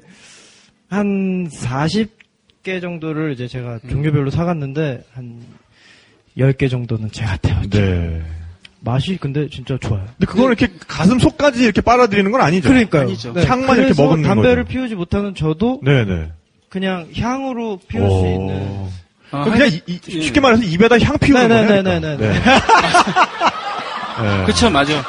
한 0.89 1.47
40개 1.49 2.79
정도를 2.81 3.33
이제 3.33 3.47
제가 3.47 3.79
종류별로 3.89 4.29
사갔는데 4.29 5.03
한 5.13 5.41
10개 6.37 6.69
정도는 6.69 7.11
제가 7.11 7.37
태웠죠. 7.37 7.79
네. 7.79 8.21
맛이 8.81 9.17
근데 9.17 9.49
진짜 9.49 9.77
좋아요. 9.79 10.05
근데 10.05 10.25
그거는 10.27 10.55
이렇게 10.57 10.67
가슴 10.87 11.19
속까지 11.19 11.63
이렇게 11.63 11.81
빨아들이는 11.81 12.31
건 12.31 12.41
아니죠. 12.41 12.69
그러니까요. 12.69 13.01
아니죠. 13.03 13.29
향만 13.29 13.77
이렇게 13.77 13.93
그래서 13.93 14.03
먹는 14.05 14.23
담배를 14.23 14.63
거죠. 14.65 14.73
피우지 14.73 14.95
못하는 14.95 15.33
저도 15.35 15.81
네네. 15.83 16.31
그냥 16.69 17.07
향으로 17.17 17.79
피울 17.87 18.09
수 18.09 18.15
오. 18.17 18.25
있는. 18.27 18.87
아, 19.31 19.43
그럼 19.43 19.57
그냥 19.57 19.67
한- 19.67 19.73
이- 19.73 19.81
이- 19.87 19.99
예. 20.17 20.21
쉽게 20.21 20.39
말해서 20.39 20.63
입에다 20.63 20.99
향 20.99 21.17
피우는 21.17 21.47
거예요. 21.49 21.65
네네네네 21.83 22.17
네. 22.17 22.17
그러니까. 22.17 22.61
네. 24.21 24.45
그쵸, 24.45 24.69
맞아. 24.69 24.93
네. 24.93 25.01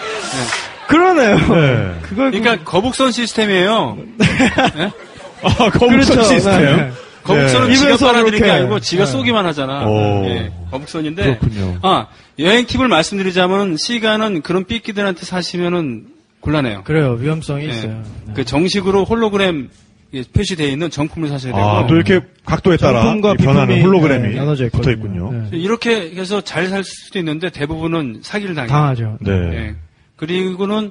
그러네요. 0.89 1.37
네. 1.37 1.95
그걸 2.03 2.31
그러니까 2.31 2.65
거북선 2.65 3.13
시스템이에요. 3.13 3.99
아, 5.43 5.71
검은 5.71 6.01
그렇죠. 6.01 6.23
시스템. 6.25 6.61
네. 6.77 6.91
거북선은 7.25 7.69
네. 7.69 7.77
지가 7.77 7.97
빨아들이는 7.99 8.47
게. 8.47 8.51
아니고 8.51 8.81
지가 8.81 9.05
네. 9.05 9.11
쏘기만 9.11 9.45
하잖아. 9.47 9.87
오. 9.87 10.25
예, 10.27 10.51
거북선인데. 10.71 11.23
그렇군요. 11.23 11.79
아, 11.83 12.07
여행 12.39 12.65
팁을 12.67 12.89
말씀드리자면 12.89 13.77
시간은 13.77 14.41
그런 14.43 14.65
삐끼들한테 14.65 15.27
사시면은 15.27 16.07
곤란해요. 16.41 16.85
그래요. 16.85 17.13
위험성이 17.21 17.67
예. 17.67 17.69
있어요. 17.71 18.03
네. 18.27 18.33
그 18.35 18.45
정식으로 18.47 19.05
홀로그램 19.05 19.69
예, 19.69 19.88
표시되어 20.33 20.67
있는 20.69 20.91
정품을 20.91 21.29
사셔야 21.29 21.53
되고. 21.53 21.65
아, 21.67 21.87
또 21.87 21.95
이렇게 21.95 22.21
각도에 22.45 22.77
따라 22.79 23.03
변하는 23.39 23.83
홀로그램이 23.83 24.29
네, 24.31 24.35
나눠져 24.37 24.69
붙어. 24.73 24.91
있군요. 24.91 25.31
네. 25.51 25.59
이렇게 25.59 26.13
해서 26.15 26.41
잘 26.41 26.69
살 26.69 26.83
수도 26.85 27.19
있는데 27.19 27.51
대부분은 27.51 28.21
사기를 28.23 28.55
당해요. 28.55 28.69
당하죠. 28.73 29.19
네. 29.21 29.33
예. 29.33 29.75
그리고는 30.17 30.91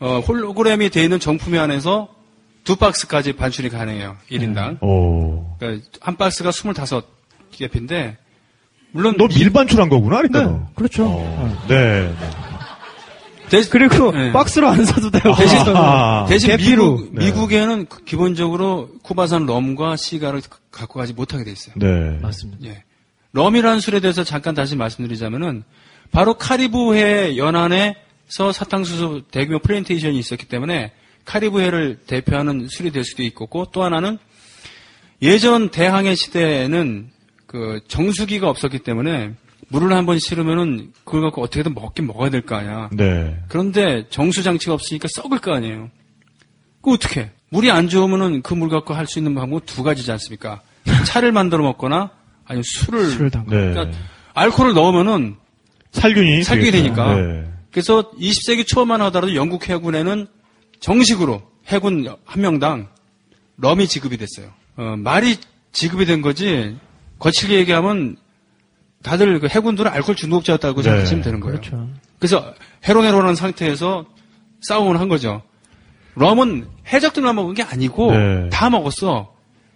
어, 0.00 0.20
홀로그램이 0.20 0.90
되어 0.90 1.04
있는 1.04 1.18
정품에 1.20 1.58
한해서 1.58 2.08
두 2.64 2.76
박스까지 2.76 3.32
반출이 3.34 3.68
가능해요. 3.70 4.16
1인당. 4.30 4.82
오. 4.82 5.56
그러니까 5.58 5.86
한 6.00 6.16
박스가 6.16 6.50
25개인데 6.50 8.16
물론 8.92 9.16
너 9.18 9.26
밀반출한 9.26 9.88
거구나, 9.88 10.16
그러니까 10.22 10.40
네, 10.40 10.46
너. 10.46 10.68
그렇죠. 10.74 11.04
어. 11.06 11.64
네. 11.68 12.12
대, 13.48 13.62
그리고 13.68 14.12
네. 14.12 14.32
박스로 14.32 14.68
안 14.68 14.84
사도 14.84 15.10
돼요. 15.10 15.34
대신, 15.36 15.58
아. 15.74 16.26
대신. 16.28 16.56
미국, 16.56 17.14
네. 17.14 17.26
미국에는 17.26 17.86
그 17.86 18.04
기본적으로 18.04 18.90
쿠바산 19.02 19.46
럼과 19.46 19.96
시가를 19.96 20.42
갖고 20.70 20.98
가지 20.98 21.12
못하게 21.12 21.44
돼 21.44 21.52
있어요. 21.52 21.74
네. 21.76 22.18
맞습니다. 22.20 22.68
예. 22.68 22.84
럼이라는 23.32 23.80
술에 23.80 24.00
대해서 24.00 24.24
잠깐 24.24 24.54
다시 24.54 24.76
말씀드리자면은 24.76 25.64
바로 26.10 26.34
카리브해 26.34 27.36
연안에서 27.36 28.52
사탕수수 28.52 29.22
대규모 29.30 29.58
플랜테이션이 29.58 30.18
있었기 30.18 30.46
때문에 30.46 30.92
카리브해를 31.24 32.00
대표하는 32.06 32.68
술이 32.68 32.90
될 32.90 33.04
수도 33.04 33.22
있고 33.22 33.66
또 33.72 33.84
하나는 33.84 34.18
예전 35.20 35.68
대항해 35.68 36.14
시대에는 36.14 37.10
그 37.46 37.80
정수기가 37.88 38.48
없었기 38.48 38.78
때문에 38.80 39.34
물을 39.68 39.92
한 39.92 40.06
번 40.06 40.18
실으면은 40.18 40.92
그걸 41.04 41.22
갖고 41.22 41.42
어떻게든 41.42 41.74
먹긴 41.74 42.06
먹어야 42.06 42.30
될 42.30 42.42
거 42.42 42.56
아니야. 42.56 42.88
네. 42.92 43.38
그런데 43.48 44.06
정수 44.10 44.42
장치가 44.42 44.72
없으니까 44.74 45.08
썩을 45.14 45.38
거 45.40 45.52
아니에요. 45.54 45.90
그 46.82 46.92
어떻게? 46.92 47.30
물이 47.50 47.70
안 47.70 47.88
좋으면은 47.88 48.42
그 48.42 48.54
물 48.54 48.68
갖고 48.70 48.94
할 48.94 49.06
수 49.06 49.18
있는 49.18 49.34
방법 49.34 49.66
두 49.66 49.82
가지지 49.82 50.10
않습니까? 50.12 50.60
차를 51.06 51.32
만들어 51.32 51.62
먹거나 51.62 52.10
아니면 52.46 52.62
술을. 52.64 53.06
술을 53.10 53.30
담가. 53.30 53.54
네. 53.56 53.72
그러니까 53.72 53.96
알코올을 54.34 54.72
넣으면은 54.74 55.36
살균이. 55.92 56.42
살균이. 56.44 56.70
되니까. 56.72 57.14
네. 57.14 57.44
그래서 57.70 58.10
20세기 58.12 58.66
초만 58.66 59.00
하더라도 59.02 59.34
영국 59.34 59.68
해군에는 59.68 60.26
정식으로 60.80 61.42
해군 61.66 62.08
한 62.24 62.40
명당 62.42 62.88
럼이 63.58 63.86
지급이 63.88 64.16
됐어요. 64.16 64.50
어, 64.76 64.94
말이 64.96 65.36
지급이 65.72 66.06
된 66.06 66.22
거지 66.22 66.76
거칠게 67.18 67.56
얘기하면 67.56 68.16
다들 69.02 69.38
그 69.40 69.48
해군들은 69.48 69.90
알코올 69.90 70.16
중독자였다고 70.16 70.82
네. 70.82 70.82
생각하시면 70.82 71.22
되는 71.22 71.40
거예요. 71.40 71.60
그렇죠. 71.60 71.88
그래서 72.18 72.54
해롱해롱한 72.84 73.34
상태에서 73.34 74.06
싸움을 74.62 74.98
한 75.00 75.08
거죠. 75.08 75.42
럼은 76.16 76.66
해적들만 76.92 77.36
먹은 77.36 77.54
게 77.54 77.62
아니고 77.62 78.12
네. 78.12 78.48
다 78.50 78.70
먹었어. 78.70 79.32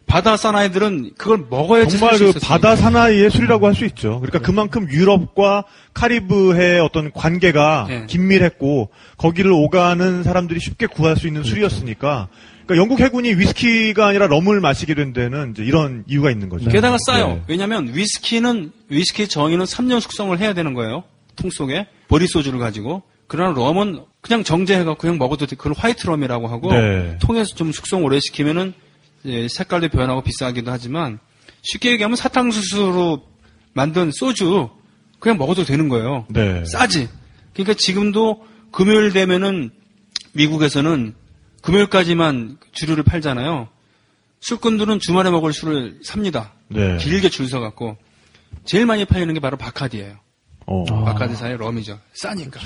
바다 0.06 0.36
사나이들은 0.36 1.12
그걸 1.16 1.46
먹어야지 1.48 1.96
정말 1.96 2.18
그. 2.18 2.32
바다 2.42 2.76
사나이의 2.76 3.30
술이라고 3.30 3.66
할 3.66 3.74
수 3.74 3.84
있죠. 3.86 4.20
그러니까 4.20 4.40
그만큼 4.40 4.86
유럽과 4.90 5.64
카리브해의 5.94 6.80
어떤 6.80 7.12
관계가 7.12 7.86
네. 7.88 8.06
긴밀했고 8.08 8.90
거기를 9.16 9.52
오가는 9.52 10.22
사람들이 10.22 10.60
쉽게 10.60 10.86
구할 10.86 11.16
수 11.16 11.28
있는 11.28 11.44
술이었으니까 11.44 12.28
그러니까 12.64 12.76
영국 12.76 13.00
해군이 13.00 13.34
위스키가 13.34 14.06
아니라 14.06 14.26
럼을 14.26 14.60
마시게 14.60 14.94
된 14.94 15.12
데는 15.12 15.54
이런 15.58 16.04
이유가 16.06 16.30
있는 16.30 16.48
거죠. 16.48 16.70
게다가 16.70 16.96
싸요. 17.06 17.28
네. 17.28 17.42
왜냐하면 17.48 17.94
위스키는 17.94 18.72
위스키 18.88 19.28
정의는 19.28 19.64
3년 19.64 20.00
숙성을 20.00 20.38
해야 20.38 20.54
되는 20.54 20.74
거예요. 20.74 21.04
통 21.36 21.50
속에 21.50 21.86
보리 22.08 22.26
소주를 22.26 22.58
가지고. 22.58 23.02
그러나 23.26 23.54
럼은 23.54 24.04
그냥 24.20 24.44
정제해갖고 24.44 25.00
그냥 25.00 25.18
먹어도 25.18 25.46
돼. 25.46 25.56
그걸 25.56 25.72
화이트 25.76 26.06
럼이라고 26.06 26.48
하고 26.48 26.72
네. 26.72 27.16
통에서 27.20 27.54
좀 27.54 27.72
숙성 27.72 28.04
오래 28.04 28.20
시키면은 28.20 28.74
색깔도 29.48 29.88
변하고 29.88 30.22
비싸기도 30.22 30.70
하지만 30.70 31.18
쉽게 31.62 31.92
얘기하면 31.92 32.16
사탕수수로 32.16 33.22
만든 33.72 34.10
소주 34.12 34.68
그냥 35.18 35.38
먹어도 35.38 35.64
되는 35.64 35.88
거예요. 35.88 36.26
네. 36.28 36.64
싸지. 36.64 37.08
그러니까 37.54 37.74
지금도 37.74 38.44
금요일 38.70 39.12
되면은 39.12 39.70
미국에서는 40.32 41.14
금요일까지만 41.62 42.58
주류를 42.72 43.02
팔잖아요. 43.04 43.68
술꾼들은 44.40 44.98
주말에 45.00 45.30
먹을 45.30 45.52
술을 45.52 46.00
삽니다. 46.02 46.52
네. 46.68 46.96
길게 46.98 47.28
줄 47.28 47.48
서갖고 47.48 47.96
제일 48.64 48.86
많이 48.86 49.04
팔리는 49.04 49.32
게 49.32 49.40
바로 49.40 49.56
바카디예요. 49.56 50.14
어. 50.66 50.84
바카디사의 51.04 51.56
럼이죠. 51.58 51.98
싸니까. 52.14 52.60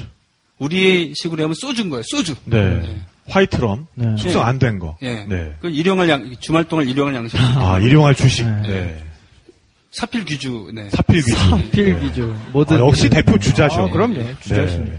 우리 0.58 1.12
식으로 1.14 1.42
하면 1.44 1.54
소주인 1.54 1.90
거예요. 1.90 2.02
소주. 2.06 2.34
네. 2.44 2.98
화이트 3.28 3.56
럼 3.56 3.86
네. 3.94 4.16
숙성 4.16 4.46
안 4.46 4.58
된 4.58 4.78
거. 4.78 4.96
예. 5.02 5.24
네. 5.24 5.54
그 5.60 5.68
일용할 5.68 6.08
양 6.08 6.34
주말 6.40 6.64
동안 6.64 6.88
일용할 6.88 7.14
양식. 7.14 7.36
아 7.38 7.78
일용할 7.80 8.14
주식. 8.14 8.46
네. 8.46 8.62
네. 8.62 9.04
사필 9.90 10.24
귀주. 10.24 10.70
네. 10.74 10.88
사필 10.90 11.22
귀주. 12.00 12.34
뭐든. 12.52 12.76
아, 12.76 12.80
역시 12.80 13.08
대표 13.10 13.38
주자셔. 13.38 13.86
아, 13.86 13.90
그럼요. 13.90 14.22
주자십니까. 14.40 14.98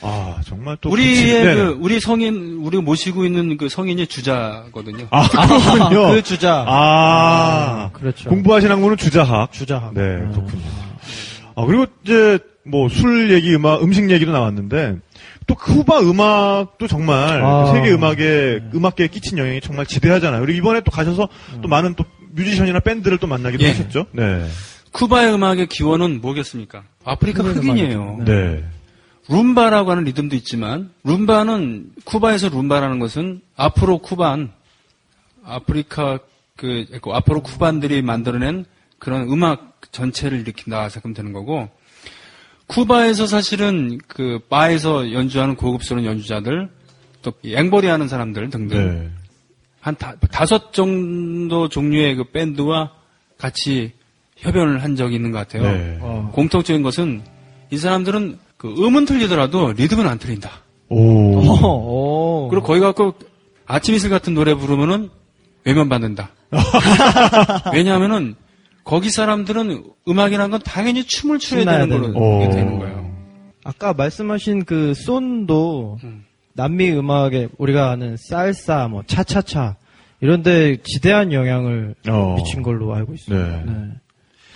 아 0.00 0.36
정말 0.44 0.76
또 0.80 0.90
우리의 0.90 1.44
네. 1.44 1.54
그 1.54 1.78
우리 1.80 1.98
성인 2.00 2.60
우리 2.62 2.78
모시고 2.78 3.24
있는 3.24 3.56
그 3.56 3.68
성인이 3.68 4.06
주자거든요. 4.06 5.06
아 5.10 5.28
그렇군요. 5.28 6.12
그 6.12 6.22
주자. 6.22 6.64
아, 6.68 7.90
그렇죠. 7.92 8.28
공부하신 8.30 8.70
학문은 8.70 8.96
주자학. 8.96 9.52
주자학. 9.52 9.94
네, 9.94 10.00
음. 10.00 10.30
그렇군요. 10.32 10.62
아, 11.56 11.64
그리고 11.66 11.86
이제 12.04 12.38
뭐 12.64 12.88
술 12.88 13.32
얘기, 13.32 13.54
음악, 13.54 13.82
음식 13.82 14.08
얘기도 14.10 14.30
나왔는데 14.30 14.96
또 15.46 15.54
쿠바 15.54 16.00
음악도 16.00 16.86
정말 16.86 17.42
아. 17.42 17.72
세계 17.72 17.90
음악에 17.92 18.60
음악계에 18.74 19.08
끼친 19.08 19.38
영향이 19.38 19.60
정말 19.60 19.86
지대하잖아요. 19.86 20.40
그리고 20.42 20.58
이번에 20.58 20.80
또 20.82 20.90
가셔서 20.90 21.28
또 21.62 21.68
많은 21.68 21.94
또 21.94 22.04
뮤지션이나 22.32 22.80
밴드를 22.80 23.18
또 23.18 23.26
만나기도 23.26 23.64
예. 23.64 23.68
하셨죠. 23.70 24.06
네. 24.12 24.46
쿠바의 24.92 25.32
음악의 25.34 25.66
기원은 25.68 26.20
뭐겠습니까? 26.20 26.82
아프리카 27.04 27.42
흑인 27.42 27.56
흑인이에요. 27.62 28.16
음악이죠. 28.20 28.32
네. 28.32 28.64
룸바라고 29.28 29.90
하는 29.90 30.04
리듬도 30.04 30.36
있지만 30.36 30.90
룸바는 31.04 31.92
쿠바에서 32.04 32.48
룸바라는 32.48 32.98
것은 32.98 33.42
앞으로 33.56 33.98
쿠반 33.98 34.52
아프리카 35.44 36.18
그 36.56 36.86
앞으로 37.12 37.42
쿠반들이 37.42 38.02
만들어낸 38.02 38.64
그런 38.98 39.30
음악 39.30 39.80
전체를 39.92 40.40
일으킨다 40.40 40.88
생각하면 40.88 41.14
되는 41.14 41.32
거고 41.32 41.68
쿠바에서 42.66 43.26
사실은 43.26 43.98
그 44.06 44.40
바에서 44.48 45.12
연주하는 45.12 45.56
고급스러운 45.56 46.04
연주자들 46.04 46.68
또 47.22 47.32
앵벌이 47.44 47.86
하는 47.86 48.08
사람들 48.08 48.50
등등 48.50 48.78
네. 48.78 49.10
한 49.80 49.96
다, 49.96 50.14
섯 50.46 50.72
정도 50.72 51.68
종류의 51.68 52.16
그 52.16 52.24
밴드와 52.24 52.92
같이 53.38 53.92
협연을 54.36 54.82
한 54.82 54.96
적이 54.96 55.16
있는 55.16 55.32
것 55.32 55.38
같아요. 55.38 55.62
네. 55.62 55.98
어. 56.00 56.30
공통적인 56.34 56.82
것은 56.82 57.22
이 57.70 57.76
사람들은 57.76 58.38
그 58.58 58.68
음은 58.68 59.06
틀리더라도 59.06 59.72
리듬은 59.72 60.06
안 60.06 60.18
틀린다. 60.18 60.50
오. 60.88 61.38
어, 61.38 61.54
어. 61.62 62.48
그리고 62.50 62.66
거기 62.66 62.80
갖고 62.80 63.14
아침 63.66 63.94
이슬 63.94 64.10
같은 64.10 64.34
노래 64.34 64.54
부르면은 64.54 65.10
외면받는다. 65.64 66.30
왜냐하면은 67.72 68.34
거기 68.84 69.10
사람들은 69.10 69.84
음악이라는 70.08 70.50
건 70.50 70.60
당연히 70.64 71.04
춤을 71.04 71.38
춰야 71.38 71.64
되는 71.64 71.88
걸로 71.88 72.12
되는 72.12 72.16
오. 72.16 72.50
되는 72.50 72.78
거예요. 72.78 73.08
아까 73.64 73.92
말씀하신 73.92 74.64
그 74.64 74.94
손도 74.94 75.98
음. 76.02 76.24
남미 76.54 76.90
음악에 76.90 77.48
우리가 77.58 77.90
아는 77.90 78.16
살사, 78.16 78.88
뭐 78.88 79.02
차차차 79.06 79.76
이런데 80.20 80.78
지대한 80.82 81.32
영향을 81.32 81.94
어. 82.08 82.34
미친 82.36 82.62
걸로 82.62 82.92
알고 82.94 83.14
있습니다. 83.14 83.46
네. 83.46 83.64
네. 83.66 83.88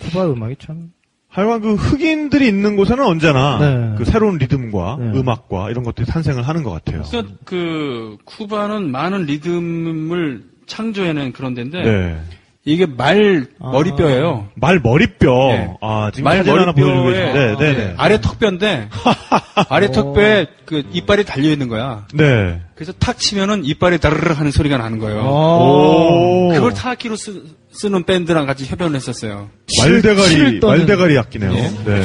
쿠바 0.01 0.33
음악이 0.33 0.57
참 0.59 0.93
하여간 1.33 1.63
그 1.63 1.75
흑인들이 1.75 2.47
있는 2.47 2.77
곳에는 2.77 3.05
언제나 3.05 3.59
네. 3.59 3.95
그 3.97 4.05
새로운 4.05 4.37
리듬과 4.37 4.99
네. 5.01 5.19
음악과 5.19 5.71
이런 5.71 5.83
것들이 5.83 6.07
탄생을 6.07 6.43
하는 6.47 6.63
것 6.63 6.71
같아요. 6.73 7.03
그러니까 7.09 7.35
그 7.45 8.19
쿠바는 8.27 8.91
많은 8.91 9.25
리듬을 9.25 10.43
창조해낸 10.67 11.33
그런 11.33 11.55
데인데 11.55 11.83
네. 11.83 12.21
이게 12.65 12.85
말 12.87 13.47
머리뼈예요. 13.59 14.49
말 14.55 14.79
머리뼈. 14.79 15.35
네. 15.49 15.75
아, 15.81 16.11
지금 16.13 16.25
말 16.25 16.37
사진 16.37 16.53
하나 16.53 16.73
보여주고 16.73 17.03
머리뼈에 17.03 17.33
계신데, 17.33 17.57
네, 17.57 17.77
네. 17.77 17.95
아래 17.97 18.21
턱뼈인데 18.21 18.89
아래 19.71 19.91
턱뼈에 19.91 20.47
그 20.67 20.85
이빨이 20.93 21.25
달려 21.25 21.49
있는 21.49 21.69
거야. 21.69 22.07
네. 22.15 22.61
그래서 22.75 22.93
탁 22.93 23.19
치면은 23.19 23.65
이빨이 23.65 23.99
다르르 23.99 24.33
하는 24.35 24.51
소리가 24.51 24.77
나는 24.77 24.99
거예요. 24.99 25.23
어. 25.25 26.51
오. 26.51 26.53
그걸 26.53 26.75
타악기로 26.75 27.17
쓰, 27.17 27.43
는 27.85 28.05
밴드랑 28.05 28.47
같이 28.47 28.67
협연을 28.67 28.97
했었어요. 28.97 29.49
말대가리, 29.81 30.61
말대가리 30.61 31.19
악기네요. 31.19 31.53
예. 31.53 31.71
네. 31.85 32.03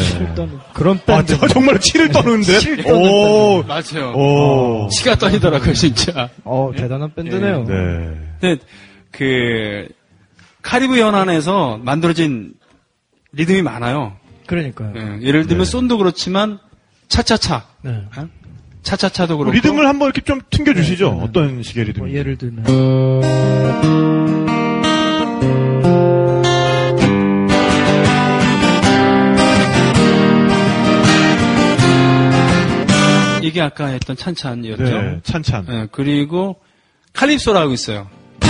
그런 0.74 0.98
아, 0.98 1.18
밴드. 1.18 1.38
저 1.38 1.48
정말 1.50 1.80
치를 1.80 2.10
떠는데? 2.10 2.60
칠 2.60 2.78
떠는 2.84 3.02
오. 3.02 3.64
맞아요. 3.64 4.14
오. 4.16 4.88
치가 4.90 5.16
떠지더라고요, 5.16 5.74
진짜. 5.74 6.30
어, 6.46 6.72
대단한 6.76 7.14
밴드네요. 7.14 7.66
네. 7.66 7.76
근데 8.40 8.64
그 9.12 9.88
카리브 10.62 11.00
연안에서 11.00 11.78
만들어진 11.84 12.54
리듬이 13.34 13.62
많아요. 13.62 14.16
그러니까요. 14.48 14.94
예, 14.96 15.20
예를 15.22 15.48
들면 15.48 15.66
네. 15.66 15.70
쏜도 15.72 15.98
그렇지만 15.98 16.60
차차차, 17.10 17.66
네. 17.82 17.92
어? 18.18 18.28
차차차도 18.84 19.38
그렇고 19.38 19.54
리듬을 19.54 19.86
한번 19.86 20.08
이렇게 20.08 20.22
좀 20.22 20.40
튕겨주시죠. 20.50 21.10
네, 21.12 21.18
네. 21.18 21.24
어떤 21.24 21.62
식의 21.62 21.84
뭐 21.98 22.08
리듬인지. 22.08 22.18
예를 22.18 22.38
들면 22.38 22.64
이게 33.58 33.64
아까 33.64 33.88
했던 33.88 34.16
찬찬이었죠. 34.16 34.84
네, 34.84 35.20
찬찬. 35.24 35.66
예, 35.72 35.88
그리고 35.92 36.58
칼립소라고 37.14 37.74
있어요. 37.74 38.08
오, 38.44 38.48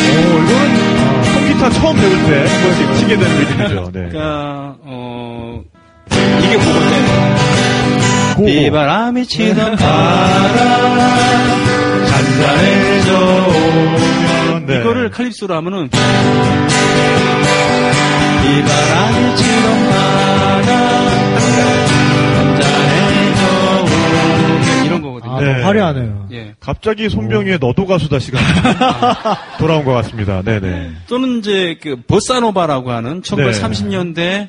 이거는 0.00 1.24
통기타 1.34 1.68
처음 1.72 1.94
배울 1.94 2.10
때 2.24 2.46
한 2.48 2.62
번씩 2.62 2.94
치게 2.96 3.18
되는 3.18 3.38
리듬이죠. 3.38 3.84
네. 3.92 4.08
그러니까 4.08 4.76
어 4.82 5.60
이게 6.42 6.56
고고. 6.56 8.46
비바람이 8.46 9.26
치던 9.26 9.76
바람 9.76 10.56
잔잔해져 12.06 13.18
오면 14.48 14.64
네. 14.68 14.78
이거를 14.80 15.10
칼립소로 15.10 15.54
하면은 15.56 15.90
비바람이 18.42 19.36
치던 19.36 19.90
바람 19.90 21.19
아, 25.30 25.40
네. 25.40 25.54
뭐 25.54 25.64
화려하네요. 25.66 26.28
예. 26.32 26.54
갑자기 26.60 27.08
손병희의 27.08 27.58
너도 27.60 27.86
가수다 27.86 28.18
시간 28.18 28.42
돌아온 29.58 29.84
것 29.84 29.92
같습니다. 29.92 30.42
네네. 30.42 30.92
또는 31.08 31.38
이제 31.38 31.78
그 31.80 31.96
보사노바라고 32.06 32.90
하는 32.90 33.22
1930년대 33.22 34.48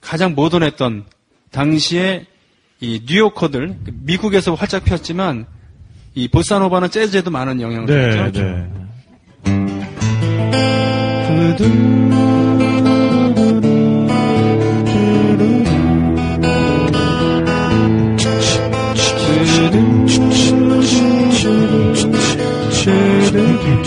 가장 0.00 0.34
모던했던 0.34 1.04
당시에 1.50 2.26
이 2.80 3.02
뉴요커들 3.06 3.76
그 3.84 3.92
미국에서 4.02 4.54
활짝 4.54 4.84
폈지만 4.84 5.46
이 6.14 6.28
보사노바는 6.28 6.90
재즈에도 6.90 7.30
많은 7.30 7.60
영향을 7.60 7.86
네, 7.86 8.10
줬죠. 8.12 8.42
네. 8.42 8.66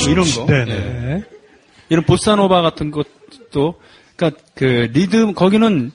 이런 0.10 0.26
거. 0.26 0.46
네, 0.46 0.66
네. 0.66 0.72
예. 0.72 0.76
네. 1.16 1.24
이런 1.90 2.06
보사노바 2.06 2.62
같은 2.62 2.92
것도 2.92 3.76
그러니까 4.16 4.42
그 4.56 4.90
리듬 4.94 5.34
거기는 5.34 5.92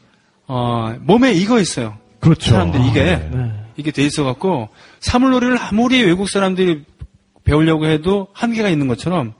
어 0.46 0.94
몸에 1.00 1.32
익어 1.32 1.60
있어요. 1.60 1.98
그렇죠. 2.20 2.50
사람들이 2.50 2.88
이게 2.88 3.04
네. 3.04 3.52
이게 3.76 3.90
돼 3.90 4.04
있어 4.04 4.24
갖고 4.24 4.68
사물놀이를 5.00 5.56
아무리 5.58 6.02
외국 6.02 6.28
사람들이 6.28 6.84
배우려고 7.44 7.86
해도 7.86 8.28
한계가 8.32 8.68
있는 8.68 8.88
것처럼 8.88 9.34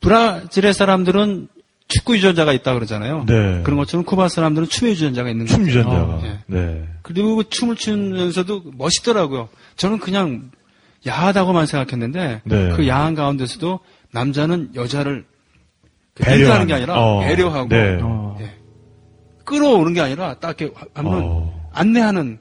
브라질의 0.00 0.74
사람들은 0.74 1.48
축구 1.88 2.16
유전자가 2.16 2.52
있다 2.52 2.74
그러잖아요. 2.74 3.24
네. 3.26 3.62
그런 3.62 3.78
것처럼 3.78 4.04
쿠바 4.04 4.28
사람들은 4.28 4.68
춤의 4.68 4.94
유전자가 4.94 5.30
있는 5.30 5.46
춤 5.46 5.64
거죠. 5.64 5.78
유전자가. 5.78 6.20
예. 6.24 6.38
네. 6.46 6.84
그리고 7.02 7.36
그 7.36 7.48
춤을 7.48 7.76
추면서도 7.76 8.64
멋있더라고요. 8.76 9.48
저는 9.76 9.98
그냥 9.98 10.50
야하다고만 11.06 11.66
생각했는데 11.66 12.42
네. 12.44 12.68
그 12.76 12.86
야한 12.88 13.14
가운데서도 13.14 13.80
남자는 14.12 14.70
여자를 14.74 15.24
그 16.14 16.24
배려하는. 16.24 16.66
게 16.66 16.74
아니라 16.74 16.94
어. 16.98 17.20
배려하고 17.20 17.68
네. 17.68 17.98
어. 18.02 18.36
예. 18.40 18.50
끌어오는 19.44 19.92
게 19.92 20.00
아니라 20.00 20.34
딱 20.38 20.60
이렇게 20.60 20.74
한번 20.94 21.22
어. 21.24 21.68
안내하는 21.72 22.38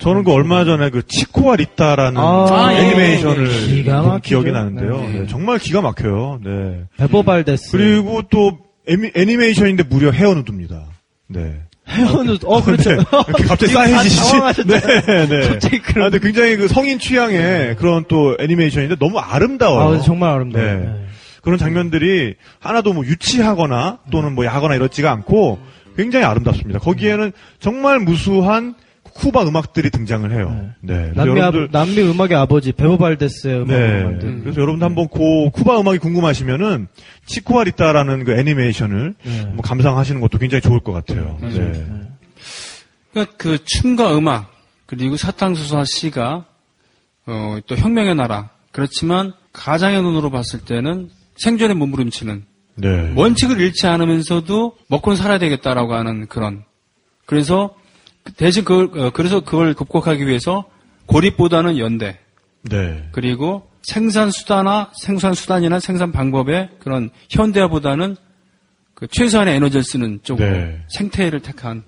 저는 0.00 0.24
그 0.24 0.32
얼마 0.32 0.64
전에 0.64 0.90
그 0.90 1.06
치코와 1.06 1.56
리타라는 1.56 2.20
아, 2.20 2.70
예, 2.72 2.78
애니메이션을 2.80 3.86
예. 3.86 4.20
기억이 4.22 4.52
나는데요. 4.52 5.00
네. 5.00 5.20
네, 5.20 5.26
정말 5.26 5.58
기가 5.58 5.80
막혀요. 5.80 6.40
네. 6.44 6.84
베보 6.98 7.22
발데스. 7.22 7.72
그리고 7.72 8.22
또 8.28 8.58
애니, 8.88 9.12
애니 9.14 9.36
메이션인데 9.36 9.84
무려 9.84 10.10
헤어 10.10 10.34
누드입니다. 10.34 10.84
네. 11.28 11.60
헤어는 11.88 12.38
어 12.44 12.62
그렇죠. 12.62 12.90
네. 12.90 13.04
갑자기 13.46 13.72
싸해지시지. 13.72 14.32
네, 14.66 15.26
네. 15.28 15.40
갑자기 15.48 15.78
그런- 15.80 16.06
아, 16.06 16.10
근데 16.10 16.24
굉장히 16.26 16.56
그 16.56 16.68
성인 16.68 16.98
취향의 16.98 17.76
그런 17.76 18.04
또 18.08 18.36
애니메이션인데 18.40 18.96
너무 18.98 19.18
아름다워요. 19.18 19.98
아, 19.98 20.00
정말 20.02 20.30
아름다워요. 20.30 20.78
네. 20.80 20.84
네. 20.86 21.06
그런 21.42 21.58
장면들이 21.58 22.34
하나도 22.58 22.92
뭐 22.92 23.04
유치하거나 23.04 23.98
또는 24.10 24.34
뭐 24.34 24.44
야하거나 24.44 24.74
이렇지가 24.74 25.12
않고 25.12 25.60
굉장히 25.96 26.24
아름답습니다. 26.26 26.80
거기에는 26.80 27.32
정말 27.60 28.00
무수한 28.00 28.74
쿠바 29.16 29.42
음악들이 29.42 29.90
등장을 29.90 30.30
해요. 30.32 30.70
네. 30.80 31.10
그래서 31.12 31.14
남미, 31.14 31.40
아, 31.40 31.44
여러분들 31.44 31.68
남미 31.72 32.02
음악의 32.02 32.34
아버지 32.36 32.72
베보 32.72 32.98
발데스의 32.98 33.62
음악을 33.62 33.98
네. 33.98 34.04
만든. 34.04 34.40
그래서 34.42 34.60
여러분들 34.60 34.84
한번 34.84 35.08
그 35.08 35.50
쿠바 35.52 35.80
음악이 35.80 35.98
궁금하시면은 35.98 36.88
치코아리따라는 37.26 38.24
그 38.24 38.32
애니메이션을 38.38 39.14
네. 39.22 39.38
한번 39.40 39.62
감상하시는 39.62 40.20
것도 40.20 40.38
굉장히 40.38 40.62
좋을 40.62 40.80
것 40.80 40.92
같아요. 40.92 41.38
네. 41.40 41.86
그러니까 43.12 43.36
그 43.36 43.58
춤과 43.64 44.16
음악 44.16 44.52
그리고 44.86 45.16
사탕수수와 45.16 45.84
시가 45.84 46.44
어, 47.26 47.58
또 47.66 47.76
혁명의 47.76 48.14
나라 48.14 48.50
그렇지만 48.72 49.32
가장의 49.52 50.02
눈으로 50.02 50.30
봤을 50.30 50.60
때는 50.60 51.10
생존에 51.36 51.74
몸부림치는 51.74 52.44
네. 52.76 53.12
원칙을 53.16 53.60
잃지 53.60 53.86
않으면서도 53.86 54.76
먹고는 54.88 55.16
살아야 55.16 55.38
되겠다라고 55.38 55.94
하는 55.94 56.26
그런 56.26 56.64
그래서 57.24 57.74
대신 58.36 58.64
그걸 58.64 59.00
어, 59.00 59.10
그래서 59.10 59.40
그걸 59.40 59.74
극복하기 59.74 60.26
위해서 60.26 60.64
고립보다는 61.06 61.78
연대 61.78 62.18
네. 62.62 63.08
그리고 63.12 63.68
생산 63.82 64.30
수단이나 64.30 64.90
생산 65.00 65.34
수단이나 65.34 65.78
생산 65.80 66.10
방법의 66.12 66.70
그런 66.80 67.10
현대화보다는 67.30 68.16
그 68.94 69.06
최소한의 69.06 69.54
에너지를 69.56 69.84
쓰는 69.84 70.20
쪽으로 70.22 70.48
네. 70.50 70.82
생태를 70.88 71.40
택한 71.40 71.84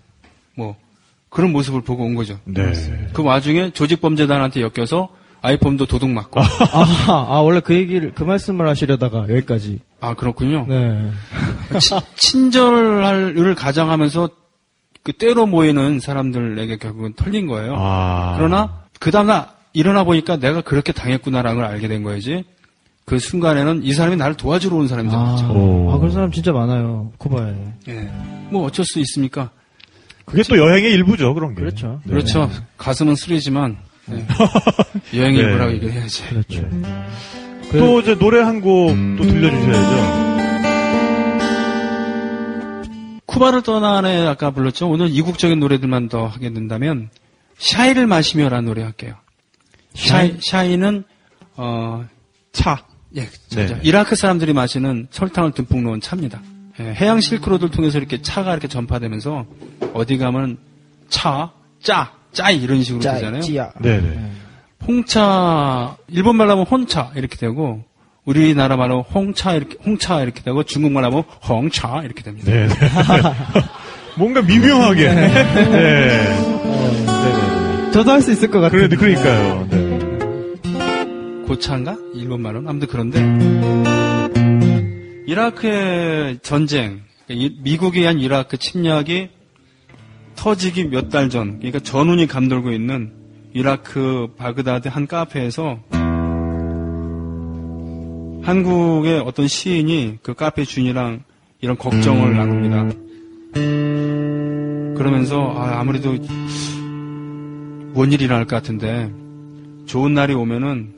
뭐 0.55 0.77
그런 1.31 1.53
모습을 1.53 1.83
보고 1.83 2.05
온 2.05 2.15
거죠. 2.15 2.39
네. 2.45 2.73
그 3.13 3.23
와중에 3.23 3.71
조직 3.73 4.01
범죄단한테 4.01 4.61
엮여서 4.63 5.09
아이폰도 5.41 5.87
도둑 5.87 6.11
맞고 6.11 6.41
아, 6.41 7.27
아, 7.29 7.39
원래 7.41 7.61
그 7.61 7.75
얘기를, 7.75 8.13
그 8.15 8.25
말씀을 8.25 8.67
하시려다가 8.69 9.23
여기까지. 9.29 9.81
아 10.01 10.15
그렇군요. 10.15 10.67
네. 10.69 11.11
친- 11.81 11.99
친절을 12.17 13.55
가장하면서 13.55 14.31
그 15.09 15.13
때로 15.15 15.47
모이는 15.47 16.01
사람들에게 16.01 16.77
결국은 16.77 17.15
털린 17.15 17.47
거예요. 17.47 17.75
아. 17.79 18.35
그러나 18.37 18.83
그 19.01 19.11
다음날 19.11 19.47
일어나 19.73 20.05
보니까 20.05 20.37
내가 20.37 20.61
그렇게 20.61 20.93
당했구나라는 20.93 21.57
걸 21.59 21.65
알게 21.65 21.89
된 21.89 22.03
거지. 22.03 22.45
그 23.07 23.19
순간에는 23.19 23.85
이 23.85 23.95
사람이 23.95 24.17
나를 24.17 24.35
도와주러 24.37 24.77
온 24.77 24.87
사람인 24.87 25.11
줄 25.11 25.19
아, 25.19 25.23
알았죠. 25.23 25.47
오. 25.51 25.91
아, 25.93 25.97
그런 25.97 26.13
사람 26.13 26.31
진짜 26.31 26.53
많아요. 26.53 27.11
쿠바에. 27.17 27.55
예. 27.89 28.11
뭐 28.51 28.67
어쩔 28.67 28.85
수 28.85 29.01
있습니까? 29.01 29.49
그게 30.27 30.43
또 30.43 30.59
여행의 30.59 30.93
일부죠, 30.93 31.33
그런 31.33 31.55
게. 31.55 31.63
그렇죠. 31.63 32.01
네. 32.05 32.11
그렇죠. 32.11 32.51
가슴은 32.77 33.15
쓰리지만 33.15 33.79
예. 34.11 34.27
여행 35.19 35.33
네. 35.33 35.39
일부라고 35.41 35.73
얘기해야지. 35.73 36.23
그렇죠. 36.29 36.69
네. 36.71 36.83
그- 37.71 37.79
또 37.79 38.01
이제 38.03 38.15
노래 38.15 38.41
한 38.43 38.61
곡또 38.61 39.23
들려주셔야죠. 39.23 40.28
쿠바를 43.29 43.63
떠나네 43.63 44.27
아까 44.27 44.51
불렀죠. 44.51 44.89
오늘 44.89 45.11
이국적인 45.11 45.61
노래들만 45.61 46.09
더 46.09 46.27
하게 46.27 46.51
된다면 46.53 47.11
샤이를 47.59 48.07
마시며라는 48.07 48.65
노래 48.65 48.83
할게요. 48.83 49.15
샤이, 49.95 50.39
샤이는 50.41 51.05
어 51.57 52.07
차. 52.53 52.87
예. 53.17 53.29
네. 53.51 53.81
이라크 53.83 54.17
사람들이 54.17 54.55
마시는 54.55 55.09
설탕을 55.11 55.53
듬뿍 55.53 55.83
넣은 55.83 56.01
차입니다. 56.01 56.41
예, 56.81 56.95
해양 56.95 57.21
실크로드를 57.21 57.71
통해서 57.71 57.99
이렇게 57.99 58.23
차가 58.23 58.53
이렇게 58.53 58.67
전파되면서 58.69 59.47
어디 59.93 60.17
가면 60.17 60.59
차, 61.09 61.53
짜, 61.83 62.13
짜이 62.33 62.63
이런 62.63 62.83
식으로 62.83 63.03
되잖아요. 63.03 63.43
찌야. 63.43 63.73
네네. 63.81 64.33
홍차, 64.87 65.97
일본 66.09 66.37
말로 66.37 66.53
하면 66.53 66.65
혼차 66.67 67.11
이렇게 67.15 67.37
되고 67.37 67.85
우리나라 68.29 68.77
말로 68.77 69.01
홍차 69.03 69.55
이렇게 69.55 69.77
홍차 69.85 70.21
이렇게 70.23 70.43
되고 70.43 70.63
중국말 70.63 71.03
하면 71.05 71.23
홍차 71.49 72.03
이렇게 72.05 72.23
됩니다. 72.23 72.51
네. 72.53 72.69
네. 72.69 72.75
뭔가 74.19 74.43
미묘하게. 74.43 75.15
네. 75.15 75.29
네. 75.55 76.35
네. 77.05 77.91
저도 77.93 78.11
할 78.11 78.21
수 78.21 78.31
있을 78.33 78.51
것 78.51 78.61
같아요. 78.61 78.87
그래, 78.89 78.97
그러니까요. 78.97 79.67
네. 79.71 79.89
고차인가? 81.47 81.97
일본 82.15 82.43
말로는 82.43 82.69
아무튼 82.69 82.89
그런데 82.91 83.19
이라크의 85.27 86.39
전쟁, 86.43 87.01
이- 87.29 87.57
미국에 87.63 88.01
의한 88.01 88.19
이라크 88.21 88.59
침략이 88.59 89.31
터지기 90.37 90.85
몇 90.89 91.09
달 91.09 91.31
전, 91.31 91.57
그러니까 91.59 91.79
전운이 91.81 92.27
감돌고 92.27 92.73
있는 92.73 93.13
이라크 93.55 94.29
바그다드 94.37 94.89
한 94.89 95.07
카페에서 95.07 95.79
한국의 98.43 99.21
어떤 99.21 99.49
시인이 99.49 100.19
그 100.23 100.35
카페 100.35 100.65
주인이랑 100.65 101.23
이런 101.61 101.77
걱정을 101.77 102.37
나눕니다. 102.37 102.89
그러면서 104.97 105.55
아, 105.57 105.81
아무래도 105.81 106.17
뭔 107.93 108.13
일이 108.13 108.25
일어날 108.25 108.47
것 108.47 108.57
같은데 108.57 109.11
좋은 109.87 110.15
날이 110.15 110.35
오면은 110.35 110.95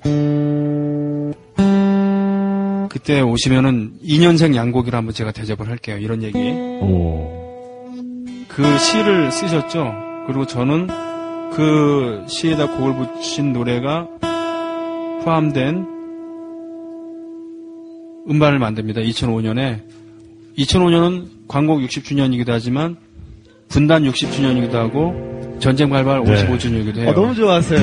그때 2.89 3.21
오시면은 3.21 3.93
2년생 4.05 4.55
양고기를 4.55 4.97
한번 4.97 5.15
제가 5.15 5.33
대접을 5.33 5.69
할게요. 5.69 5.97
이런 5.99 6.23
얘기. 6.23 6.39
오. 6.39 7.41
그 8.49 8.79
시를 8.79 9.31
쓰셨죠. 9.31 9.95
그리고 10.27 10.47
저는 10.47 10.89
그 11.53 12.25
시에다 12.29 12.77
곡을 12.77 12.95
붙인 12.97 13.53
노래가 13.53 14.09
포함된 15.25 15.90
음반을 18.31 18.59
만듭니다. 18.59 19.01
2005년에 19.03 19.83
2005년은 20.59 21.49
광곡 21.49 21.81
60주년이기도 21.81 22.49
하지만 22.49 22.97
분단 23.69 24.05
60주년이기도 24.05 24.73
하고 24.75 25.59
전쟁 25.61 25.91
발발 25.91 26.23
네. 26.25 26.47
55주년이기도 26.47 26.99
해요. 26.99 27.11
어, 27.11 27.13
너무 27.15 27.35
좋았어요. 27.35 27.79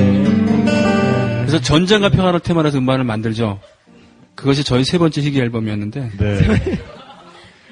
그래서 1.41 1.61
전쟁과 1.61 2.09
평화를 2.09 2.39
테마로 2.39 2.67
해서 2.67 2.77
음반을 2.77 3.03
만들죠. 3.05 3.59
그것이 4.35 4.63
저희 4.63 4.83
세 4.83 4.97
번째 4.97 5.21
희귀 5.21 5.39
앨범이었는데 5.39 6.11
네. 6.17 6.39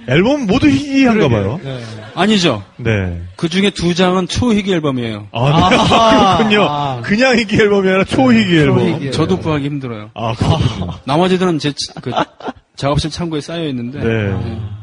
앨범 0.07 0.45
모두 0.45 0.69
희귀한가 0.69 1.27
봐요. 1.29 1.59
네. 1.63 1.81
아니죠. 2.13 2.63
네. 2.77 3.21
그 3.35 3.49
중에 3.49 3.71
두 3.71 3.93
장은 3.95 4.27
초희귀 4.27 4.71
앨범이에요. 4.73 5.27
아, 5.31 5.69
네. 5.69 5.75
아, 5.77 6.37
그렇군요. 6.37 6.63
아. 6.69 7.01
그냥 7.01 7.37
희귀 7.37 7.55
앨범이 7.55 7.87
아니라 7.89 8.03
초희귀 8.05 8.55
앨범. 8.57 8.77
초희귀. 8.79 9.11
저도 9.11 9.39
구하기 9.39 9.65
힘들어요. 9.65 10.11
아, 10.13 10.33
그렇군요. 10.35 10.93
나머지들은 11.05 11.59
제 11.59 11.73
그 12.01 12.11
작업실 12.75 13.09
창고에 13.09 13.41
쌓여 13.41 13.67
있는데 13.67 13.99
네. 13.99 14.75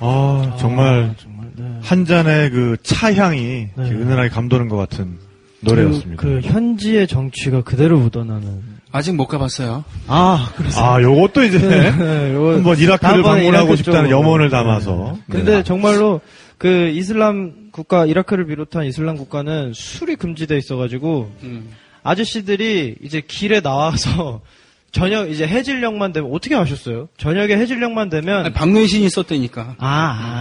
아, 0.00 0.56
정말 0.60 1.14
정말. 1.18 1.50
네. 1.56 1.80
한 1.82 2.04
잔의 2.04 2.50
그 2.50 2.76
차향이 2.82 3.68
네. 3.74 3.90
은은하게 3.90 4.28
감도는 4.28 4.68
것 4.68 4.76
같은 4.76 5.18
노래였습니다. 5.60 6.22
그, 6.22 6.40
그 6.40 6.48
현지의 6.48 7.08
정취가 7.08 7.62
그대로 7.62 7.98
묻어나는. 7.98 8.77
아직 8.90 9.14
못 9.14 9.26
가봤어요. 9.26 9.84
아, 10.06 10.50
그래서. 10.56 10.82
아, 10.82 11.02
요것도 11.02 11.44
이제 11.44 11.58
네, 11.58 12.32
요거 12.34 12.52
한번 12.54 12.78
이라크를 12.78 13.22
방문하고 13.22 13.66
이라크 13.66 13.76
싶다는 13.76 14.08
쪽으로. 14.10 14.18
염원을 14.18 14.50
담아서. 14.50 15.18
근데 15.30 15.56
네. 15.56 15.62
정말로 15.62 16.20
그 16.56 16.88
이슬람 16.88 17.68
국가 17.70 18.06
이라크를 18.06 18.46
비롯한 18.46 18.84
이슬람 18.86 19.16
국가는 19.16 19.72
술이 19.74 20.16
금지돼 20.16 20.56
있어가지고 20.58 21.32
음. 21.42 21.70
아저씨들이 22.02 22.96
이제 23.02 23.20
길에 23.26 23.60
나와서 23.60 24.40
저녁 24.90 25.30
이제 25.30 25.46
해질녘만 25.46 26.12
되면 26.14 26.30
어떻게 26.32 26.54
아셨어요? 26.56 27.08
저녁에 27.18 27.54
해질녘만 27.56 28.08
되면 28.08 28.46
아니, 28.46 28.54
박노희 28.54 28.88
신이 28.88 29.10
썼다니까. 29.10 29.76
아, 29.78 29.86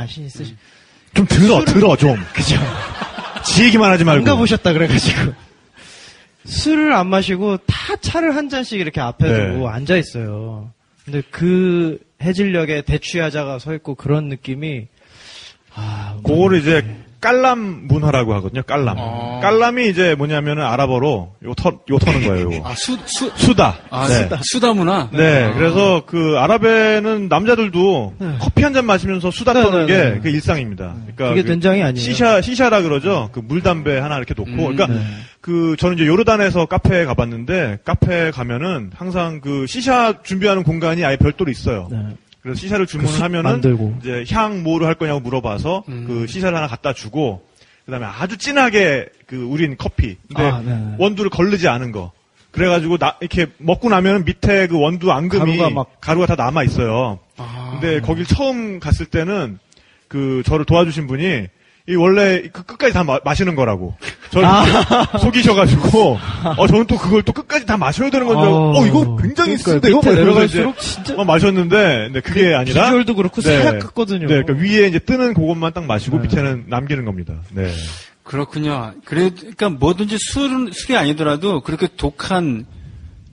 아, 0.04 0.08
신이 0.08 0.30
쓰시. 0.30 0.56
좀 1.14 1.26
들어, 1.28 1.66
들어, 1.66 1.96
좀. 1.98 2.16
그죠. 2.34 2.56
지 3.44 3.66
얘기만 3.66 3.92
하지 3.92 4.04
안 4.04 4.08
말고. 4.08 4.26
가보셨다 4.26 4.72
그래가지고 4.74 5.34
술을 6.48 6.94
안 6.94 7.08
마시고 7.08 7.58
다 7.58 7.96
차를 7.98 8.36
한 8.36 8.50
잔씩 8.50 8.80
이렇게 8.80 9.02
앞에 9.02 9.30
네. 9.30 9.54
두고 9.54 9.70
앉아 9.70 9.98
있어요. 9.98 10.72
근데 11.04 11.22
그 11.30 12.00
해질녘에 12.22 12.82
대취하자가 12.82 13.60
서 13.60 13.74
있고 13.76 13.96
그런 13.96 14.30
느낌이 14.30 14.88
아, 15.76 16.18
그거를 16.24 16.60
이제 16.60 16.84
깔람 17.20 17.88
문화라고 17.88 18.34
하거든요. 18.36 18.62
깔람. 18.64 18.96
아. 19.00 19.40
깔람이 19.42 19.90
이제 19.90 20.14
뭐냐면은 20.16 20.64
아랍어로 20.64 21.34
요 21.46 21.54
터, 21.56 21.80
요 21.90 21.98
터는 22.00 22.28
거예요. 22.28 22.52
요거. 22.54 22.70
아, 22.70 22.76
수, 22.76 22.98
수, 23.06 23.32
수다. 23.36 23.78
아, 23.90 24.08
네. 24.08 24.14
수다. 24.14 24.40
수다 24.44 24.74
문화? 24.74 25.10
네, 25.12 25.46
아. 25.46 25.54
그래서 25.54 26.04
그 26.06 26.36
아랍에는 26.38 27.28
남자들도 27.28 28.14
커피 28.40 28.64
한 28.64 28.74
잔 28.74 28.86
마시면서 28.86 29.32
수다 29.32 29.54
네, 29.54 29.64
떠는 29.64 29.86
네, 29.88 29.98
네. 29.98 30.14
게그 30.16 30.30
일상입니다. 30.30 30.94
그러니까 31.16 31.30
그게 31.30 31.42
그 31.42 31.48
된장이 31.48 31.82
아니에요. 31.82 32.04
시샤 32.04 32.42
시샤라 32.42 32.82
그러죠. 32.84 33.30
그 33.32 33.40
물담배 33.40 33.98
하나 33.98 34.18
이렇게 34.18 34.34
놓고. 34.38 34.52
음, 34.52 34.76
그러니까 34.76 34.88
네. 34.88 35.00
그 35.42 35.76
저는 35.80 35.96
이제 35.98 36.06
요르단에서 36.06 36.66
카페에 36.66 37.06
가봤는데 37.06 37.80
카페에 37.86 38.32
가면은 38.32 38.92
항상 38.96 39.40
그 39.42 39.66
시샤 39.68 40.22
준비하는 40.24 40.64
공간이 40.64 41.04
아예 41.06 41.16
별도로 41.16 41.50
있어요. 41.50 41.88
네. 42.48 42.52
그래서 42.52 42.60
시샤를 42.62 42.88
주문을 42.88 43.12
숯 43.12 43.22
하면은 43.24 43.52
만들고. 43.52 43.98
이제 44.02 44.24
향 44.32 44.64
뭐로 44.64 44.86
할 44.86 44.96
거냐고 44.96 45.20
물어봐서 45.20 45.84
음. 45.90 46.06
그 46.08 46.28
시샤를 46.28 46.56
하나 46.56 46.68
갖다 46.68 46.94
주고 46.94 47.46
그다음에 47.86 48.06
아주 48.06 48.38
진하게 48.38 49.08
그 49.28 49.44
우린 49.44 49.76
커피. 49.78 50.18
근데 50.28 50.44
아, 50.44 50.62
네, 50.62 50.74
네. 50.76 50.96
원두를 50.98 51.30
걸르지 51.30 51.68
않은 51.68 51.92
거. 51.92 52.12
그래가지고 52.52 52.98
나 52.98 53.18
이렇게 53.22 53.48
먹고 53.58 53.90
나면 53.90 54.26
밑에 54.26 54.68
그 54.68 54.80
원두 54.80 55.12
앙금이 55.12 55.58
가루가 55.58 55.70
막- 55.70 56.02
가루가 56.02 56.26
다 56.26 56.36
남아 56.36 56.64
있어요. 56.64 57.20
아. 57.38 57.78
근데 57.80 58.00
거길 58.02 58.26
처음 58.26 58.80
갔을 58.80 59.06
때는 59.06 59.60
그 60.08 60.42
저를 60.46 60.66
도와주신 60.66 61.06
분이 61.08 61.48
이 61.90 61.96
원래 61.96 62.42
그 62.52 62.64
끝까지 62.64 62.94
다 62.94 63.04
마, 63.04 63.34
시는 63.34 63.56
거라고. 63.56 63.96
저를 64.30 64.46
아. 64.46 65.18
속이셔가지고 65.20 66.20
어 66.58 66.68
저는 66.68 66.86
또 66.86 66.98
그걸 66.98 67.24
또 67.24 67.32
끝까지 67.32 67.66
다 67.66 67.78
마셔야 67.78 68.10
되는 68.10 68.28
건줄 68.28 68.44
알고 68.44 68.78
어 68.78 68.86
이거 68.86 69.16
굉장히 69.16 69.56
이러면서 69.56 70.12
내려갈수록 70.14 70.78
진짜 70.80 71.16
막 71.16 71.26
마셨는데 71.26 72.08
근데 72.08 72.20
그게 72.20 72.54
아니라 72.54 72.84
비주얼도 72.84 73.16
그렇고 73.16 73.42
네. 73.42 73.62
사약같거든요. 73.62 74.28
네, 74.28 74.42
그러니까 74.42 74.54
위에 74.54 74.88
이제 74.88 75.00
뜨는 75.00 75.34
그것만 75.34 75.72
딱 75.72 75.86
마시고 75.86 76.18
네. 76.18 76.24
밑에는 76.24 76.66
남기는 76.68 77.06
겁니다. 77.06 77.36
네. 77.54 77.72
그렇군요. 78.24 78.94
그래, 79.06 79.30
그러니까 79.30 79.70
뭐든지 79.70 80.18
술은, 80.20 80.72
술이 80.74 80.98
아니더라도 80.98 81.62
그렇게 81.62 81.88
독한 81.96 82.66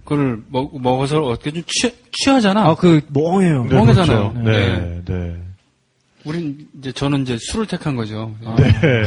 걸 0.05 0.39
먹, 0.49 0.81
먹어서 0.81 1.21
어떻게 1.23 1.51
좀 1.51 1.65
취, 1.67 1.93
취하잖아. 2.13 2.69
아, 2.69 2.77
그 2.77 3.01
멍해요. 3.09 3.65
네, 3.65 3.75
멍하잖아요. 3.75 4.33
그렇죠. 4.35 4.49
네, 4.49 5.03
네. 5.05 5.35
우린 6.25 6.67
이제 6.79 6.91
저는 6.91 7.23
이제 7.23 7.37
술을 7.39 7.67
택한 7.67 7.97
거죠. 7.97 8.35
네. 8.57 9.05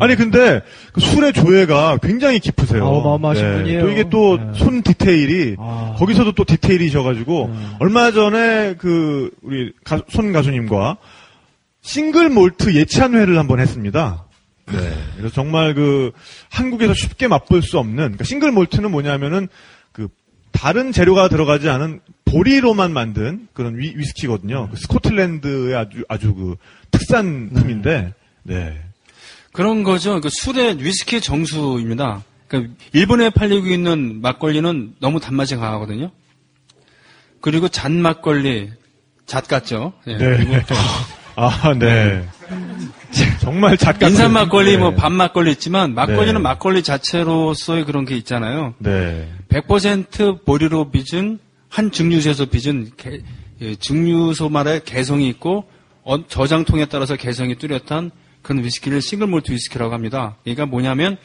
아니 0.00 0.16
근데 0.16 0.62
그 0.92 1.00
술의 1.02 1.34
조예가 1.34 1.98
굉장히 2.02 2.38
깊으세요. 2.38 2.84
아, 2.84 2.88
어마어마하신 2.88 3.52
분이에요. 3.58 3.80
또 3.82 3.90
이게 3.90 4.08
또 4.08 4.36
네. 4.38 4.58
손 4.58 4.82
디테일이 4.82 5.56
아. 5.58 5.94
거기서도 5.98 6.32
또 6.32 6.44
디테일이셔가지고 6.44 7.50
네. 7.52 7.66
얼마 7.80 8.10
전에 8.10 8.74
그 8.78 9.30
우리 9.42 9.72
가- 9.84 10.00
손 10.08 10.32
가수님과 10.32 10.96
싱글 11.82 12.30
몰트 12.30 12.74
예찬회를 12.74 13.38
한번 13.38 13.60
했습니다. 13.60 14.24
네. 14.72 14.94
그래서 15.18 15.34
정말 15.34 15.74
그 15.74 16.10
한국에서 16.50 16.94
쉽게 16.94 17.28
맛볼 17.28 17.62
수 17.62 17.78
없는 17.78 17.96
그러니까 17.96 18.24
싱글 18.24 18.50
몰트는 18.50 18.90
뭐냐면은 18.90 19.48
그 19.92 20.08
다른 20.52 20.90
재료가 20.90 21.28
들어가지 21.28 21.68
않은 21.68 22.00
보리로만 22.26 22.92
만든 22.92 23.48
그런 23.54 23.78
위, 23.78 23.94
위스키거든요. 23.96 24.68
그 24.70 24.76
스코틀랜드의 24.76 25.74
아주 25.74 26.04
아주 26.08 26.34
그 26.34 26.56
특산품인데 26.90 28.12
네. 28.42 28.80
그런 29.52 29.82
거죠. 29.82 30.20
그 30.20 30.28
술의 30.30 30.84
위스키의 30.84 31.22
정수입니다. 31.22 32.22
그러니까 32.48 32.74
일본에 32.92 33.30
팔리고 33.30 33.66
있는 33.66 34.20
막걸리는 34.20 34.96
너무 35.00 35.18
단맛이 35.18 35.56
강하거든요. 35.56 36.10
그리고 37.40 37.68
잔 37.68 38.00
막걸리, 38.00 38.70
잣 39.24 39.48
같죠. 39.48 39.94
예. 40.06 40.16
네. 40.16 40.36
그리고 40.36 40.54
아, 41.36 41.74
네. 41.78 42.26
정말 43.40 43.76
작가. 43.76 44.08
인삼 44.08 44.32
막걸리, 44.32 44.76
뭐 44.78 44.90
네. 44.90 44.96
밥 44.96 45.12
막걸리 45.12 45.52
있지만 45.52 45.94
막걸리는 45.94 46.34
네. 46.34 46.38
막걸리 46.38 46.82
자체로서의 46.82 47.84
그런 47.84 48.04
게 48.04 48.16
있잖아요. 48.16 48.74
네. 48.78 49.28
100% 49.48 50.44
보리로 50.44 50.90
빚은 50.90 51.38
한 51.76 51.90
증류소에서 51.90 52.46
빚은 52.46 52.92
개- 52.96 53.20
예, 53.60 53.74
증류소마다 53.74 54.78
개성이 54.78 55.28
있고 55.28 55.68
어- 56.04 56.26
저장통에 56.26 56.86
따라서 56.86 57.16
개성이 57.16 57.56
뚜렷한 57.56 58.12
그런 58.40 58.64
위스키를 58.64 59.02
싱글 59.02 59.26
몰트 59.26 59.52
위스키라고 59.52 59.92
합니다. 59.92 60.36
그러니까 60.42 60.64
뭐냐면 60.64 61.18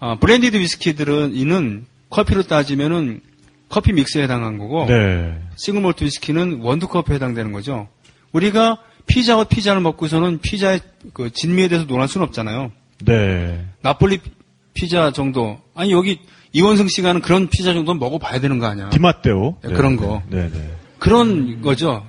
어, 0.00 0.18
blended 0.18 0.56
위스키들은 0.56 1.36
이는 1.36 1.86
커피로 2.10 2.42
따지면은 2.42 3.20
커피 3.68 3.92
믹스에 3.92 4.24
해당한 4.24 4.58
거고 4.58 4.86
네. 4.86 5.38
싱글 5.54 5.82
몰트 5.82 6.02
위스키는 6.02 6.58
원두커피에 6.60 7.14
해당되는 7.14 7.52
거죠. 7.52 7.86
우리가 8.32 8.78
피자와 9.06 9.44
피자를 9.44 9.80
먹고서는 9.80 10.40
피자의 10.40 10.80
그 11.12 11.30
진미에 11.30 11.68
대해서 11.68 11.86
논할 11.86 12.08
수는 12.08 12.26
없잖아요. 12.26 12.72
네. 13.04 13.64
나폴리 13.82 14.18
피자 14.74 15.12
정도 15.12 15.60
아니 15.76 15.92
여기 15.92 16.18
이원승 16.52 16.88
씨가 16.88 17.10
하는 17.10 17.20
그런 17.20 17.48
피자 17.48 17.72
정도는 17.74 17.98
먹어봐야 17.98 18.40
되는 18.40 18.58
거 18.58 18.66
아니야. 18.66 18.90
디마테오. 18.90 19.56
네, 19.62 19.72
그런 19.72 19.96
거. 19.96 20.22
네, 20.28 20.50
네. 20.50 20.70
그런 20.98 21.60
거죠. 21.62 22.04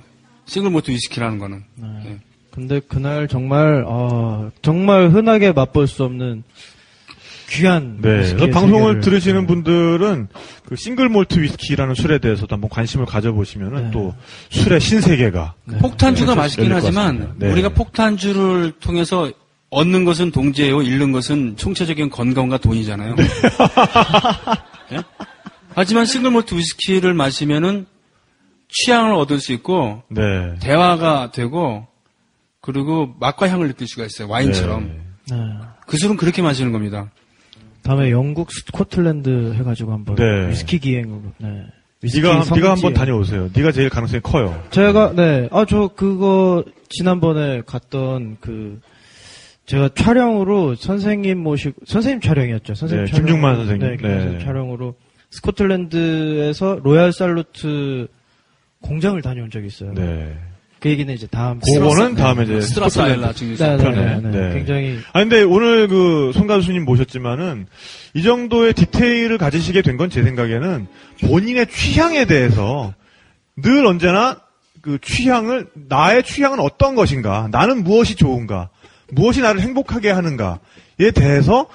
싱글 0.46 0.70
몰트 0.70 0.90
위스키라는 0.90 1.38
거는. 1.38 1.62
예. 2.06 2.18
근데 2.50 2.80
그날 2.80 3.28
정말 3.28 3.84
어, 3.86 4.50
정말 4.62 5.10
흔하게 5.10 5.52
맛볼 5.52 5.86
수 5.86 6.04
없는 6.04 6.42
귀한 7.50 7.98
네. 8.00 8.50
방송을 8.50 8.94
세계를, 8.94 9.00
들으시는 9.00 9.40
네. 9.42 9.46
분들은 9.46 10.28
그 10.66 10.76
싱글 10.76 11.08
몰트 11.08 11.40
위스키라는 11.40 11.94
술에 11.94 12.18
대해서도 12.18 12.54
한번 12.54 12.70
관심을 12.70 13.06
가져보시면은 13.06 13.84
네. 13.84 13.90
또 13.92 14.14
술의 14.50 14.80
신세계가 14.80 15.54
폭탄주가 15.80 16.34
네, 16.34 16.40
맛있긴 16.40 16.72
하지만. 16.72 17.34
네. 17.36 17.50
우리가 17.50 17.70
폭탄주를 17.70 18.72
통해서 18.80 19.30
얻는 19.70 20.04
것은 20.04 20.30
동지예요. 20.32 20.82
잃는 20.82 21.12
것은 21.12 21.56
총체적인 21.56 22.10
건강과 22.10 22.58
돈이잖아요. 22.58 23.14
네. 23.14 23.24
예? 24.92 24.98
하지만 25.74 26.04
싱글 26.06 26.30
몰트 26.32 26.54
위스키를 26.56 27.14
마시면은 27.14 27.86
취향을 28.68 29.12
얻을 29.14 29.38
수 29.40 29.52
있고 29.52 30.02
네. 30.08 30.20
대화가 30.60 31.30
되고 31.30 31.86
그리고 32.60 33.14
맛과 33.20 33.48
향을 33.48 33.68
느낄 33.68 33.86
수가 33.86 34.04
있어요. 34.04 34.28
와인처럼. 34.28 34.88
네. 35.28 35.36
네. 35.36 35.42
그 35.86 35.96
술은 35.96 36.16
그렇게 36.16 36.42
마시는 36.42 36.72
겁니다. 36.72 37.10
다음에 37.82 38.10
영국 38.10 38.52
스코틀랜드 38.52 39.54
해가지고 39.54 39.92
한번 39.92 40.16
네. 40.16 40.48
위스키 40.50 40.78
기행으로. 40.78 41.22
네. 41.38 41.64
위스키 42.02 42.20
네가 42.22 42.44
네가. 42.54 42.70
한번 42.72 42.92
다녀오세요. 42.92 43.50
네가 43.54 43.72
제일 43.72 43.88
가능성이 43.88 44.20
커요. 44.22 44.62
제가 44.70 45.12
네, 45.14 45.48
아 45.52 45.64
저 45.64 45.88
그거 45.94 46.64
지난번에 46.88 47.62
갔던 47.64 48.38
그 48.40 48.80
제가 49.70 49.90
촬영으로 49.94 50.74
선생님 50.74 51.38
모시고 51.38 51.82
선생님 51.86 52.20
촬영이었죠. 52.20 52.74
선생님 52.74 53.04
네, 53.06 53.10
촬영. 53.12 53.24
김중만 53.26 53.54
선생님. 53.56 53.80
네, 53.86 53.90
김중만 53.92 54.16
네. 54.16 54.22
선생님 54.22 54.46
촬영으로 54.46 54.94
스코틀랜드에서 55.30 56.80
로얄 56.82 57.12
살루트 57.12 58.08
공장을 58.82 59.20
다녀온 59.22 59.48
적이 59.50 59.68
있어요. 59.68 59.92
네. 59.94 60.36
그 60.80 60.88
얘기는 60.88 61.12
이제 61.14 61.26
다음 61.30 61.60
그거는 61.60 62.14
다음에 62.16 62.44
이제 62.44 62.60
스트라스 62.62 62.98
아일라. 63.00 63.32
네, 63.32 63.54
네, 63.56 63.76
편에. 63.76 64.16
네, 64.16 64.20
네. 64.22 64.30
네. 64.48 64.54
굉장히 64.54 64.98
아 65.12 65.20
근데 65.20 65.42
오늘 65.42 65.86
그 65.86 66.32
손 66.34 66.46
가수님 66.48 66.84
모셨지만은 66.84 67.66
이 68.14 68.22
정도의 68.22 68.72
디테일을 68.74 69.38
가지시게 69.38 69.82
된 69.82 69.96
건 69.98 70.08
제 70.10 70.22
생각에는 70.24 70.86
본인의 71.26 71.66
취향에 71.68 72.24
대해서 72.24 72.92
늘 73.56 73.84
언제나 73.86 74.40
그 74.80 74.98
취향을 75.00 75.66
나의 75.74 76.22
취향은 76.24 76.58
어떤 76.58 76.94
것인가, 76.94 77.48
나는 77.52 77.84
무엇이 77.84 78.14
좋은가, 78.16 78.70
무엇이 79.12 79.40
나를 79.40 79.60
행복하게 79.60 80.10
하는가에 80.10 81.10
대해서 81.14 81.66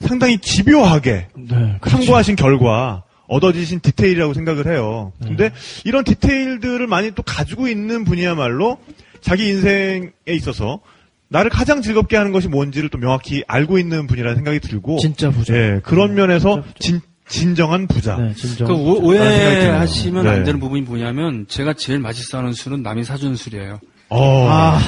상당히 0.00 0.38
집요하게 0.38 1.28
네, 1.36 1.78
참고하신 1.88 2.36
결과 2.36 3.04
얻어지신 3.26 3.80
디테일이라고 3.80 4.34
생각을 4.34 4.66
해요. 4.66 5.12
근데 5.22 5.50
이런 5.84 6.04
디테일들을 6.04 6.86
많이 6.86 7.12
또 7.12 7.22
가지고 7.22 7.68
있는 7.68 8.04
분이야말로 8.04 8.78
자기 9.20 9.48
인생에 9.48 10.10
있어서 10.28 10.80
나를 11.28 11.50
가장 11.50 11.80
즐겁게 11.80 12.16
하는 12.16 12.32
것이 12.32 12.48
뭔지를 12.48 12.90
또 12.90 12.98
명확히 12.98 13.42
알고 13.48 13.78
있는 13.78 14.06
분이라는 14.06 14.36
생각이 14.36 14.60
들고 14.60 14.98
진짜 14.98 15.30
부자. 15.30 15.54
예, 15.56 15.80
그런 15.82 16.14
면에서 16.14 16.56
진짜 16.56 16.66
부자. 16.66 16.78
진, 16.80 17.00
진정한 17.26 17.86
부자. 17.86 18.16
네, 18.18 18.34
진정. 18.34 18.66
그 18.68 18.74
오- 18.74 19.00
드네요. 19.00 19.06
오해하시면 19.08 20.24
네. 20.24 20.30
안 20.30 20.44
되는 20.44 20.60
부분이 20.60 20.82
뭐냐면 20.82 21.46
제가 21.48 21.72
제일 21.72 21.98
맛있어 22.00 22.38
하는 22.38 22.52
술은 22.52 22.82
남이 22.82 23.04
사주는 23.04 23.34
술이에요. 23.36 23.80
어. 24.10 24.48
아 24.50 24.78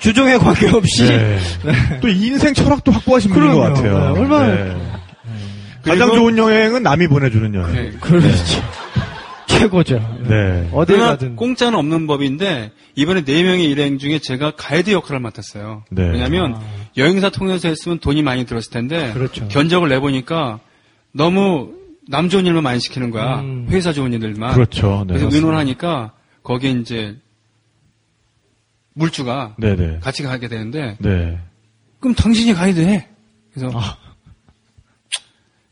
주종에 0.00 0.36
관계없이 0.38 1.06
네. 1.06 1.38
또 2.00 2.08
인생 2.08 2.54
철학도 2.54 2.92
확보하신 2.92 3.30
분인 3.32 3.52
것. 3.54 3.60
같아요. 3.60 4.14
네, 4.14 4.20
얼마나- 4.20 4.46
네. 4.46 4.76
가장 5.82 6.08
좋은 6.14 6.36
여행은 6.36 6.82
남이 6.82 7.08
보내주는 7.08 7.54
여행. 7.54 7.72
네. 7.74 7.90
그렇죠. 8.00 8.62
최고죠. 9.46 9.94
네. 10.28 10.68
어딜 10.72 10.96
그러나 10.96 11.12
가든 11.12 11.34
공짜는 11.36 11.78
없는 11.78 12.06
법인데 12.06 12.70
이번에 12.94 13.24
네 13.24 13.42
명의 13.42 13.64
일행 13.64 13.98
중에 13.98 14.18
제가 14.18 14.52
가이드 14.56 14.90
역할을 14.90 15.20
맡았어요. 15.20 15.84
네. 15.90 16.10
왜냐하면 16.10 16.60
여행사 16.96 17.30
통해서 17.30 17.68
했으면 17.68 17.98
돈이 17.98 18.22
많이 18.22 18.44
들었을 18.44 18.70
텐데 18.70 19.10
그렇죠. 19.14 19.48
견적을 19.48 19.88
내 19.88 19.98
보니까 19.98 20.60
너무 21.12 21.70
남 22.08 22.28
좋은 22.28 22.44
일만 22.46 22.62
많이 22.62 22.80
시키는 22.80 23.10
거야. 23.10 23.40
음. 23.40 23.66
회사 23.70 23.92
좋은 23.92 24.12
일들만. 24.12 24.52
그렇죠. 24.54 25.04
네, 25.06 25.14
그래서 25.14 25.24
맞습니다. 25.26 25.36
의논을 25.36 25.58
하니까 25.58 26.12
거기에 26.42 26.70
이제 26.72 27.16
물주가 28.98 29.54
네네. 29.58 30.00
같이 30.00 30.22
가게 30.22 30.48
되는데 30.48 30.96
네. 30.98 31.38
그럼 32.00 32.14
당신이 32.14 32.54
가이드 32.54 32.80
해. 32.80 33.06
그래서 33.52 33.76
아. 33.78 33.96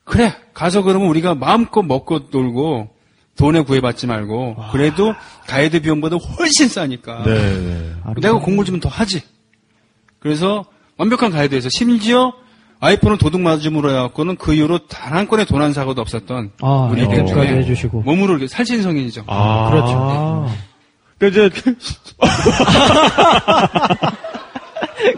그래 0.05 0.32
가서 0.55 0.82
그러면 0.82 1.09
우리가 1.09 1.35
마음껏 1.35 1.82
먹고 1.82 2.28
놀고 2.31 2.90
돈에 3.36 3.61
구애받지 3.62 4.07
말고 4.07 4.57
그래도 4.73 5.15
가이드 5.47 5.81
비용보다 5.82 6.16
훨씬 6.16 6.69
싸니까 6.69 7.24
네. 7.24 7.35
네. 7.35 7.93
내가 8.23 8.39
공부 8.39 8.65
좀더 8.65 8.89
하지. 8.89 9.23
그래서 10.19 10.65
완벽한 10.97 11.31
가이드에서 11.31 11.69
심지어 11.70 12.32
아이폰을 12.81 13.19
도둑 13.19 13.40
맞음으로 13.40 13.90
해갖고는 13.90 14.36
그 14.36 14.55
이후로 14.55 14.86
단 14.86 15.16
한 15.16 15.28
건의 15.28 15.47
돈한 15.47 15.73
사고도 15.73 16.01
없었던 16.03 16.53
아, 16.61 16.89
우리 16.93 17.07
네, 17.07 17.24
중에 17.24 17.47
해주시고 17.59 18.03
몸으로 18.03 18.32
이렇게 18.32 18.48
살신성인이죠. 18.48 19.24
아. 19.27 19.70
그렇죠. 19.70 20.51
그러니까 21.18 21.47
이제 21.47 21.62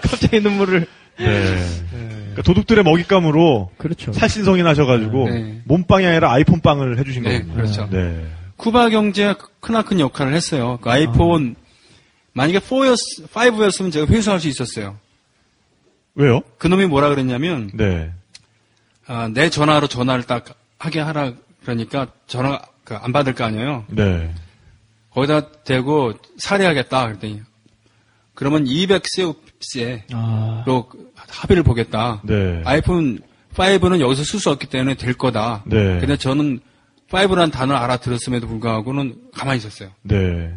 갑자기 0.02 0.40
눈물을 0.40 0.86
네. 1.18 1.56
그러니까 1.90 2.42
도둑들의 2.42 2.84
먹잇감으로 2.84 3.72
그렇죠. 3.76 4.12
살신성이 4.12 4.62
나셔가지고 4.62 5.28
네. 5.28 5.60
몸빵이 5.64 6.06
아니라 6.06 6.32
아이폰 6.32 6.60
빵을 6.60 6.98
해주신 6.98 7.24
네, 7.24 7.38
거군요. 7.40 7.54
그렇죠. 7.54 7.88
네. 7.90 8.26
쿠바 8.56 8.90
경제가 8.90 9.36
크나큰 9.60 10.00
역할을 10.00 10.34
했어요. 10.34 10.78
그 10.80 10.90
아이폰 10.90 11.56
만약에 12.32 12.60
4였, 12.60 13.28
5였으면 13.32 13.92
제가 13.92 14.06
회수할 14.06 14.40
수 14.40 14.48
있었어요. 14.48 14.96
왜요? 16.14 16.40
그놈이 16.58 16.86
뭐라 16.86 17.08
그랬냐면 17.08 17.70
네. 17.74 18.10
아, 19.06 19.28
내 19.32 19.50
전화로 19.50 19.88
전화를 19.88 20.24
딱 20.24 20.44
하게 20.78 21.00
하라 21.00 21.32
그러니까 21.62 22.08
전화 22.26 22.60
그안 22.84 23.12
받을 23.12 23.34
거 23.34 23.44
아니에요. 23.44 23.84
네. 23.88 24.32
거기다 25.19 25.49
대고 25.65 26.12
살해하겠다 26.39 27.07
그랬더니 27.07 27.40
그러면 28.35 28.65
200세에 28.65 30.03
아, 30.12 30.62
로 30.65 30.89
합의를 31.27 31.65
보겠다. 31.65 32.20
네. 32.23 32.62
아이폰 32.65 33.19
5는 33.55 34.01
여기서 34.01 34.23
쓸 34.23 34.39
수 34.39 34.51
없기 34.51 34.69
때문에 34.69 34.95
될 34.95 35.15
거다. 35.15 35.65
네. 35.66 35.99
근데 35.99 36.16
저는 36.16 36.61
5라는 37.11 37.51
단어를 37.51 37.81
알아들었음에도 37.81 38.47
불구하고는 38.47 39.16
가만히 39.35 39.59
있었어요. 39.59 39.90
네. 40.03 40.55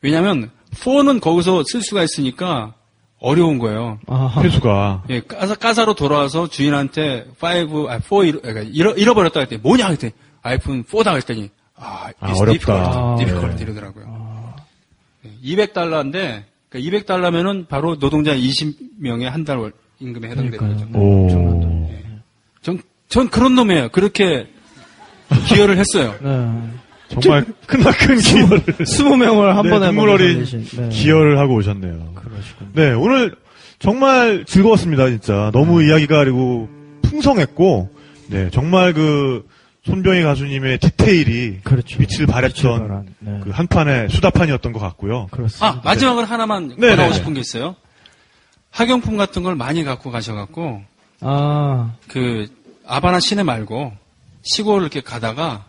왜냐하면 0.00 0.50
4는 0.70 1.20
거기서 1.20 1.64
쓸 1.66 1.82
수가 1.82 2.02
있으니까 2.02 2.72
어려운 3.20 3.58
거예요. 3.58 4.00
아, 4.06 4.34
회수가. 4.42 5.04
예, 5.10 5.20
까사, 5.20 5.54
까사로 5.54 5.94
돌아와서 5.94 6.48
주인한테 6.48 7.26
5, 7.40 7.90
아, 7.90 7.98
4 8.00 8.24
잃어, 8.24 8.40
그러니까 8.40 8.70
잃어, 8.72 8.92
잃어버렸다 8.92 9.40
했더니 9.40 9.60
뭐냐 9.60 9.88
했더니 9.88 10.12
아이폰 10.40 10.82
4다 10.84 11.14
했더니 11.16 11.50
아, 11.84 12.10
아, 12.20 12.32
it's 12.32 12.40
어렵다. 12.40 12.46
difficult, 12.46 12.98
아, 12.98 13.16
difficult 13.16 13.56
네. 13.56 13.62
이러더라고요. 13.64 14.54
200달러인데 15.44 16.42
200달러면은 16.72 17.68
바로 17.68 17.98
노동자 17.98 18.34
20명의 18.34 19.24
한 19.24 19.44
달 19.44 19.58
임금에 20.00 20.28
해당되는. 20.30 20.58
거죠. 20.58 20.98
오. 20.98 21.88
전, 22.62 22.78
전 23.08 23.28
그런 23.28 23.54
놈이에요. 23.54 23.88
그렇게 23.90 24.48
기여를 25.48 25.76
했어요. 25.78 26.14
네. 26.22 27.20
정말 27.20 27.44
크나큰 27.66 28.18
기여를. 28.18 28.58
20명을 28.60 29.46
한 29.54 29.62
네, 29.64 29.70
번에 29.70 29.86
눈물 29.86 30.08
어린 30.10 30.44
네. 30.44 30.88
기여를 30.88 31.38
하고 31.38 31.54
오셨네요. 31.56 32.12
그러시군요. 32.14 32.70
네, 32.74 32.92
오늘 32.92 33.34
정말 33.78 34.44
즐거웠습니다, 34.46 35.08
진짜. 35.08 35.50
너무 35.52 35.82
이야기가 35.84 36.18
그리고 36.24 36.68
풍성했고, 37.02 37.90
네, 38.28 38.48
정말 38.50 38.92
그 38.94 39.46
손병희 39.84 40.22
가수님의 40.22 40.78
디테일이 40.78 41.60
그렇죠. 41.64 41.98
빛을 41.98 42.26
발했던 42.26 43.14
네. 43.18 43.40
그 43.42 43.50
한판의 43.50 44.10
수다판이었던 44.10 44.72
것 44.72 44.78
같고요. 44.78 45.26
그렇습니다. 45.32 45.66
아, 45.66 45.80
마지막으로 45.82 46.24
하나만 46.24 46.76
네, 46.78 46.94
네. 46.94 47.12
싶은 47.12 47.34
게 47.34 47.40
있어요. 47.40 47.74
학용품 48.70 49.16
같은 49.16 49.42
걸 49.42 49.56
많이 49.56 49.82
갖고 49.84 50.10
가셔갖고, 50.10 50.82
아, 51.20 51.94
그, 52.08 52.46
아바나 52.86 53.20
시내 53.20 53.42
말고, 53.42 53.92
시골 54.42 54.80
이렇게 54.80 55.00
가다가, 55.00 55.66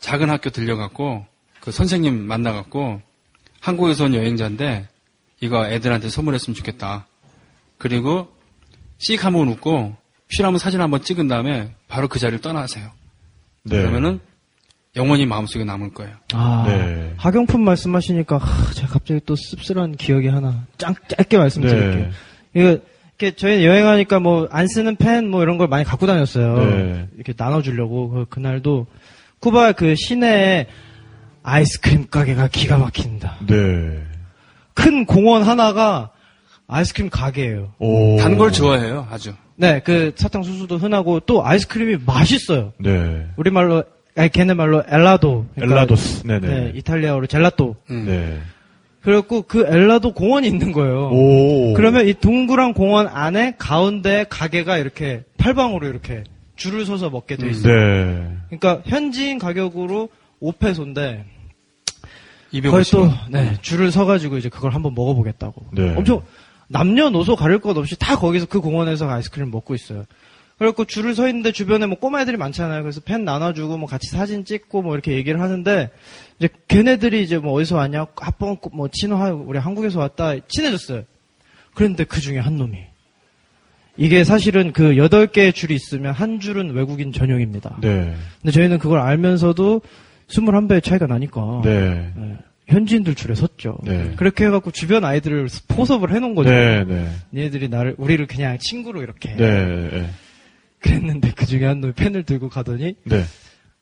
작은 0.00 0.28
학교 0.30 0.50
들려갖고, 0.50 1.24
그 1.60 1.70
선생님 1.72 2.26
만나갖고, 2.26 3.00
한국에서 3.60 4.04
온 4.04 4.14
여행자인데, 4.14 4.88
이거 5.40 5.66
애들한테 5.66 6.10
선물했으면 6.10 6.54
좋겠다. 6.54 7.06
그리고, 7.78 8.28
씩 8.98 9.24
한번 9.24 9.48
웃고, 9.48 9.96
필요하면 10.28 10.58
사진 10.58 10.80
한번 10.80 11.02
찍은 11.02 11.28
다음에, 11.28 11.74
바로 11.88 12.08
그 12.08 12.18
자리를 12.18 12.40
떠나세요. 12.40 12.90
네. 13.64 13.78
그러면은, 13.78 14.20
영원히 14.96 15.26
마음속에 15.26 15.64
남을 15.64 15.92
거예요. 15.92 16.14
아, 16.34 16.64
네. 16.68 17.12
학용품 17.16 17.64
말씀하시니까 17.64 18.38
하, 18.38 18.72
제가 18.72 18.92
갑자기 18.92 19.20
또 19.26 19.34
씁쓸한 19.34 19.96
기억이 19.96 20.28
하나 20.28 20.64
짱 20.78 20.94
짧게 21.08 21.36
말씀드릴게요. 21.36 21.94
네. 21.96 22.10
이거 22.54 22.78
이렇게 23.18 23.34
저희는 23.36 23.64
여행하니까 23.64 24.20
뭐 24.20 24.46
안 24.52 24.68
쓰는 24.68 24.94
펜 24.94 25.28
뭐 25.30 25.42
이런 25.42 25.58
걸 25.58 25.66
많이 25.66 25.82
갖고 25.84 26.06
다녔어요. 26.06 26.58
네. 26.64 27.08
이렇게 27.16 27.32
나눠주려고 27.36 28.10
그, 28.10 28.24
그날도 28.28 28.86
쿠바 29.40 29.72
그 29.72 29.96
시내에 29.96 30.66
아이스크림 31.42 32.06
가게가 32.08 32.46
기가 32.48 32.78
막힌다. 32.78 33.38
네. 33.48 34.00
큰 34.74 35.06
공원 35.06 35.42
하나가 35.42 36.10
아이스크림 36.68 37.10
가게예요. 37.10 37.72
오. 37.80 38.16
단걸 38.18 38.52
좋아해요, 38.52 39.08
아주. 39.10 39.34
네, 39.56 39.80
그 39.84 40.12
사탕 40.16 40.42
수수도 40.42 40.76
흔하고 40.76 41.20
또 41.20 41.44
아이스크림이 41.46 41.98
맛있어요. 42.04 42.72
네. 42.78 43.26
우리말로 43.36 43.84
아니 44.16 44.28
걔네 44.28 44.54
말로 44.54 44.82
엘라도. 44.88 45.46
그러니까 45.54 45.76
엘라도스. 45.76 46.26
네네. 46.26 46.46
네, 46.46 46.72
이탈리아어로 46.76 47.26
젤라또. 47.26 47.76
음. 47.90 48.04
네. 48.06 48.38
그래갖고 49.02 49.42
그 49.42 49.66
엘라도 49.66 50.14
공원이 50.14 50.46
있는 50.48 50.72
거예요. 50.72 51.10
오. 51.12 51.74
그러면 51.74 52.08
이 52.08 52.14
동그란 52.14 52.72
공원 52.72 53.06
안에 53.06 53.54
가운데 53.58 54.24
가게가 54.28 54.78
이렇게 54.78 55.24
팔방으로 55.36 55.86
이렇게 55.86 56.24
줄을 56.56 56.86
서서 56.86 57.10
먹게 57.10 57.36
돼 57.36 57.50
있어요. 57.50 57.74
네. 57.74 58.36
그러니까 58.48 58.82
현지인 58.86 59.38
가격으로 59.38 60.08
5페소인데 60.40 61.22
250원. 62.54 62.70
거의 62.70 62.84
또 62.84 63.10
네, 63.30 63.52
줄을 63.60 63.90
서가지고 63.90 64.38
이제 64.38 64.48
그걸 64.48 64.72
한번 64.72 64.94
먹어보겠다고. 64.94 65.66
네. 65.72 65.94
엄청 65.96 66.22
남녀노소 66.68 67.36
가릴 67.36 67.58
것 67.58 67.76
없이 67.76 67.96
다 67.98 68.16
거기서 68.16 68.46
그 68.46 68.60
공원에서 68.60 69.08
아이스크림 69.08 69.50
먹고 69.50 69.74
있어요. 69.74 70.04
그래갖고 70.58 70.84
줄을 70.84 71.14
서 71.14 71.26
있는데 71.28 71.50
주변에 71.50 71.86
뭐 71.86 71.98
꼬마 71.98 72.20
애들이 72.20 72.36
많잖아요. 72.36 72.82
그래서 72.82 73.00
펜 73.00 73.24
나눠주고 73.24 73.76
뭐 73.76 73.88
같이 73.88 74.08
사진 74.08 74.44
찍고 74.44 74.82
뭐 74.82 74.94
이렇게 74.94 75.12
얘기를 75.12 75.40
하는데 75.40 75.90
이제 76.38 76.48
걔네들이 76.68 77.22
이제 77.22 77.38
뭐 77.38 77.52
어디서 77.54 77.76
왔냐 77.76 78.06
합방 78.16 78.58
뭐 78.72 78.88
친화 78.92 79.30
우리 79.32 79.58
한국에서 79.58 79.98
왔다 79.98 80.34
친해졌어요. 80.48 81.02
그런데 81.74 82.04
그 82.04 82.20
중에 82.20 82.38
한 82.38 82.56
놈이 82.56 82.78
이게 83.96 84.24
사실은 84.24 84.72
그 84.72 84.96
여덟 84.96 85.26
개의 85.26 85.52
줄이 85.52 85.74
있으면 85.74 86.12
한 86.12 86.40
줄은 86.40 86.70
외국인 86.70 87.12
전용입니다. 87.12 87.78
네. 87.80 88.14
근데 88.40 88.52
저희는 88.52 88.78
그걸 88.78 89.00
알면서도 89.00 89.82
21배의 90.28 90.82
차이가 90.82 91.06
나니까 91.06 91.60
네. 91.64 92.12
네, 92.14 92.38
현지인들 92.66 93.14
줄에 93.14 93.34
섰죠. 93.34 93.78
네. 93.82 94.12
그렇게 94.16 94.46
해갖고 94.46 94.70
주변 94.70 95.04
아이들을 95.04 95.48
포섭을 95.68 96.12
해놓은 96.12 96.34
거죠. 96.34 96.50
네. 96.50 96.84
네. 96.84 97.08
얘네들이 97.34 97.68
나를 97.68 97.94
우리를 97.98 98.26
그냥 98.26 98.58
친구로 98.58 99.02
이렇게 99.02 99.34
네. 99.36 99.64
네. 99.64 100.10
그랬는데 100.80 101.32
그 101.34 101.46
중에 101.46 101.64
한 101.66 101.80
놈이 101.80 101.92
펜을 101.92 102.24
들고 102.24 102.48
가더니 102.48 102.94
네. 103.04 103.24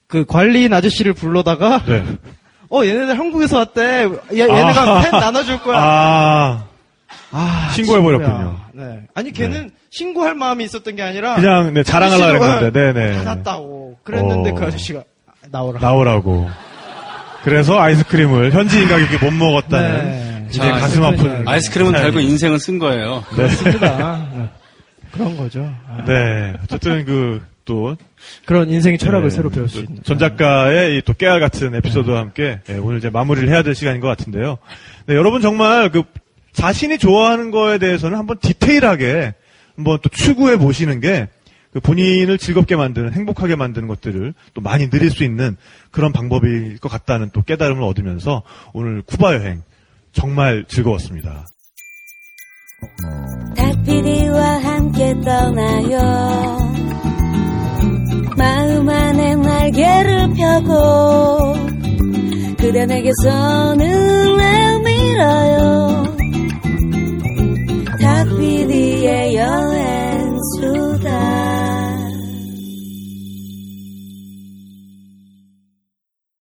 그 0.07 0.25
관리인 0.25 0.73
아저씨를 0.73 1.13
불러다가 1.13 1.85
네. 1.85 2.05
어 2.71 2.85
얘네들 2.85 3.19
한국에서 3.19 3.59
왔대. 3.59 4.05
야, 4.05 4.49
얘네가 4.49 4.99
아. 4.99 5.01
펜 5.03 5.11
나눠줄 5.13 5.61
거야. 5.63 5.79
아. 5.79 6.67
아, 7.35 7.71
신고해버렸군요. 7.75 8.61
네. 8.75 9.01
아니 9.15 9.33
걔는 9.33 9.71
신고할 9.91 10.35
마음이 10.35 10.65
있었던 10.65 10.97
게 10.97 11.03
아니라 11.03 11.37
그냥 11.37 11.73
네, 11.73 11.83
자랑하려고 11.83 12.45
했는데, 12.45 12.93
네네. 12.93 13.25
받았다고 13.25 13.99
그랬는데 14.03 14.51
어. 14.51 14.55
그 14.55 14.65
아저씨가 14.65 15.05
나오라. 15.51 15.81
나오라고. 15.81 16.51
그래서 17.43 17.79
아이스크림을 17.81 18.53
현지인 18.53 18.89
가격에 18.89 19.25
못 19.25 19.33
먹었다는 19.33 20.05
네. 20.05 20.47
이제 20.49 20.59
자, 20.59 20.73
가슴 20.73 21.03
아픈 21.05 21.49
아이스크림은. 21.49 21.93
달고 21.93 22.21
인생을 22.21 22.59
쓴 22.59 22.79
거예요. 22.79 23.25
그렇습니다. 23.31 24.29
네. 24.35 24.49
그런 25.13 25.37
거죠. 25.37 25.73
아. 25.89 26.05
네. 26.07 26.53
어쨌든 26.63 27.05
그, 27.05 27.43
또. 27.65 27.97
그런 28.45 28.71
인생의 28.71 28.99
철학을 28.99 29.29
네, 29.31 29.37
새로 29.37 29.51
배울 29.51 29.69
수또 29.69 29.81
있는. 29.85 30.03
전 30.05 30.19
작가의 30.19 30.99
이또 30.99 31.13
깨알 31.15 31.41
같은 31.41 31.75
에피소드와 31.75 32.21
함께 32.21 32.61
예, 32.69 32.75
오늘 32.75 32.99
이제 32.99 33.11
마무리를 33.11 33.49
해야 33.49 33.63
될 33.63 33.75
시간인 33.75 34.01
것 34.01 34.09
같은데요. 34.09 34.59
네, 35.07 35.15
여러분 35.17 35.41
정말 35.43 35.91
그 35.91 36.03
자신이 36.53 36.99
좋아하는 36.99 37.51
거에 37.51 37.79
대해서는 37.79 38.17
한번 38.19 38.39
디테일하게 38.41 39.35
한번 39.77 39.99
또 40.03 40.09
추구해 40.11 40.57
보시는 40.59 41.01
게 41.01 41.29
그 41.73 41.81
본인을 41.81 42.39
즐겁게 42.39 42.77
만드는 42.77 43.13
행복하게 43.13 43.57
만드는 43.57 43.89
것들을 43.89 44.35
또 44.55 44.61
많이 44.61 44.91
누릴 44.91 45.11
수 45.11 45.25
있는 45.25 45.57
그런 45.91 46.13
방법일 46.13 46.79
것 46.79 46.89
같다는 46.91 47.31
또 47.33 47.43
깨달음을 47.43 47.83
얻으면서 47.83 48.43
오늘 48.75 49.03
쿠바 49.03 49.35
여행 49.35 49.63
정말 50.13 50.65
즐거웠습니다. 50.69 51.47
닭피디와 53.57 54.43
함께 54.59 55.15
떠나요. 55.25 56.59
마음 58.37 58.89
안에 58.89 59.37
날개를 59.37 60.35
펴고 60.35 61.55
그대 62.59 62.87
내게 62.87 63.11
손을 63.23 64.37
내밀어요. 64.37 66.17
닭피디 68.01 69.05
ciudad. 70.43 71.72